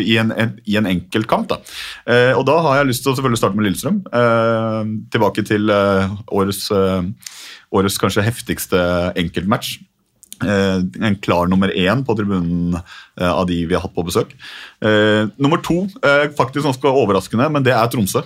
i 0.01 0.17
en, 0.21 0.33
i 0.65 0.77
en 0.81 0.89
enkeltkamp. 0.89 1.49
da. 1.51 1.59
Og 2.39 2.45
da 2.49 2.57
har 2.65 2.81
jeg 2.81 2.91
lyst 2.91 3.05
til 3.05 3.13
å 3.13 3.17
selvfølgelig 3.19 3.41
starte 3.41 3.59
med 3.59 3.67
Lillestrøm. 3.69 4.01
Tilbake 5.13 5.45
til 5.47 5.71
årets, 5.71 6.69
årets 7.75 7.99
kanskje 8.01 8.25
heftigste 8.27 8.81
enkeltmatch. 9.21 9.77
Eh, 10.43 11.07
en 11.07 11.17
klar 11.23 11.47
nummer 11.51 11.71
én 11.71 12.03
på 12.05 12.17
tribunen 12.19 12.75
eh, 12.77 13.31
av 13.31 13.47
de 13.49 13.61
vi 13.67 13.77
har 13.77 13.85
hatt 13.85 13.95
på 13.95 14.05
besøk. 14.07 14.35
Eh, 14.85 15.31
nummer 15.39 15.63
to, 15.65 15.85
faktisk 16.37 16.67
ganske 16.67 16.91
overraskende, 16.91 17.49
men 17.53 17.67
det 17.67 17.75
er 17.77 17.91
Tromsø. 17.93 18.25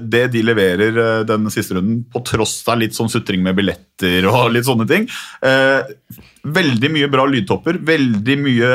Det 0.00 0.26
de 0.32 0.44
leverer 0.46 1.02
eh, 1.04 1.22
den 1.28 1.50
siste 1.54 1.78
runden, 1.78 2.04
på 2.12 2.22
tross 2.26 2.60
av 2.68 2.80
litt 2.82 2.96
sånn 2.96 3.10
sutring 3.12 3.42
med 3.44 3.58
billetter 3.58 4.28
og 4.30 4.52
litt 4.54 4.68
sånne 4.68 4.88
ting. 4.88 5.08
Veldig 6.48 6.92
mye 6.94 7.10
bra 7.12 7.26
lydtopper, 7.28 7.80
veldig 7.84 8.36
mye, 8.44 8.70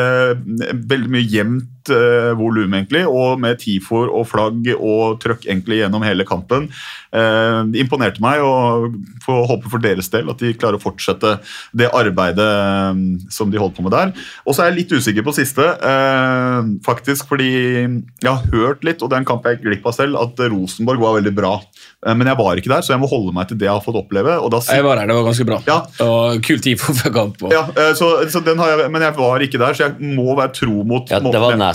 veldig 0.73 1.13
mye 1.15 1.29
jevnt 1.31 1.72
eh, 1.89 2.31
volum, 2.39 2.73
egentlig, 2.73 3.03
og 3.09 3.39
med 3.41 3.59
tifor 3.59 4.09
og 4.13 4.27
flagg 4.29 4.67
og 4.77 5.19
trøkk 5.23 5.45
egentlig 5.49 5.81
gjennom 5.81 6.03
hele 6.05 6.23
kampen. 6.25 6.69
Eh, 7.13 7.59
det 7.73 7.79
imponerte 7.83 8.21
meg, 8.23 8.41
og 8.41 8.95
får 9.25 9.47
håpe 9.51 9.69
for 9.71 9.79
deres 9.83 10.09
del 10.13 10.29
at 10.29 10.39
de 10.39 10.53
klarer 10.53 10.79
å 10.79 10.83
fortsette 10.83 11.35
det 11.75 11.89
arbeidet 11.93 12.39
eh, 12.39 13.01
som 13.33 13.51
de 13.51 13.57
holdt 13.61 13.75
på 13.77 13.83
med 13.87 13.91
der. 13.95 14.13
Og 14.47 14.55
så 14.55 14.63
er 14.65 14.71
jeg 14.71 14.83
litt 14.83 14.95
usikker 14.97 15.23
på 15.27 15.33
siste, 15.35 15.63
eh, 15.63 16.61
faktisk 16.85 17.27
fordi 17.29 17.51
jeg 17.53 18.29
har 18.29 18.43
hørt 18.53 18.83
litt, 18.87 19.01
og 19.03 19.09
det 19.11 19.17
er 19.17 19.23
en 19.23 19.29
kamp 19.29 19.45
jeg 19.45 19.57
gikk 19.59 19.67
glipp 19.69 19.87
av 19.91 19.97
selv, 19.97 20.19
at 20.21 20.39
Rosenborg 20.53 20.99
var 21.03 21.17
veldig 21.19 21.35
bra. 21.37 21.53
Eh, 22.05 22.13
men 22.15 22.27
jeg 22.27 22.37
var 22.39 22.59
ikke 22.59 22.71
der, 22.73 22.81
så 22.85 22.93
jeg 22.95 23.01
må 23.03 23.09
holde 23.11 23.33
meg 23.35 23.47
til 23.49 23.57
det 23.61 23.67
jeg 23.69 23.73
har 23.75 23.83
fått 23.85 23.99
oppleve. 23.99 24.37
og 24.41 24.51
da 24.53 24.59
Jeg 24.73 24.83
var 24.83 24.95
der, 24.99 25.07
det 25.07 25.15
var 25.15 25.23
ganske 25.29 25.45
bra. 25.47 25.59
Ja. 25.67 25.79
Og 26.05 26.41
kul 26.43 26.59
tid 26.63 26.79
for 26.81 26.93
før 26.97 27.13
kamp. 27.13 27.43
og- 27.43 27.51
ja, 27.53 27.63
eh, 27.77 27.93
så, 27.93 28.11
så 28.29 28.43
den 28.43 28.57
har 28.59 28.67
jeg, 28.73 28.91
Men 28.91 29.01
jeg 29.01 29.15
var 29.15 29.39
ikke 29.39 29.59
der, 29.59 29.73
så 29.73 29.87
jeg 29.87 30.13
må 30.17 30.35
være 30.35 30.53
tro 30.53 30.83
mot 30.83 31.09
Ja, 31.09 31.19
det 31.19 31.33
var 31.39 31.55
nessykemelding. 31.55 31.72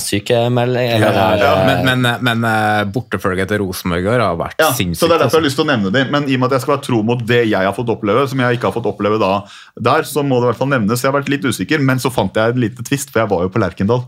Eller, 0.97 1.13
Ja, 1.43 1.53
eh, 1.59 1.83
men, 1.85 2.03
men, 2.03 2.19
men 2.25 2.47
eh, 2.49 2.85
bortefølget 2.95 3.51
til 3.53 3.63
Rosenborg 3.65 4.09
har 4.15 4.39
vært 4.41 4.59
Ja, 4.63 4.71
sinnssykt. 4.73 5.01
så 5.03 5.11
det 5.11 5.19
er 5.19 5.25
derfor 5.27 5.39
jeg 5.39 5.43
har 5.43 5.43
altså. 5.43 5.45
lyst 5.49 5.61
til 5.61 5.67
å 5.67 5.71
nevne 5.73 5.93
det. 5.95 6.07
Men 6.15 6.29
i 6.31 6.35
og 6.39 6.41
med 6.45 6.49
at 6.53 6.57
jeg 6.59 6.67
skal 6.67 6.77
være 6.77 6.87
tro 6.89 7.03
mot 7.03 7.27
det 7.29 7.43
jeg 7.51 7.65
har 7.69 7.77
fått 7.77 7.93
oppleve, 7.95 8.25
som 8.31 8.41
jeg 8.45 8.59
ikke 8.59 8.71
har 8.71 8.77
fått 8.79 8.91
oppleve 8.95 9.21
da 9.23 9.33
der, 9.79 10.03
så 10.09 10.25
må 10.27 10.41
det 10.41 10.49
i 10.49 10.53
hvert 10.53 10.63
fall 10.65 10.73
nevnes. 10.75 11.03
Jeg 11.05 11.13
har 11.13 11.19
vært 11.21 11.31
litt 11.33 11.45
usikker, 11.49 11.81
men 11.85 11.99
så 12.03 12.11
fant 12.15 12.35
jeg 12.37 12.55
et 12.57 12.65
lite 12.69 12.85
twist, 12.87 13.11
for 13.13 13.23
jeg 13.25 13.31
var 13.31 13.47
jo 13.47 13.53
på 13.55 13.63
Lerkendal. 13.63 14.03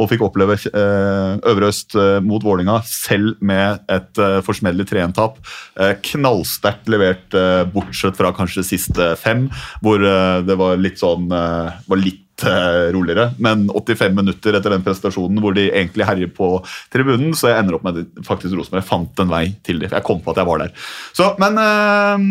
Og 0.00 0.06
fikk 0.08 0.22
oppleve 0.24 0.54
eh, 0.56 1.32
Øvre 1.50 1.68
Øst 1.68 1.92
eh, 2.00 2.22
mot 2.24 2.40
Vålinga 2.40 2.78
selv 2.88 3.34
med 3.44 3.82
et 3.92 4.16
eh, 4.16 4.38
forsmedelig 4.46 4.86
3-1-tap. 4.88 5.36
Eh, 5.76 5.90
knallsterkt 6.08 6.88
levert, 6.88 7.26
eh, 7.36 7.66
bortsett 7.68 8.16
fra 8.16 8.30
kanskje 8.32 8.64
siste 8.64 9.10
fem, 9.20 9.50
hvor 9.84 10.00
eh, 10.00 10.38
det 10.48 10.56
var 10.56 10.80
litt 10.80 10.96
sånn 11.02 11.28
eh, 11.28 11.76
var 11.84 12.00
litt 12.00 12.24
eh, 12.48 12.88
roligere. 12.94 13.30
Men 13.42 13.66
85 13.72 14.16
minutter 14.16 14.56
etter 14.56 14.74
den 14.74 14.84
prestasjonen 14.86 15.42
hvor 15.42 15.56
de 15.56 15.68
egentlig 15.68 16.08
herjer 16.08 16.32
på 16.36 16.52
tribunen, 16.92 17.34
så 17.36 17.52
jeg 17.52 17.62
ender 17.62 17.78
opp 17.78 17.86
med 17.86 18.02
at 18.02 18.24
faktisk 18.26 18.56
Rosenborg 18.56 18.86
fant 18.88 19.24
en 19.24 19.32
vei 19.32 19.46
til 19.66 19.82
dem. 19.82 19.92
Jeg 19.92 20.06
kom 20.06 20.22
på 20.24 20.34
at 20.34 20.42
jeg 20.42 20.50
var 20.50 20.64
der. 20.64 20.74
Så, 21.16 21.32
men 21.42 21.60
eh, 21.60 22.28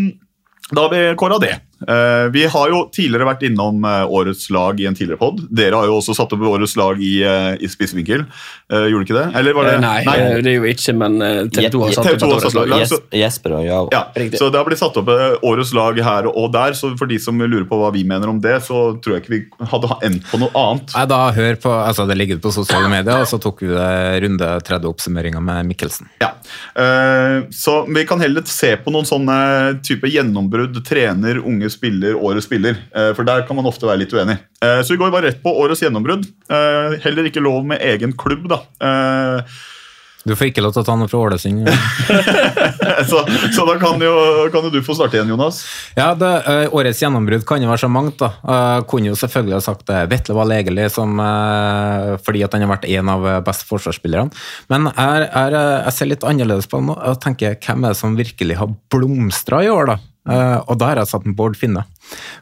da 0.69 0.85
har 0.85 0.93
vi 0.93 1.03
kåra 1.19 1.41
det. 1.41 1.55
Eh, 1.87 2.27
vi 2.33 2.43
har 2.51 2.69
jo 2.73 2.81
tidligere 2.91 3.27
vært 3.29 3.43
innom 3.47 3.83
eh, 3.87 4.03
årets 4.19 4.49
lag 4.51 4.79
i 4.81 4.87
en 4.89 4.95
tidligere 4.97 5.19
pod. 5.21 5.39
Dere 5.47 5.77
har 5.79 5.87
jo 5.87 5.99
også 6.01 6.15
satt 6.17 6.33
opp 6.35 6.41
årets 6.49 6.75
lag 6.79 6.99
i, 6.99 7.21
eh, 7.23 7.53
i 7.63 7.69
spissvinkel. 7.71 8.25
Eh, 8.71 8.87
gjorde 8.91 9.05
ikke 9.07 9.15
det? 9.15 9.27
Eller 9.39 9.55
var 9.55 9.69
det? 9.69 9.75
Nei, 9.83 10.01
eh, 10.03 10.41
det 10.43 10.51
er 10.53 10.57
jo 10.59 10.67
ikke, 10.67 10.95
men 10.99 11.19
TV 11.53 11.69
2 11.71 11.83
har 11.85 11.95
satt 11.95 12.11
opp 12.23 12.35
årets 12.35 12.57
lag. 12.57 12.67
lag, 12.73 12.85
så- 12.89 13.01
Jesper 13.15 13.55
og 13.59 13.65
Jav. 13.65 13.89
Ja, 13.95 14.03
så 14.35 14.51
det 14.51 14.59
har 14.59 14.65
blitt 14.67 14.81
satt 14.81 14.97
opp 14.99 15.07
årets 15.07 15.73
lag 15.73 15.99
her 16.09 16.27
og 16.27 16.51
der, 16.51 16.75
så 16.75 16.91
for 16.97 17.05
de 17.07 17.17
som 17.19 17.39
lurer 17.39 17.65
på 17.69 17.79
hva 17.79 17.93
vi 17.93 18.03
mener 18.03 18.27
om 18.29 18.39
det, 18.43 18.57
så 18.67 18.99
tror 19.01 19.15
jeg 19.15 19.23
ikke 19.23 19.35
vi 19.59 19.65
hadde 19.71 19.89
endt 20.03 20.27
på 20.31 20.39
noe 20.39 20.51
annet. 20.53 20.93
Nei, 20.95 21.05
da 21.05 21.31
hør 21.31 21.55
på, 21.63 21.71
altså 21.71 22.07
Det 22.09 22.17
ligger 22.17 22.39
på 22.41 22.51
sosiale 22.51 22.89
medier, 22.89 23.21
og 23.21 23.27
så 23.29 23.39
tok 23.39 23.61
vi 23.61 23.67
det 23.67 24.23
runde 24.23 24.49
tredje 24.65 24.89
oppsummeringa 24.89 25.41
med 25.41 25.65
Mikkelsen. 25.69 26.07
Ja, 26.19 26.31
eh, 26.75 27.47
Så 27.51 27.85
vi 27.87 28.03
kan 28.05 28.19
heller 28.19 28.43
se 28.45 28.75
på 28.77 28.91
noen 28.91 29.05
sånne 29.07 29.81
type 29.85 30.07
gjennombrudd, 30.09 30.83
trener, 30.85 31.37
unge 31.45 31.68
spiller, 31.73 32.15
årets 32.15 32.45
spiller. 32.49 32.75
eh, 32.95 33.13
For 33.13 33.23
der 33.23 33.45
kan 33.47 33.55
man 33.55 33.65
ofte 33.65 33.85
være 33.87 33.99
litt 34.03 34.13
uenig. 34.13 34.37
Eh, 34.61 34.81
Så 34.81 34.89
vi 34.95 34.97
går 34.97 35.11
bare 35.11 35.27
rett 35.29 35.43
på 35.43 35.53
årets 35.53 35.81
gjennombrudd. 35.81 36.25
Eh, 36.49 36.97
Heller 37.03 37.23
ikke 37.29 37.41
lov 37.43 37.65
med 37.65 37.79
egen 37.81 38.13
klubb, 38.13 38.47
da. 38.49 38.61
Eh, 40.19 40.27
Du 40.27 40.35
får 40.35 40.49
ikke 40.51 40.61
lov 40.61 40.73
til 40.75 40.81
å 40.83 40.85
ta 40.85 40.95
noe 40.99 41.07
fra 41.07 41.19
Ålesund. 41.23 41.69
Så, 43.09 43.21
så 43.55 43.63
da 43.63 43.77
kan 43.79 44.01
jo, 44.03 44.11
kan 44.51 44.65
jo 44.65 44.69
du 44.73 44.81
få 44.83 44.91
starte 44.97 45.15
igjen, 45.15 45.29
Jonas. 45.31 45.61
Ja, 45.95 46.09
det, 46.17 46.27
eh, 46.51 46.73
Årets 46.75 46.99
gjennombrudd 47.01 47.45
kan 47.47 47.61
jo 47.63 47.69
være 47.69 47.79
så 47.85 47.89
mangt. 47.91 48.17
da. 48.19 48.33
Uh, 48.43 48.81
kunne 48.89 49.07
jo 49.11 49.15
selvfølgelig 49.15 49.55
ha 49.55 49.61
sagt 49.63 49.89
uh, 49.93 50.01
Vetle 50.11 50.35
var 50.35 50.49
legelig 50.49 50.89
som, 50.97 51.13
eh, 51.23 52.17
fordi 52.25 52.43
at 52.43 52.53
han 52.57 52.65
har 52.65 52.73
vært 52.73 52.89
en 52.91 53.11
av 53.13 53.27
eh, 53.29 53.39
beste 53.45 53.67
forsvarsspillerne. 53.69 54.35
Men 54.69 54.89
er, 54.91 55.25
eh, 55.31 55.55
jeg 55.87 55.95
ser 55.95 56.11
litt 56.11 56.27
annerledes 56.27 56.67
på 56.69 56.81
det 56.81 56.89
nå 56.89 56.97
Jeg 56.99 57.21
tenker 57.23 57.55
hvem 57.63 57.85
er 57.87 57.95
det 57.95 58.01
som 58.01 58.19
virkelig 58.19 58.59
har 58.59 58.75
blomstra 58.91 59.63
i 59.63 59.71
år, 59.71 59.93
da? 59.93 59.97
Uh, 60.29 60.57
og 60.67 60.75
da 60.81 60.91
har 60.91 60.99
jeg 61.01 61.09
satt 61.13 61.25
en 61.25 61.33
Bård 61.39 61.55
Finne. 61.57 61.85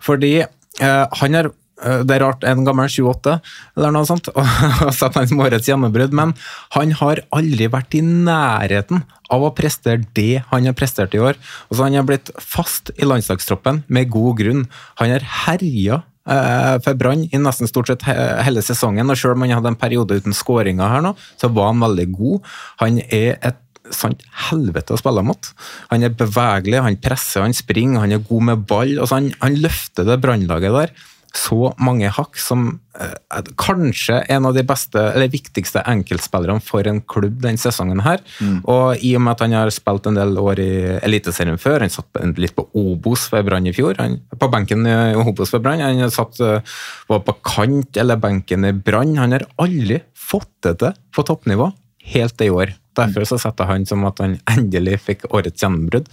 Fordi 0.04 0.34
eh, 0.42 1.06
han 1.22 1.38
er 1.38 1.52
eh, 1.52 1.56
det 1.78 2.16
er 2.16 2.24
rart, 2.24 2.46
en 2.48 2.66
gammel 2.66 2.90
28 2.90 3.36
eller 3.78 3.94
noe 3.94 4.08
sånt, 4.10 4.32
og 4.34 4.94
satt 4.96 5.18
han 5.20 5.30
som 5.30 5.44
årets 5.46 5.70
gjennombrudd, 5.70 6.16
men 6.18 6.34
han 6.74 6.94
har 6.98 7.22
aldri 7.36 7.70
vært 7.70 7.98
i 8.00 8.02
nærheten 8.02 9.04
av 9.34 9.44
å 9.44 9.54
prestere 9.56 10.02
det 10.18 10.44
han 10.50 10.66
har 10.66 10.76
prestert 10.78 11.14
i 11.14 11.22
år. 11.22 11.38
Altså, 11.68 11.84
han 11.84 11.98
har 12.00 12.08
blitt 12.08 12.32
fast 12.42 12.94
i 12.96 13.08
landslagstroppen 13.08 13.84
med 13.94 14.10
god 14.14 14.40
grunn. 14.40 14.64
Han 15.02 15.14
har 15.14 15.28
herja 15.46 16.00
eh, 16.26 16.78
for 16.86 16.98
Brann 16.98 17.28
i 17.28 17.42
nesten 17.42 17.70
stort 17.70 17.92
sett 17.92 18.08
hele 18.08 18.64
sesongen, 18.66 19.12
og 19.12 19.20
selv 19.20 19.38
om 19.38 19.46
han 19.46 19.58
hadde 19.60 19.76
en 19.76 19.80
periode 19.80 20.18
uten 20.18 20.36
skåringer 20.36 20.96
her 20.96 21.06
nå, 21.06 21.14
så 21.38 21.52
var 21.54 21.74
han 21.74 21.84
veldig 21.84 22.08
god. 22.16 22.52
Han 22.82 23.02
er 23.06 23.38
et 23.38 23.62
sant 23.94 24.24
helvete 24.50 24.96
å 24.96 25.00
spille 25.00 25.22
mot. 25.24 25.52
Han 25.92 26.04
er 26.04 26.16
bevegelig, 26.18 26.82
han 26.84 26.98
presser, 27.00 27.46
han 27.46 27.56
springer, 27.56 28.02
han 28.04 28.18
er 28.18 28.26
god 28.26 28.50
med 28.50 28.66
ball. 28.68 28.98
Altså 28.98 29.20
han, 29.20 29.30
han 29.44 29.62
løfter 29.62 30.08
det 30.08 30.20
brannlaget 30.24 30.76
der 30.76 30.98
så 31.36 31.72
mange 31.82 32.10
hakk 32.14 32.38
som 32.40 32.68
eh, 33.00 33.50
kanskje 33.60 34.20
en 34.34 34.48
av 34.50 34.56
de 34.56 34.64
beste, 34.68 35.00
eller 35.00 35.32
viktigste 35.34 35.84
enkeltspillerne 35.88 36.64
for 36.64 36.88
en 36.88 37.02
klubb 37.02 37.42
den 37.44 37.60
sesongen 37.62 38.02
her. 38.06 38.24
Og 38.64 39.04
i 39.04 39.14
og 39.18 39.24
med 39.26 39.36
at 39.36 39.44
han 39.46 39.56
har 39.58 39.74
spilt 39.74 40.10
en 40.10 40.18
del 40.20 40.38
år 40.42 40.62
i 40.64 40.72
Eliteserien 41.02 41.60
før, 41.62 41.86
han 41.86 41.94
satt 41.94 42.22
litt 42.40 42.56
på 42.58 42.68
Obos 42.78 43.28
ved 43.34 43.48
Brann 43.50 43.70
i 43.70 43.76
fjor, 43.76 43.98
han, 44.02 44.20
på 44.38 44.52
benken 44.54 44.88
i 44.88 44.98
Obos 45.20 45.54
ved 45.56 45.66
Brann, 45.66 45.84
han 45.84 46.14
satt, 46.14 46.40
eh, 46.44 46.78
var 47.12 47.26
på 47.28 47.38
kant 47.48 47.98
eller 47.98 48.22
benken 48.22 48.68
i 48.68 48.74
Brann, 48.74 49.18
han 49.20 49.36
har 49.36 49.48
aldri 49.62 50.02
fått 50.18 50.52
det 50.66 50.78
til 50.84 50.98
på 51.16 51.26
toppnivå 51.28 51.72
helt 52.14 52.42
i 52.42 52.52
år. 52.54 52.76
Derfor 52.98 53.28
så 53.30 53.38
setter 53.42 53.70
han 53.70 53.86
som 53.90 54.04
at 54.10 54.20
han 54.24 54.38
endelig 54.50 54.98
fikk 55.06 55.28
årets 55.30 55.62
gjennombrudd. 55.64 56.10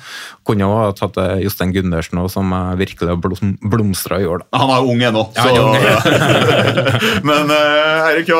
Kunne 0.47 0.68
også 0.68 0.82
ha 0.85 0.93
tatt 1.01 1.20
eh, 1.22 1.43
Jostein 1.47 1.72
Gundersen 1.74 2.20
som 2.32 2.53
eh, 2.53 2.74
virkelig 2.80 3.11
har 3.11 3.18
blomstra 3.64 4.20
i 4.20 4.28
år. 4.28 4.45
da. 4.45 4.62
Han 4.62 4.74
er 4.76 4.93
ung 4.93 5.03
ennå, 5.09 5.26
Ja, 5.37 5.49
er 5.49 5.64
ung, 5.64 7.24
Men 7.28 7.51
uh, 7.51 8.09
Eirik, 8.11 8.30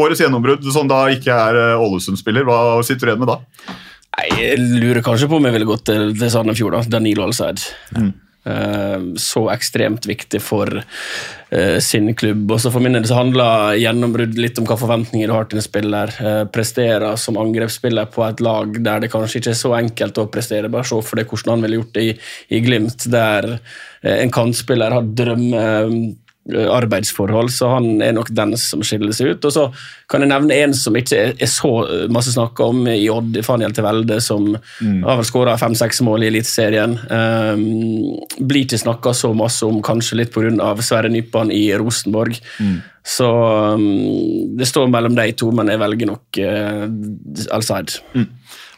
årets 0.00 0.22
gjennombrudd, 0.22 0.64
som 0.72 0.88
da 0.90 1.04
ikke 1.12 1.34
er 1.34 1.58
eh, 1.58 1.82
Ålesund-spiller, 1.84 2.46
hva 2.48 2.80
sitter 2.86 3.08
du 3.08 3.12
igjen 3.12 3.22
med 3.24 3.32
da? 3.32 3.38
Nei, 4.16 4.26
Jeg 4.38 4.58
lurer 4.80 5.02
kanskje 5.06 5.28
på 5.30 5.38
om 5.40 5.46
jeg 5.48 5.56
ville 5.56 5.68
gått 5.68 5.86
til, 5.90 6.10
til 6.18 6.32
Sandefjord. 6.32 6.76
da, 6.78 6.82
Danilo 6.98 7.26
Alseid. 7.28 7.62
Eh, 7.96 8.10
så 9.20 9.42
ekstremt 9.52 10.06
viktig 10.08 10.40
for 10.40 10.80
eh, 10.80 11.78
sin 11.84 12.14
klubb. 12.14 12.46
Og 12.50 12.60
så 12.62 12.72
For 12.72 12.80
min 12.80 12.96
del 12.96 13.08
så 13.08 13.18
handler 13.18 13.76
gjennombrudd 13.80 14.38
litt 14.40 14.58
om 14.60 14.68
hva 14.68 14.78
forventninger 14.80 15.28
du 15.28 15.34
har 15.34 15.50
til 15.50 15.60
en 15.60 15.66
spiller. 15.66 16.14
Prestere 16.54 17.12
som 17.20 17.38
angrepsspiller 17.40 18.08
på 18.14 18.24
et 18.26 18.40
lag 18.44 18.80
der 18.80 19.04
det 19.04 19.12
kanskje 19.12 19.42
ikke 19.42 19.54
er 19.54 19.60
så 19.60 19.74
enkelt 19.76 20.22
å 20.22 20.28
prestere. 20.32 20.72
Bare 20.72 20.88
se 20.88 21.00
for 21.04 21.20
deg 21.20 21.30
hvordan 21.30 21.56
han 21.56 21.66
ville 21.66 21.80
gjort 21.82 21.94
det 21.98 22.06
i, 22.08 22.16
i 22.56 22.64
Glimt, 22.64 23.06
der 23.12 23.52
eh, 23.56 24.18
en 24.20 24.32
kantspiller 24.34 24.96
har 24.96 25.14
drømme 25.20 25.64
arbeidsforhold, 26.50 27.50
så 27.54 27.70
han 27.76 28.02
er 28.04 28.14
nok 28.16 28.30
den 28.34 28.56
som 28.60 28.82
skiller 28.86 29.14
seg 29.16 29.34
ut. 29.34 29.46
Og 29.48 29.54
så 29.54 29.66
kan 30.10 30.24
jeg 30.24 30.32
nevne 30.32 30.58
en 30.64 30.74
som 30.76 30.96
ikke 30.98 31.20
er, 31.32 31.48
så 31.50 31.72
masse 32.12 32.34
snakka 32.34 32.68
om 32.72 32.84
i 32.90 33.08
Odd, 33.12 33.40
Faniel 33.46 33.74
Tevelde, 33.76 34.20
som 34.24 34.52
har 34.54 35.20
vel 35.20 35.28
skåra 35.28 35.56
fem-seks 35.60 36.02
mål 36.06 36.26
i 36.26 36.30
Eliteserien. 36.30 36.96
Um, 37.10 37.64
blir 38.38 38.64
ikke 38.64 38.80
snakka 38.82 39.14
så 39.16 39.32
masse 39.36 39.66
om, 39.66 39.82
kanskje 39.84 40.22
litt 40.22 40.34
pga. 40.34 40.74
Sverre 40.84 41.10
Nypan 41.12 41.52
i 41.54 41.66
Rosenborg. 41.78 42.38
Så 43.06 43.28
um, 43.74 43.84
det 44.58 44.68
står 44.68 44.90
mellom 44.92 45.16
de 45.18 45.30
to, 45.38 45.50
men 45.56 45.72
jeg 45.72 45.80
velger 45.82 46.10
nok 46.10 46.40
uh, 46.44 46.86
Alsaid. 47.56 48.00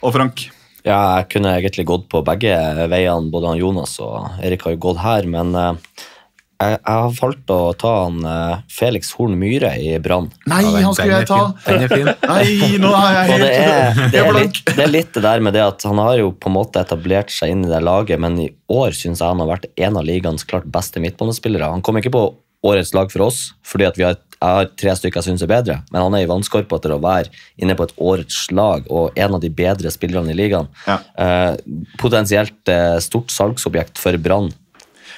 Og 0.02 0.12
Frank? 0.14 0.50
Ja, 0.82 1.20
jeg 1.20 1.28
kunne 1.36 1.54
egentlig 1.54 1.84
gått 1.86 2.08
på 2.10 2.24
begge 2.26 2.54
veiene. 2.90 3.30
Både 3.30 3.52
han 3.52 3.60
Jonas 3.60 3.94
og 4.02 4.42
Erik 4.42 4.64
har 4.66 4.74
jo 4.74 4.80
gått 4.82 5.02
her, 5.02 5.28
men 5.30 5.54
eh, 5.54 6.00
jeg, 6.62 6.78
har 6.86 7.14
valgt 7.18 7.52
å 7.52 7.58
ta 7.78 7.92
han 8.04 8.22
eh, 8.28 8.62
Felix 8.72 9.12
Horn 9.18 9.34
Myhre 9.40 9.72
i 9.80 9.96
Brann. 10.02 10.30
Nei, 10.50 10.62
han 10.76 10.94
skulle 10.96 11.22
jeg 11.22 11.28
ta! 11.30 11.40
Den 11.66 11.86
er 11.86 11.92
fin. 11.92 12.10
Nei, 12.32 12.78
nå 12.82 12.92
er 12.98 13.18
jeg 13.18 13.32
helt 13.32 13.44
det 13.44 13.50
er, 13.52 14.00
det, 14.12 14.22
er 14.22 14.38
litt, 14.38 14.62
det 14.68 14.86
er 14.86 14.92
litt 14.92 15.12
det 15.16 15.24
der 15.26 15.44
med 15.44 15.56
det 15.56 15.64
at 15.64 15.88
han 15.88 16.00
har 16.02 16.16
jo 16.20 16.32
på 16.32 16.50
en 16.50 16.56
måte 16.58 16.82
etablert 16.82 17.34
seg 17.34 17.54
inn 17.54 17.66
i 17.66 17.72
det 17.72 17.82
laget, 17.84 18.20
men 18.22 18.38
i 18.40 18.48
år 18.72 18.96
syns 18.96 19.22
jeg 19.22 19.28
han 19.28 19.42
har 19.42 19.52
vært 19.54 19.68
en 19.74 20.00
av 20.00 20.06
ligaens 20.06 20.46
klart 20.48 20.68
beste 20.72 21.02
midtbanespillere. 21.02 21.72
Han 21.74 21.84
kom 21.84 22.00
ikke 22.00 22.14
på 22.14 22.26
årets 22.62 22.94
lag 22.94 23.10
for 23.12 23.26
oss, 23.26 23.50
fordi 23.66 23.86
at 23.88 23.98
vi 23.98 24.06
har, 24.06 24.18
har 24.42 24.70
tre 24.78 24.94
stykker 24.98 25.20
jeg 25.20 25.32
syns 25.32 25.44
er 25.44 25.50
bedre, 25.50 25.80
men 25.90 26.04
han 26.04 26.16
er 26.16 26.24
i 26.24 26.30
vannskorpa 26.30 26.78
til 26.82 26.94
å 26.94 27.00
være 27.02 27.32
inne 27.62 27.76
på 27.78 27.88
et 27.88 27.94
årets 27.98 28.44
lag 28.54 28.86
og 28.92 29.18
en 29.18 29.36
av 29.36 29.42
de 29.42 29.50
bedre 29.50 29.90
spillerne 29.92 30.32
i 30.32 30.38
ligaen. 30.38 30.70
Eh, 30.86 31.52
potensielt 32.02 32.70
eh, 32.70 32.98
stort 33.02 33.34
salgsobjekt 33.34 33.98
for 34.02 34.18
Brann. 34.22 34.52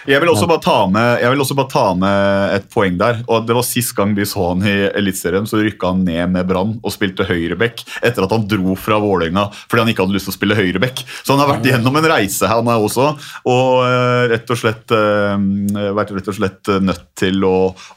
Jeg 0.05 0.21
vil, 0.21 0.29
også 0.29 0.47
bare 0.51 0.61
ta 0.61 0.77
med, 0.91 1.21
jeg 1.23 1.33
vil 1.33 1.43
også 1.45 1.57
bare 1.57 1.71
ta 1.73 1.85
med 1.97 2.55
et 2.59 2.67
poeng 2.73 2.99
der. 3.01 3.23
og 3.25 3.47
det 3.49 3.57
var 3.57 3.65
Sist 3.65 3.95
gang 3.97 4.13
vi 4.17 4.27
så 4.29 4.51
han 4.51 4.65
i 4.69 4.75
Eliteserien, 4.93 5.47
så 5.49 5.63
rykka 5.63 5.95
han 5.95 6.03
ned 6.05 6.35
med 6.35 6.47
Brann 6.49 6.75
og 6.85 6.93
spilte 6.93 7.25
høyreback 7.25 7.81
etter 8.05 8.27
at 8.27 8.35
han 8.35 8.45
dro 8.51 8.77
fra 8.77 8.99
Vålerenga 9.01 9.47
fordi 9.55 9.81
han 9.81 9.93
ikke 9.93 10.05
hadde 10.05 10.17
lyst 10.17 10.29
til 10.29 10.35
å 10.35 10.37
spille 10.37 10.59
høyreback. 10.59 11.01
Så 11.25 11.33
han 11.33 11.41
har 11.41 11.51
vært 11.55 11.69
gjennom 11.71 11.97
en 11.97 12.09
reise, 12.11 12.49
han 12.51 12.69
er 12.69 12.85
også, 12.85 13.07
og 13.49 13.71
eh, 13.87 14.27
rett 14.35 14.53
og 14.53 14.61
slett 14.61 14.95
eh, 14.95 15.89
vært 15.97 16.13
rett 16.19 16.31
og 16.31 16.39
slett 16.39 16.73
nødt 16.85 17.07
til 17.19 17.49
å, 17.49 17.55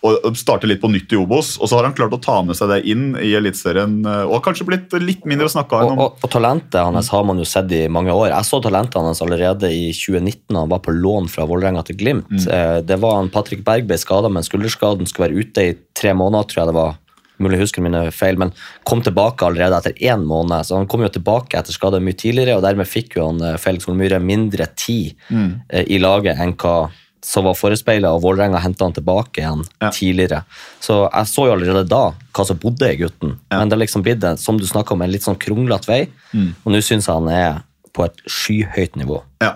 å 0.07 0.33
starte 0.37 0.69
litt 0.69 0.81
på 0.83 0.91
nytt 0.93 1.13
i 1.13 1.19
Obos. 1.19 1.55
Og 1.59 1.69
så 1.69 1.79
har 1.79 1.89
han 1.89 1.97
klart 1.97 2.15
å 2.15 2.21
ta 2.23 2.39
med 2.45 2.57
seg 2.57 2.71
det 2.71 2.79
inn 2.89 3.09
i 3.19 3.33
Eliteserien, 3.37 3.99
eh, 4.05 4.23
og 4.29 4.37
har 4.39 4.45
kanskje 4.47 4.69
blitt 4.69 4.95
litt 5.03 5.27
mindre 5.29 5.49
snakka 5.51 5.83
Og, 5.83 5.91
om. 5.91 6.03
og, 6.05 6.23
og 6.23 6.33
talentet 6.33 6.79
hans 6.87 7.11
har 7.13 7.27
man 7.27 7.41
jo 7.41 7.47
sett 7.47 7.71
i 7.75 7.83
mange 7.91 8.15
år. 8.15 8.31
Jeg 8.31 8.47
så 8.47 8.61
talentet 8.63 8.99
hans 9.01 9.21
allerede 9.25 9.71
i 9.73 9.89
2019 9.91 10.55
da 10.55 10.63
han 10.63 10.71
var 10.71 10.83
på 10.85 10.95
lån 10.95 11.29
fra 11.31 11.45
Vålerenga 11.49 11.83
til 11.87 11.96
Glimt. 11.97 12.29
Mm. 12.29 12.85
Det 12.85 12.97
var 13.01 13.19
en 13.19 13.29
Patrick 13.33 13.63
Berg 13.65 13.87
ble 13.89 13.97
skada, 13.97 14.29
men 14.29 14.43
skulderskaden 14.45 15.07
skulle 15.09 15.27
være 15.29 15.43
ute 15.43 15.65
i 15.71 15.75
tre 15.97 16.13
måneder, 16.17 16.47
tror 16.49 16.61
jeg 16.63 16.71
det 16.71 16.77
var. 16.77 16.95
Mulig 17.39 17.59
husker 17.61 17.83
mine 17.85 17.99
feil, 18.11 18.37
men 18.41 18.49
kom 18.83 19.01
tilbake 19.05 19.45
allerede 19.45 19.77
etter 19.77 19.93
én 20.09 20.23
måned. 20.25 20.65
Så 20.65 20.73
han 20.79 20.87
kom 20.89 21.03
jo 21.05 21.09
tilbake 21.13 21.53
etter 21.59 21.75
skade 21.75 21.99
mye 22.01 22.17
tidligere, 22.17 22.55
og 22.57 22.63
dermed 22.65 22.87
fikk 22.89 23.17
jo 23.19 23.27
han 23.27 23.41
eh, 23.45 23.57
Felix 23.61 23.85
Holmyre 23.85 24.17
mindre 24.23 24.65
tid 24.75 25.13
Mm. 25.29 25.51
eh, 25.69 25.83
i 25.93 25.99
laget 26.01 26.39
enn 26.41 26.55
hva 26.57 26.89
som 27.27 27.43
var 27.43 27.53
forespeila, 27.59 28.13
og 28.15 28.21
Vålerenga 28.23 28.59
henta 28.63 28.85
han 28.85 28.93
tilbake 28.95 29.41
igjen 29.41 29.63
tidligere. 29.91 30.43
Så 30.79 31.09
jeg 31.11 31.27
så 31.27 31.45
jo 31.49 31.53
allerede 31.57 31.83
da 31.89 32.13
hva 32.33 32.45
som 32.47 32.57
bodde 32.61 32.87
i 32.93 32.95
gutten, 33.01 33.33
men 33.51 33.67
det 33.69 33.75
har 33.75 33.81
liksom 33.83 34.03
blitt 34.05 34.23
som 34.39 34.57
du 34.57 34.63
snakket 34.65 34.93
om, 34.95 35.01
en 35.01 35.11
litt 35.11 35.25
sånn 35.25 35.37
kronglete 35.37 35.89
vei, 35.89 36.07
Mm. 36.33 36.55
og 36.65 36.71
nå 36.73 36.79
syns 36.81 37.05
jeg 37.07 37.13
han 37.15 37.27
er 37.29 37.61
på 37.97 38.05
et 38.05 38.21
skyhøyt 38.29 38.95
nivå. 39.01 39.19
Ja. 39.43 39.55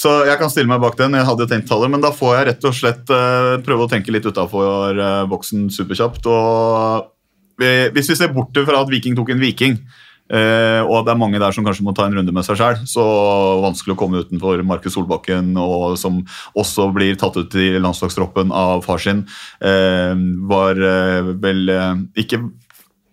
Så 0.00 0.12
jeg 0.28 0.38
kan 0.40 0.52
stille 0.52 0.68
meg 0.70 0.80
bak 0.84 0.94
den. 1.00 1.16
Jeg 1.18 1.26
hadde 1.28 1.48
tenkt 1.50 1.68
tallet, 1.68 1.90
men 1.92 2.00
da 2.04 2.12
får 2.16 2.36
jeg 2.38 2.46
rett 2.52 2.68
og 2.70 2.76
slett 2.76 3.10
eh, 3.16 3.56
prøve 3.66 3.84
å 3.88 3.90
tenke 3.92 4.12
litt 4.14 4.28
utafor 4.28 5.00
boksen 5.32 5.66
superkjapt. 5.72 6.28
Og 6.30 7.10
vi- 7.60 7.90
hvis 7.96 8.08
vi 8.12 8.16
ser 8.16 8.32
bort 8.32 8.56
fra 8.64 8.80
at 8.80 8.88
Viking 8.92 9.16
tok 9.18 9.34
en 9.34 9.40
Viking, 9.42 9.80
Eh, 10.30 10.78
og 10.86 11.02
det 11.04 11.10
er 11.10 11.18
mange 11.18 11.40
der 11.42 11.50
som 11.50 11.64
kanskje 11.66 11.82
må 11.82 11.90
ta 11.92 12.04
en 12.06 12.14
runde 12.14 12.30
med 12.30 12.44
seg 12.46 12.54
sjøl. 12.60 12.76
Så 12.86 13.02
vanskelig 13.64 13.96
å 13.96 13.98
komme 13.98 14.20
utenfor 14.22 14.60
Markus 14.62 14.94
Solbakken, 14.94 15.56
og 15.58 15.96
som 15.98 16.20
også 16.54 16.86
blir 16.94 17.16
tatt 17.18 17.34
ut 17.40 17.56
i 17.58 17.72
landslagstroppen 17.82 18.52
av 18.54 18.84
far 18.86 19.02
sin. 19.02 19.24
Eh, 19.60 20.14
var 20.46 20.78
eh, 20.78 21.32
vel 21.34 21.64
eh, 21.74 21.94
ikke 22.22 22.44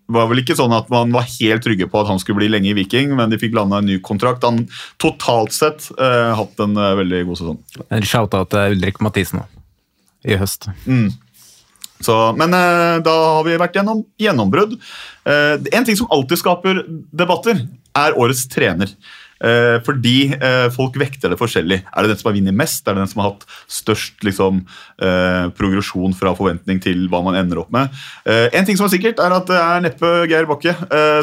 var 0.07 0.29
vel 0.29 0.41
ikke 0.41 0.55
sånn 0.55 0.73
at 0.75 0.87
man 0.91 1.11
var 1.15 1.27
helt 1.27 1.65
trygge 1.65 1.89
på 1.91 1.99
at 2.01 2.09
han 2.11 2.19
skulle 2.21 2.39
bli 2.39 2.49
lenge 2.51 2.71
i 2.71 2.75
Viking, 2.77 3.11
men 3.17 3.31
de 3.31 3.39
fikk 3.41 3.55
landa 3.57 3.81
en 3.81 3.89
ny 3.89 3.99
kontrakt. 4.03 4.45
Han 4.47 4.65
totalt 5.03 5.55
sett 5.55 5.89
eh, 5.99 6.31
hatt 6.37 6.63
en 6.63 6.79
eh, 6.79 6.95
veldig 7.01 7.23
god 7.27 7.41
sesong. 7.41 7.61
En 7.91 8.07
shout-out 8.07 8.51
til 8.53 8.77
Ulrik 8.77 9.01
Mathisen 9.03 9.43
i 10.27 10.39
høst. 10.39 10.69
Mm. 10.87 11.09
Så, 12.03 12.15
men 12.37 12.53
eh, 12.53 12.97
da 13.03 13.15
har 13.37 13.45
vi 13.47 13.59
vært 13.59 13.77
gjennom 13.79 14.03
gjennombrudd. 14.21 14.77
Eh, 15.27 15.55
en 15.73 15.87
ting 15.87 15.97
som 15.99 16.09
alltid 16.13 16.43
skaper 16.43 16.83
debatter, 17.11 17.65
er 17.97 18.17
årets 18.21 18.45
trener. 18.51 18.91
Eh, 19.43 19.77
fordi 19.85 20.33
eh, 20.33 20.67
folk 20.73 20.97
vekter 20.99 21.31
det 21.31 21.39
forskjellig. 21.39 21.79
Er 21.85 22.03
det 22.03 22.13
den 22.13 22.19
som 22.21 22.29
har 22.31 22.37
vunnet 22.37 22.57
mest? 22.57 22.83
Er 22.85 22.95
det 22.95 23.03
den 23.03 23.11
som 23.11 23.21
har 23.23 23.31
hatt 23.31 23.45
størst 23.71 24.25
liksom, 24.25 24.63
eh, 25.01 25.43
progresjon 25.57 26.15
fra 26.17 26.33
forventning 26.37 26.81
til 26.83 27.05
hva 27.11 27.21
man 27.25 27.37
ender 27.39 27.61
opp 27.61 27.71
med? 27.73 27.93
En 28.27 28.65
ting 28.65 28.77
som 28.77 28.87
er 28.87 28.93
sikkert, 28.93 29.21
er 29.23 29.33
at 29.33 29.47
det 29.49 29.57
er 29.57 29.83
neppe 29.83 30.09
Geir 30.29 30.47
Bakke 30.49 30.73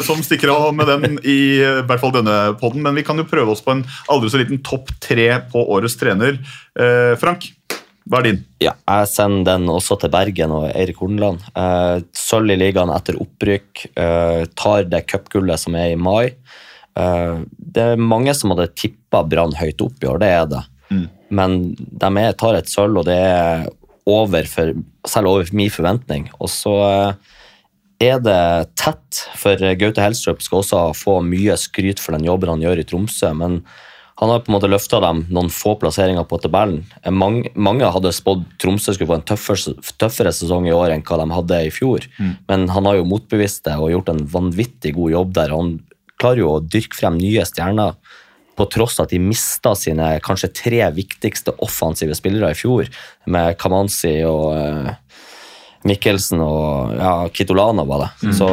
som 0.05 0.21
stikker 0.23 0.51
av 0.53 0.71
med 0.75 0.89
den 0.89 1.19
i 1.21 1.35
i 1.55 1.83
hvert 1.87 2.01
fall 2.01 2.13
denne 2.15 2.55
podden, 2.59 2.81
men 2.85 2.95
vi 2.97 3.03
kan 3.05 3.19
jo 3.19 3.25
prøve 3.27 3.53
oss 3.53 3.61
på 3.63 3.73
en 3.73 3.83
aldri 4.11 4.31
så 4.31 4.39
liten 4.41 4.61
topp 4.65 4.89
tre 5.03 5.27
på 5.51 5.61
årets 5.75 5.97
trener. 5.99 6.39
Frank, 7.21 7.47
hva 8.05 8.19
er 8.21 8.27
din? 8.27 8.41
Ja, 8.61 8.75
jeg 8.85 9.09
sender 9.09 9.55
den 9.55 9.71
også 9.71 9.97
til 10.01 10.11
Bergen 10.13 10.53
og 10.53 10.67
Eirik 10.69 10.99
Horneland. 11.01 11.41
Eh, 11.57 12.03
Sølv 12.13 12.53
i 12.53 12.59
ligaen 12.59 12.93
etter 12.93 13.17
opprykk. 13.21 13.85
Eh, 13.97 14.43
tar 14.53 14.85
det 14.91 15.07
cupgullet 15.09 15.61
som 15.61 15.77
er 15.79 15.95
i 15.95 15.97
mai. 15.97 16.35
Eh, 16.99 17.39
det 17.75 17.85
er 17.91 18.01
mange 18.01 18.33
som 18.37 18.53
hadde 18.53 18.71
tippa 18.77 19.23
Brann 19.27 19.55
høyt 19.59 19.83
opp 19.83 20.03
i 20.03 20.09
år, 20.11 20.19
det 20.23 20.31
er 20.31 20.49
det. 20.51 20.63
Mm. 20.91 21.05
Men 21.35 21.57
de 21.75 22.11
er, 22.21 22.35
tar 22.39 22.57
et 22.59 22.71
sølv, 22.71 23.01
og 23.01 23.09
det 23.09 23.17
er 23.19 23.65
over 24.05 24.45
for, 24.49 24.75
selv 25.09 25.31
over 25.31 25.49
min 25.57 25.73
forventning. 25.73 26.29
Og 26.39 26.51
så 26.51 26.75
eh, 26.85 27.33
er 28.11 28.21
det 28.23 28.75
tett, 28.79 29.25
for 29.39 29.59
Gaute 29.79 30.03
Helstrup 30.03 30.43
skal 30.43 30.61
også 30.61 30.85
få 30.97 31.19
mye 31.25 31.57
skryt 31.59 32.03
for 32.03 32.15
den 32.15 32.27
jobben 32.27 32.51
han 32.53 32.63
gjør 32.63 32.83
i 32.83 32.87
Tromsø. 32.87 33.33
men 33.33 33.61
han 34.15 34.29
har 34.31 34.45
på 34.45 34.47
en 34.47 34.55
måte 34.55 34.69
løfta 34.71 35.01
dem 35.03 35.25
noen 35.27 35.49
få 35.51 35.73
plasseringer 35.79 36.23
på 36.29 36.37
tabellen. 36.39 36.85
Mange, 37.11 37.49
mange 37.59 37.87
hadde 37.91 38.13
spådd 38.15 38.45
Tromsø 38.63 38.93
skulle 38.95 39.09
få 39.09 39.17
en 39.17 39.25
tøffere, 39.27 39.73
tøffere 39.99 40.31
sesong 40.31 40.69
i 40.69 40.75
år 40.75 40.93
enn 40.93 41.03
hva 41.03 41.17
de 41.19 41.25
hadde 41.35 41.57
i 41.67 41.73
fjor. 41.73 42.07
Mm. 42.15 42.29
Men 42.47 42.63
han 42.71 42.87
har 42.87 42.95
jo 42.95 43.09
motbevist 43.11 43.65
det 43.67 43.75
og 43.75 43.91
gjort 43.91 44.13
en 44.13 44.23
vanvittig 44.31 44.93
god 44.95 45.11
jobb 45.17 45.35
der. 45.35 45.51
Han 45.51 45.73
klarer 46.21 46.43
jo 46.43 46.53
å 46.55 46.63
dyrke 46.63 46.97
frem 46.97 47.17
nye 47.19 47.45
stjerner 47.47 47.95
på 48.55 48.67
tross 48.71 48.99
at 49.03 49.11
de 49.11 49.19
mista 49.19 49.73
sine 49.75 50.13
kanskje 50.23 50.53
tre 50.55 50.83
viktigste 50.95 51.55
offensive 51.65 52.15
spillere 52.15 52.53
i 52.53 52.57
fjor, 52.57 52.87
med 53.27 53.57
Kamanzi 53.59 54.21
og 54.27 54.53
eh, 54.55 54.93
Mikkelsen 55.85 56.41
og 56.41 56.95
ja, 56.95 57.15
Kitolana, 57.35 57.83
var 57.85 58.05
det. 58.05 58.11
Mm. 58.29 58.35
Så 58.39 58.49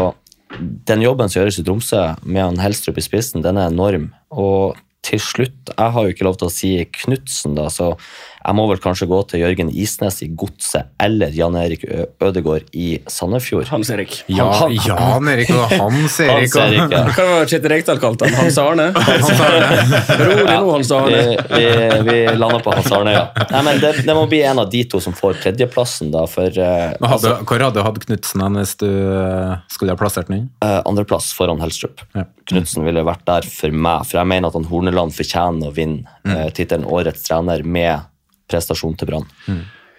den 0.90 1.04
jobben 1.04 1.30
som 1.30 1.40
gjøres 1.40 1.60
i 1.62 1.66
Tromsø, 1.66 2.02
med 2.26 2.44
han 2.44 2.60
Helstrup 2.60 2.98
i 2.98 3.04
spissen, 3.04 3.44
den 3.44 3.60
er 3.60 3.70
enorm. 3.70 4.10
Og 4.34 4.76
til 5.06 5.22
slutt, 5.22 5.72
jeg 5.72 5.94
har 5.94 6.04
jo 6.04 6.12
ikke 6.12 6.26
lov 6.26 6.36
til 6.40 6.48
å 6.50 6.54
si 6.54 6.72
Knutsen, 7.02 7.56
da, 7.58 7.68
så 7.72 7.94
jeg 8.42 8.58
må 8.58 8.66
vel 8.70 8.80
kanskje 8.82 9.06
gå 9.10 9.18
til 9.30 9.42
Jørgen 9.44 9.70
Isnes 9.70 10.18
i 10.24 10.28
Godset 10.38 10.90
eller 11.02 11.34
Jan 11.36 11.56
Erik 11.58 11.84
Ødegård 11.86 12.70
i 12.74 12.96
Sandefjord. 13.10 13.68
Hans 13.70 13.90
Erik. 13.94 14.16
Ja, 14.32 14.48
Jan 14.70 15.30
Erik 15.30 15.52
og 15.54 15.70
Hans 15.70 16.18
Erik. 16.24 16.50
Hans 16.50 16.56
Erik, 16.58 16.94
ja. 16.94 17.02
Hva 17.14 17.26
var 17.28 17.50
Kjetil 17.50 17.74
Rekdal 17.74 18.02
kalt 18.02 18.24
han? 18.26 18.34
Hans 18.40 18.58
Arne? 18.62 18.88
Rolig 18.92 20.46
nå, 20.48 20.60
Hans 20.72 20.92
Arne. 20.96 21.22
Vi, 21.22 21.36
vi, 21.54 22.10
vi 22.10 22.18
lander 22.38 22.64
på 22.64 22.74
Hans 22.74 22.90
Arne, 22.94 23.14
ja. 23.14 23.24
Nei, 23.52 23.62
men 23.68 23.82
det, 23.82 23.94
det 24.06 24.18
må 24.18 24.26
bli 24.30 24.42
en 24.48 24.62
av 24.64 24.70
de 24.72 24.82
to 24.90 25.00
som 25.02 25.16
får 25.16 25.38
tredjeplassen, 25.46 26.10
da, 26.14 26.26
for 26.30 26.50
uh, 26.50 26.92
hadde, 26.98 27.08
altså, 27.08 27.36
hvor 27.46 27.66
hadde 27.66 27.78
du 27.78 27.86
hatt 27.86 28.00
Knutsen 28.02 28.58
hvis 28.58 28.74
du 28.82 28.88
uh, 28.88 29.58
skulle 29.70 29.94
ha 29.94 30.00
plassert 30.00 30.30
den 30.30 30.42
inn? 30.42 30.48
Uh, 30.64 30.80
andreplass 30.88 31.30
foran 31.36 31.62
Helstrup. 31.62 32.02
Ja. 32.16 32.26
Knutsen 32.50 32.86
ville 32.86 33.04
vært 33.06 33.24
der 33.28 33.46
for 33.46 33.74
meg, 33.74 34.06
for 34.08 34.18
jeg 34.20 34.30
mener 34.34 34.50
at 34.50 34.58
han 34.58 34.66
Horneland 34.70 35.14
fortjener 35.14 35.70
å 35.70 35.74
vinne 35.76 36.08
eh, 36.26 36.48
tittelen 36.54 36.86
Årets 36.88 37.26
trener 37.26 37.62
med 37.62 38.08
prestasjon 38.52 38.96
til 39.00 39.10
Brann. 39.10 39.28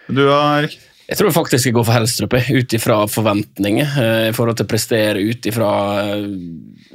Du 0.08 0.24
da, 0.24 0.40
Erik? 0.62 0.80
Jeg 1.04 1.18
tror 1.20 1.34
faktisk 1.36 1.66
jeg 1.68 1.74
går 1.76 1.84
for 1.84 1.92
Helstrup, 1.98 2.34
jeg, 2.38 2.62
ut 2.64 2.74
ifra 2.78 2.94
forventninger. 3.12 3.96
eh, 4.00 4.28
I 4.30 4.32
forhold 4.32 4.56
til 4.56 4.64
å 4.64 4.70
prestere 4.70 5.20
ut 5.20 5.48
ifra 5.50 5.72
eh, 6.00 6.22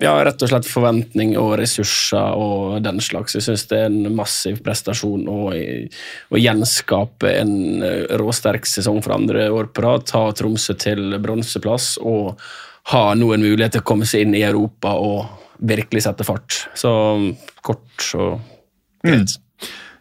ja, 0.01 0.16
rett 0.26 0.41
og 0.41 0.49
slett 0.49 0.66
forventning 0.66 1.36
og 1.38 1.51
ressurser 1.62 2.34
og 2.34 2.80
den 2.82 2.97
slags. 3.05 3.38
Jeg 3.38 3.45
syns 3.45 3.68
det 3.70 3.84
er 3.84 3.91
en 3.91 4.16
massiv 4.18 4.64
prestasjon 4.66 5.30
å, 5.30 5.38
å 5.53 6.41
gjenskape 6.41 7.36
en 7.38 7.53
eh, 7.86 8.18
råsterk 8.18 8.66
sesong 8.66 9.03
for 9.05 9.14
andre 9.20 9.45
år 9.53 9.70
på 9.70 9.86
rad. 9.86 10.10
Ta 10.10 10.26
Tromsø 10.34 10.74
til 10.82 11.20
bronseplass 11.22 11.99
og 12.01 12.41
ha 12.89 13.05
nå 13.14 13.30
en 13.36 13.45
mulighet 13.45 13.78
til 13.78 13.86
å 13.86 13.89
komme 13.93 14.10
seg 14.10 14.26
inn 14.26 14.34
i 14.34 14.45
Europa 14.47 14.97
og 14.97 15.28
virkelig 15.70 16.07
sette 16.07 16.26
fart. 16.26 16.64
Så 16.74 16.89
kort 17.62 18.10
og 18.18 18.39
greit. 19.05 19.38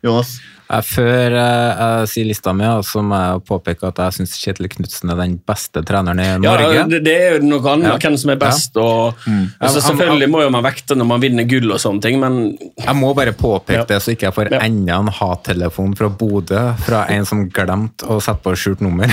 Jonas? 0.00 0.38
Før 0.68 1.32
eh, 1.32 1.78
jeg 2.02 2.08
sier 2.12 2.26
lista 2.28 2.52
mi, 2.52 2.66
så 2.84 3.00
må 3.00 3.16
jeg 3.16 3.40
påpeke 3.48 3.88
at 3.88 4.00
jeg 4.02 4.16
syns 4.18 4.34
Kjetil 4.36 4.68
Knutsen 4.68 5.08
er 5.14 5.16
den 5.16 5.38
beste 5.48 5.80
treneren 5.88 6.20
i 6.20 6.26
Ja, 6.28 6.36
Norge. 6.42 6.82
det, 6.92 6.98
det 7.06 7.14
er 7.16 7.36
jo 7.38 7.46
noe 7.48 7.72
annet 7.72 7.88
Ja. 7.88 7.96
hvem 8.02 8.18
som 8.20 8.32
er 8.34 8.36
best. 8.42 8.76
Og, 8.76 9.16
altså, 9.64 9.80
selvfølgelig 9.86 10.28
må 10.28 10.42
jo 10.44 10.50
man 10.52 10.66
vekte 10.66 10.96
når 10.98 11.08
man 11.08 11.22
vinner 11.24 11.48
gull 11.48 11.72
og 11.72 11.80
sånne 11.80 12.04
ting, 12.04 12.20
men 12.20 12.36
Jeg 12.76 12.96
må 13.00 13.14
bare 13.16 13.32
påpeke 13.32 13.78
Ja. 13.80 13.84
det, 13.88 14.02
så 14.04 14.12
ikke 14.12 14.28
jeg 14.28 14.34
får 14.36 14.52
Ja. 14.52 14.60
enda 14.68 14.98
en 15.00 15.08
hattelefon 15.08 15.96
fra 15.96 16.08
Bodø 16.12 16.62
fra 16.84 17.06
en 17.08 17.24
som 17.24 17.48
glemte 17.48 18.04
å 18.06 18.20
sette 18.20 18.42
på 18.44 18.52
skjult 18.54 18.80
nummer. 18.84 19.06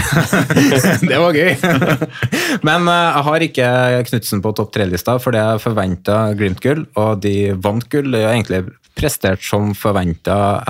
det 1.09 1.17
var 1.23 1.31
gøy! 1.33 1.55
Men 2.67 2.87
eh, 2.91 3.11
jeg 3.15 3.23
har 3.29 3.39
ikke 3.47 3.69
Knutsen 4.11 4.41
på 4.43 4.51
topp 4.59 4.73
tre-lista, 4.75 5.15
for 5.23 5.31
det 5.31 5.39
jeg 5.39 5.63
forventa 5.63 6.19
Glimt-gull, 6.35 6.85
og 6.99 7.21
de 7.23 7.53
vant 7.55 7.87
gull. 7.89 8.11
Det 8.11 8.21
er 8.25 8.33
egentlig 8.35 8.65
prestert 8.95 9.43
som 9.43 9.73
forventa 9.77 10.63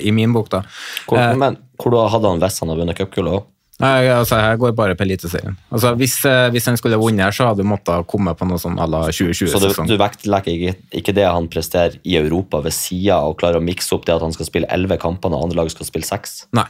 i 0.00 0.12
min 0.12 0.32
bok, 0.32 0.50
da. 0.50 0.62
Hvor, 1.06 1.18
Eh, 1.18 1.36
men 1.36 1.58
hvor 1.80 1.92
da 1.92 2.08
hadde 2.08 2.28
han 2.28 2.40
hvis 2.40 2.60
han 2.60 2.68
hadde 2.72 2.84
vunnet 2.84 2.98
cupgullet 2.98 3.40
òg? 3.40 3.48
Altså, 3.80 4.36
jeg 4.36 4.58
går 4.60 4.74
bare 4.76 4.94
på 4.94 5.06
Eliteserien. 5.06 5.56
Altså, 5.72 5.94
hvis, 5.96 6.18
eh, 6.28 6.50
hvis 6.52 6.66
han 6.68 6.76
skulle 6.76 6.98
vunnet 7.00 7.24
her, 7.24 7.32
så 7.32 7.46
hadde 7.48 7.64
han 7.64 7.70
måttet 7.72 8.06
komme 8.06 8.34
på 8.36 8.46
noe 8.48 8.60
sånn 8.60 8.76
à 8.76 8.86
la 8.88 9.06
Så 9.08 9.24
du, 9.24 9.32
2020-sesong. 9.32 9.88
du 9.88 9.96
vektlegger 9.96 10.52
ikke, 10.52 10.74
ikke 11.00 11.14
det 11.16 11.24
han 11.24 11.48
presterer 11.48 11.96
i 12.04 12.16
Europa 12.16 12.60
ved 12.60 12.72
sida, 12.76 13.22
og 13.24 13.38
klarer 13.40 13.56
å 13.56 13.64
mikse 13.64 13.94
opp 13.96 14.04
det 14.04 14.14
at 14.14 14.20
han 14.20 14.32
skal 14.36 14.46
spille 14.46 14.68
elleve 14.68 14.98
kamper 15.00 15.32
når 15.32 15.46
andre 15.46 15.56
lag 15.62 15.70
skal 15.72 15.86
spille 15.88 16.04
seks? 16.04 16.44
Nei. 16.52 16.66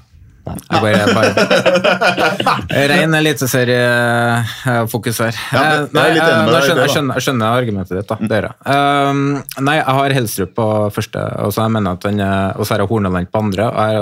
Jeg 0.59 0.81
bare, 0.85 1.05
bare 1.15 1.31
Rein 2.93 3.13
eliteseriefokus 3.19 5.19
her. 5.27 5.35
Ja, 5.53 5.59
Eh, 5.61 5.67
nei, 5.95 6.05
jeg 6.09 6.15
eh, 6.21 6.25
jeg 6.27 6.31
skjønner, 6.67 6.83
jeg, 6.83 6.91
skjønner, 6.95 7.15
skjønner 7.27 7.49
argumentet 7.61 7.95
ditt. 8.01 8.11
da. 8.11 8.17
Um, 8.65 9.21
nei, 9.63 9.77
jeg 9.81 9.95
har 10.01 10.17
Helstrup 10.17 10.53
på 10.57 10.67
første, 10.95 11.21
og 11.45 11.51
så 11.55 11.59
jeg 11.67 11.73
mener 11.77 11.91
at 11.99 12.05
han 12.09 12.19
og 12.21 12.63
så 12.67 12.71
har 12.75 12.81
jeg 12.85 12.91
Horneland 12.91 13.27
på 13.31 13.39
andre. 13.45 13.65
og 13.71 13.79
jeg 13.95 14.01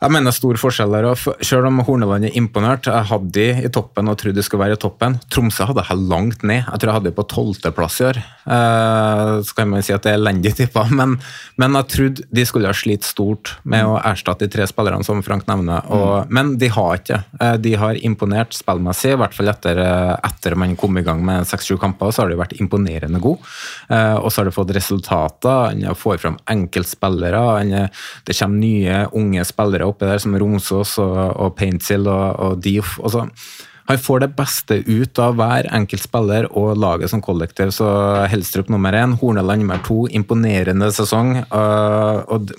jeg 0.00 0.12
mener 0.14 0.30
stor 0.30 0.54
forskjell 0.60 0.92
der, 0.94 1.06
selv 1.42 1.66
om 1.66 1.80
Horneland 1.82 2.28
er 2.28 2.36
imponert, 2.38 2.86
jeg 2.86 3.08
hadde 3.10 3.32
de 3.34 3.46
i 3.66 3.70
toppen 3.74 4.06
og 4.08 4.18
trodde 4.20 4.38
de 4.38 4.44
skulle 4.46 4.62
være 4.62 4.76
i 4.76 4.80
toppen. 4.80 5.16
Tromsø 5.32 5.66
hadde 5.66 5.82
jeg 5.88 6.04
langt 6.12 6.44
ned. 6.46 6.62
Jeg 6.68 6.78
tror 6.78 6.88
jeg 6.92 6.96
hadde 6.98 7.10
de 7.10 7.16
på 7.16 7.24
tolvteplass 7.32 7.96
i 8.00 8.06
år. 8.06 8.20
Eh, 8.46 9.32
så 9.42 9.56
kan 9.58 9.68
man 9.72 9.82
si 9.82 9.92
at 9.96 10.04
det 10.06 10.12
er 10.12 10.20
elendig 10.20 10.52
tippa, 10.58 10.84
men, 10.98 11.16
men 11.58 11.78
jeg 11.80 11.88
trodde 11.94 12.26
de 12.30 12.44
skulle 12.46 12.70
ha 12.70 12.76
slitt 12.78 13.02
stort 13.08 13.56
med 13.68 13.88
å 13.90 13.96
erstatte 13.98 14.46
de 14.46 14.52
tre 14.54 14.68
spillerne 14.70 15.02
som 15.06 15.22
Frank 15.26 15.48
nevner. 15.50 15.82
Og, 15.90 16.30
Men 16.30 16.54
de 16.62 16.70
har 16.74 17.00
ikke. 17.00 17.18
Eh, 17.40 17.56
De 17.66 17.74
har 17.82 17.98
imponert 18.06 18.54
spillmessig, 18.54 19.16
i 19.16 19.18
hvert 19.18 19.34
fall 19.34 19.50
etter, 19.50 19.82
eh, 19.82 20.14
etter 20.30 20.54
man 20.58 20.76
kom 20.78 20.96
i 21.00 21.04
gang 21.06 21.24
med 21.26 21.48
seks-sju 21.50 21.74
kamper, 21.82 22.14
så 22.14 22.22
har 22.22 22.30
de 22.32 22.38
vært 22.38 22.54
imponerende 22.62 23.18
gode. 23.24 23.42
Eh, 23.90 24.14
Og 24.22 24.30
så 24.30 24.42
har 24.44 24.50
de 24.52 24.54
fått 24.54 24.70
resultater. 24.78 25.74
Han 25.74 25.98
får 25.98 26.22
fram 26.22 26.38
enkeltspillere. 26.46 27.42
er- 27.66 27.90
Det 28.24 28.36
kommer 28.38 28.58
nye, 28.62 29.06
unge 29.12 29.44
spillere 29.44 29.87
oppi 29.88 30.08
der, 30.08 30.20
som 30.22 30.36
Romsås 30.38 30.98
og, 31.02 31.16
og 31.36 31.56
Paintsil 31.58 32.06
og, 32.08 32.28
og 32.38 32.62
Diof. 32.64 32.98
han 33.88 33.98
får 33.98 34.20
det 34.20 34.28
beste 34.36 34.76
ut 34.84 35.18
av 35.18 35.38
hver 35.38 35.68
enkelt 35.72 36.02
spiller 36.04 36.44
og 36.52 36.76
laget 36.76 37.08
som 37.08 37.22
kollektiv. 37.24 37.70
Så 37.72 37.88
Helstrup 38.28 38.68
nummer 38.68 38.92
én, 38.92 39.14
Horneland 39.16 39.64
nummer 39.64 39.80
to. 39.86 40.02
Imponerende 40.12 40.90
sesong. 40.92 41.38
Uh, 41.48 42.20
og 42.28 42.52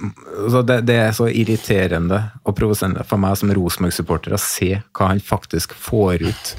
så 0.49 0.63
det, 0.65 0.81
det 0.89 0.97
er 0.97 1.13
så 1.13 1.29
irriterende 1.29 2.23
og 2.41 2.57
provoserende 2.57 3.05
for 3.05 3.21
meg 3.21 3.37
som 3.37 3.53
Rosenborg-supporter 3.53 4.33
å 4.33 4.41
se 4.41 4.71
hva 4.81 5.13
han 5.13 5.21
faktisk 5.21 5.77
får 5.77 6.25
ut. 6.25 6.53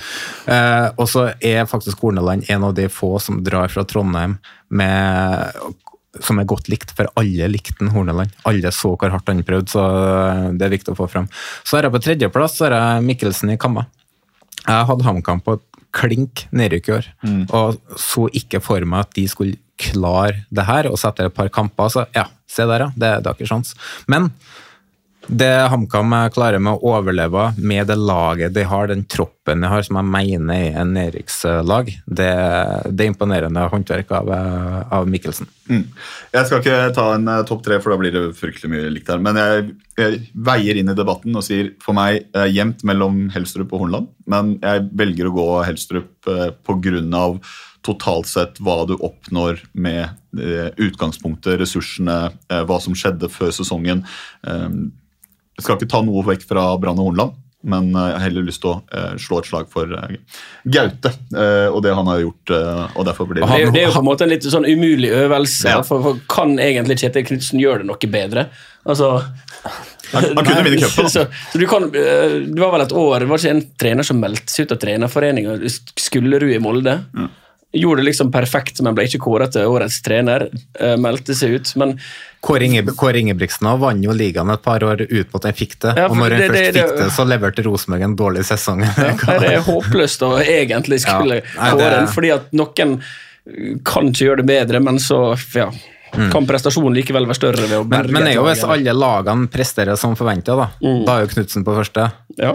Uh, 0.46 0.94
og 0.94 1.06
så 1.10 1.32
er 1.42 1.66
faktisk 1.66 2.06
Horneland 2.06 2.46
en 2.46 2.70
av 2.70 2.78
de 2.78 2.86
få 2.86 3.16
som 3.18 3.42
drar 3.42 3.74
fra 3.74 3.82
Trondheim 3.82 4.38
med 4.70 5.50
som 6.18 6.40
er 6.40 6.48
godt 6.50 6.68
likt, 6.72 6.90
for 6.96 7.10
alle 7.20 7.46
likte 7.52 7.86
Horneland. 7.94 8.34
Alle 8.48 8.72
så 8.74 8.96
hvor 8.98 9.12
hardt 9.12 9.30
han 9.30 9.44
prøvde, 9.46 9.70
så 9.70 9.84
det 10.56 10.66
er 10.66 10.74
viktig 10.74 10.94
å 10.94 10.98
få 10.98 11.06
fram. 11.10 11.28
Så 11.62 11.78
er 11.78 11.86
jeg 11.86 11.94
på 11.94 12.02
tredjeplass, 12.02 12.58
så 12.58 12.66
er 12.66 12.76
jeg 12.76 13.06
Mikkelsen 13.06 13.54
i 13.54 13.58
Kamma. 13.60 13.86
Jeg 14.66 14.88
hadde 14.90 15.06
HamKam 15.06 15.42
på 15.44 15.60
klink 15.94 16.44
nedrykk 16.54 16.88
i 16.88 16.96
år. 16.98 17.10
Og 17.56 17.78
så 17.98 18.26
ikke 18.36 18.60
for 18.62 18.84
meg 18.86 19.06
at 19.06 19.14
de 19.18 19.26
skulle 19.30 19.60
klare 19.80 20.44
det 20.52 20.66
her, 20.68 20.90
og 20.90 20.98
sette 21.00 21.24
et 21.26 21.34
par 21.34 21.48
kamper. 21.54 21.88
Så 21.92 22.04
ja, 22.14 22.26
se 22.50 22.66
der, 22.68 22.86
ja. 22.86 22.90
Det, 22.94 23.12
det 23.22 23.30
har 23.30 23.38
ikke 23.38 23.48
sjans. 23.48 23.74
Men 24.10 24.32
det 25.30 25.52
HamKam 25.70 26.14
klarer 26.34 26.58
med 26.62 26.74
å 26.74 26.94
overleve 26.96 27.50
med 27.56 27.86
det 27.90 27.96
laget 28.00 28.54
de 28.56 28.64
har, 28.66 28.90
den 28.90 29.04
troppen 29.06 29.39
de 29.50 29.70
har, 29.72 29.84
som 29.86 29.98
jeg 29.98 30.08
mener 30.10 30.54
er 30.70 30.78
en 30.80 30.92
nedrykkslag, 30.94 31.90
det, 32.06 32.28
det 32.90 33.04
er 33.04 33.10
imponerende 33.10 33.66
håndverk 33.72 34.12
av, 34.16 34.30
av 34.94 35.08
Mikkelsen. 35.10 35.48
Mm. 35.70 35.84
Jeg 36.34 36.48
skal 36.48 36.62
ikke 36.62 36.78
ta 36.96 37.06
en 37.14 37.30
eh, 37.30 37.42
topp 37.48 37.64
tre, 37.66 37.78
for 37.82 37.94
da 37.94 37.98
blir 38.00 38.14
det 38.14 38.24
fryktelig 38.38 38.70
mye 38.72 38.92
likt 38.94 39.10
her. 39.12 39.22
Men 39.22 39.38
jeg, 39.38 39.66
jeg 40.00 40.20
veier 40.50 40.80
inn 40.80 40.92
i 40.92 40.96
debatten 40.98 41.36
og 41.38 41.46
sier 41.46 41.72
for 41.82 41.96
meg 41.98 42.24
eh, 42.34 42.48
jevnt 42.50 42.84
mellom 42.88 43.26
Helstrup 43.34 43.74
og 43.74 43.84
Hornland. 43.84 44.08
Men 44.30 44.56
jeg 44.58 44.86
velger 45.02 45.30
å 45.30 45.34
gå 45.36 45.48
Helstrup 45.68 46.30
eh, 46.30 46.48
pga. 46.66 47.34
totalt 47.86 48.28
sett 48.28 48.58
hva 48.60 48.82
du 48.84 48.96
oppnår 48.98 49.62
med 49.72 50.02
eh, 50.38 50.72
utgangspunktet, 50.76 51.60
ressursene, 51.62 52.18
eh, 52.50 52.64
hva 52.66 52.80
som 52.82 52.96
skjedde 52.98 53.30
før 53.32 53.54
sesongen. 53.54 54.02
Eh, 54.46 54.68
jeg 55.60 55.66
skal 55.66 55.78
ikke 55.78 55.92
ta 55.92 56.02
noe 56.04 56.24
vekk 56.24 56.46
fra 56.48 56.70
Brann 56.80 56.98
og 56.98 57.10
Hornland, 57.10 57.38
men 57.62 57.90
eh, 57.94 58.06
jeg 58.08 58.16
har 58.16 58.24
heller 58.24 58.46
lyst 58.46 58.62
til 58.64 58.72
å 58.72 58.76
eh, 58.96 59.12
slå 59.20 59.40
et 59.40 59.48
slag 59.50 59.68
for 59.72 59.92
eh, 59.96 60.16
Gaute 60.64 61.12
eh, 61.36 61.66
og 61.68 61.82
det 61.84 61.92
han 61.96 62.08
har 62.08 62.22
gjort. 62.22 62.52
og 62.96 63.04
derfor 63.08 63.28
blir 63.28 63.42
Det 63.44 63.58
er, 63.58 63.72
det 63.74 63.82
er 63.82 63.88
jo 63.88 63.96
på 63.98 64.02
en 64.02 64.08
måte 64.08 64.24
en 64.24 64.32
litt 64.32 64.46
sånn 64.48 64.68
umulig 64.68 65.10
øvelse. 65.12 65.76
Ja. 65.76 65.82
For, 65.86 66.02
for 66.04 66.22
Kan 66.30 66.56
egentlig 66.62 67.00
Kjetil 67.02 67.26
Knutsen 67.28 67.60
gjøre 67.60 67.82
det 67.82 67.90
noe 67.90 68.10
bedre? 68.10 68.46
Altså, 68.88 69.10
Han, 70.14 70.30
han 70.38 70.46
kunne 70.46 70.64
vinne 70.64 70.80
cupen. 70.86 71.10
så, 71.14 71.26
så 71.52 71.60
du 71.60 71.66
kan, 71.70 71.90
det 71.92 72.56
var 72.58 72.72
vel 72.74 72.86
et 72.86 72.96
år, 72.96 73.28
var 73.28 73.36
det 73.36 73.44
ikke 73.44 73.58
en 73.58 73.66
trener 73.84 74.08
som 74.08 74.22
meldte 74.22 74.52
seg 74.52 74.66
ut 74.66 74.74
av 74.74 74.80
trenerforeninga, 74.82 75.58
Skullerud 76.00 76.54
i 76.54 76.62
Molde? 76.62 76.96
Gjorde 77.72 78.02
det 78.02 78.08
liksom 78.08 78.32
perfekt, 78.34 78.80
men 78.82 78.96
ble 78.98 79.04
ikke 79.06 79.20
kåret 79.22 79.52
til 79.54 79.68
årets 79.70 80.00
trener. 80.02 80.48
eh, 80.74 80.96
meldte 80.98 81.36
seg 81.38 81.52
ut. 81.54 81.70
Men 81.78 81.92
Kåre 82.42 82.66
Inge- 82.66 82.96
Kåre 82.98 83.20
Ingebrigtsen 83.20 83.68
har 83.68 83.76
vant 83.78 84.02
jo 84.02 84.10
ligaen 84.16 84.50
et 84.50 84.62
par 84.64 84.82
år 84.82 85.04
uten 85.06 85.36
at 85.38 85.44
han 85.44 85.52
fikk 85.54 85.76
det. 85.84 85.92
Ja, 85.96 86.08
og 86.08 86.16
når 86.16 86.34
han 86.34 86.42
først 86.50 86.74
fikk 86.80 86.96
det, 86.98 87.08
så 87.14 87.26
leverte 87.28 87.62
Rosenborg 87.68 88.02
en 88.08 88.16
dårlig 88.18 88.42
sesong. 88.48 88.82
Ja, 88.82 89.38
det 89.38 89.52
er 89.54 89.60
håpløst 89.70 90.22
å 90.26 90.32
egentlig 90.42 91.00
skulle 91.04 91.42
Ja. 91.44 91.70
Kåre 91.76 91.90
den, 92.00 92.10
fordi 92.10 92.32
at 92.34 92.50
noen 92.52 92.98
kan 93.84 94.10
ikke 94.10 94.26
gjøre 94.26 94.42
det 94.42 94.46
bedre, 94.50 94.80
men 94.82 94.98
så 95.02 95.20
ja, 95.54 95.70
kan 96.32 96.46
prestasjonen 96.46 96.94
likevel 96.98 97.26
være 97.28 97.38
større 97.38 97.68
ved 97.68 97.78
å 97.78 97.84
berge 97.88 98.10
Men, 98.12 98.24
men 98.26 98.34
jo 98.34 98.42
hvis 98.48 98.64
alle 98.66 98.92
lagene 98.94 99.46
presterer 99.52 99.96
som 100.00 100.16
forventa, 100.18 100.56
da. 100.58 100.66
Mm. 100.82 101.04
Da 101.06 101.16
er 101.20 101.24
jo 101.24 101.30
Knutsen 101.36 101.64
på 101.66 101.74
første. 101.76 102.08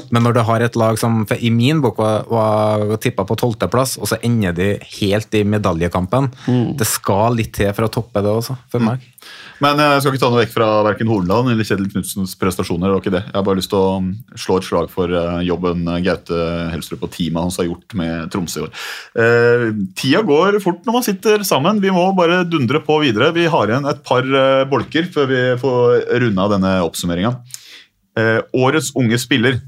Men 0.10 0.26
når 0.26 0.38
du 0.38 0.41
har 0.48 0.66
et 0.66 0.78
lag 0.80 0.99
som 0.99 1.24
for 1.30 1.41
i 1.41 1.52
min 1.53 1.82
bok 1.84 1.99
var, 2.02 2.26
var 2.30 2.98
tippa 3.03 3.26
på 3.28 3.38
tolvteplass, 3.40 3.98
og 4.02 4.10
så 4.10 4.20
ender 4.26 4.56
de 4.57 4.70
helt 4.99 5.34
i 5.38 5.45
medaljekampen 5.48 6.32
Mm. 6.45 6.76
Det 6.78 6.86
skal 6.88 7.36
litt 7.38 7.53
til 7.56 7.72
for 7.76 7.88
å 7.88 7.91
toppe 7.91 8.22
det 8.24 8.32
også, 8.32 8.56
for 8.72 8.84
meg. 8.84 9.03
Men 9.64 9.80
jeg 9.80 10.02
skal 10.03 10.14
ikke 10.14 10.22
ta 10.22 10.30
noe 10.32 10.41
vekk 10.44 10.52
fra 10.53 10.68
verken 10.86 11.10
Horneland 11.10 11.49
eller 11.52 11.66
Kjetil 11.68 11.88
Knutsens 11.91 12.36
prestasjoner. 12.40 12.90
det 12.90 12.95
var 12.95 13.03
ikke 13.03 13.14
det. 13.16 13.24
Jeg 13.30 13.38
har 13.38 13.45
bare 13.48 13.60
lyst 13.60 13.72
til 13.72 13.80
å 13.80 13.94
mm, 14.03 14.10
slå 14.44 14.57
et 14.60 14.68
slag 14.68 14.90
for 14.94 15.16
eh, 15.16 15.41
jobben 15.48 15.86
Gaute 16.06 16.40
Helstrup 16.74 17.06
og 17.07 17.14
teamet 17.16 17.45
hans 17.48 17.60
har 17.62 17.70
gjort 17.70 17.95
med 17.98 18.32
Tromsø 18.34 18.62
i 18.62 18.66
år. 18.66 18.74
Eh, 19.24 19.68
tida 19.98 20.24
går 20.28 20.60
fort 20.64 20.84
når 20.86 20.98
man 20.99 21.07
sitter 21.07 21.45
sammen. 21.48 21.82
Vi 21.84 21.94
må 21.95 22.07
bare 22.18 22.44
dundre 22.49 22.84
på 22.86 22.99
videre. 23.03 23.32
Vi 23.36 23.48
har 23.52 23.72
igjen 23.72 23.88
et 23.90 24.03
par 24.06 24.26
eh, 24.26 24.66
bolker 24.70 25.07
før 25.14 25.32
vi 25.32 25.44
får 25.62 26.10
runda 26.26 26.49
denne 26.56 26.76
oppsummeringa. 26.86 27.38
Eh, 28.20 28.41
årets 28.56 28.94
unge 28.99 29.20
spiller. 29.22 29.60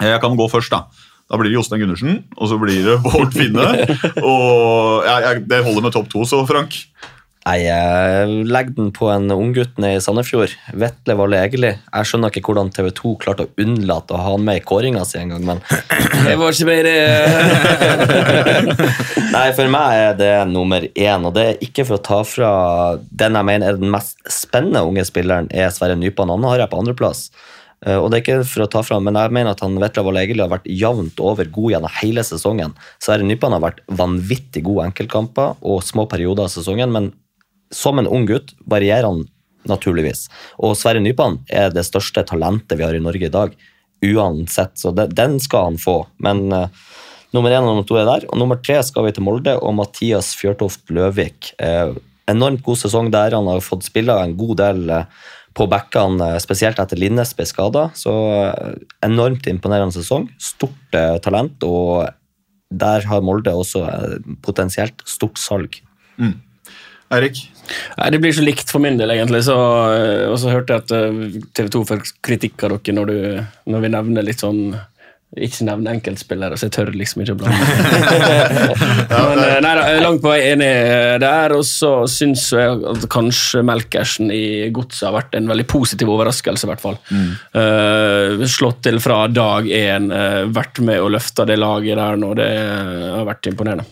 Eh, 0.00 0.08
Jeg 0.14 0.20
kan 0.24 0.36
gå 0.38 0.46
først, 0.50 0.72
da. 0.72 0.80
Da 1.30 1.38
blir 1.38 1.50
det 1.52 1.58
Jostein 1.60 1.80
Gundersen, 1.84 2.14
og 2.36 2.48
så 2.50 2.56
blir 2.58 2.82
det 2.88 2.96
Bård 3.04 3.30
Finne. 3.36 3.68
Og 4.26 5.04
jeg, 5.06 5.18
jeg, 5.28 5.44
Det 5.52 5.60
holder 5.62 5.82
med 5.86 5.92
topp 5.94 6.08
to, 6.10 6.24
så 6.26 6.42
Frank. 6.48 6.74
Nei, 7.46 7.54
jeg 7.64 8.42
legger 8.52 8.74
den 8.76 8.90
på 8.92 9.06
en 9.08 9.30
unggutt 9.32 9.78
nede 9.80 9.96
i 9.96 10.00
Sandefjord. 10.04 10.52
Vetle 10.76 11.14
Valle 11.16 11.38
Egeli. 11.46 11.70
Jeg 11.72 12.08
skjønner 12.10 12.28
ikke 12.34 12.42
hvordan 12.50 12.68
TV 12.74 12.90
2 12.98 13.12
klarte 13.22 13.46
å 13.46 13.52
unnlate 13.64 14.12
å 14.12 14.20
ha 14.20 14.34
han 14.34 14.44
med 14.44 14.58
i 14.60 14.64
kåringa 14.68 15.06
si 15.08 15.16
en 15.22 15.32
gang, 15.32 15.44
men 15.48 15.58
Det 16.26 16.34
var 16.36 16.52
ikke 16.52 16.68
mer 16.68 16.84
Nei, 19.38 19.46
for 19.56 19.66
meg 19.72 19.86
er 20.02 20.12
det 20.20 20.32
nummer 20.50 20.84
én, 20.90 21.24
og 21.26 21.32
det 21.38 21.44
er 21.46 21.62
ikke 21.64 21.86
for 21.88 21.96
å 21.96 22.04
ta 22.10 22.20
fra 22.28 22.50
den 23.22 23.38
jeg 23.40 23.48
mener 23.54 23.70
er 23.72 23.80
den 23.80 23.94
mest 23.94 24.18
spennende 24.30 24.84
unge 24.90 25.04
spilleren, 25.08 25.48
er 25.54 25.72
Sverre 25.74 25.96
Nypan. 25.98 26.30
Han 26.34 26.44
har 26.50 26.58
jeg 26.66 26.70
på 26.74 26.80
andreplass. 26.82 27.20
Eh, 27.86 27.96
Og 27.96 28.10
det 28.10 28.18
er 28.18 28.24
ikke 28.24 28.48
for 28.48 28.64
å 28.64 28.70
ta 28.70 28.82
fram, 28.84 29.06
men 29.08 29.16
jeg 29.16 29.32
mener 29.32 29.54
at 29.54 29.64
han 29.64 29.78
Vetle 29.80 30.12
egentlig 30.12 30.44
har 30.44 30.52
vært 30.52 30.68
jevnt 30.68 31.20
over 31.24 31.48
god 31.48 31.74
gjennom 31.74 31.96
hele 32.00 32.24
sesongen. 32.26 32.76
Sverre 33.00 33.26
Nypan 33.26 33.56
har 33.56 33.64
vært 33.64 33.82
vanvittig 33.88 34.64
god 34.66 34.90
enkeltkamper 34.90 35.56
og 35.60 35.82
små 35.86 36.06
perioder 36.10 36.44
av 36.48 36.52
sesongen, 36.52 36.92
men 36.92 37.12
som 37.72 37.98
en 37.98 38.10
ung 38.10 38.26
gutt 38.28 38.52
varierer 38.68 39.08
han 39.08 39.24
naturligvis. 39.68 40.28
Og 40.58 40.76
Sverre 40.76 41.02
Nypan 41.02 41.40
er 41.48 41.72
det 41.72 41.86
største 41.88 42.24
talentet 42.26 42.78
vi 42.78 42.86
har 42.86 42.96
i 42.96 43.02
Norge 43.02 43.28
i 43.28 43.32
dag, 43.32 43.56
uansett, 44.00 44.78
så 44.80 44.92
det, 44.96 45.10
den 45.16 45.36
skal 45.40 45.70
han 45.70 45.80
få. 45.80 45.98
Men 46.24 46.46
uh, 46.52 46.68
nummer 47.36 47.52
én 47.52 47.60
og 47.60 47.68
nummer 47.68 47.84
to 47.88 47.98
er 48.00 48.08
der, 48.08 48.24
og 48.30 48.40
nummer 48.40 48.56
tre 48.56 48.78
skal 48.86 49.04
vi 49.04 49.12
til 49.12 49.26
Molde 49.26 49.58
og 49.60 49.74
Mathias 49.76 50.32
Fjørtoft 50.40 50.88
Løvik. 50.88 51.52
Uh, 51.60 51.92
enormt 52.30 52.64
god 52.64 52.80
sesong 52.80 53.10
der, 53.12 53.36
han 53.36 53.48
har 53.50 53.60
fått 53.64 53.84
spille 53.88 54.16
en 54.22 54.36
god 54.38 54.56
del 54.60 54.90
eh, 54.94 55.28
på 55.56 55.66
backene, 55.70 56.34
eh, 56.34 56.40
spesielt 56.42 56.78
etter 56.78 56.98
Linnes 57.00 57.34
ble 57.36 57.46
skada. 57.48 57.88
Så 57.96 58.12
eh, 58.38 58.74
enormt 59.06 59.48
imponerende 59.50 59.96
sesong. 59.96 60.28
Stort 60.40 60.96
eh, 60.96 61.16
talent, 61.24 61.62
og 61.66 62.08
der 62.70 63.06
har 63.10 63.24
Molde 63.26 63.54
også 63.56 63.84
eh, 63.88 64.18
potensielt 64.44 65.02
stort 65.08 65.40
salg. 65.42 65.80
Eirik? 67.10 67.40
Nei, 67.98 68.10
Det 68.14 68.20
blir 68.22 68.34
så 68.34 68.44
likt 68.44 68.70
for 68.70 68.82
min 68.82 68.98
del, 69.00 69.10
egentlig. 69.10 69.42
Så, 69.48 69.56
og 70.30 70.36
så 70.38 70.52
hørte 70.52 70.76
jeg 70.76 70.84
at 70.84 71.50
TV 71.58 71.70
2 71.74 71.82
får 71.88 72.04
kritikk 72.22 72.66
av 72.66 72.76
dere 72.76 72.94
når, 72.94 73.10
du, 73.10 73.72
når 73.74 73.84
vi 73.86 73.92
nevner 73.96 74.26
litt 74.26 74.44
sånn 74.44 74.76
ikke 75.38 75.62
nevne 75.62 75.92
enkeltspillere, 75.94 76.56
så 76.58 76.66
jeg 76.66 76.72
tør 76.74 76.88
liksom 76.98 77.20
ikke 77.22 77.36
å 77.36 77.38
blande. 77.38 77.66
Men 79.30 79.42
eh, 79.44 79.58
nei 79.62 79.74
da, 79.78 79.84
langt 80.02 80.24
på 80.24 80.32
vei 80.32 80.40
enig 80.48 80.70
der. 81.22 81.54
Og 81.54 81.62
så 81.68 81.92
syns 82.10 82.48
jeg 82.56 82.80
at 82.90 83.06
kanskje 83.12 83.62
Melkersen 83.66 84.32
i 84.34 84.70
Godset 84.74 85.06
har 85.06 85.14
vært 85.20 85.38
en 85.38 85.46
veldig 85.52 85.68
positiv 85.70 86.10
overraskelse, 86.16 86.66
i 86.66 86.72
hvert 86.72 86.82
fall. 86.82 86.98
Eh, 87.14 88.42
slått 88.50 88.82
til 88.88 88.98
fra 89.02 89.22
dag 89.30 89.70
én, 89.70 90.10
uh, 90.10 90.50
vært 90.50 90.82
med 90.82 90.98
og 90.98 91.12
løfta 91.14 91.46
det 91.46 91.60
laget 91.60 92.00
der 92.00 92.18
nå. 92.18 92.32
Det 92.38 92.50
har 92.50 93.28
vært 93.28 93.52
imponerende. 93.52 93.86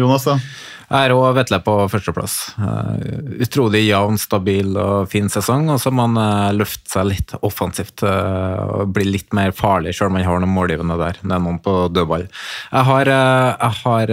Jonas, 0.00 0.24
da? 0.28 0.38
Jeg 0.86 1.08
er 1.08 1.12
òg 1.16 1.32
Vetle 1.34 1.58
på 1.66 1.72
førsteplass. 1.90 2.34
Eh, 2.62 3.40
utrolig 3.42 3.80
jevn, 3.88 4.14
stabil 4.22 4.68
og 4.78 5.08
fin 5.10 5.26
sesong. 5.32 5.64
Og 5.74 5.80
så 5.82 5.90
må 5.90 6.04
han 6.06 6.18
eh, 6.22 6.52
løfte 6.54 6.92
seg 6.92 7.08
litt 7.08 7.34
offensivt 7.42 8.04
eh, 8.06 8.60
og 8.62 8.92
bli 8.94 9.08
litt 9.08 9.34
mer 9.34 9.50
farlig, 9.56 9.96
selv 9.98 10.12
om 10.12 10.18
han 10.20 10.28
har 10.28 10.42
noen 10.44 10.54
målgivende 10.54 10.98
der. 11.00 11.18
Det 11.22 11.34
er 11.34 11.42
noen 11.42 11.58
på 11.64 11.74
dødball. 11.90 12.28
Jeg 12.70 12.86
har, 12.90 13.10
jeg 13.10 13.72
har 13.82 14.12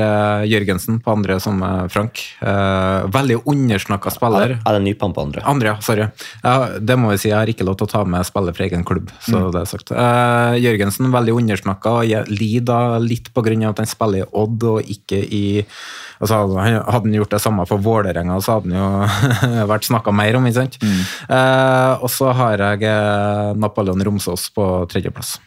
Jørgensen 0.49 0.97
på 1.03 1.13
andre 1.13 1.37
som 1.43 1.61
Frank. 1.93 2.21
Veldig 2.41 3.37
undersnakka 3.49 4.13
spiller. 4.13 4.55
Er 4.57 4.77
det 4.77 4.81
Nypan 4.87 5.13
på 5.15 5.23
andre? 5.27 5.43
Andre, 5.49 5.73
ja. 5.73 5.77
Sorry. 5.85 6.07
Ja, 6.43 6.55
det 6.79 6.97
må 6.99 7.11
vi 7.13 7.19
si. 7.21 7.29
Jeg 7.29 7.37
har 7.37 7.51
ikke 7.53 7.67
lov 7.67 7.77
til 7.79 7.87
å 7.87 7.91
ta 7.93 8.03
med 8.07 8.25
spiller 8.27 8.55
fra 8.57 8.65
egen 8.67 8.85
klubb. 8.87 9.13
så 9.21 9.43
Mm. 9.43 9.51
det 9.53 9.61
er 9.61 9.69
sagt. 9.69 9.91
Jørgensen 10.63 11.11
veldig 11.13 11.33
undersnakka 11.37 11.93
og 11.99 12.05
jeg 12.09 12.29
lider 12.29 12.99
litt 13.03 13.29
pga. 13.33 13.69
at 13.69 13.77
han 13.81 13.89
spiller 13.89 14.23
i 14.23 14.29
Odd 14.33 14.63
og 14.63 14.81
ikke 14.89 15.19
i 15.21 15.65
altså, 16.21 16.62
Hadde 16.63 17.05
han 17.07 17.17
gjort 17.19 17.33
det 17.35 17.41
samme 17.43 17.65
for 17.69 17.83
Vålerenga, 17.83 18.39
så 18.41 18.57
hadde 18.57 18.73
han 18.73 18.79
jo 18.79 19.65
vært 19.71 19.87
snakka 19.89 20.13
mer 20.15 20.39
om. 20.39 20.47
ikke 20.49 20.61
sant? 20.63 20.77
Eh, 21.29 21.93
og 22.03 22.09
så 22.11 22.33
har 22.35 22.63
jeg 22.63 22.87
eh, 22.89 23.53
Napoleon 23.59 24.03
Romsås 24.07 24.49
på 24.55 24.69
tredjeplass. 24.91 25.37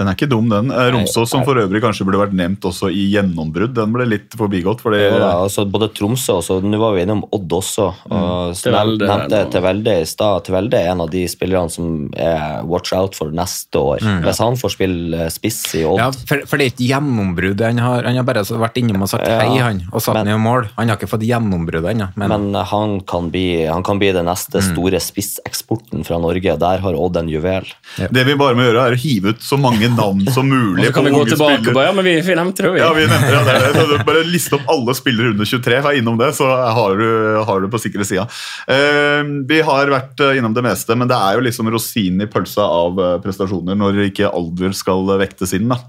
Den 0.00 0.08
er 0.08 0.16
ikke 0.16 0.30
dum, 0.32 0.46
den. 0.48 0.70
Eh, 0.72 0.86
Romsås, 0.94 1.28
som 1.28 1.42
for 1.44 1.58
øvrig 1.60 1.82
kanskje 1.84 2.06
burde 2.08 2.22
vært 2.22 2.32
nevnt 2.32 2.64
også 2.64 2.88
i 2.88 3.02
gjennombrudd, 3.12 3.74
den 3.76 3.92
ble 3.92 4.06
litt 4.08 4.32
forbigått. 4.38 4.80
fordi... 4.80 5.02
Ja, 5.12 5.34
altså 5.42 5.66
både 5.68 5.90
Tromsø 5.92 6.38
og 6.38 6.44
så 6.46 6.56
Nå 6.64 6.78
var 6.80 6.94
vi 6.96 7.02
innom 7.04 7.20
Odd 7.36 7.52
også. 7.52 7.90
og 8.08 8.54
så 8.56 8.70
Tvelde 8.70 9.04
nevnte 9.10 9.42
nå. 9.44 9.50
Tvelde 9.52 9.96
i 10.00 10.06
stad. 10.08 10.44
Tvelde 10.48 10.80
er 10.80 10.88
en 10.94 11.02
av 11.04 11.10
de 11.12 11.26
spillerne 11.28 11.68
som 11.74 12.08
er 12.16 12.62
watch 12.64 12.94
out 12.96 13.14
for 13.18 13.28
neste 13.36 13.76
år. 13.76 14.00
Mm. 14.00 14.22
Hvis 14.24 14.40
han 14.40 14.56
får 14.62 14.74
spille 14.78 15.20
eh, 15.26 15.30
spiss 15.36 15.60
i 15.76 15.84
Odd 15.84 16.00
Ja, 16.00 16.08
for, 16.32 16.46
for 16.48 16.56
det 16.56 16.70
er 16.70 16.72
ikke 16.72 16.88
gjennombrudd. 16.94 17.60
Han 17.68 17.82
har, 17.84 18.08
han 18.08 18.16
har 18.22 18.26
bare 18.32 18.46
så 18.48 18.56
vært 18.62 18.80
innom 18.80 19.04
og 19.04 19.12
sagt 19.12 19.28
Ja, 19.28 19.42
hei, 19.44 19.60
han, 19.60 19.84
og 19.92 20.00
satt 20.00 20.16
men- 20.16 20.32
han 20.32 20.40
i 20.40 20.44
mål. 20.48 20.70
Han 20.80 20.88
har 20.94 20.96
ikke 20.96 21.10
fått 21.12 21.28
gjennombrudd 21.28 21.90
ennå. 21.92 22.08
Men, 22.16 22.32
Men 22.32 22.64
han 22.72 22.96
kan 23.04 23.28
bli, 23.34 23.66
han 23.68 23.84
kan 23.84 24.00
bli 24.00 24.14
den 24.16 24.24
neste 24.30 24.60
Mm. 24.64 24.66
store 24.72 24.98
spisseksporten 25.00 26.04
fra 26.06 26.18
Norge. 26.20 26.56
Der 26.58 26.78
har 26.84 26.94
Odd 26.96 27.16
en 27.20 27.28
juvel. 27.30 27.66
Det 27.98 28.24
vi 28.26 28.34
bare 28.40 28.56
må 28.56 28.64
gjøre, 28.66 28.86
er 28.90 28.96
å 28.96 29.00
hive 29.00 29.34
ut 29.34 29.44
så 29.44 29.58
mange 29.60 29.89
navn 29.96 30.24
som 30.32 30.48
mulig. 30.48 30.84
Og 30.84 30.90
så 30.90 30.94
kan 30.96 31.08
vi 31.08 31.12
gå 31.14 31.24
tilbake 31.30 31.74
på 31.74 31.84
ja, 31.84 31.92
men 31.96 32.06
vi, 32.06 32.14
vi 32.26 32.36
nevnte 32.38 32.66
det 32.66 32.72
vi. 32.74 32.82
Ja, 32.82 32.90
vi 32.96 33.06
nevnte 33.10 33.32
ja, 33.34 33.42
det. 33.46 33.84
det. 33.92 34.00
Bare 34.08 34.24
liste 34.28 34.58
opp 34.58 34.70
alle 34.72 34.94
spillere 34.98 35.34
under 35.34 35.48
23. 35.48 35.80
Vær 35.86 35.98
innom 35.98 36.20
det, 36.20 36.30
så 36.38 36.48
har 36.48 36.96
du, 37.00 37.08
har 37.48 37.64
du 37.64 37.68
på 37.72 37.82
sikre 37.82 38.06
sida. 38.08 38.26
Uh, 38.70 39.22
vi 39.50 39.60
har 39.66 39.92
vært 39.92 40.22
eh, 40.24 40.38
innom 40.38 40.54
det 40.56 40.64
meste, 40.64 40.96
men 40.98 41.10
det 41.10 41.18
er 41.18 41.36
jo 41.36 41.44
liksom 41.46 41.70
rosinen 41.72 42.24
i 42.24 42.30
pølsa 42.30 42.64
av 42.64 42.98
eh, 43.00 43.18
prestasjoner 43.24 43.78
når 43.78 44.04
ikke 44.10 44.30
alder 44.30 44.74
skal 44.76 45.08
vektes 45.20 45.54
inn. 45.56 45.70
da. 45.72 45.80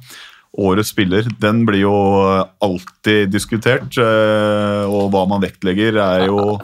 Årets 0.60 0.90
spiller, 0.92 1.24
den 1.40 1.62
blir 1.66 1.86
jo 1.86 1.92
alltid 2.60 3.30
diskutert. 3.32 3.96
eh, 3.98 4.84
Og 4.84 5.12
hva 5.14 5.22
man 5.30 5.42
vektlegger, 5.44 5.96
er 5.96 6.26
jo 6.28 6.58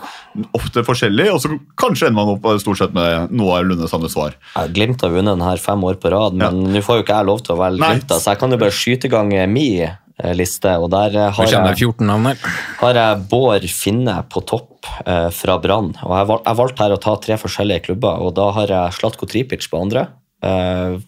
ofte 0.57 0.83
forskjellig. 0.83 1.29
Og 1.33 1.39
så 1.43 1.53
kanskje 1.79 2.09
ender 2.09 2.19
man 2.19 2.33
opp 2.35 2.49
stort 2.61 2.81
sett 2.81 2.93
med 2.93 3.31
noenlunde 3.31 3.87
samme 3.87 4.09
svar. 4.11 4.35
Ja, 4.55 4.65
Glimt 4.67 5.01
har 5.01 5.13
vunnet 5.13 5.37
den 5.37 5.45
her 5.47 5.57
fem 5.61 5.83
år 5.87 5.95
på 6.01 6.11
rad, 6.11 6.35
men 6.35 6.65
nå 6.73 6.81
får 6.83 6.99
jo 6.99 7.05
ikke 7.05 7.21
jeg 7.21 7.29
lov 7.31 7.45
til 7.45 7.55
å 7.55 7.61
velge 7.61 7.79
Nei. 7.85 7.93
Glimt, 7.95 8.11
så 8.11 8.33
jeg 8.33 8.41
kan 8.43 8.51
jo 8.51 8.59
bare 8.65 8.75
skyte 8.75 9.07
i 9.07 9.13
gang 9.15 9.31
min 9.53 9.81
eh, 9.87 10.33
liste. 10.35 10.75
og 10.77 10.91
der 10.91 11.15
eh, 11.15 11.31
har 11.31 11.47
jeg, 11.47 11.77
14 11.87 12.05
navn 12.11 12.25
her. 12.33 12.37
har 12.83 12.93
jeg 13.01 13.23
Bård 13.31 13.69
Finne 13.71 14.19
på 14.27 14.43
topp 14.45 14.85
eh, 15.05 15.29
fra 15.31 15.57
Brann. 15.63 15.93
Og 16.03 16.11
jeg, 16.11 16.27
valg, 16.33 16.43
jeg 16.43 16.59
valgte 16.59 16.83
her 16.83 16.97
å 16.97 17.01
ta 17.07 17.15
tre 17.23 17.39
forskjellige 17.39 17.87
klubber, 17.87 18.19
og 18.19 18.35
da 18.35 18.51
har 18.59 18.67
jeg 18.75 18.99
Slatko 18.99 19.25
Tripic 19.31 19.63
på 19.71 19.79
andre. 19.79 20.09
Eh, 20.43 20.99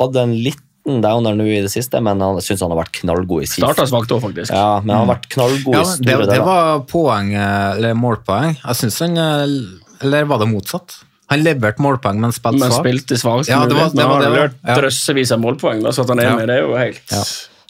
hadde 0.00 0.22
en 0.24 0.32
liten 0.40 0.64
downer 0.84 1.36
nå 1.38 1.44
i 1.46 1.60
det 1.62 1.70
siste, 1.70 2.00
men 2.02 2.20
han 2.20 2.40
syns 2.42 2.60
han 2.64 2.72
har 2.74 2.80
vært 2.82 2.92
knallgod 3.02 3.44
i 3.44 3.46
sist. 3.46 3.60
Starta 3.62 3.86
svakt 3.86 4.10
òg, 4.10 4.22
faktisk. 4.24 4.50
Ja, 4.50 4.80
men 4.82 4.96
han 4.96 5.06
har 5.06 5.14
vært 5.14 5.28
knallgod 5.30 5.74
Ja, 5.76 5.80
i 5.82 5.84
store 5.86 6.02
store 6.02 6.26
det 6.26 6.34
det 6.34 6.42
var 6.48 6.80
poeng, 6.90 7.30
eh, 7.34 7.70
eller 7.76 7.94
målpoeng. 7.94 8.56
Jeg 8.64 8.80
synes 8.80 8.98
han 9.04 9.16
eh, 9.16 10.02
Eller 10.02 10.24
var 10.26 10.38
det 10.42 10.48
motsatt? 10.50 10.96
Han 11.30 11.44
leverte 11.46 11.80
målpoeng, 11.80 12.18
men 12.20 12.32
spilte 12.34 12.58
Men 12.58 12.74
spilte 12.74 13.16
svakt. 13.16 13.48
Ja, 13.48 13.62
det 13.66 13.76
var- 13.78 13.94
det 13.94 14.04
var 14.04 14.20
det, 14.20 14.30
var, 14.34 14.50
ja. 14.66 14.74
drøssevis 14.76 15.30
av 15.32 15.38
målpoeng, 15.40 15.82
da, 15.82 15.90
så 15.94 16.02
at 16.02 16.08
han 16.08 16.18
er 16.20 16.24
Ja. 16.24 16.36
med, 16.36 16.48
det 16.48 16.58
er 16.58 16.66
jo 16.66 16.76
helt 16.76 17.00
ja. 17.12 17.22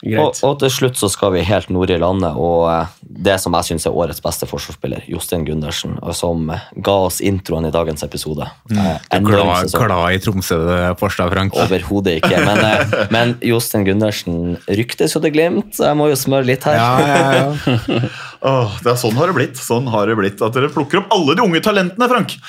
greit. 0.02 0.40
og 0.43 0.59
til 0.59 0.70
slutt 0.70 0.97
så 0.97 1.09
skal 1.10 1.30
vi 1.32 1.43
helt 1.43 1.68
nord 1.70 1.90
i 1.90 1.98
landet, 1.98 2.32
og 2.34 2.70
eh, 2.72 2.86
det 3.12 3.36
som 3.43 3.55
jeg 3.59 3.68
syns 3.70 3.86
er 3.89 3.97
årets 3.97 4.22
beste 4.24 4.48
forsvarsspiller, 4.48 5.05
Jostein 5.10 5.44
Gundersen, 5.47 5.98
som 6.16 6.48
eh, 6.52 6.64
ga 6.84 6.97
oss 7.09 7.20
introen 7.24 7.68
i 7.68 7.72
dagens 7.74 8.05
episode. 8.06 8.47
Mm. 8.70 8.80
enorm 9.10 9.28
Glad, 9.28 9.72
glad 9.76 10.16
i 10.16 10.20
Tromsø, 10.22 10.59
Forstad 11.01 11.32
Frank. 11.34 11.56
Overhodet 11.59 12.18
ikke. 12.22 12.40
Men, 12.47 12.62
eh, 12.64 12.94
men 13.14 13.36
Jostein 13.44 13.86
Gundersen 13.89 14.56
ryktes 14.66 15.16
jo 15.16 15.22
til 15.22 15.34
Glimt, 15.34 15.74
så 15.76 15.90
jeg 15.90 16.01
må 16.01 16.09
jo 16.12 16.18
smøre 16.18 16.48
litt 16.48 16.66
her. 16.68 16.78
Ja, 16.80 16.90
ja, 17.02 17.32
ja. 17.36 18.01
oh, 18.52 18.78
det 18.82 18.94
er 18.94 19.01
Sånn 19.02 19.18
har 19.18 19.30
det 19.30 19.36
blitt. 19.36 19.60
Sånn 19.60 19.89
har 19.90 20.06
det 20.09 20.14
blitt 20.18 20.43
At 20.44 20.55
dere 20.55 20.70
plukker 20.72 21.02
opp 21.02 21.12
alle 21.14 21.36
de 21.39 21.44
unge 21.44 21.62
talentene, 21.64 22.09
Frank! 22.12 22.36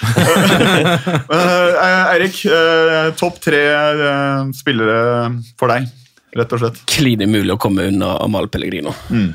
Eh, 1.33 2.13
Eirik, 2.13 2.37
eh, 2.45 3.09
topp 3.17 3.39
tre 3.43 3.59
eh, 3.73 4.41
spillere 4.55 5.31
for 5.59 5.71
deg, 5.71 5.87
rett 6.37 6.55
og 6.55 6.61
slett. 6.61 6.81
Klin 6.89 7.23
umulig 7.23 7.55
å 7.55 7.59
komme 7.61 7.87
unna 7.89 8.13
Amal 8.23 8.49
Pellegrino. 8.53 8.93
Mm. 9.09 9.31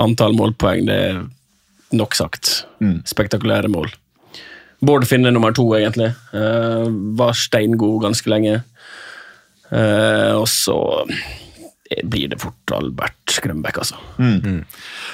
Antall 0.00 0.36
målpoeng, 0.36 0.86
det 0.88 0.98
er 1.10 1.18
nok 1.92 2.16
sagt. 2.16 2.64
Mm. 2.80 3.02
Spektakulære 3.08 3.68
mål. 3.72 3.92
Bård 4.82 5.06
Finne 5.06 5.30
nummer 5.30 5.52
to, 5.54 5.66
egentlig. 5.76 6.12
Uh, 6.32 6.88
var 7.18 7.36
steingod 7.38 8.00
ganske 8.02 8.32
lenge. 8.32 8.62
Uh, 9.70 10.40
og 10.40 10.48
så 10.50 10.76
blir 12.04 12.28
det 12.32 12.40
fort 12.42 12.72
Albert 12.76 13.38
Grønbæk, 13.42 13.78
altså. 13.82 13.96
Mm. 14.18 14.64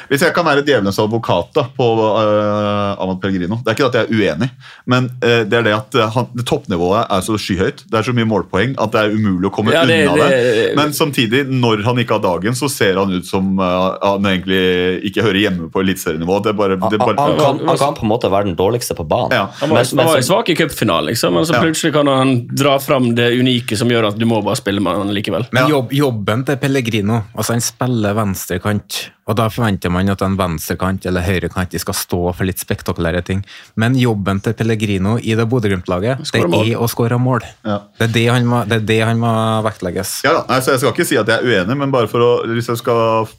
Hvis 0.09 0.23
jeg 0.25 0.33
kan 0.35 0.45
være 0.47 0.63
djevelens 0.67 0.99
advokat 0.99 1.51
da, 1.55 1.65
på 1.77 1.87
uh, 2.01 3.03
Amat 3.03 3.21
Pellegrino 3.23 3.59
Det 3.63 3.71
er 3.73 3.77
ikke 3.77 3.89
at 3.89 3.97
jeg 3.99 4.07
er 4.09 4.15
uenig, 4.35 4.49
men 4.89 5.09
uh, 5.23 5.43
det 5.49 5.59
er 5.61 5.67
det 5.67 5.75
at 5.77 5.95
eh, 5.99 6.11
han, 6.15 6.29
det 6.37 6.45
toppnivået 6.49 7.05
er 7.13 7.21
så 7.25 7.37
skyhøyt. 7.41 7.85
Det 7.91 7.99
er 8.01 8.07
så 8.07 8.15
mye 8.17 8.29
målpoeng 8.29 8.75
at 8.81 8.93
det 8.95 9.03
er 9.05 9.15
umulig 9.17 9.51
å 9.51 9.53
komme 9.55 9.75
Ja, 9.75 9.85
det- 9.89 10.01
unna 10.09 10.29
det, 10.31 10.39
det- 10.59 10.77
Men 10.79 10.93
samtidig, 10.97 11.45
når 11.49 11.83
han 11.85 11.99
ikke 12.03 12.17
har 12.19 12.25
dagen, 12.25 12.55
så 12.59 12.69
ser 12.73 12.97
han 13.01 13.13
ut 13.13 13.27
som 13.27 13.59
uh, 13.61 13.99
han 14.03 14.27
egentlig 14.33 14.63
ikke 15.11 15.23
hører 15.27 15.41
hjemme 15.45 15.69
på 15.75 15.83
eliteserienivå. 15.85 16.41
Det 16.45 16.53
er 16.55 16.59
bare, 16.59 16.77
det 16.79 16.99
er 17.01 17.05
Han, 17.05 17.19
han, 17.19 17.37
kan, 17.39 17.63
han 17.69 17.79
kan 17.85 17.95
på 17.99 18.07
en 18.07 18.13
måte 18.13 18.31
være 18.33 18.49
den 18.51 18.57
dårligste 18.59 18.97
på 18.99 19.07
banen. 19.09 19.33
Ja. 19.37 19.47
Han 19.61 19.71
var, 19.75 19.83
Men- 19.85 19.97
men 20.01 20.09
så- 20.15 20.27
svak 20.33 20.49
i 20.49 20.57
cupfinalen, 20.59 21.07
liksom, 21.13 21.35
men 21.35 21.45
så 21.49 21.55
Ja. 21.59 21.63
plutselig 21.63 21.93
kan 21.93 22.07
han 22.07 22.47
dra 22.55 22.79
fram 22.79 23.15
det 23.15 23.29
unike 23.41 23.77
som 23.77 23.89
gjør 23.89 24.09
at 24.13 24.19
du 24.19 24.27
må 24.27 24.43
bare 24.45 24.57
spille 24.57 24.81
med 24.81 24.97
han 24.97 25.13
likevel. 25.15 25.47
Men 25.53 25.69
jobb, 25.71 25.93
jobben 25.93 26.45
til 26.47 26.57
Pellegrino 26.69 27.23
altså 27.33 27.55
Han 27.55 27.65
spiller 27.65 28.17
venstrekant, 28.19 28.99
og 29.29 29.37
da 29.39 29.47
forventer 29.53 29.93
man 29.93 30.11
at 30.13 30.23
en 30.25 30.37
venstrekant 30.39 31.07
eller 31.09 31.25
høyrekant 31.25 31.73
skal 31.81 31.97
stå 31.97 32.21
for 32.37 32.49
litt 32.49 32.61
spektakulære 32.61 33.23
ting. 33.25 33.43
Men 33.81 33.97
jobben 33.99 34.43
til 34.45 34.57
Pellegrino 34.59 35.17
i 35.19 35.37
det 35.39 35.49
Bodø-Glimt-laget 35.49 36.21
det 36.29 36.43
er 36.45 36.77
å 36.77 36.89
skåre 36.91 37.19
mål. 37.21 37.45
Ja. 37.65 37.81
Det, 37.97 38.11
er 38.11 38.15
det, 38.15 38.27
han 38.33 38.49
må, 38.49 38.63
det 38.69 38.83
er 38.83 38.87
det 38.93 39.01
han 39.05 39.21
må 39.23 39.33
vektlegges. 39.65 40.19
Ja, 40.27 40.43
nei, 40.49 40.61
så 40.65 40.75
Jeg 40.75 40.83
skal 40.85 40.95
ikke 40.95 41.09
si 41.09 41.21
at 41.21 41.33
jeg 41.33 41.41
er 41.41 41.49
uenig, 41.49 41.79
men 41.81 41.95
bare 41.95 42.11
for 42.11 42.25
å, 42.25 42.31
hvis 42.53 42.69
jeg 42.73 42.83
skal 42.83 43.31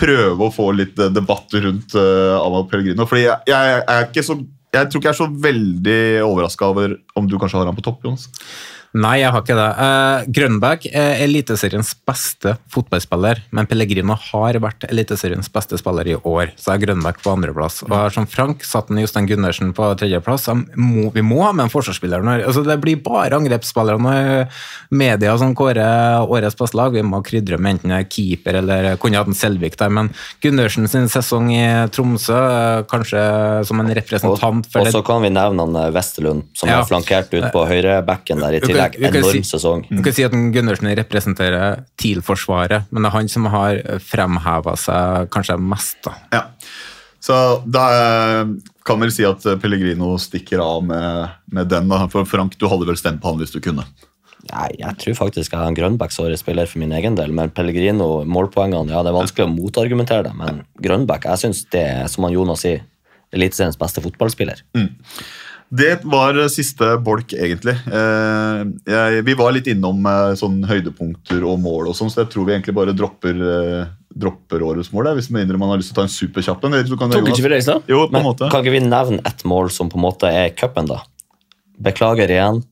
prøve 0.00 0.46
å 0.46 0.52
få 0.54 0.70
litt 0.72 1.00
eh, 1.02 1.12
debatt 1.12 1.52
rundt 1.60 1.96
uh, 1.98 2.40
Amal 2.40 2.64
Pellegrino 2.70 3.04
fordi 3.10 3.26
jeg, 3.26 3.42
jeg, 3.50 3.80
er 3.82 4.06
ikke 4.06 4.22
så, 4.24 4.38
jeg 4.72 4.88
tror 4.88 5.02
ikke 5.02 5.10
jeg 5.10 5.16
er 5.16 5.20
så 5.20 5.30
veldig 5.48 6.02
overraska 6.24 6.70
over 6.72 6.94
om 7.18 7.28
du 7.28 7.36
kanskje 7.36 7.60
har 7.60 7.68
han 7.68 7.76
på 7.76 7.84
topp, 7.84 8.06
Jonas. 8.06 8.30
Nei, 8.90 9.20
jeg 9.20 9.30
har 9.30 9.42
ikke 9.44 9.54
det. 9.54 9.68
Uh, 9.78 10.30
Grønbæk 10.34 10.86
er 10.90 11.20
Eliteseriens 11.22 11.92
beste 12.08 12.56
fotballspiller, 12.74 13.38
men 13.54 13.68
Pellegrino 13.70 14.16
har 14.32 14.58
vært 14.62 14.88
Eliteseriens 14.88 15.46
beste 15.52 15.78
spiller 15.78 16.10
i 16.10 16.16
år, 16.16 16.50
så 16.58 16.72
er 16.74 16.82
Grønbæk 16.82 17.20
på 17.22 17.30
andreplass. 17.30 17.84
Og 17.86 18.10
som 18.14 18.26
Frank 18.26 18.64
satt 18.66 18.90
den 18.90 18.98
Jostein 19.02 19.28
Gundersen 19.30 19.70
på 19.76 19.92
tredjeplass. 20.00 20.48
Vi 20.50 21.22
må 21.22 21.42
ha 21.44 21.52
med 21.54 21.68
en 21.68 21.72
forsvarsspiller. 21.72 22.24
nå. 22.26 22.40
altså 22.46 22.64
det 22.66 22.80
blir 22.82 22.98
bare 23.04 23.38
angrepsspillere 23.38 24.00
når 24.00 24.48
media 24.90 25.36
som 25.38 25.54
kårer 25.54 26.26
årets 26.26 26.58
beste 26.58 26.78
lag. 26.80 26.92
Vi 26.92 27.06
må 27.06 27.22
krydre 27.22 27.60
med 27.62 27.78
enten 27.78 27.94
keeper 28.10 28.58
eller 28.58 28.96
kunne 29.00 29.20
hatt 29.20 29.30
en 29.30 29.38
Selvik 29.40 29.78
der, 29.78 29.88
men 29.94 30.10
Gundersen 30.42 30.88
sin 30.90 31.06
sesong 31.08 31.48
i 31.54 31.62
Tromsø, 31.94 32.34
eh, 32.34 32.82
kanskje 32.90 33.22
som 33.66 33.80
en 33.80 33.94
representant 33.94 34.66
for 34.66 34.82
og 34.82 34.92
så 34.92 35.02
kan 35.06 35.22
vi 35.22 35.30
nevne 35.30 35.64
han 35.64 35.94
Westerlund, 35.94 35.94
Vesterlund, 35.94 36.42
som 36.54 36.68
Ja. 36.68 36.76
har 36.76 36.84
flankert 36.84 37.32
ut 37.32 37.52
på 37.52 37.66
høyrebacken 37.68 38.40
der 38.40 38.54
i 38.56 38.60
kan- 38.60 38.79
tillegg. 38.88 38.98
vi 39.12 39.18
Enorm 39.20 39.32
si- 39.44 39.50
sesong. 39.50 39.84
Du 39.90 40.02
kan 40.02 40.16
si 40.16 40.24
at 40.26 40.32
Gundersen 40.32 40.90
representerer 40.96 41.84
TIL-forsvaret, 42.00 42.88
men 42.90 43.02
det 43.02 43.10
er 43.10 43.16
han 43.18 43.28
som 43.28 43.44
har 43.52 43.80
fremheva 44.00 44.76
seg 44.80 45.28
kanskje 45.30 45.58
mest. 45.60 45.98
da. 46.06 46.14
Ja. 46.32 46.44
Så 47.20 47.34
da 47.68 47.86
eh, 48.40 48.46
kan 48.88 49.00
vel 49.02 49.10
si 49.12 49.26
at 49.28 49.44
eh, 49.46 49.58
Pellegrino 49.60 50.14
stikker 50.18 50.62
av 50.64 50.84
med, 50.88 51.28
med 51.52 51.68
den. 51.68 51.88
da. 51.92 52.06
For 52.08 52.24
Frank, 52.24 52.56
du 52.56 52.64
hadde 52.66 52.86
vel 52.88 52.96
stemt 52.96 53.20
på 53.20 53.28
han 53.34 53.38
hvis 53.42 53.52
du 53.52 53.60
kunne? 53.60 53.84
Nei, 54.50 54.70
jeg 54.80 54.96
tror 55.02 55.14
faktisk 55.18 55.52
jeg 55.52 55.60
har 55.60 55.68
en 55.68 55.76
Grønbæk 55.76 56.14
som 56.16 56.30
spiller 56.40 56.66
for 56.66 56.80
min 56.80 56.94
egen 56.96 57.14
del, 57.18 57.30
men 57.36 57.50
Pellegrino, 57.52 58.24
målpoengene, 58.24 58.88
ja, 58.88 59.02
det 59.04 59.12
er 59.12 59.18
vanskelig 59.18 59.44
å 59.44 59.52
motargumentere 59.52 60.24
det, 60.30 60.32
men 60.34 60.62
Grønbæk, 60.80 61.26
jeg 61.28 61.42
syns 61.42 61.60
det 61.70 61.82
er, 61.84 62.06
som 62.08 62.24
han 62.24 62.32
Jonas 62.32 62.64
sier, 62.64 62.80
Eliteseriens 63.36 63.76
beste 63.78 64.00
fotballspiller. 64.02 64.64
Det 65.70 66.00
var 66.10 66.34
eh, 66.34 66.48
siste 66.50 66.96
bolk, 67.06 67.32
egentlig. 67.36 67.76
Eh, 67.86 68.62
jeg, 68.90 69.20
vi 69.26 69.34
var 69.38 69.52
litt 69.54 69.68
innom 69.70 70.02
eh, 70.10 70.32
sånn 70.40 70.64
høydepunkter 70.66 71.44
og 71.46 71.60
mål, 71.62 71.90
og 71.92 71.94
sånn, 71.98 72.10
så 72.10 72.24
jeg 72.24 72.32
tror 72.32 72.48
vi 72.48 72.56
egentlig 72.56 72.74
bare 72.74 72.94
dropper, 72.96 73.38
eh, 73.52 73.84
dropper 74.10 74.64
årets 74.66 74.90
mål. 74.90 75.12
Hvis 75.20 75.30
man 75.30 75.46
har 75.70 75.78
lyst 75.78 75.92
til 75.92 75.98
å 75.98 76.00
ta 76.00 76.06
en 76.08 76.14
superkjapp 76.16 76.64
en. 76.66 76.74
Kan- 76.98 77.14
Tok 77.14 77.30
ikke 77.30 77.44
vi 77.46 77.52
det 77.54 77.60
i 77.62 77.66
stad? 77.68 77.86
Jo, 77.86 78.02
på 78.08 78.10
en 78.10 78.18
Men 78.18 78.26
måte. 78.26 78.50
kan 78.50 78.64
ikke 78.64 78.74
vi 78.74 78.82
nevne 78.88 79.22
ett 79.24 79.44
mål 79.46 79.70
som 79.70 79.88
på 79.92 80.00
en 80.00 80.06
måte 80.08 80.26
er 80.26 80.50
cupen, 80.58 80.90
da? 80.90 81.02
Beklager 81.80 82.28
igjen. 82.34 82.64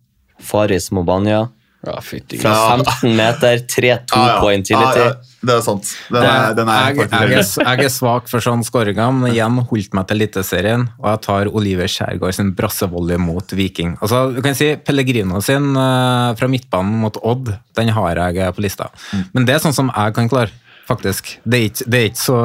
Faris 0.42 0.90
Mobanya. 0.90 1.48
Ja, 1.86 2.00
fytti 2.02 2.40
Fra 2.42 2.56
15 2.82 3.14
meter, 3.14 3.60
3-2 3.70 4.16
Ja, 4.18 4.26
ja. 4.34 4.40
på 4.42 4.50
Intility. 4.52 5.06
Det 5.38 5.54
er 5.54 5.60
sant. 5.62 5.90
Den 6.10 6.24
er, 6.26 6.54
den 6.58 6.70
er 6.72 6.88
jeg, 6.88 7.04
jeg, 7.04 7.30
er, 7.38 7.68
jeg 7.68 7.86
er 7.86 7.92
svak 7.94 8.26
for 8.30 8.42
sånn 8.42 8.64
skåringer, 8.66 9.12
men 9.14 9.30
igjen 9.30 9.60
holdt 9.70 9.94
meg 9.94 10.08
til 10.08 10.18
Eliteserien, 10.18 10.88
og 10.98 11.10
jeg 11.12 11.22
tar 11.28 11.50
Oliver 11.54 11.90
Skjærgaard 11.92 12.34
sin 12.34 12.54
brassevolley 12.58 13.20
mot 13.22 13.54
Viking. 13.54 13.94
Altså, 14.02 14.24
du 14.34 14.40
kan 14.44 14.58
si 14.58 14.72
Pellegrino 14.82 15.42
sin 15.44 15.70
eh, 15.78 16.30
fra 16.38 16.50
midtbanen 16.50 17.04
mot 17.04 17.20
Odd, 17.22 17.52
den 17.78 17.92
har 17.94 18.18
jeg 18.18 18.56
på 18.56 18.64
lista. 18.66 18.90
Men 19.30 19.46
det 19.46 19.54
er 19.54 19.62
sånn 19.62 19.76
som 19.76 19.92
jeg 19.94 20.16
kan 20.18 20.32
klare. 20.32 20.54
Faktisk. 20.88 21.34
Det 21.44 21.58
er 21.58 21.64
ikke, 21.68 21.84
det 21.84 21.98
er 21.98 22.06
ikke 22.08 22.22
så 22.22 22.36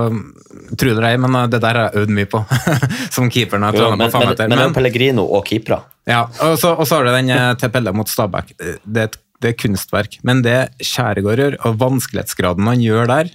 Tro 0.75 0.89
det 0.89 0.91
eller 0.91 1.05
ei, 1.07 1.19
men 1.21 1.35
eh, 1.39 1.45
det 1.47 1.61
der 1.63 1.77
har 1.79 1.85
jeg 1.87 2.03
øvd 2.03 2.13
mye 2.17 2.27
på. 2.29 2.41
som 3.15 3.29
keeperen 3.31 3.63
Jo, 3.71 3.87
men, 3.95 4.09
men, 4.11 4.33
men 4.51 4.63
er 4.65 4.73
Pellegrino 4.75 5.23
og 5.23 5.45
keepere. 5.47 5.79
Ja, 6.09 6.25
og 6.43 6.57
så, 6.59 6.73
og 6.75 6.87
så 6.87 6.99
har 6.99 7.07
du 7.07 7.13
den 7.15 7.31
eh, 7.31 7.53
til 7.59 7.71
Pelle 7.71 7.93
mot 7.95 8.09
Stabæk. 8.09 8.51
Det 8.59 9.05
er, 9.05 9.07
et, 9.07 9.15
det 9.43 9.53
er 9.53 9.59
kunstverk. 9.59 10.17
Men 10.25 10.41
det 10.45 10.57
Kjæregård 10.81 11.41
gjør, 11.43 11.59
og 11.67 11.79
vanskelighetsgraden 11.81 12.69
han 12.71 12.83
gjør 12.83 13.11
der 13.11 13.31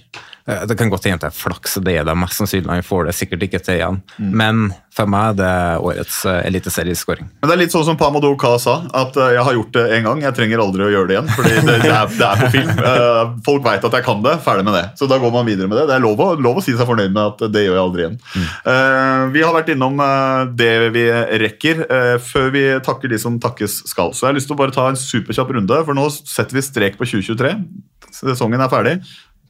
Det 0.69 0.77
kan 0.79 0.91
godt 0.91 1.07
hende 1.07 1.21
det 1.21 1.29
er 1.31 1.35
flaks, 1.35 1.77
og 1.79 1.85
det 1.87 1.97
er 1.99 2.05
det 2.07 2.15
mest 2.17 2.39
sannsynlig. 2.39 2.69
Han 2.71 2.85
får 2.85 3.09
det 3.09 3.15
sikkert 3.17 3.47
ikke 3.47 3.61
til 3.63 3.79
igjen. 3.79 3.99
Men 4.17 4.69
for 4.95 5.09
meg 5.09 5.33
er 5.33 5.37
det 5.39 5.53
årets 5.85 6.21
uh, 6.27 6.39
eliteserieskåring. 6.47 7.27
Men 7.39 7.51
det 7.51 7.55
er 7.55 7.61
litt 7.61 7.75
sånn 7.75 7.85
som 7.87 7.99
Pamadou 7.99 8.33
Ka 8.39 8.55
sa, 8.61 8.79
at 8.95 9.15
eh, 9.19 9.35
jeg 9.35 9.45
har 9.45 9.55
gjort 9.55 9.71
det 9.77 9.85
en 9.95 10.07
gang. 10.07 10.23
Jeg 10.25 10.35
trenger 10.35 10.63
aldri 10.63 10.85
å 10.85 10.89
gjøre 10.91 11.09
det 11.09 11.15
igjen, 11.15 11.29
fordi 11.37 11.53
det, 11.67 11.75
det, 11.85 11.93
er, 11.93 12.09
det 12.19 12.27
er 12.27 12.41
på 12.41 12.49
film. 12.55 12.71
Eh, 12.89 13.21
folk 13.45 13.63
veit 13.65 13.85
at 13.85 13.97
jeg 13.99 14.05
kan 14.05 14.23
det, 14.25 14.35
ferdig 14.43 14.65
med 14.67 14.75
det. 14.75 14.83
Så 14.99 15.07
da 15.11 15.19
går 15.21 15.33
man 15.33 15.47
videre 15.47 15.69
med 15.71 15.79
det. 15.79 15.85
Det 15.91 15.95
er 15.95 16.03
lov 16.03 16.23
å, 16.23 16.29
lov 16.39 16.59
å 16.59 16.65
si 16.65 16.75
seg 16.75 16.89
fornøyd 16.89 17.15
med 17.15 17.21
at 17.23 17.45
det 17.53 17.65
gjør 17.65 17.77
jeg 17.77 17.83
aldri 17.83 18.05
igjen. 18.05 18.17
Mm. 18.29 19.31
vi 19.35 19.43
har 19.45 19.55
vært 19.55 19.71
innom 19.73 20.01
eh, 20.03 20.41
det 20.59 20.73
vi 20.95 21.05
rekker, 21.45 21.85
eh, 21.85 22.15
før 22.23 22.51
vi 22.55 22.65
takker 22.85 23.11
de 23.11 23.21
som 23.21 23.39
takkes 23.41 23.81
skal. 23.89 24.13
Så 24.13 24.25
jeg 24.25 24.33
har 24.33 24.39
lyst 24.39 24.49
til 24.51 24.57
å 24.57 24.61
bare 24.61 24.75
ta 24.75 24.89
en 24.89 24.99
superkjapp 24.99 25.55
runde, 25.57 25.81
for 25.85 25.97
nå 25.97 26.09
setter 26.17 26.57
vi 26.57 26.65
strek 26.65 26.99
på 26.99 27.07
2023. 27.07 27.55
Sesongen 28.19 28.61
er 28.63 28.71
ferdig. 28.71 28.95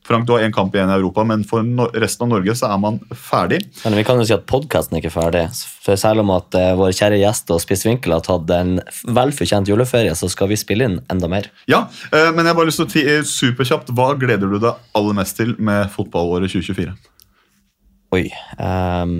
Frank, 0.09 0.25
du 0.25 0.31
har 0.33 0.41
én 0.41 0.53
kamp 0.53 0.73
igjen 0.73 0.89
i 0.89 0.95
Europa, 0.95 1.21
men 1.23 1.43
for 1.45 1.61
resten 1.93 2.25
av 2.25 2.31
Norge 2.31 2.55
så 2.57 2.71
er 2.73 2.79
man 2.81 2.95
ferdig. 3.13 3.59
Men 3.83 3.93
vi 3.99 4.03
kan 4.07 4.17
jo 4.17 4.25
si 4.25 4.33
at 4.33 4.47
podkasten 4.49 4.97
ikke 4.97 5.11
er 5.11 5.13
ferdig. 5.13 5.43
For 5.85 5.99
selv 6.01 6.23
om 6.23 6.31
at 6.33 6.57
eh, 6.57 6.71
vår 6.79 6.95
kjære 6.97 7.19
gjest 7.21 7.53
og 7.53 7.61
Spissvinkel 7.61 8.15
har 8.15 8.23
tatt 8.25 8.49
en 8.55 8.79
velfortjent 9.05 9.69
juleferie, 9.69 10.15
så 10.17 10.31
skal 10.33 10.49
vi 10.49 10.57
spille 10.57 10.89
inn 10.89 10.97
enda 11.13 11.29
mer. 11.29 11.51
Ja, 11.69 11.83
eh, 12.09 12.31
men 12.33 12.41
jeg 12.41 12.55
har 12.55 12.57
bare 12.57 12.71
lyst 12.71 12.81
til 12.81 12.89
å 12.89 13.19
eh, 13.19 13.21
superkjapt. 13.21 13.93
Hva 13.93 14.15
gleder 14.17 14.49
du 14.49 14.57
deg 14.57 14.97
aller 14.97 15.19
mest 15.21 15.37
til 15.37 15.53
med 15.61 15.93
fotballåret 15.93 16.57
2024? 16.57 16.97
Oi. 18.17 18.25
ehm, 18.57 19.19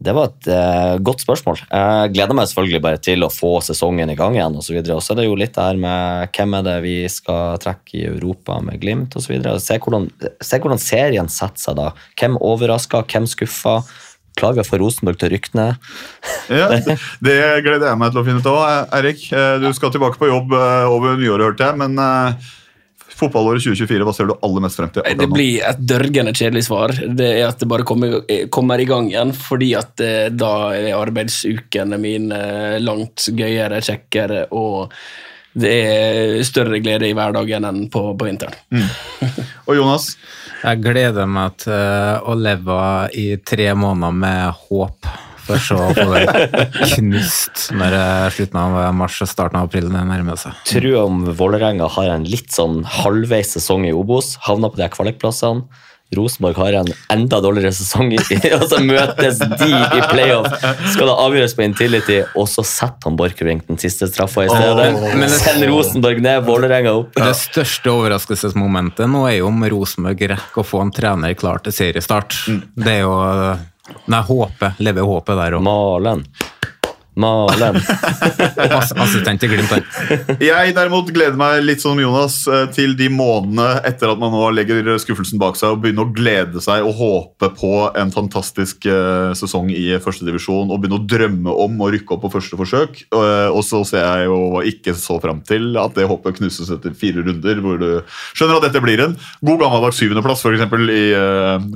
det 0.00 0.14
var 0.16 0.30
et 0.30 0.48
uh, 0.48 0.94
godt 1.04 1.20
spørsmål. 1.20 1.58
Jeg 1.68 2.12
gleder 2.14 2.36
meg 2.36 2.48
selvfølgelig 2.48 2.82
bare 2.86 3.00
til 3.04 3.24
å 3.26 3.28
få 3.32 3.50
sesongen 3.64 4.08
i 4.08 4.16
gang 4.16 4.38
igjen. 4.38 4.56
Og 4.56 4.64
så, 4.64 4.78
og 4.80 5.02
så 5.04 5.12
er 5.12 5.18
det 5.20 5.26
jo 5.26 5.36
litt 5.36 5.52
det 5.58 5.66
her 5.66 5.80
med 5.80 6.32
hvem 6.36 6.56
er 6.56 6.64
det 6.64 6.76
vi 6.86 6.94
skal 7.12 7.58
trekke 7.60 7.98
i 7.98 8.06
Europa 8.08 8.56
med 8.64 8.80
Glimt 8.80 9.16
osv. 9.20 9.34
Se, 9.60 9.76
hvordan- 9.76 10.08
se 10.40 10.60
hvordan 10.62 10.80
serien 10.80 11.28
setter 11.28 11.60
seg 11.60 11.76
da. 11.76 11.90
Hvem 12.16 12.38
overrasker, 12.40 13.04
hvem 13.12 13.28
skuffer? 13.28 13.84
Klager 14.40 14.64
for 14.64 14.80
Rosenborg 14.80 15.18
til 15.20 15.34
ryktene. 15.34 15.74
Ja, 16.50 16.66
det, 16.72 16.96
gleder 17.62 17.90
jeg 17.90 17.98
meg 18.00 18.10
til 18.10 18.22
å 18.22 18.24
finne 18.26 18.40
ut 18.42 18.48
av. 18.50 18.88
Erik, 18.96 19.20
eh, 19.36 19.58
du 19.62 19.68
skal 19.76 19.92
tilbake 19.94 20.18
på 20.18 20.30
jobb 20.30 20.54
eh, 20.56 20.86
over 20.90 21.20
nyåret, 21.20 21.52
hørte 21.52 21.68
jeg. 21.68 21.78
Men 21.78 22.00
eh, 22.00 22.48
fotballåret 23.20 23.64
2024, 23.64 24.06
hva 24.06 24.14
ser 24.16 24.30
du 24.30 24.34
aller 24.36 24.64
mest 24.64 24.80
frem 24.80 24.92
til? 24.94 25.06
Det 25.20 25.30
blir 25.30 25.64
et 25.68 25.80
dørgende 25.92 26.34
kjedelig 26.36 26.66
svar. 26.66 26.94
Det 27.06 27.30
er 27.36 27.48
at 27.48 27.62
det 27.62 27.68
bare 27.70 27.86
kommer, 27.88 28.20
kommer 28.52 28.80
i 28.80 28.88
gang 28.88 29.10
igjen, 29.12 29.34
fordi 29.36 29.72
at 29.78 30.04
eh, 30.04 30.28
da 30.32 30.52
er 30.76 30.98
arbeidsukene 30.98 32.00
mine 32.00 32.44
langt 32.82 33.28
gøyere, 33.36 33.82
kjekkere, 33.84 34.46
og 34.56 34.94
det 35.52 35.72
er 35.74 36.44
større 36.46 36.78
glede 36.82 37.08
i 37.08 37.14
hverdagen 37.16 37.66
enn 37.66 37.88
på, 37.90 38.04
på 38.14 38.28
vinteren. 38.28 38.54
Og 39.66 39.74
Jonas? 39.74 40.12
Jeg 40.60 40.82
gleder 40.84 41.26
meg 41.30 41.56
til 41.64 42.28
å 42.30 42.36
leve 42.38 42.78
i 43.18 43.26
tre 43.42 43.70
måneder 43.74 44.14
med 44.14 44.62
håp, 44.68 45.08
for 45.50 45.66
så 45.66 45.78
å 45.82 45.90
få 45.96 46.06
det 46.14 46.64
knust 46.94 47.68
når 47.76 47.98
eh, 47.98 48.26
slutten 48.38 48.62
av 48.62 48.78
mars 48.96 49.20
og 49.24 49.30
starten 49.30 49.60
av 49.60 49.68
april 49.68 49.90
nærmer 49.92 50.40
seg. 50.40 50.56
Tror 50.70 51.04
om 51.04 51.22
Vålerenga 51.36 51.90
har 51.98 52.14
en 52.14 52.26
litt 52.28 52.50
sånn 52.54 52.82
halvveis 53.00 53.54
sesong 53.58 53.86
i 53.88 53.94
Obos, 53.96 54.36
havner 54.46 54.72
på 54.72 54.80
de 54.80 54.90
kvalikplassene. 54.94 55.86
Rosenborg 56.16 56.56
har 56.58 56.72
en 56.72 56.88
enda 57.12 57.38
dårligere 57.40 57.70
sesong, 57.72 58.10
i, 58.12 58.18
og 58.56 58.64
så 58.70 58.80
møtes 58.82 59.38
de 59.38 59.68
i 59.70 60.00
playoff. 60.10 60.48
Skal 60.90 61.06
det 61.06 61.14
avgjøres 61.22 61.54
på 61.54 61.64
Intility, 61.66 62.18
og 62.34 62.48
så 62.50 62.64
setter 62.66 63.06
han 63.10 63.18
Borchgrevink 63.20 63.68
den 63.70 63.78
siste 63.78 64.08
straffa 64.10 64.48
i 64.48 64.50
stedet. 64.50 64.88
Oh, 64.98 65.26
Send 65.36 65.66
Rosenborg 65.70 66.22
ned, 66.24 66.42
Vålerenga 66.48 66.96
opp. 66.98 67.14
Det 67.14 67.36
største 67.38 67.94
overraskelsesmomentet 67.94 69.06
nå 69.10 69.22
er 69.28 69.38
jo 69.38 69.50
om 69.52 69.62
Rosenborg 69.70 70.26
rekker 70.34 70.64
å 70.64 70.66
få 70.66 70.82
en 70.82 70.94
trener 70.94 71.36
klar 71.38 71.62
til 71.62 71.76
seriestart. 71.78 72.34
Det 72.74 72.96
er 72.96 73.04
jo 73.04 73.14
Nei, 74.10 74.22
håpet. 74.26 74.80
Leve 74.82 75.04
håpet 75.06 75.36
der 75.38 75.58
òg. 75.58 75.62
Malen. 75.66 76.24
Malen. 77.18 77.76
Ass 78.70 78.92
assistent 78.94 79.42
i 79.42 79.48
Glimt, 79.50 79.70
han. 79.72 79.82
Jeg 80.40 80.74
derimot 80.76 81.08
gleder 81.10 81.34
meg 81.38 81.64
litt 81.66 81.82
som 81.82 81.98
Jonas 81.98 82.36
eh, 82.46 82.68
til 82.74 82.94
de 82.98 83.08
månedene 83.12 83.80
etter 83.88 84.12
at 84.12 84.20
man 84.20 84.30
nå 84.30 84.44
legger 84.54 84.86
skuffelsen 85.02 85.40
bak 85.42 85.58
seg 85.58 85.74
og 85.74 85.82
begynner 85.82 86.06
å 86.06 86.12
glede 86.14 86.62
seg 86.62 86.86
og 86.86 86.94
håpe 87.00 87.50
på 87.58 87.72
en 87.98 88.12
fantastisk 88.14 88.86
eh, 88.86 89.32
sesong 89.38 89.72
i 89.74 89.88
førstedivisjon 90.02 90.70
og 90.70 90.78
begynne 90.84 91.00
å 91.00 91.06
drømme 91.10 91.56
om 91.66 91.82
å 91.82 91.90
rykke 91.96 92.14
opp 92.14 92.22
på 92.28 92.32
første 92.36 92.58
forsøk. 92.60 93.02
Eh, 93.10 93.48
Og 93.50 93.64
så 93.66 93.82
ser 93.88 94.06
jeg 94.06 94.30
jo 94.30 94.62
ikke 94.70 94.94
så 94.98 95.18
fram 95.22 95.42
til 95.46 95.74
at 95.82 95.96
det 95.98 96.06
håpet 96.10 96.38
knuses 96.38 96.70
etter 96.72 96.94
fire 96.96 97.24
runder, 97.26 97.58
hvor 97.64 97.80
du 97.80 97.88
skjønner 98.38 98.60
at 98.60 98.68
dette 98.68 98.84
blir 98.84 99.02
en 99.08 99.18
god 99.42 99.60
gammeldags 99.64 99.98
syvendeplass, 99.98 100.46
f.eks. 100.46 100.78
i 100.94 101.02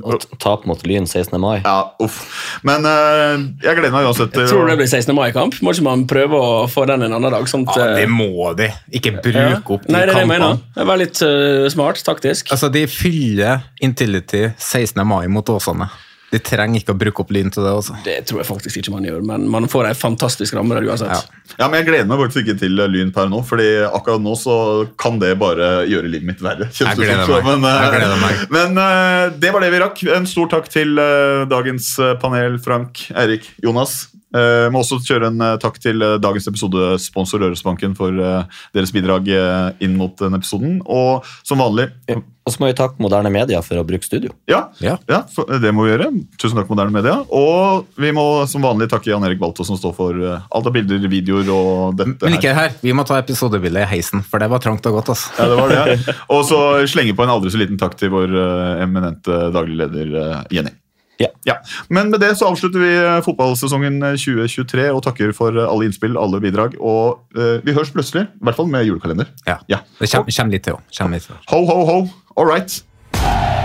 Og 0.05 0.25
tap 0.41 0.63
mot 0.69 0.79
Lyn 0.87 1.05
16. 1.09 1.35
mai. 1.41 1.59
Ja, 1.65 1.91
uff. 2.01 2.21
Men 2.65 2.85
jeg 2.87 3.77
gleder 3.77 3.93
meg 3.93 4.07
uansett 4.07 4.31
til 4.33 4.45
Jeg 4.45 4.53
tror 4.53 4.69
det 4.69 4.79
blir 4.79 4.89
16. 4.89 5.15
mai-kamp. 5.25 5.59
Må 5.65 5.73
ikke 5.75 5.85
man 5.85 6.05
prøve 6.09 6.39
å 6.39 6.63
få 6.71 6.85
den 6.89 7.05
en 7.07 7.17
annen 7.17 7.33
dag? 7.33 7.49
Sånt, 7.49 7.69
Ja, 7.75 7.91
det 7.97 8.05
eh, 8.07 8.11
må 8.11 8.53
de. 8.57 8.69
Ikke 8.95 9.15
ja. 9.15 9.21
bruke 9.23 9.77
opp 9.77 9.85
de 9.87 9.95
Nei, 9.95 10.05
det 10.07 10.15
er 10.21 10.31
det. 10.31 10.51
Det 10.77 10.87
var 10.89 11.01
litt 11.01 11.21
uh, 11.25 11.67
smart, 11.73 12.01
taktisk. 12.05 12.51
Altså, 12.55 12.71
De 12.73 12.85
fyller 12.89 13.65
Intility 13.85 14.47
16. 14.57 15.01
mai 15.07 15.27
mot 15.31 15.49
Åsane. 15.49 15.89
De 16.33 16.39
trenger 16.43 16.81
ikke 16.81 16.91
å 16.95 16.97
bruke 16.99 17.21
opp 17.21 17.29
Lyn 17.31 17.51
til 17.53 17.63
det. 17.63 17.71
også. 17.71 17.95
Det 18.03 18.15
tror 18.27 18.41
jeg 18.41 18.47
faktisk 18.49 18.79
ikke 18.81 18.91
man 18.95 19.05
gjør, 19.07 19.21
men 19.23 19.45
man 19.51 19.67
får 19.71 19.91
ei 19.91 19.93
fantastisk 19.95 20.55
ramme 20.57 20.75
der 20.75 20.87
uansett. 20.89 21.29
Ja, 21.59 21.67
men 21.69 21.79
Jeg 21.79 21.87
gleder 21.91 22.09
meg 22.09 22.19
faktisk 22.23 22.45
ikke 22.45 22.57
til 22.59 22.75
Lyn 22.91 23.13
per 23.15 23.29
nå, 23.31 23.43
fordi 23.45 23.67
akkurat 23.85 24.23
nå 24.25 24.33
så 24.39 24.55
kan 24.97 25.19
det 25.21 25.35
bare 25.39 25.85
gjøre 25.87 26.09
livet 26.09 26.25
mitt 26.33 26.41
verre. 26.43 26.67
Jeg 26.73 26.97
gleder 26.97 27.29
meg. 27.29 27.45
Men, 27.45 27.63
eh, 27.69 27.85
Jeg 27.85 27.93
gleder 27.99 28.19
meg. 28.25 28.43
men 28.57 28.77
eh, 28.77 29.29
det 29.39 29.53
var 29.53 29.61
det 29.61 29.71
vi 29.71 29.79
rakk. 29.85 30.03
En 30.17 30.25
stor 30.27 30.49
takk 30.51 30.67
til 30.73 30.97
eh, 30.99 31.45
dagens 31.51 31.93
eh, 31.99 32.15
panel, 32.19 32.59
Frank, 32.59 33.05
Eirik, 33.15 33.47
Jonas. 33.63 34.07
Uh, 34.35 34.67
må 34.67 34.81
også 34.81 34.97
kjøre 34.99 35.29
en 35.31 35.39
eh, 35.39 35.53
takk 35.63 35.77
til 35.79 36.01
eh, 36.03 36.17
dagens 36.19 36.49
episodesponsor 36.51 37.39
Rørosbanken 37.39 37.93
for 37.95 38.11
eh, 38.19 38.43
deres 38.75 38.91
bidrag 38.91 39.29
eh, 39.31 39.69
inn 39.85 39.95
mot 39.95 40.11
denne 40.19 40.41
episoden. 40.41 40.81
Og 40.91 41.23
som 41.47 41.61
vanlig 41.63 41.85
Og 42.45 42.53
så 42.53 42.61
må 42.61 42.67
vi 42.69 42.75
takke 42.77 43.01
moderne 43.01 43.31
media 43.33 43.57
for 43.65 43.79
å 43.81 43.83
bruke 43.87 44.05
studio. 44.05 44.29
ja, 44.47 44.67
Ja. 44.79 44.97
ja, 45.09 45.23
for- 45.33 45.47
det 45.49 45.71
må 45.73 45.85
vi 45.87 45.95
gjøre. 45.97 46.11
Tusen 46.37 46.55
takk, 46.59 46.69
Moderne 46.69 46.91
Media. 46.93 47.15
Og 47.33 47.87
vi 47.97 48.11
må 48.13 48.45
som 48.47 48.61
vanlig 48.61 48.87
takke 48.91 49.09
Jan 49.09 49.23
Erik 49.25 49.39
Balto, 49.39 49.63
som 49.65 49.75
står 49.79 49.95
for 49.97 50.13
eh, 50.13 50.39
alt 50.53 50.67
av 50.69 50.71
bilder, 50.75 51.07
videoer 51.09 51.49
og 51.49 51.95
dette 51.97 52.21
Men 52.21 52.37
ikke 52.37 52.53
her. 52.53 52.69
Vi 52.83 52.93
må 52.93 53.03
ta 53.03 53.17
episodebildet 53.17 53.87
i 53.87 53.89
heisen, 53.95 54.21
for 54.21 54.37
det 54.37 54.51
var 54.51 54.59
trangt 54.61 54.85
og 54.85 54.93
godt. 55.01 55.09
altså. 55.15 55.33
Ja, 55.39 55.47
det 55.49 55.57
var 55.57 55.69
det. 55.73 56.05
ja. 56.05 56.13
Og 56.37 56.45
så 56.45 56.59
slenge 56.87 57.15
på 57.17 57.23
en 57.25 57.33
aldri 57.33 57.49
så 57.49 57.57
liten 57.57 57.79
takk 57.81 57.97
til 57.97 58.13
vår 58.13 58.29
eh, 58.29 58.83
eminente 58.85 59.41
daglig 59.51 59.77
leder 59.81 60.13
eh, 60.21 60.43
Jenny. 60.53 60.69
Ja. 61.19 61.55
Men 61.89 62.11
med 62.11 62.19
det 62.19 62.33
så 62.39 62.49
avslutter 62.49 62.81
vi 62.81 62.91
eh, 62.97 63.19
fotballsesongen 63.25 64.01
eh, 64.03 64.17
2023 64.19 64.89
og 64.91 65.03
takker 65.05 65.35
for 65.37 65.55
eh, 65.55 65.67
alle 65.67 65.89
innspill, 65.89 66.17
alle 66.19 66.41
bidrag. 66.43 66.75
Og 66.79 67.21
uh, 67.37 67.57
vi 67.65 67.75
høres 67.75 67.93
plutselig, 67.93 68.27
i 68.27 68.47
hvert 68.47 68.59
fall 68.59 68.69
med 68.71 68.87
julekalender. 68.87 69.31
Ja. 69.47 69.59
Ja. 69.71 69.83
Det 69.99 70.11
kommer, 70.11 70.31
kommer 70.31 70.57
litt 70.57 70.67
til 70.67 70.77
òg. 70.77 70.83
Ho, 71.53 71.63
ho, 71.69 71.79
ho. 71.91 72.01
All 72.35 72.51
right. 72.51 73.64